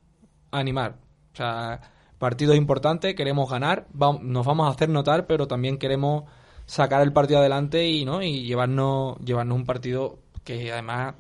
animar 0.52 0.95
o 1.34 1.36
sea 1.36 1.82
partido 2.22 2.53
es 2.53 2.57
importante 2.57 3.15
queremos 3.15 3.49
ganar 3.49 3.85
va- 4.02 4.18
nos 4.22 4.45
vamos 4.45 4.68
a 4.68 4.72
hacer 4.72 4.88
notar 4.88 5.27
pero 5.27 5.48
también 5.48 5.77
queremos 5.77 6.23
sacar 6.65 7.02
el 7.02 7.11
partido 7.11 7.39
adelante 7.41 7.85
y 7.88 8.06
no 8.06 8.22
y 8.22 8.43
llevarnos 8.43 9.18
llevarnos 9.26 9.57
un 9.57 9.65
partido 9.65 10.19
que 10.45 10.72
además 10.72 11.15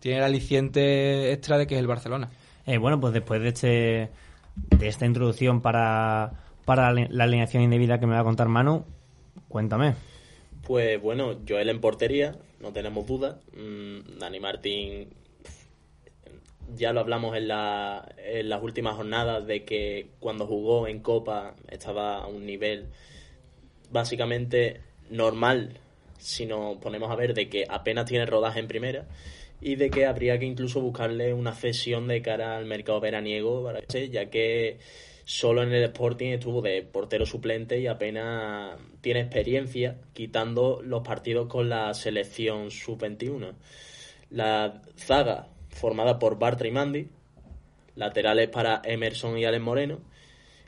tiene 0.00 0.18
el 0.18 0.24
aliciente 0.24 1.32
extra 1.32 1.58
de 1.58 1.66
que 1.68 1.74
es 1.76 1.80
el 1.80 1.86
Barcelona 1.86 2.28
Eh, 2.66 2.78
bueno, 2.78 2.98
pues 3.00 3.12
después 3.12 3.40
de 3.40 3.48
este 3.48 4.10
de 4.78 4.88
esta 4.88 5.06
introducción 5.06 5.60
para, 5.60 6.32
para 6.64 6.90
la 6.92 7.24
alineación 7.24 7.62
indebida 7.62 8.00
que 8.00 8.06
me 8.06 8.14
va 8.14 8.20
a 8.20 8.24
contar 8.24 8.48
Manu, 8.48 8.84
cuéntame. 9.48 9.94
Pues 10.66 11.00
bueno, 11.00 11.34
Joel 11.48 11.68
en 11.68 11.80
portería, 11.80 12.34
no 12.60 12.72
tenemos 12.72 13.06
duda. 13.06 13.38
Mm, 13.54 14.18
Dani 14.18 14.40
Martín, 14.40 15.08
ya 16.74 16.92
lo 16.92 17.00
hablamos 17.00 17.36
en, 17.36 17.48
la, 17.48 18.08
en 18.18 18.48
las 18.48 18.62
últimas 18.62 18.96
jornadas 18.96 19.46
de 19.46 19.64
que 19.64 20.08
cuando 20.20 20.46
jugó 20.46 20.88
en 20.88 21.00
Copa 21.00 21.54
estaba 21.68 22.18
a 22.18 22.26
un 22.26 22.44
nivel 22.44 22.88
básicamente 23.90 24.80
normal, 25.10 25.78
si 26.18 26.46
nos 26.46 26.78
ponemos 26.78 27.10
a 27.10 27.16
ver 27.16 27.34
de 27.34 27.48
que 27.48 27.66
apenas 27.68 28.06
tiene 28.06 28.26
rodaje 28.26 28.60
en 28.60 28.68
primera 28.68 29.06
y 29.60 29.76
de 29.76 29.90
que 29.90 30.06
habría 30.06 30.38
que 30.38 30.46
incluso 30.46 30.80
buscarle 30.80 31.32
una 31.32 31.54
cesión 31.54 32.08
de 32.08 32.20
cara 32.22 32.56
al 32.56 32.66
mercado 32.66 33.00
veraniego, 33.00 33.70
ya 34.10 34.28
que 34.28 34.78
solo 35.24 35.62
en 35.62 35.72
el 35.72 35.84
Sporting 35.84 36.32
estuvo 36.32 36.62
de 36.62 36.82
portero 36.82 37.26
suplente 37.26 37.80
y 37.80 37.86
apenas 37.86 38.78
tiene 39.00 39.20
experiencia 39.20 39.98
quitando 40.12 40.80
los 40.82 41.02
partidos 41.02 41.48
con 41.48 41.68
la 41.68 41.94
selección 41.94 42.70
sub-21. 42.70 43.54
La 44.30 44.82
zaga 44.96 45.48
formada 45.76 46.18
por 46.18 46.38
Bartra 46.38 46.68
y 46.68 46.72
Mandy, 46.72 47.08
laterales 47.94 48.48
para 48.48 48.82
Emerson 48.84 49.38
y 49.38 49.44
Alex 49.44 49.62
Moreno, 49.62 50.00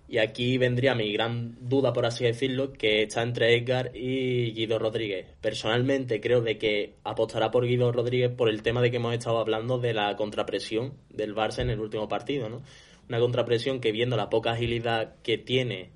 y 0.08 0.18
aquí 0.18 0.56
vendría 0.56 0.94
mi 0.94 1.12
gran 1.12 1.56
duda, 1.60 1.92
por 1.92 2.06
así 2.06 2.24
decirlo, 2.24 2.72
que 2.72 3.02
está 3.02 3.22
entre 3.22 3.54
Edgar 3.54 3.90
y 3.94 4.52
Guido 4.52 4.78
Rodríguez. 4.78 5.26
Personalmente 5.42 6.20
creo 6.20 6.40
de 6.40 6.56
que 6.56 6.94
apostará 7.04 7.50
por 7.50 7.66
Guido 7.66 7.92
Rodríguez 7.92 8.30
por 8.30 8.48
el 8.48 8.62
tema 8.62 8.80
de 8.80 8.90
que 8.90 8.96
hemos 8.96 9.12
estado 9.12 9.38
hablando 9.38 9.78
de 9.78 9.92
la 9.92 10.16
contrapresión 10.16 10.94
del 11.10 11.34
Barça 11.34 11.60
en 11.60 11.68
el 11.68 11.80
último 11.80 12.08
partido, 12.08 12.48
¿no? 12.48 12.62
Una 13.06 13.20
contrapresión 13.20 13.80
que 13.80 13.92
viendo 13.92 14.16
la 14.16 14.30
poca 14.30 14.52
agilidad 14.52 15.16
que 15.22 15.36
tiene 15.36 15.90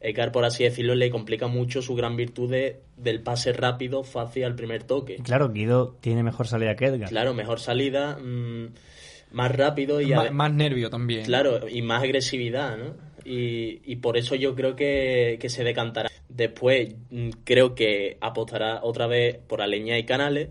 Edgar, 0.00 0.32
por 0.32 0.44
así 0.44 0.64
decirlo, 0.64 0.94
le 0.94 1.10
complica 1.10 1.46
mucho 1.46 1.82
su 1.82 1.94
gran 1.94 2.16
virtud 2.16 2.50
de- 2.50 2.80
del 2.96 3.20
pase 3.22 3.52
rápido, 3.52 4.02
fácil 4.02 4.44
al 4.44 4.54
primer 4.54 4.82
toque. 4.84 5.16
Claro, 5.16 5.50
Guido 5.50 5.96
tiene 6.00 6.22
mejor 6.22 6.46
salida 6.46 6.74
que 6.76 6.86
Edgar. 6.86 7.08
Claro, 7.10 7.34
mejor 7.34 7.60
salida, 7.60 8.16
mm, 8.18 8.66
más 9.32 9.54
rápido 9.54 10.00
y 10.00 10.06
ade- 10.12 10.30
más 10.30 10.52
nervio 10.52 10.88
también 10.90 11.24
Claro, 11.24 11.68
y 11.68 11.82
más 11.82 12.02
agresividad, 12.02 12.78
¿no? 12.78 12.94
Y, 13.24 13.82
y 13.84 13.96
por 13.96 14.16
eso 14.16 14.34
yo 14.34 14.54
creo 14.54 14.74
que, 14.74 15.36
que 15.40 15.50
se 15.50 15.62
decantará. 15.64 16.08
Después 16.30 16.94
mm, 17.10 17.28
creo 17.44 17.74
que 17.74 18.16
apostará 18.22 18.80
otra 18.82 19.06
vez 19.06 19.36
por 19.36 19.60
Aleña 19.60 19.98
y 19.98 20.04
Canales. 20.04 20.48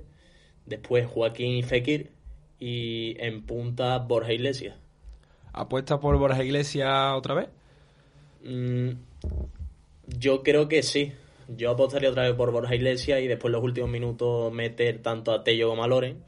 Después 0.67 1.07
Joaquín 1.07 1.57
y 1.57 1.63
Fekir. 1.63 2.11
Y 2.59 3.15
en 3.19 3.41
punta 3.43 3.97
Borja 3.97 4.31
Iglesias. 4.33 4.75
apuesta 5.53 5.99
por 5.99 6.15
Borja 6.19 6.43
Iglesias 6.43 7.13
otra 7.15 7.33
vez 7.33 7.47
Mm, 8.43 8.91
yo 10.07 10.43
creo 10.43 10.67
que 10.67 10.83
sí. 10.83 11.13
Yo 11.47 11.71
apostaría 11.71 12.09
otra 12.09 12.23
vez 12.23 12.33
por 12.33 12.51
Borja 12.51 12.75
Iglesias 12.75 13.21
y 13.21 13.27
después 13.27 13.51
los 13.51 13.63
últimos 13.63 13.89
minutos 13.89 14.53
meter 14.53 14.99
tanto 15.01 15.31
a 15.31 15.43
Tello 15.43 15.69
como 15.69 15.83
a 15.83 15.87
Loren. 15.87 16.23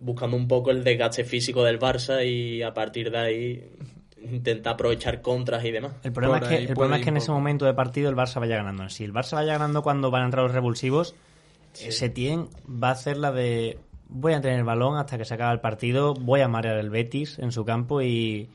Buscando 0.00 0.36
un 0.36 0.46
poco 0.46 0.70
el 0.70 0.84
desgaste 0.84 1.24
físico 1.24 1.64
del 1.64 1.78
Barça 1.78 2.24
y 2.24 2.62
a 2.62 2.74
partir 2.74 3.10
de 3.10 3.18
ahí 3.18 3.70
intentar 4.22 4.74
aprovechar 4.74 5.22
contras 5.22 5.64
y 5.64 5.70
demás. 5.70 5.92
El 6.02 6.12
problema, 6.12 6.40
Por 6.40 6.52
es 6.52 6.58
que, 6.58 6.64
el 6.66 6.74
problema 6.74 6.96
es 6.98 7.02
que 7.02 7.08
en 7.08 7.16
ese 7.16 7.30
momento 7.30 7.64
de 7.64 7.74
partido 7.74 8.10
el 8.10 8.16
Barça 8.16 8.38
vaya 8.38 8.56
ganando. 8.56 8.88
Si 8.90 9.04
el 9.04 9.12
Barça 9.12 9.36
vaya 9.36 9.54
ganando 9.54 9.82
cuando 9.82 10.10
van 10.10 10.22
a 10.22 10.24
entrar 10.26 10.44
los 10.44 10.52
revulsivos, 10.52 11.14
Setién 11.72 12.48
va 12.66 12.88
a 12.88 12.92
hacer 12.92 13.16
la 13.16 13.32
de 13.32 13.78
voy 14.08 14.32
a 14.32 14.40
tener 14.40 14.58
el 14.58 14.64
balón 14.64 14.96
hasta 14.96 15.18
que 15.18 15.24
se 15.24 15.34
acabe 15.34 15.52
el 15.54 15.60
partido, 15.60 16.14
voy 16.14 16.40
a 16.40 16.48
marear 16.48 16.78
el 16.78 16.90
Betis 16.90 17.38
en 17.38 17.52
su 17.52 17.64
campo 17.64 18.02
y, 18.02 18.48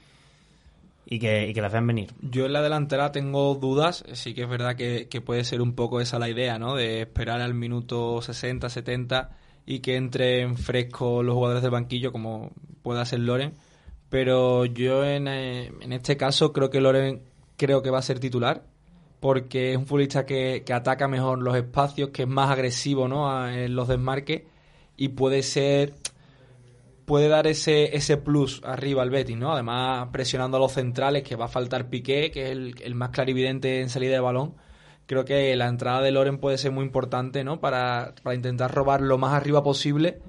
y, 1.06 1.20
que, 1.20 1.50
y 1.50 1.54
que 1.54 1.62
las 1.62 1.72
vean 1.72 1.88
venir. 1.88 2.12
Yo 2.22 2.46
en 2.46 2.54
la 2.54 2.62
delantera 2.62 3.12
tengo 3.12 3.56
dudas, 3.56 4.04
sí 4.14 4.34
que 4.34 4.44
es 4.44 4.50
verdad 4.50 4.76
que, 4.76 5.08
puede 5.26 5.44
ser 5.44 5.62
un 5.62 5.74
poco 5.74 6.02
esa 6.02 6.20
la 6.20 6.30
idea, 6.30 6.60
¿no? 6.60 6.76
De 6.76 7.02
esperar 7.02 7.42
al 7.42 7.54
minuto 7.54 8.22
60, 8.22 8.70
70 8.70 9.32
y 9.66 9.80
que 9.80 9.96
entren 9.96 10.58
frescos 10.58 11.24
los 11.26 11.36
jugadores 11.36 11.62
del 11.62 11.72
banquillo 11.72 12.12
como 12.12 12.52
pueda 12.82 13.06
ser 13.06 13.20
Loren. 13.20 13.54
Pero 14.10 14.66
yo 14.66 15.04
en, 15.06 15.28
eh, 15.28 15.72
en 15.82 15.94
este 15.94 16.18
caso 16.18 16.54
creo 16.54 16.70
que 16.70 16.82
Loren 16.82 17.22
creo 17.58 17.82
que 17.82 17.90
va 17.90 18.00
a 18.00 18.04
ser 18.04 18.20
titular 18.20 18.64
porque 19.20 19.72
es 19.72 19.78
un 19.78 19.86
futbolista 19.86 20.26
que, 20.26 20.64
que 20.66 20.74
ataca 20.74 21.08
mejor 21.08 21.40
los 21.40 21.56
espacios, 21.56 22.10
que 22.10 22.24
es 22.24 22.28
más 22.28 22.52
agresivo 22.52 23.08
¿no? 23.08 23.48
en 23.48 23.74
los 23.74 23.88
desmarques 23.88 24.44
y 24.98 25.10
puede 25.10 25.44
ser 25.44 25.94
puede 27.06 27.28
dar 27.28 27.48
ese, 27.48 27.96
ese 27.96 28.18
plus 28.18 28.62
arriba 28.64 29.02
al 29.02 29.10
Betis, 29.10 29.38
¿no? 29.38 29.52
Además, 29.54 30.10
presionando 30.12 30.58
a 30.58 30.60
los 30.60 30.74
centrales, 30.74 31.24
que 31.24 31.36
va 31.36 31.46
a 31.46 31.50
faltar 31.50 31.90
Piqué, 31.90 32.32
que 32.32 32.46
es 32.46 32.52
el, 32.52 32.76
el 32.84 32.96
más 32.96 33.10
clarividente 33.10 33.82
en 33.82 33.90
salida 33.90 34.14
de 34.14 34.20
balón. 34.20 34.56
Creo 35.06 35.26
que 35.26 35.56
la 35.56 35.68
entrada 35.68 36.02
de 36.02 36.12
Loren 36.12 36.38
puede 36.38 36.58
ser 36.58 36.72
muy 36.72 36.86
importante, 36.86 37.44
¿no? 37.44 37.60
Para, 37.60 38.14
para 38.24 38.36
intentar 38.36 38.74
robar 38.74 39.02
lo 39.02 39.18
más 39.18 39.34
arriba 39.34 39.62
posible 39.62 40.20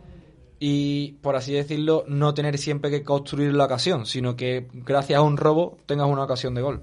y, 0.59 1.13
por 1.23 1.37
así 1.37 1.53
decirlo, 1.53 2.05
no 2.09 2.35
tener 2.35 2.59
siempre 2.59 2.91
que 2.91 3.03
construir 3.03 3.55
la 3.55 3.67
ocasión, 3.67 4.07
sino 4.07 4.35
que 4.35 4.67
gracias 4.73 5.19
a 5.19 5.23
un 5.23 5.37
robo 5.37 5.79
tengas 5.87 6.09
una 6.09 6.25
ocasión 6.25 6.55
de 6.55 6.63
gol. 6.63 6.83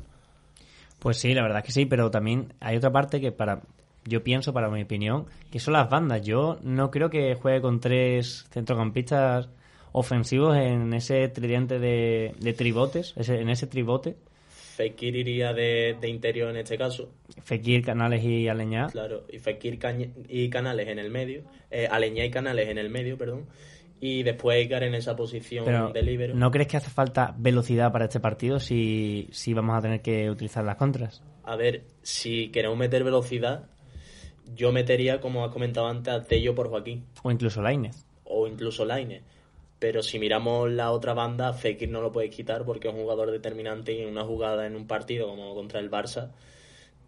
Pues 0.99 1.17
sí, 1.17 1.33
la 1.33 1.41
verdad 1.41 1.59
es 1.59 1.65
que 1.65 1.71
sí, 1.71 1.85
pero 1.85 2.11
también 2.11 2.53
hay 2.59 2.77
otra 2.77 2.91
parte 2.91 3.19
que 3.19 3.31
para 3.31 3.63
yo 4.05 4.23
pienso, 4.23 4.53
para 4.53 4.69
mi 4.69 4.83
opinión, 4.83 5.25
que 5.51 5.59
son 5.59 5.73
las 5.73 5.89
bandas. 5.89 6.21
Yo 6.21 6.59
no 6.63 6.91
creo 6.91 7.09
que 7.09 7.35
juegue 7.35 7.61
con 7.61 7.79
tres 7.79 8.45
centrocampistas 8.51 9.49
ofensivos 9.91 10.55
en 10.57 10.93
ese 10.93 11.27
tridente 11.29 11.79
de, 11.79 12.33
de 12.39 12.53
tribotes, 12.53 13.13
ese- 13.17 13.39
en 13.41 13.49
ese 13.49 13.67
tribote. 13.67 14.15
Fekir 14.49 15.15
iría 15.15 15.53
de, 15.53 15.95
de 15.99 16.09
interior 16.09 16.49
en 16.49 16.57
este 16.57 16.77
caso. 16.77 17.09
Fekir, 17.43 17.83
Canales 17.85 18.23
y 18.23 18.47
Aleñá. 18.47 18.87
Claro, 18.87 19.25
y 19.31 19.37
Fekir 19.39 19.77
y 20.27 20.49
Canales 20.49 20.87
en 20.87 20.97
el 20.99 21.09
medio. 21.11 21.43
Eh, 21.69 21.87
Aleñá 21.91 22.25
y 22.25 22.31
Canales 22.31 22.69
en 22.69 22.77
el 22.77 22.89
medio, 22.89 23.17
perdón. 23.17 23.45
Y 23.99 24.23
después 24.23 24.65
Edgar 24.65 24.81
en 24.83 24.95
esa 24.95 25.15
posición 25.15 25.65
Pero, 25.65 25.89
de 25.91 26.01
libero. 26.01 26.33
¿no 26.33 26.49
crees 26.49 26.67
que 26.67 26.77
hace 26.77 26.89
falta 26.89 27.35
velocidad 27.37 27.91
para 27.91 28.05
este 28.05 28.19
partido 28.19 28.59
si, 28.59 29.27
si 29.31 29.53
vamos 29.53 29.77
a 29.77 29.81
tener 29.81 30.01
que 30.01 30.29
utilizar 30.31 30.63
las 30.63 30.77
contras? 30.77 31.21
A 31.43 31.55
ver, 31.55 31.83
si 32.01 32.49
queremos 32.49 32.77
meter 32.79 33.03
velocidad, 33.03 33.65
yo 34.55 34.71
metería, 34.71 35.21
como 35.21 35.45
has 35.45 35.51
comentado 35.51 35.87
antes, 35.87 36.11
a 36.11 36.23
Tello 36.23 36.55
por 36.55 36.69
Joaquín. 36.69 37.05
O 37.21 37.29
incluso 37.31 37.61
Lainez. 37.61 38.03
O 38.23 38.47
incluso 38.47 38.85
Laine. 38.85 39.21
Pero 39.81 40.03
si 40.03 40.19
miramos 40.19 40.69
la 40.69 40.91
otra 40.91 41.15
banda, 41.15 41.53
Fekir 41.53 41.89
no 41.89 42.01
lo 42.01 42.11
puedes 42.11 42.29
quitar 42.29 42.65
porque 42.65 42.87
es 42.87 42.93
un 42.93 43.01
jugador 43.01 43.31
determinante 43.31 43.91
y 43.93 44.03
en 44.03 44.09
una 44.09 44.23
jugada 44.23 44.67
en 44.67 44.75
un 44.75 44.85
partido 44.85 45.27
como 45.27 45.55
contra 45.55 45.79
el 45.79 45.89
Barça 45.89 46.29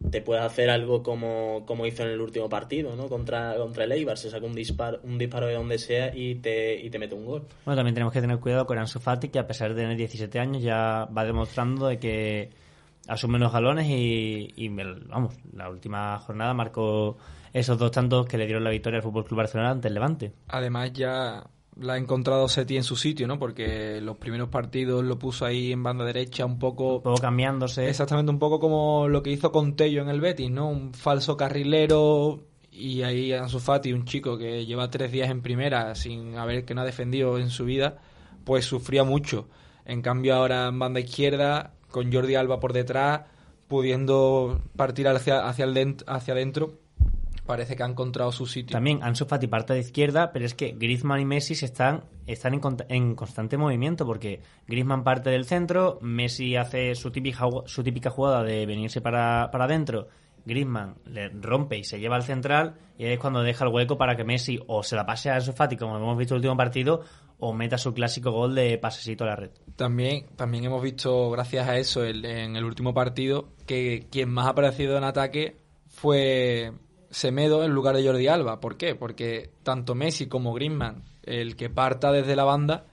te 0.09 0.21
puedes 0.21 0.43
hacer 0.43 0.71
algo 0.71 1.03
como, 1.03 1.67
como 1.67 1.85
hizo 1.85 2.01
en 2.01 2.09
el 2.09 2.19
último 2.19 2.49
partido, 2.49 2.95
¿no? 2.95 3.07
Contra, 3.09 3.55
contra 3.57 3.83
el 3.83 3.91
Eibar, 3.91 4.17
se 4.17 4.31
saca 4.31 4.47
un 4.47 4.55
disparo, 4.55 4.99
un 5.03 5.19
disparo 5.19 5.45
de 5.45 5.53
donde 5.53 5.77
sea 5.77 6.15
y 6.15 6.33
te, 6.33 6.75
y 6.75 6.89
te 6.89 6.97
mete 6.97 7.13
un 7.13 7.25
gol. 7.27 7.47
Bueno, 7.63 7.77
también 7.77 7.93
tenemos 7.93 8.11
que 8.11 8.21
tener 8.21 8.39
cuidado 8.39 8.65
con 8.65 8.79
Ansu 8.79 8.99
Fati, 8.99 9.29
que 9.29 9.37
a 9.37 9.45
pesar 9.45 9.69
de 9.69 9.81
tener 9.81 9.95
17 9.95 10.39
años 10.39 10.63
ya 10.63 11.05
va 11.05 11.25
demostrando 11.25 11.87
de 11.87 11.99
que 11.99 12.49
asume 13.07 13.37
los 13.37 13.53
galones 13.53 13.87
y, 13.87 14.51
y, 14.55 14.69
vamos, 14.69 15.35
la 15.53 15.69
última 15.69 16.17
jornada 16.17 16.55
marcó 16.55 17.17
esos 17.53 17.77
dos 17.77 17.91
tantos 17.91 18.25
que 18.25 18.39
le 18.39 18.45
dieron 18.45 18.63
la 18.63 18.71
victoria 18.71 18.97
al 18.97 19.03
Fútbol 19.03 19.25
Club 19.25 19.37
Barcelona 19.37 19.69
ante 19.69 19.89
el 19.89 19.93
Levante. 19.93 20.33
Además 20.47 20.91
ya 20.91 21.43
la 21.79 21.93
ha 21.93 21.97
encontrado 21.97 22.47
Seti 22.47 22.77
en 22.77 22.83
su 22.83 22.95
sitio, 22.95 23.27
¿no? 23.27 23.39
Porque 23.39 23.99
los 24.01 24.17
primeros 24.17 24.49
partidos 24.49 25.03
lo 25.03 25.17
puso 25.17 25.45
ahí 25.45 25.71
en 25.71 25.83
banda 25.83 26.05
derecha 26.05 26.45
un 26.45 26.59
poco... 26.59 26.97
Un 26.97 27.03
poco 27.03 27.21
cambiándose. 27.21 27.89
Exactamente, 27.89 28.31
un 28.31 28.39
poco 28.39 28.59
como 28.59 29.07
lo 29.07 29.23
que 29.23 29.31
hizo 29.31 29.51
con 29.51 29.75
Tello 29.75 30.01
en 30.01 30.09
el 30.09 30.21
Betis, 30.21 30.51
¿no? 30.51 30.69
Un 30.69 30.93
falso 30.93 31.35
carrilero 31.37 32.43
y 32.71 33.03
ahí 33.03 33.33
Ansu 33.33 33.59
Fati, 33.59 33.93
un 33.93 34.05
chico 34.05 34.37
que 34.37 34.65
lleva 34.65 34.89
tres 34.89 35.11
días 35.11 35.29
en 35.29 35.41
primera 35.41 35.93
sin 35.95 36.37
haber 36.37 36.65
que 36.65 36.73
no 36.73 36.81
ha 36.81 36.85
defendido 36.85 37.37
en 37.37 37.49
su 37.49 37.65
vida, 37.65 37.97
pues 38.43 38.65
sufría 38.65 39.03
mucho. 39.03 39.47
En 39.85 40.01
cambio 40.01 40.35
ahora 40.35 40.67
en 40.67 40.79
banda 40.79 40.99
izquierda, 40.99 41.73
con 41.89 42.11
Jordi 42.11 42.35
Alba 42.35 42.59
por 42.59 42.73
detrás, 42.73 43.21
pudiendo 43.67 44.61
partir 44.75 45.07
hacia, 45.07 45.47
hacia, 45.47 45.65
el 45.65 45.97
hacia 46.07 46.33
adentro, 46.33 46.79
parece 47.45 47.75
que 47.75 47.83
ha 47.83 47.87
encontrado 47.87 48.31
su 48.31 48.45
sitio. 48.45 48.73
También 48.73 49.03
Ansu 49.03 49.25
Fati 49.25 49.47
parte 49.47 49.73
de 49.73 49.79
izquierda, 49.81 50.31
pero 50.31 50.45
es 50.45 50.53
que 50.53 50.71
Griezmann 50.71 51.19
y 51.21 51.25
Messi 51.25 51.53
están, 51.65 52.03
están 52.25 52.53
en, 52.53 52.61
en 52.89 53.15
constante 53.15 53.57
movimiento 53.57 54.05
porque 54.05 54.41
Griezmann 54.67 55.03
parte 55.03 55.29
del 55.29 55.45
centro, 55.45 55.99
Messi 56.01 56.55
hace 56.55 56.95
su 56.95 57.11
típica, 57.11 57.45
su 57.65 57.83
típica 57.83 58.09
jugada 58.09 58.43
de 58.43 58.65
venirse 58.65 59.01
para, 59.01 59.49
para 59.51 59.65
adentro, 59.65 60.07
Griezmann 60.45 60.95
le 61.05 61.29
rompe 61.29 61.77
y 61.77 61.83
se 61.83 61.99
lleva 61.99 62.15
al 62.17 62.23
central 62.23 62.75
y 62.97 63.05
ahí 63.05 63.13
es 63.13 63.19
cuando 63.19 63.41
deja 63.43 63.65
el 63.65 63.71
hueco 63.73 63.97
para 63.97 64.15
que 64.15 64.23
Messi 64.23 64.59
o 64.67 64.83
se 64.83 64.95
la 64.95 65.05
pase 65.05 65.29
a 65.29 65.35
Ansu 65.35 65.53
Fati 65.53 65.77
como 65.77 65.97
hemos 65.97 66.17
visto 66.17 66.33
en 66.33 66.37
el 66.37 66.39
último 66.41 66.57
partido 66.57 67.01
o 67.39 67.53
meta 67.53 67.77
su 67.77 67.93
clásico 67.93 68.31
gol 68.31 68.55
de 68.55 68.77
pasecito 68.77 69.23
a 69.25 69.27
la 69.27 69.35
red. 69.35 69.51
También, 69.75 70.27
también 70.37 70.63
hemos 70.65 70.81
visto, 70.81 71.29
gracias 71.31 71.67
a 71.67 71.77
eso, 71.77 72.03
el- 72.05 72.23
en 72.25 72.55
el 72.55 72.63
último 72.63 72.93
partido, 72.93 73.49
que 73.65 74.07
quien 74.11 74.29
más 74.29 74.47
ha 74.47 74.49
aparecido 74.51 74.97
en 74.97 75.03
ataque 75.03 75.57
fue 75.89 76.71
Semedo 77.13 77.63
en 77.63 77.71
lugar 77.71 77.95
de 77.95 78.05
Jordi 78.05 78.27
Alba. 78.27 78.59
¿Por 78.59 78.75
qué? 78.75 78.95
Porque 78.95 79.51
tanto 79.61 79.93
Messi 79.93 80.27
como 80.27 80.53
Griezmann, 80.53 81.03
el 81.21 81.55
que 81.55 81.69
parta 81.69 82.11
desde 82.11 82.35
la 82.35 82.43
banda, 82.43 82.87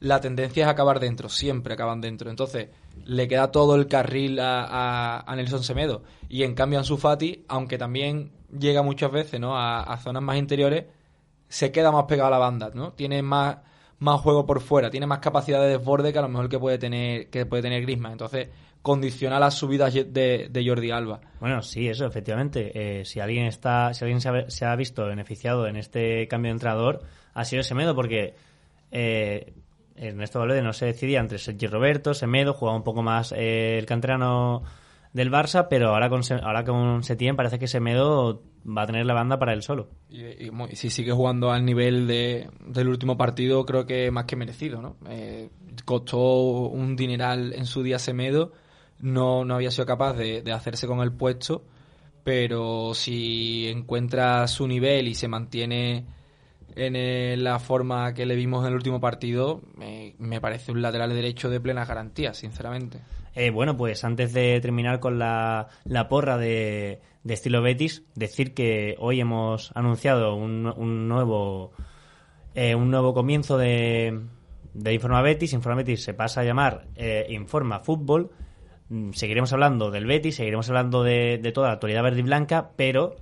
la 0.00 0.20
tendencia 0.20 0.64
es 0.64 0.70
acabar 0.70 0.98
dentro, 0.98 1.28
siempre 1.28 1.74
acaban 1.74 2.00
dentro. 2.00 2.30
Entonces, 2.30 2.70
le 3.04 3.28
queda 3.28 3.52
todo 3.52 3.74
el 3.76 3.86
carril 3.86 4.38
a, 4.40 5.24
Nelson 5.36 5.62
Semedo. 5.62 6.02
Y 6.30 6.42
en 6.42 6.54
cambio 6.54 6.78
Ansu 6.78 6.96
Fati, 6.96 7.44
aunque 7.48 7.76
también 7.76 8.32
llega 8.58 8.80
muchas 8.82 9.12
veces 9.12 9.38
¿no? 9.40 9.56
a, 9.56 9.82
a 9.82 9.98
zonas 9.98 10.22
más 10.22 10.38
interiores, 10.38 10.86
se 11.48 11.70
queda 11.70 11.92
más 11.92 12.04
pegado 12.04 12.28
a 12.28 12.30
la 12.30 12.38
banda, 12.38 12.70
¿no? 12.74 12.92
Tiene 12.92 13.22
más, 13.22 13.58
más 13.98 14.20
juego 14.20 14.46
por 14.46 14.60
fuera, 14.60 14.90
tiene 14.90 15.06
más 15.06 15.20
capacidad 15.20 15.60
de 15.60 15.78
desborde 15.78 16.12
que 16.12 16.18
a 16.18 16.22
lo 16.22 16.28
mejor 16.28 16.48
que 16.48 16.58
puede 16.58 16.78
tener, 16.78 17.28
que 17.30 17.46
puede 17.46 17.62
tener 17.62 17.82
Griezmann. 17.82 18.12
Entonces, 18.12 18.48
condiciona 18.82 19.40
las 19.40 19.54
subidas 19.54 19.94
de, 19.94 20.64
Jordi 20.66 20.90
Alba. 20.90 21.20
Bueno, 21.40 21.62
sí, 21.62 21.88
eso, 21.88 22.06
efectivamente. 22.06 23.00
Eh, 23.00 23.04
si 23.04 23.20
alguien 23.20 23.46
está, 23.46 23.92
si 23.94 24.04
alguien 24.04 24.20
se 24.20 24.28
ha, 24.28 24.50
se 24.50 24.64
ha 24.64 24.76
visto 24.76 25.06
beneficiado 25.06 25.66
en 25.66 25.76
este 25.76 26.28
cambio 26.28 26.50
de 26.50 26.54
entrenador, 26.54 27.02
ha 27.34 27.44
sido 27.44 27.62
Semedo, 27.62 27.94
porque 27.94 28.34
eh, 28.92 29.54
Ernesto 29.96 30.38
Valverde 30.38 30.62
no 30.62 30.72
se 30.72 30.86
decidía 30.86 31.20
entre 31.20 31.38
Sergio 31.38 31.70
Roberto, 31.70 32.14
Semedo, 32.14 32.52
jugaba 32.52 32.76
un 32.76 32.84
poco 32.84 33.02
más 33.02 33.32
eh, 33.32 33.78
el 33.78 33.86
canterano 33.86 34.62
del 35.16 35.32
Barça, 35.32 35.68
pero 35.70 35.94
ahora 35.94 36.10
con, 36.10 36.20
ahora 36.42 36.62
con 36.62 37.02
Setién 37.02 37.36
parece 37.36 37.58
que 37.58 37.66
Semedo 37.66 38.42
va 38.66 38.82
a 38.82 38.86
tener 38.86 39.06
la 39.06 39.14
banda 39.14 39.38
para 39.38 39.54
él 39.54 39.62
solo. 39.62 39.88
Y, 40.10 40.50
si 40.76 40.90
sigue 40.90 41.12
jugando 41.12 41.50
al 41.52 41.64
nivel 41.64 42.06
de, 42.06 42.50
del 42.66 42.88
último 42.88 43.16
partido, 43.16 43.64
creo 43.64 43.86
que 43.86 44.10
más 44.10 44.26
que 44.26 44.36
merecido, 44.36 44.82
¿no? 44.82 44.96
Eh, 45.08 45.48
costó 45.86 46.18
un 46.18 46.96
dineral 46.96 47.54
en 47.54 47.64
su 47.64 47.82
día 47.82 47.98
Semedo, 47.98 48.52
no, 49.00 49.46
no 49.46 49.54
había 49.54 49.70
sido 49.70 49.86
capaz 49.86 50.12
de, 50.12 50.42
hacerse 50.52 50.86
con 50.86 51.00
el 51.00 51.12
puesto, 51.12 51.64
pero 52.22 52.92
si 52.92 53.68
encuentra 53.68 54.46
su 54.48 54.68
nivel 54.68 55.08
y 55.08 55.14
se 55.14 55.28
mantiene 55.28 56.04
en 56.74 56.94
eh, 56.94 57.36
la 57.38 57.58
forma 57.58 58.12
que 58.12 58.26
le 58.26 58.36
vimos 58.36 58.64
en 58.64 58.68
el 58.68 58.74
último 58.74 59.00
partido, 59.00 59.62
me- 59.76 60.14
me 60.18 60.42
parece 60.42 60.72
un 60.72 60.82
lateral 60.82 61.08
derecho 61.08 61.48
de 61.48 61.58
plena 61.58 61.86
garantía, 61.86 62.34
sinceramente. 62.34 63.00
Eh, 63.36 63.50
bueno, 63.50 63.76
pues 63.76 64.02
antes 64.02 64.32
de 64.32 64.58
terminar 64.62 64.98
con 64.98 65.18
la, 65.18 65.68
la 65.84 66.08
porra 66.08 66.38
de, 66.38 67.02
estilo 67.28 67.60
Betis, 67.60 68.02
decir 68.14 68.54
que 68.54 68.96
hoy 68.98 69.20
hemos 69.20 69.72
anunciado 69.74 70.34
un, 70.34 70.66
un 70.74 71.06
nuevo 71.06 71.72
eh, 72.54 72.74
un 72.74 72.90
nuevo 72.90 73.12
comienzo 73.12 73.58
de, 73.58 74.22
de 74.72 74.94
Informa 74.94 75.20
Betis. 75.20 75.52
Informa 75.52 75.82
Betis 75.82 76.02
se 76.02 76.14
pasa 76.14 76.40
a 76.40 76.44
llamar 76.44 76.86
eh, 76.96 77.26
Informa 77.28 77.80
Fútbol. 77.80 78.30
Mm, 78.88 79.12
Seguiremos 79.12 79.52
hablando 79.52 79.90
del 79.90 80.06
Betis, 80.06 80.36
seguiremos 80.36 80.70
hablando 80.70 81.02
de, 81.02 81.36
de 81.36 81.52
toda 81.52 81.68
la 81.68 81.74
actualidad 81.74 82.04
verde 82.04 82.20
y 82.20 82.22
blanca, 82.22 82.70
pero 82.74 83.16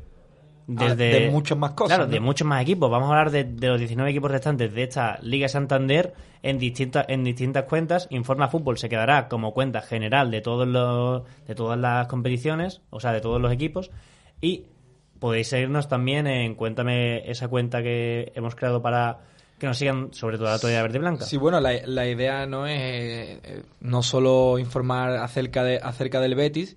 desde 0.66 1.20
de 1.20 1.30
muchas 1.30 1.58
más 1.58 1.72
cosas, 1.72 1.96
Claro, 1.96 2.10
de 2.10 2.20
muchos 2.20 2.46
más 2.46 2.62
equipos. 2.62 2.90
Vamos 2.90 3.10
a 3.10 3.12
hablar 3.12 3.30
de, 3.30 3.44
de 3.44 3.68
los 3.68 3.78
19 3.78 4.10
equipos 4.10 4.30
restantes 4.30 4.72
de 4.72 4.82
esta 4.82 5.18
Liga 5.22 5.48
Santander 5.48 6.14
en 6.42 6.58
distintas 6.58 7.06
en 7.08 7.24
distintas 7.24 7.64
cuentas. 7.64 8.06
Informa 8.10 8.48
Fútbol 8.48 8.78
se 8.78 8.88
quedará 8.88 9.28
como 9.28 9.52
cuenta 9.52 9.80
general 9.82 10.30
de 10.30 10.40
todos 10.40 10.66
los 10.66 11.22
de 11.46 11.54
todas 11.54 11.78
las 11.78 12.06
competiciones, 12.06 12.80
o 12.90 13.00
sea, 13.00 13.12
de 13.12 13.20
todos 13.20 13.40
los 13.40 13.52
equipos 13.52 13.90
y 14.40 14.66
podéis 15.18 15.48
seguirnos 15.48 15.88
también 15.88 16.26
en 16.26 16.54
cuéntame 16.54 17.30
esa 17.30 17.48
cuenta 17.48 17.82
que 17.82 18.32
hemos 18.34 18.54
creado 18.54 18.82
para 18.82 19.20
que 19.58 19.66
nos 19.66 19.78
sigan 19.78 20.12
sobre 20.12 20.36
todo 20.36 20.48
la 20.48 20.54
actualidad 20.54 20.82
verde 20.82 20.98
y 20.98 21.00
blanca. 21.00 21.24
Sí, 21.24 21.36
bueno, 21.36 21.60
la, 21.60 21.72
la 21.86 22.06
idea 22.06 22.46
no 22.46 22.66
es 22.66 22.78
eh, 22.78 23.62
no 23.80 24.02
solo 24.02 24.58
informar 24.58 25.16
acerca 25.16 25.62
de 25.64 25.78
acerca 25.82 26.20
del 26.20 26.34
Betis, 26.34 26.76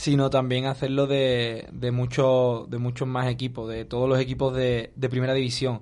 sino 0.00 0.30
también 0.30 0.66
hacerlo 0.66 1.08
de, 1.08 1.66
de, 1.72 1.90
mucho- 1.90 2.66
de 2.70 2.78
muchos 2.78 3.08
más 3.08 3.26
equipos, 3.26 3.68
de 3.68 3.84
todos 3.84 4.08
los 4.08 4.20
equipos 4.20 4.54
de, 4.54 4.92
de 4.94 5.08
primera 5.08 5.34
división. 5.34 5.80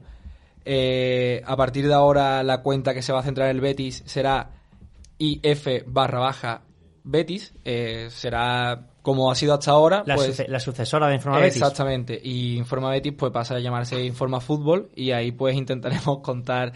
Eh, 0.64 1.43
a 1.44 1.55
partir 1.55 1.86
de 1.86 1.93
ahora 1.93 2.43
la 2.43 2.62
cuenta 2.62 2.94
que 2.94 3.02
se 3.02 3.12
va 3.12 3.20
a 3.20 3.22
centrar 3.22 3.51
en 3.51 3.56
el 3.56 3.60
Betis 3.60 4.02
será 4.06 4.51
IF 5.18 5.66
barra 5.86 6.18
baja 6.18 6.62
Betis, 7.05 7.52
eh, 7.64 8.09
será 8.10 8.86
como 9.02 9.30
ha 9.30 9.34
sido 9.34 9.52
hasta 9.52 9.70
ahora. 9.70 10.02
La, 10.06 10.14
pues, 10.16 10.28
suce- 10.28 10.48
la 10.48 10.60
sucesora 10.60 11.09
de 11.09 11.16
Informa 11.16 11.38
Betis. 11.38 11.60
Exactamente. 11.62 12.18
Y 12.24 12.56
Informa 12.56 12.90
Betis 12.90 13.12
pues 13.16 13.30
pasa 13.32 13.55
a 13.56 13.60
llamarse 13.60 14.02
Informa 14.02 14.40
Fútbol 14.40 14.88
y 14.97 15.10
ahí 15.12 15.30
pues 15.30 15.55
intentaremos 15.56 16.18
contar 16.22 16.72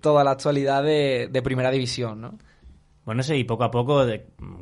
toda 0.00 0.22
la 0.22 0.30
actualidad 0.30 0.84
de, 0.84 1.28
de 1.30 1.42
Primera 1.42 1.70
División, 1.72 2.20
¿no? 2.20 2.38
Bueno, 3.04 3.22
sí, 3.22 3.34
y 3.34 3.44
poco 3.44 3.64
a 3.64 3.70
poco 3.70 4.06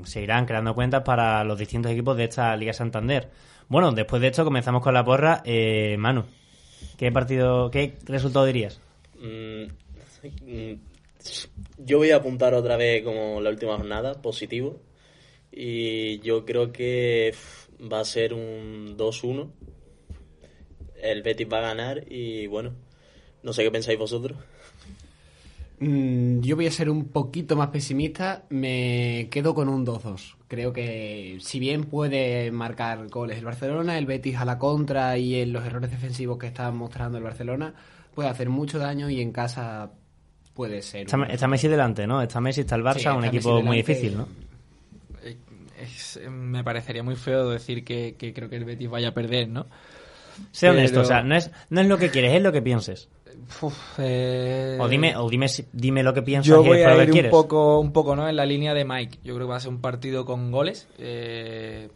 se 0.05 0.23
irán 0.23 0.47
creando 0.47 0.75
cuentas 0.75 1.03
para 1.03 1.45
los 1.45 1.59
distintos 1.59 1.93
equipos 1.93 2.17
de 2.17 2.25
esta 2.25 2.57
Liga 2.57 2.73
Santander. 2.73 3.31
Bueno, 3.69 3.93
después 3.93 4.21
de 4.21 4.29
esto 4.29 4.45
comenzamos 4.45 4.83
con 4.83 4.95
la 4.95 5.05
porra. 5.05 5.43
Eh, 5.45 5.97
Manu, 5.99 6.25
¿qué 6.97 7.13
partido, 7.13 7.71
qué 7.71 7.95
resultado 8.05 8.45
dirías? 8.45 8.81
Mm, 9.21 9.65
yo 11.79 11.99
voy 11.99 12.11
a 12.11 12.17
apuntar 12.17 12.55
otra 12.55 12.77
vez 12.77 13.05
como 13.05 13.41
la 13.41 13.51
última 13.51 13.77
jornada, 13.77 14.21
positivo. 14.21 14.81
Y 15.53 16.19
yo 16.21 16.45
creo 16.45 16.73
que 16.73 17.35
va 17.81 18.01
a 18.01 18.05
ser 18.05 18.35
un 18.35 18.97
2-1. 18.97 19.53
El 21.01 21.23
Betis 21.23 21.49
va 21.53 21.59
a 21.59 21.63
ganar 21.63 22.05
y 22.11 22.47
bueno, 22.47 22.75
no 23.43 23.53
sé 23.53 23.63
qué 23.63 23.71
pensáis 23.71 23.99
vosotros. 23.99 24.39
Mm, 25.85 26.41
yo 26.43 26.55
voy 26.55 26.69
a 26.69 26.71
ser 26.71 26.89
un 26.89 27.07
poquito 27.07 27.57
más 27.57 27.69
pesimista, 27.71 28.45
me 28.51 29.27
quedo 29.33 29.53
con 29.53 29.69
un 29.69 29.85
2-2. 29.85 30.37
Creo 30.47 30.73
que 30.73 31.39
si 31.41 31.59
bien 31.59 31.85
puede 31.85 32.53
marcar 32.53 33.09
goles 33.09 33.39
el 33.39 33.45
Barcelona, 33.45 33.99
el 33.99 34.07
Betis 34.07 34.37
a 34.37 34.45
la 34.45 34.59
contra 34.59 35.19
y 35.19 35.35
en 35.41 35.53
los 35.53 35.65
errores 35.65 35.91
defensivos 35.91 36.39
que 36.39 36.47
está 36.47 36.71
mostrando 36.71 37.19
el 37.19 37.25
Barcelona, 37.25 37.75
puede 38.15 38.29
hacer 38.29 38.49
mucho 38.49 38.79
daño 38.79 39.11
y 39.11 39.21
en 39.21 39.33
casa 39.33 39.91
puede 40.55 40.83
ser. 40.83 41.03
Está, 41.07 41.17
un- 41.17 41.25
está 41.31 41.49
Messi 41.49 41.67
delante, 41.67 42.07
¿no? 42.07 42.23
Está 42.23 42.41
Messi, 42.41 42.61
está 42.61 42.77
el 42.77 42.83
Barça, 42.85 42.99
Sí, 43.01 43.09
un 43.09 43.25
equipo 43.25 43.61
muy 43.63 43.79
difícil, 43.79 44.17
¿no? 44.19 44.29
Eh, 45.25 45.37
es- 45.83 46.21
me 46.31 46.63
parecería 46.63 47.03
muy 47.03 47.17
feo 47.17 47.51
decir 47.51 47.83
que, 47.83 48.15
que 48.17 48.33
creo 48.33 48.49
que 48.49 48.57
el 48.57 48.65
Betis 48.65 48.89
vaya 48.89 49.09
a 49.09 49.15
perder, 49.15 49.49
¿no? 49.49 49.67
Sé 50.53 50.71
honesto, 50.71 50.95
Pero- 50.97 51.03
o 51.03 51.09
sea, 51.09 51.23
no 51.25 51.35
es, 51.35 51.51
no 51.71 51.81
es 51.81 51.89
lo 51.89 51.99
que 51.99 52.11
quieres, 52.11 52.35
es 52.35 52.43
lo 52.43 52.53
que 52.53 52.63
pienses. 52.63 53.09
Uf, 53.61 53.99
eh, 53.99 54.77
O 54.81 54.89
dime, 54.89 55.17
o 55.17 55.29
dime, 55.29 55.47
dime 55.73 56.03
lo 56.03 56.13
que 56.15 56.23
piensas 56.23 56.49
Yo 56.49 56.63
voy 56.63 56.81
a 56.81 56.95
ir 57.03 57.09
un 57.09 57.13
quieres. 57.13 57.31
poco, 57.31 57.79
un 57.81 57.93
poco 57.93 58.17
¿no? 58.17 58.29
en 58.29 58.37
la 58.37 58.47
línea 58.47 58.75
de 58.75 58.85
Mike. 58.85 59.19
Yo 59.25 59.35
creo 59.35 59.47
que 59.47 59.51
va 59.51 59.57
a 59.57 59.61
ser 59.61 59.71
un 59.71 59.81
partido 59.81 60.25
con 60.25 60.51
goles. 60.51 60.89
eh, 60.99 61.89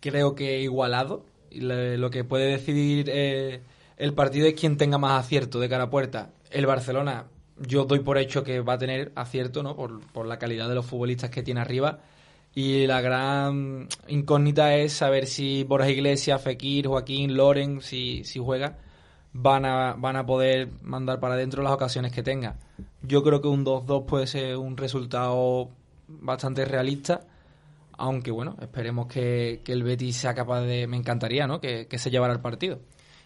creo 0.00 0.34
que 0.34 0.60
igualado. 0.60 1.24
Lo 1.50 2.10
que 2.10 2.22
puede 2.24 2.46
decidir 2.50 3.10
eh, 3.12 3.60
el 3.96 4.12
partido 4.14 4.46
es 4.46 4.54
quien 4.54 4.76
tenga 4.76 4.98
más 4.98 5.24
acierto 5.24 5.58
de 5.58 5.68
cara 5.68 5.84
a 5.84 5.90
puerta. 5.90 6.30
El 6.50 6.66
Barcelona, 6.66 7.26
yo 7.58 7.84
doy 7.84 8.00
por 8.00 8.18
hecho 8.18 8.44
que 8.44 8.60
va 8.60 8.74
a 8.74 8.78
tener 8.78 9.12
acierto, 9.14 9.62
¿no? 9.62 9.74
Por, 9.74 10.00
por 10.12 10.26
la 10.26 10.38
calidad 10.38 10.68
de 10.68 10.74
los 10.74 10.84
futbolistas 10.86 11.30
que 11.30 11.42
tiene 11.42 11.60
arriba. 11.60 12.00
Y 12.54 12.86
la 12.86 13.00
gran 13.00 13.88
incógnita 14.08 14.74
es 14.76 14.92
saber 14.94 15.26
si 15.26 15.64
Borja 15.64 15.90
Iglesias, 15.90 16.40
Fekir, 16.42 16.86
Joaquín, 16.86 17.36
Loren, 17.36 17.80
si, 17.82 18.24
si 18.24 18.38
juega, 18.38 18.78
van 19.38 19.64
a, 19.66 19.94
van 19.98 20.16
a 20.16 20.24
poder 20.24 20.68
mandar 20.82 21.20
para 21.20 21.34
adentro 21.34 21.62
las 21.62 21.72
ocasiones 21.72 22.12
que 22.12 22.22
tenga. 22.22 22.56
Yo 23.02 23.22
creo 23.22 23.40
que 23.42 23.48
un 23.48 23.64
2-2 23.64 24.06
puede 24.06 24.26
ser 24.26 24.56
un 24.56 24.76
resultado 24.76 25.70
bastante 26.08 26.64
realista, 26.64 27.20
aunque 27.98 28.30
bueno, 28.30 28.56
esperemos 28.60 29.06
que, 29.06 29.60
que 29.64 29.72
el 29.72 29.82
Betis 29.82 30.16
sea 30.16 30.34
capaz 30.34 30.62
de... 30.62 30.86
Me 30.86 30.96
encantaría, 30.96 31.46
¿no? 31.46 31.60
Que, 31.60 31.86
que 31.86 31.98
se 31.98 32.10
llevara 32.10 32.32
el 32.32 32.40
partido. 32.40 32.80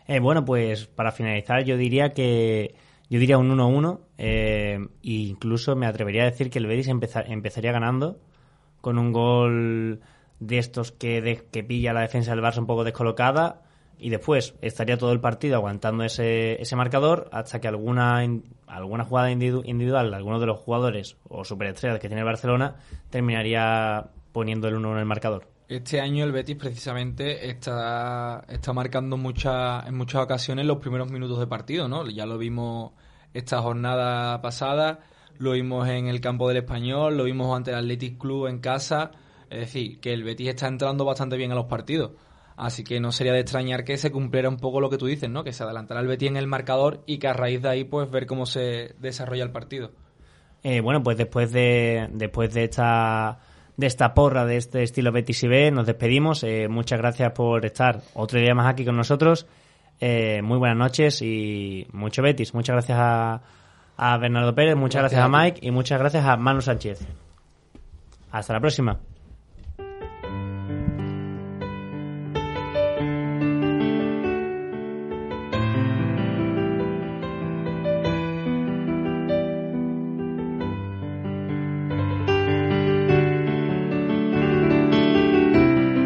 Eh, 0.07 0.19
bueno, 0.21 0.45
pues 0.45 0.87
para 0.87 1.13
finalizar 1.13 1.63
yo 1.65 1.77
diría 1.77 2.11
que 2.13 2.75
yo 3.09 3.19
diría 3.19 3.39
un 3.39 3.51
1-1 3.57 4.01
eh, 4.19 4.79
e 5.03 5.11
incluso 5.11 5.75
me 5.77 5.87
atrevería 5.87 6.23
a 6.23 6.27
decir 6.31 6.51
que 6.51 6.59
el 6.59 6.67
Betis 6.67 6.89
empeza- 6.89 7.25
empezaría 7.27 7.73
ganando 7.73 8.19
con 8.81 8.99
un 8.99 9.13
gol 9.13 10.01
de 10.41 10.59
estos 10.59 10.91
que, 10.93 11.21
de- 11.21 11.45
que 11.51 11.63
pilla 11.63 11.93
la 11.93 12.01
defensa 12.01 12.31
del 12.35 12.43
Barça 12.45 12.59
un 12.59 12.67
poco 12.67 12.83
descolocada 12.85 13.63
y 14.01 14.11
después 14.11 14.55
estaría 14.63 14.97
todo 14.97 15.13
el 15.13 15.21
partido 15.21 15.57
aguantando 15.57 16.05
ese, 16.05 16.61
ese 16.61 16.77
marcador 16.77 17.29
hasta 17.33 17.61
que 17.61 17.69
alguna 17.69 18.21
alguna 18.67 19.05
jugada 19.05 19.31
individu- 19.31 19.63
individual, 19.65 20.15
alguno 20.15 20.39
de 20.41 20.47
los 20.47 20.59
jugadores 20.59 21.17
o 21.29 21.45
superestrellas 21.45 21.99
que 22.01 22.09
tiene 22.09 22.21
el 22.21 22.27
Barcelona 22.27 22.77
terminaría 23.11 24.07
poniendo 24.33 24.69
el 24.69 24.77
1 24.77 24.93
en 24.93 24.99
el 24.99 25.05
marcador. 25.07 25.47
Este 25.69 26.01
año 26.01 26.25
el 26.25 26.33
Betis 26.33 26.57
precisamente 26.57 27.49
está, 27.49 28.45
está 28.49 28.73
marcando 28.73 29.17
mucha, 29.17 29.81
en 29.87 29.97
muchas 29.97 30.23
ocasiones 30.23 30.67
los 30.67 30.79
primeros 30.79 31.11
minutos 31.11 31.39
de 31.39 31.47
partido, 31.47 31.87
¿no? 31.89 32.09
Ya 32.09 32.27
lo 32.27 32.39
vimos 32.39 32.93
esta 33.35 33.61
jornada 33.63 34.41
pasada, 34.43 35.01
lo 35.39 35.53
vimos 35.53 35.89
en 35.89 36.09
el 36.09 36.21
campo 36.21 36.49
del 36.49 36.57
Español, 36.59 37.17
lo 37.17 37.25
vimos 37.25 37.57
ante 37.57 37.71
el 37.71 37.77
Athletic 37.77 38.19
Club 38.19 38.49
en 38.49 38.59
casa, 38.59 39.13
es 39.49 39.61
decir, 39.61 40.01
que 40.01 40.13
el 40.13 40.25
Betis 40.25 40.49
está 40.49 40.67
entrando 40.67 41.05
bastante 41.05 41.37
bien 41.37 41.53
a 41.53 41.55
los 41.55 41.67
partidos. 41.67 42.13
Así 42.61 42.85
que 42.85 43.01
no 43.01 43.11
sería 43.11 43.33
de 43.33 43.41
extrañar 43.41 43.85
que 43.85 43.97
se 43.97 44.13
cumpliera 44.13 44.51
un 44.51 44.59
poco 44.59 44.83
lo 44.83 44.91
que 44.91 44.99
tú 44.99 45.07
dices, 45.07 45.31
¿no? 45.31 45.43
Que 45.43 45.55
se 45.55 45.65
adelantara 45.65 46.03
el 46.03 46.07
Betis 46.07 46.29
en 46.29 46.37
el 46.37 46.47
marcador 46.47 47.03
y 47.07 47.17
que 47.17 47.27
a 47.27 47.33
raíz 47.33 47.63
de 47.63 47.71
ahí 47.71 47.85
pues 47.85 48.11
ver 48.11 48.27
cómo 48.27 48.45
se 48.45 48.95
desarrolla 48.99 49.45
el 49.45 49.51
partido. 49.51 49.93
Eh, 50.63 50.83
bueno, 50.83 51.03
pues 51.03 51.17
después 51.17 51.53
de 51.53 52.11
después 52.13 52.53
de 52.53 52.65
esta 52.65 53.39
de 53.79 53.87
esta 53.87 54.13
porra 54.13 54.45
de 54.45 54.59
este 54.59 54.83
estilo 54.83 55.11
Betis 55.11 55.43
y 55.43 55.49
B, 55.49 55.71
nos 55.71 55.87
despedimos. 55.87 56.45
Eh, 56.45 56.69
muchas 56.69 56.99
gracias 56.99 57.33
por 57.33 57.65
estar 57.65 58.03
otro 58.13 58.39
día 58.39 58.55
más 58.55 58.67
aquí 58.67 58.85
con 58.85 58.95
nosotros. 58.95 59.47
Eh, 59.99 60.43
muy 60.43 60.59
buenas 60.59 60.77
noches 60.77 61.23
y 61.23 61.87
mucho 61.93 62.21
Betis. 62.21 62.53
Muchas 62.53 62.75
gracias 62.75 62.99
a, 63.01 63.41
a 63.97 64.19
Bernardo 64.19 64.55
Pérez, 64.55 64.77
muchas 64.77 65.01
gracias, 65.01 65.19
Gracias 65.19 65.35
a. 65.35 65.45
Mike 65.45 65.61
y 65.67 65.71
muchas 65.71 65.99
gracias 65.99 66.27
a 66.27 66.37
Manu 66.37 66.61
Sánchez. 66.61 67.07
Hasta 68.31 68.53
la 68.53 68.61
próxima. 68.61 69.01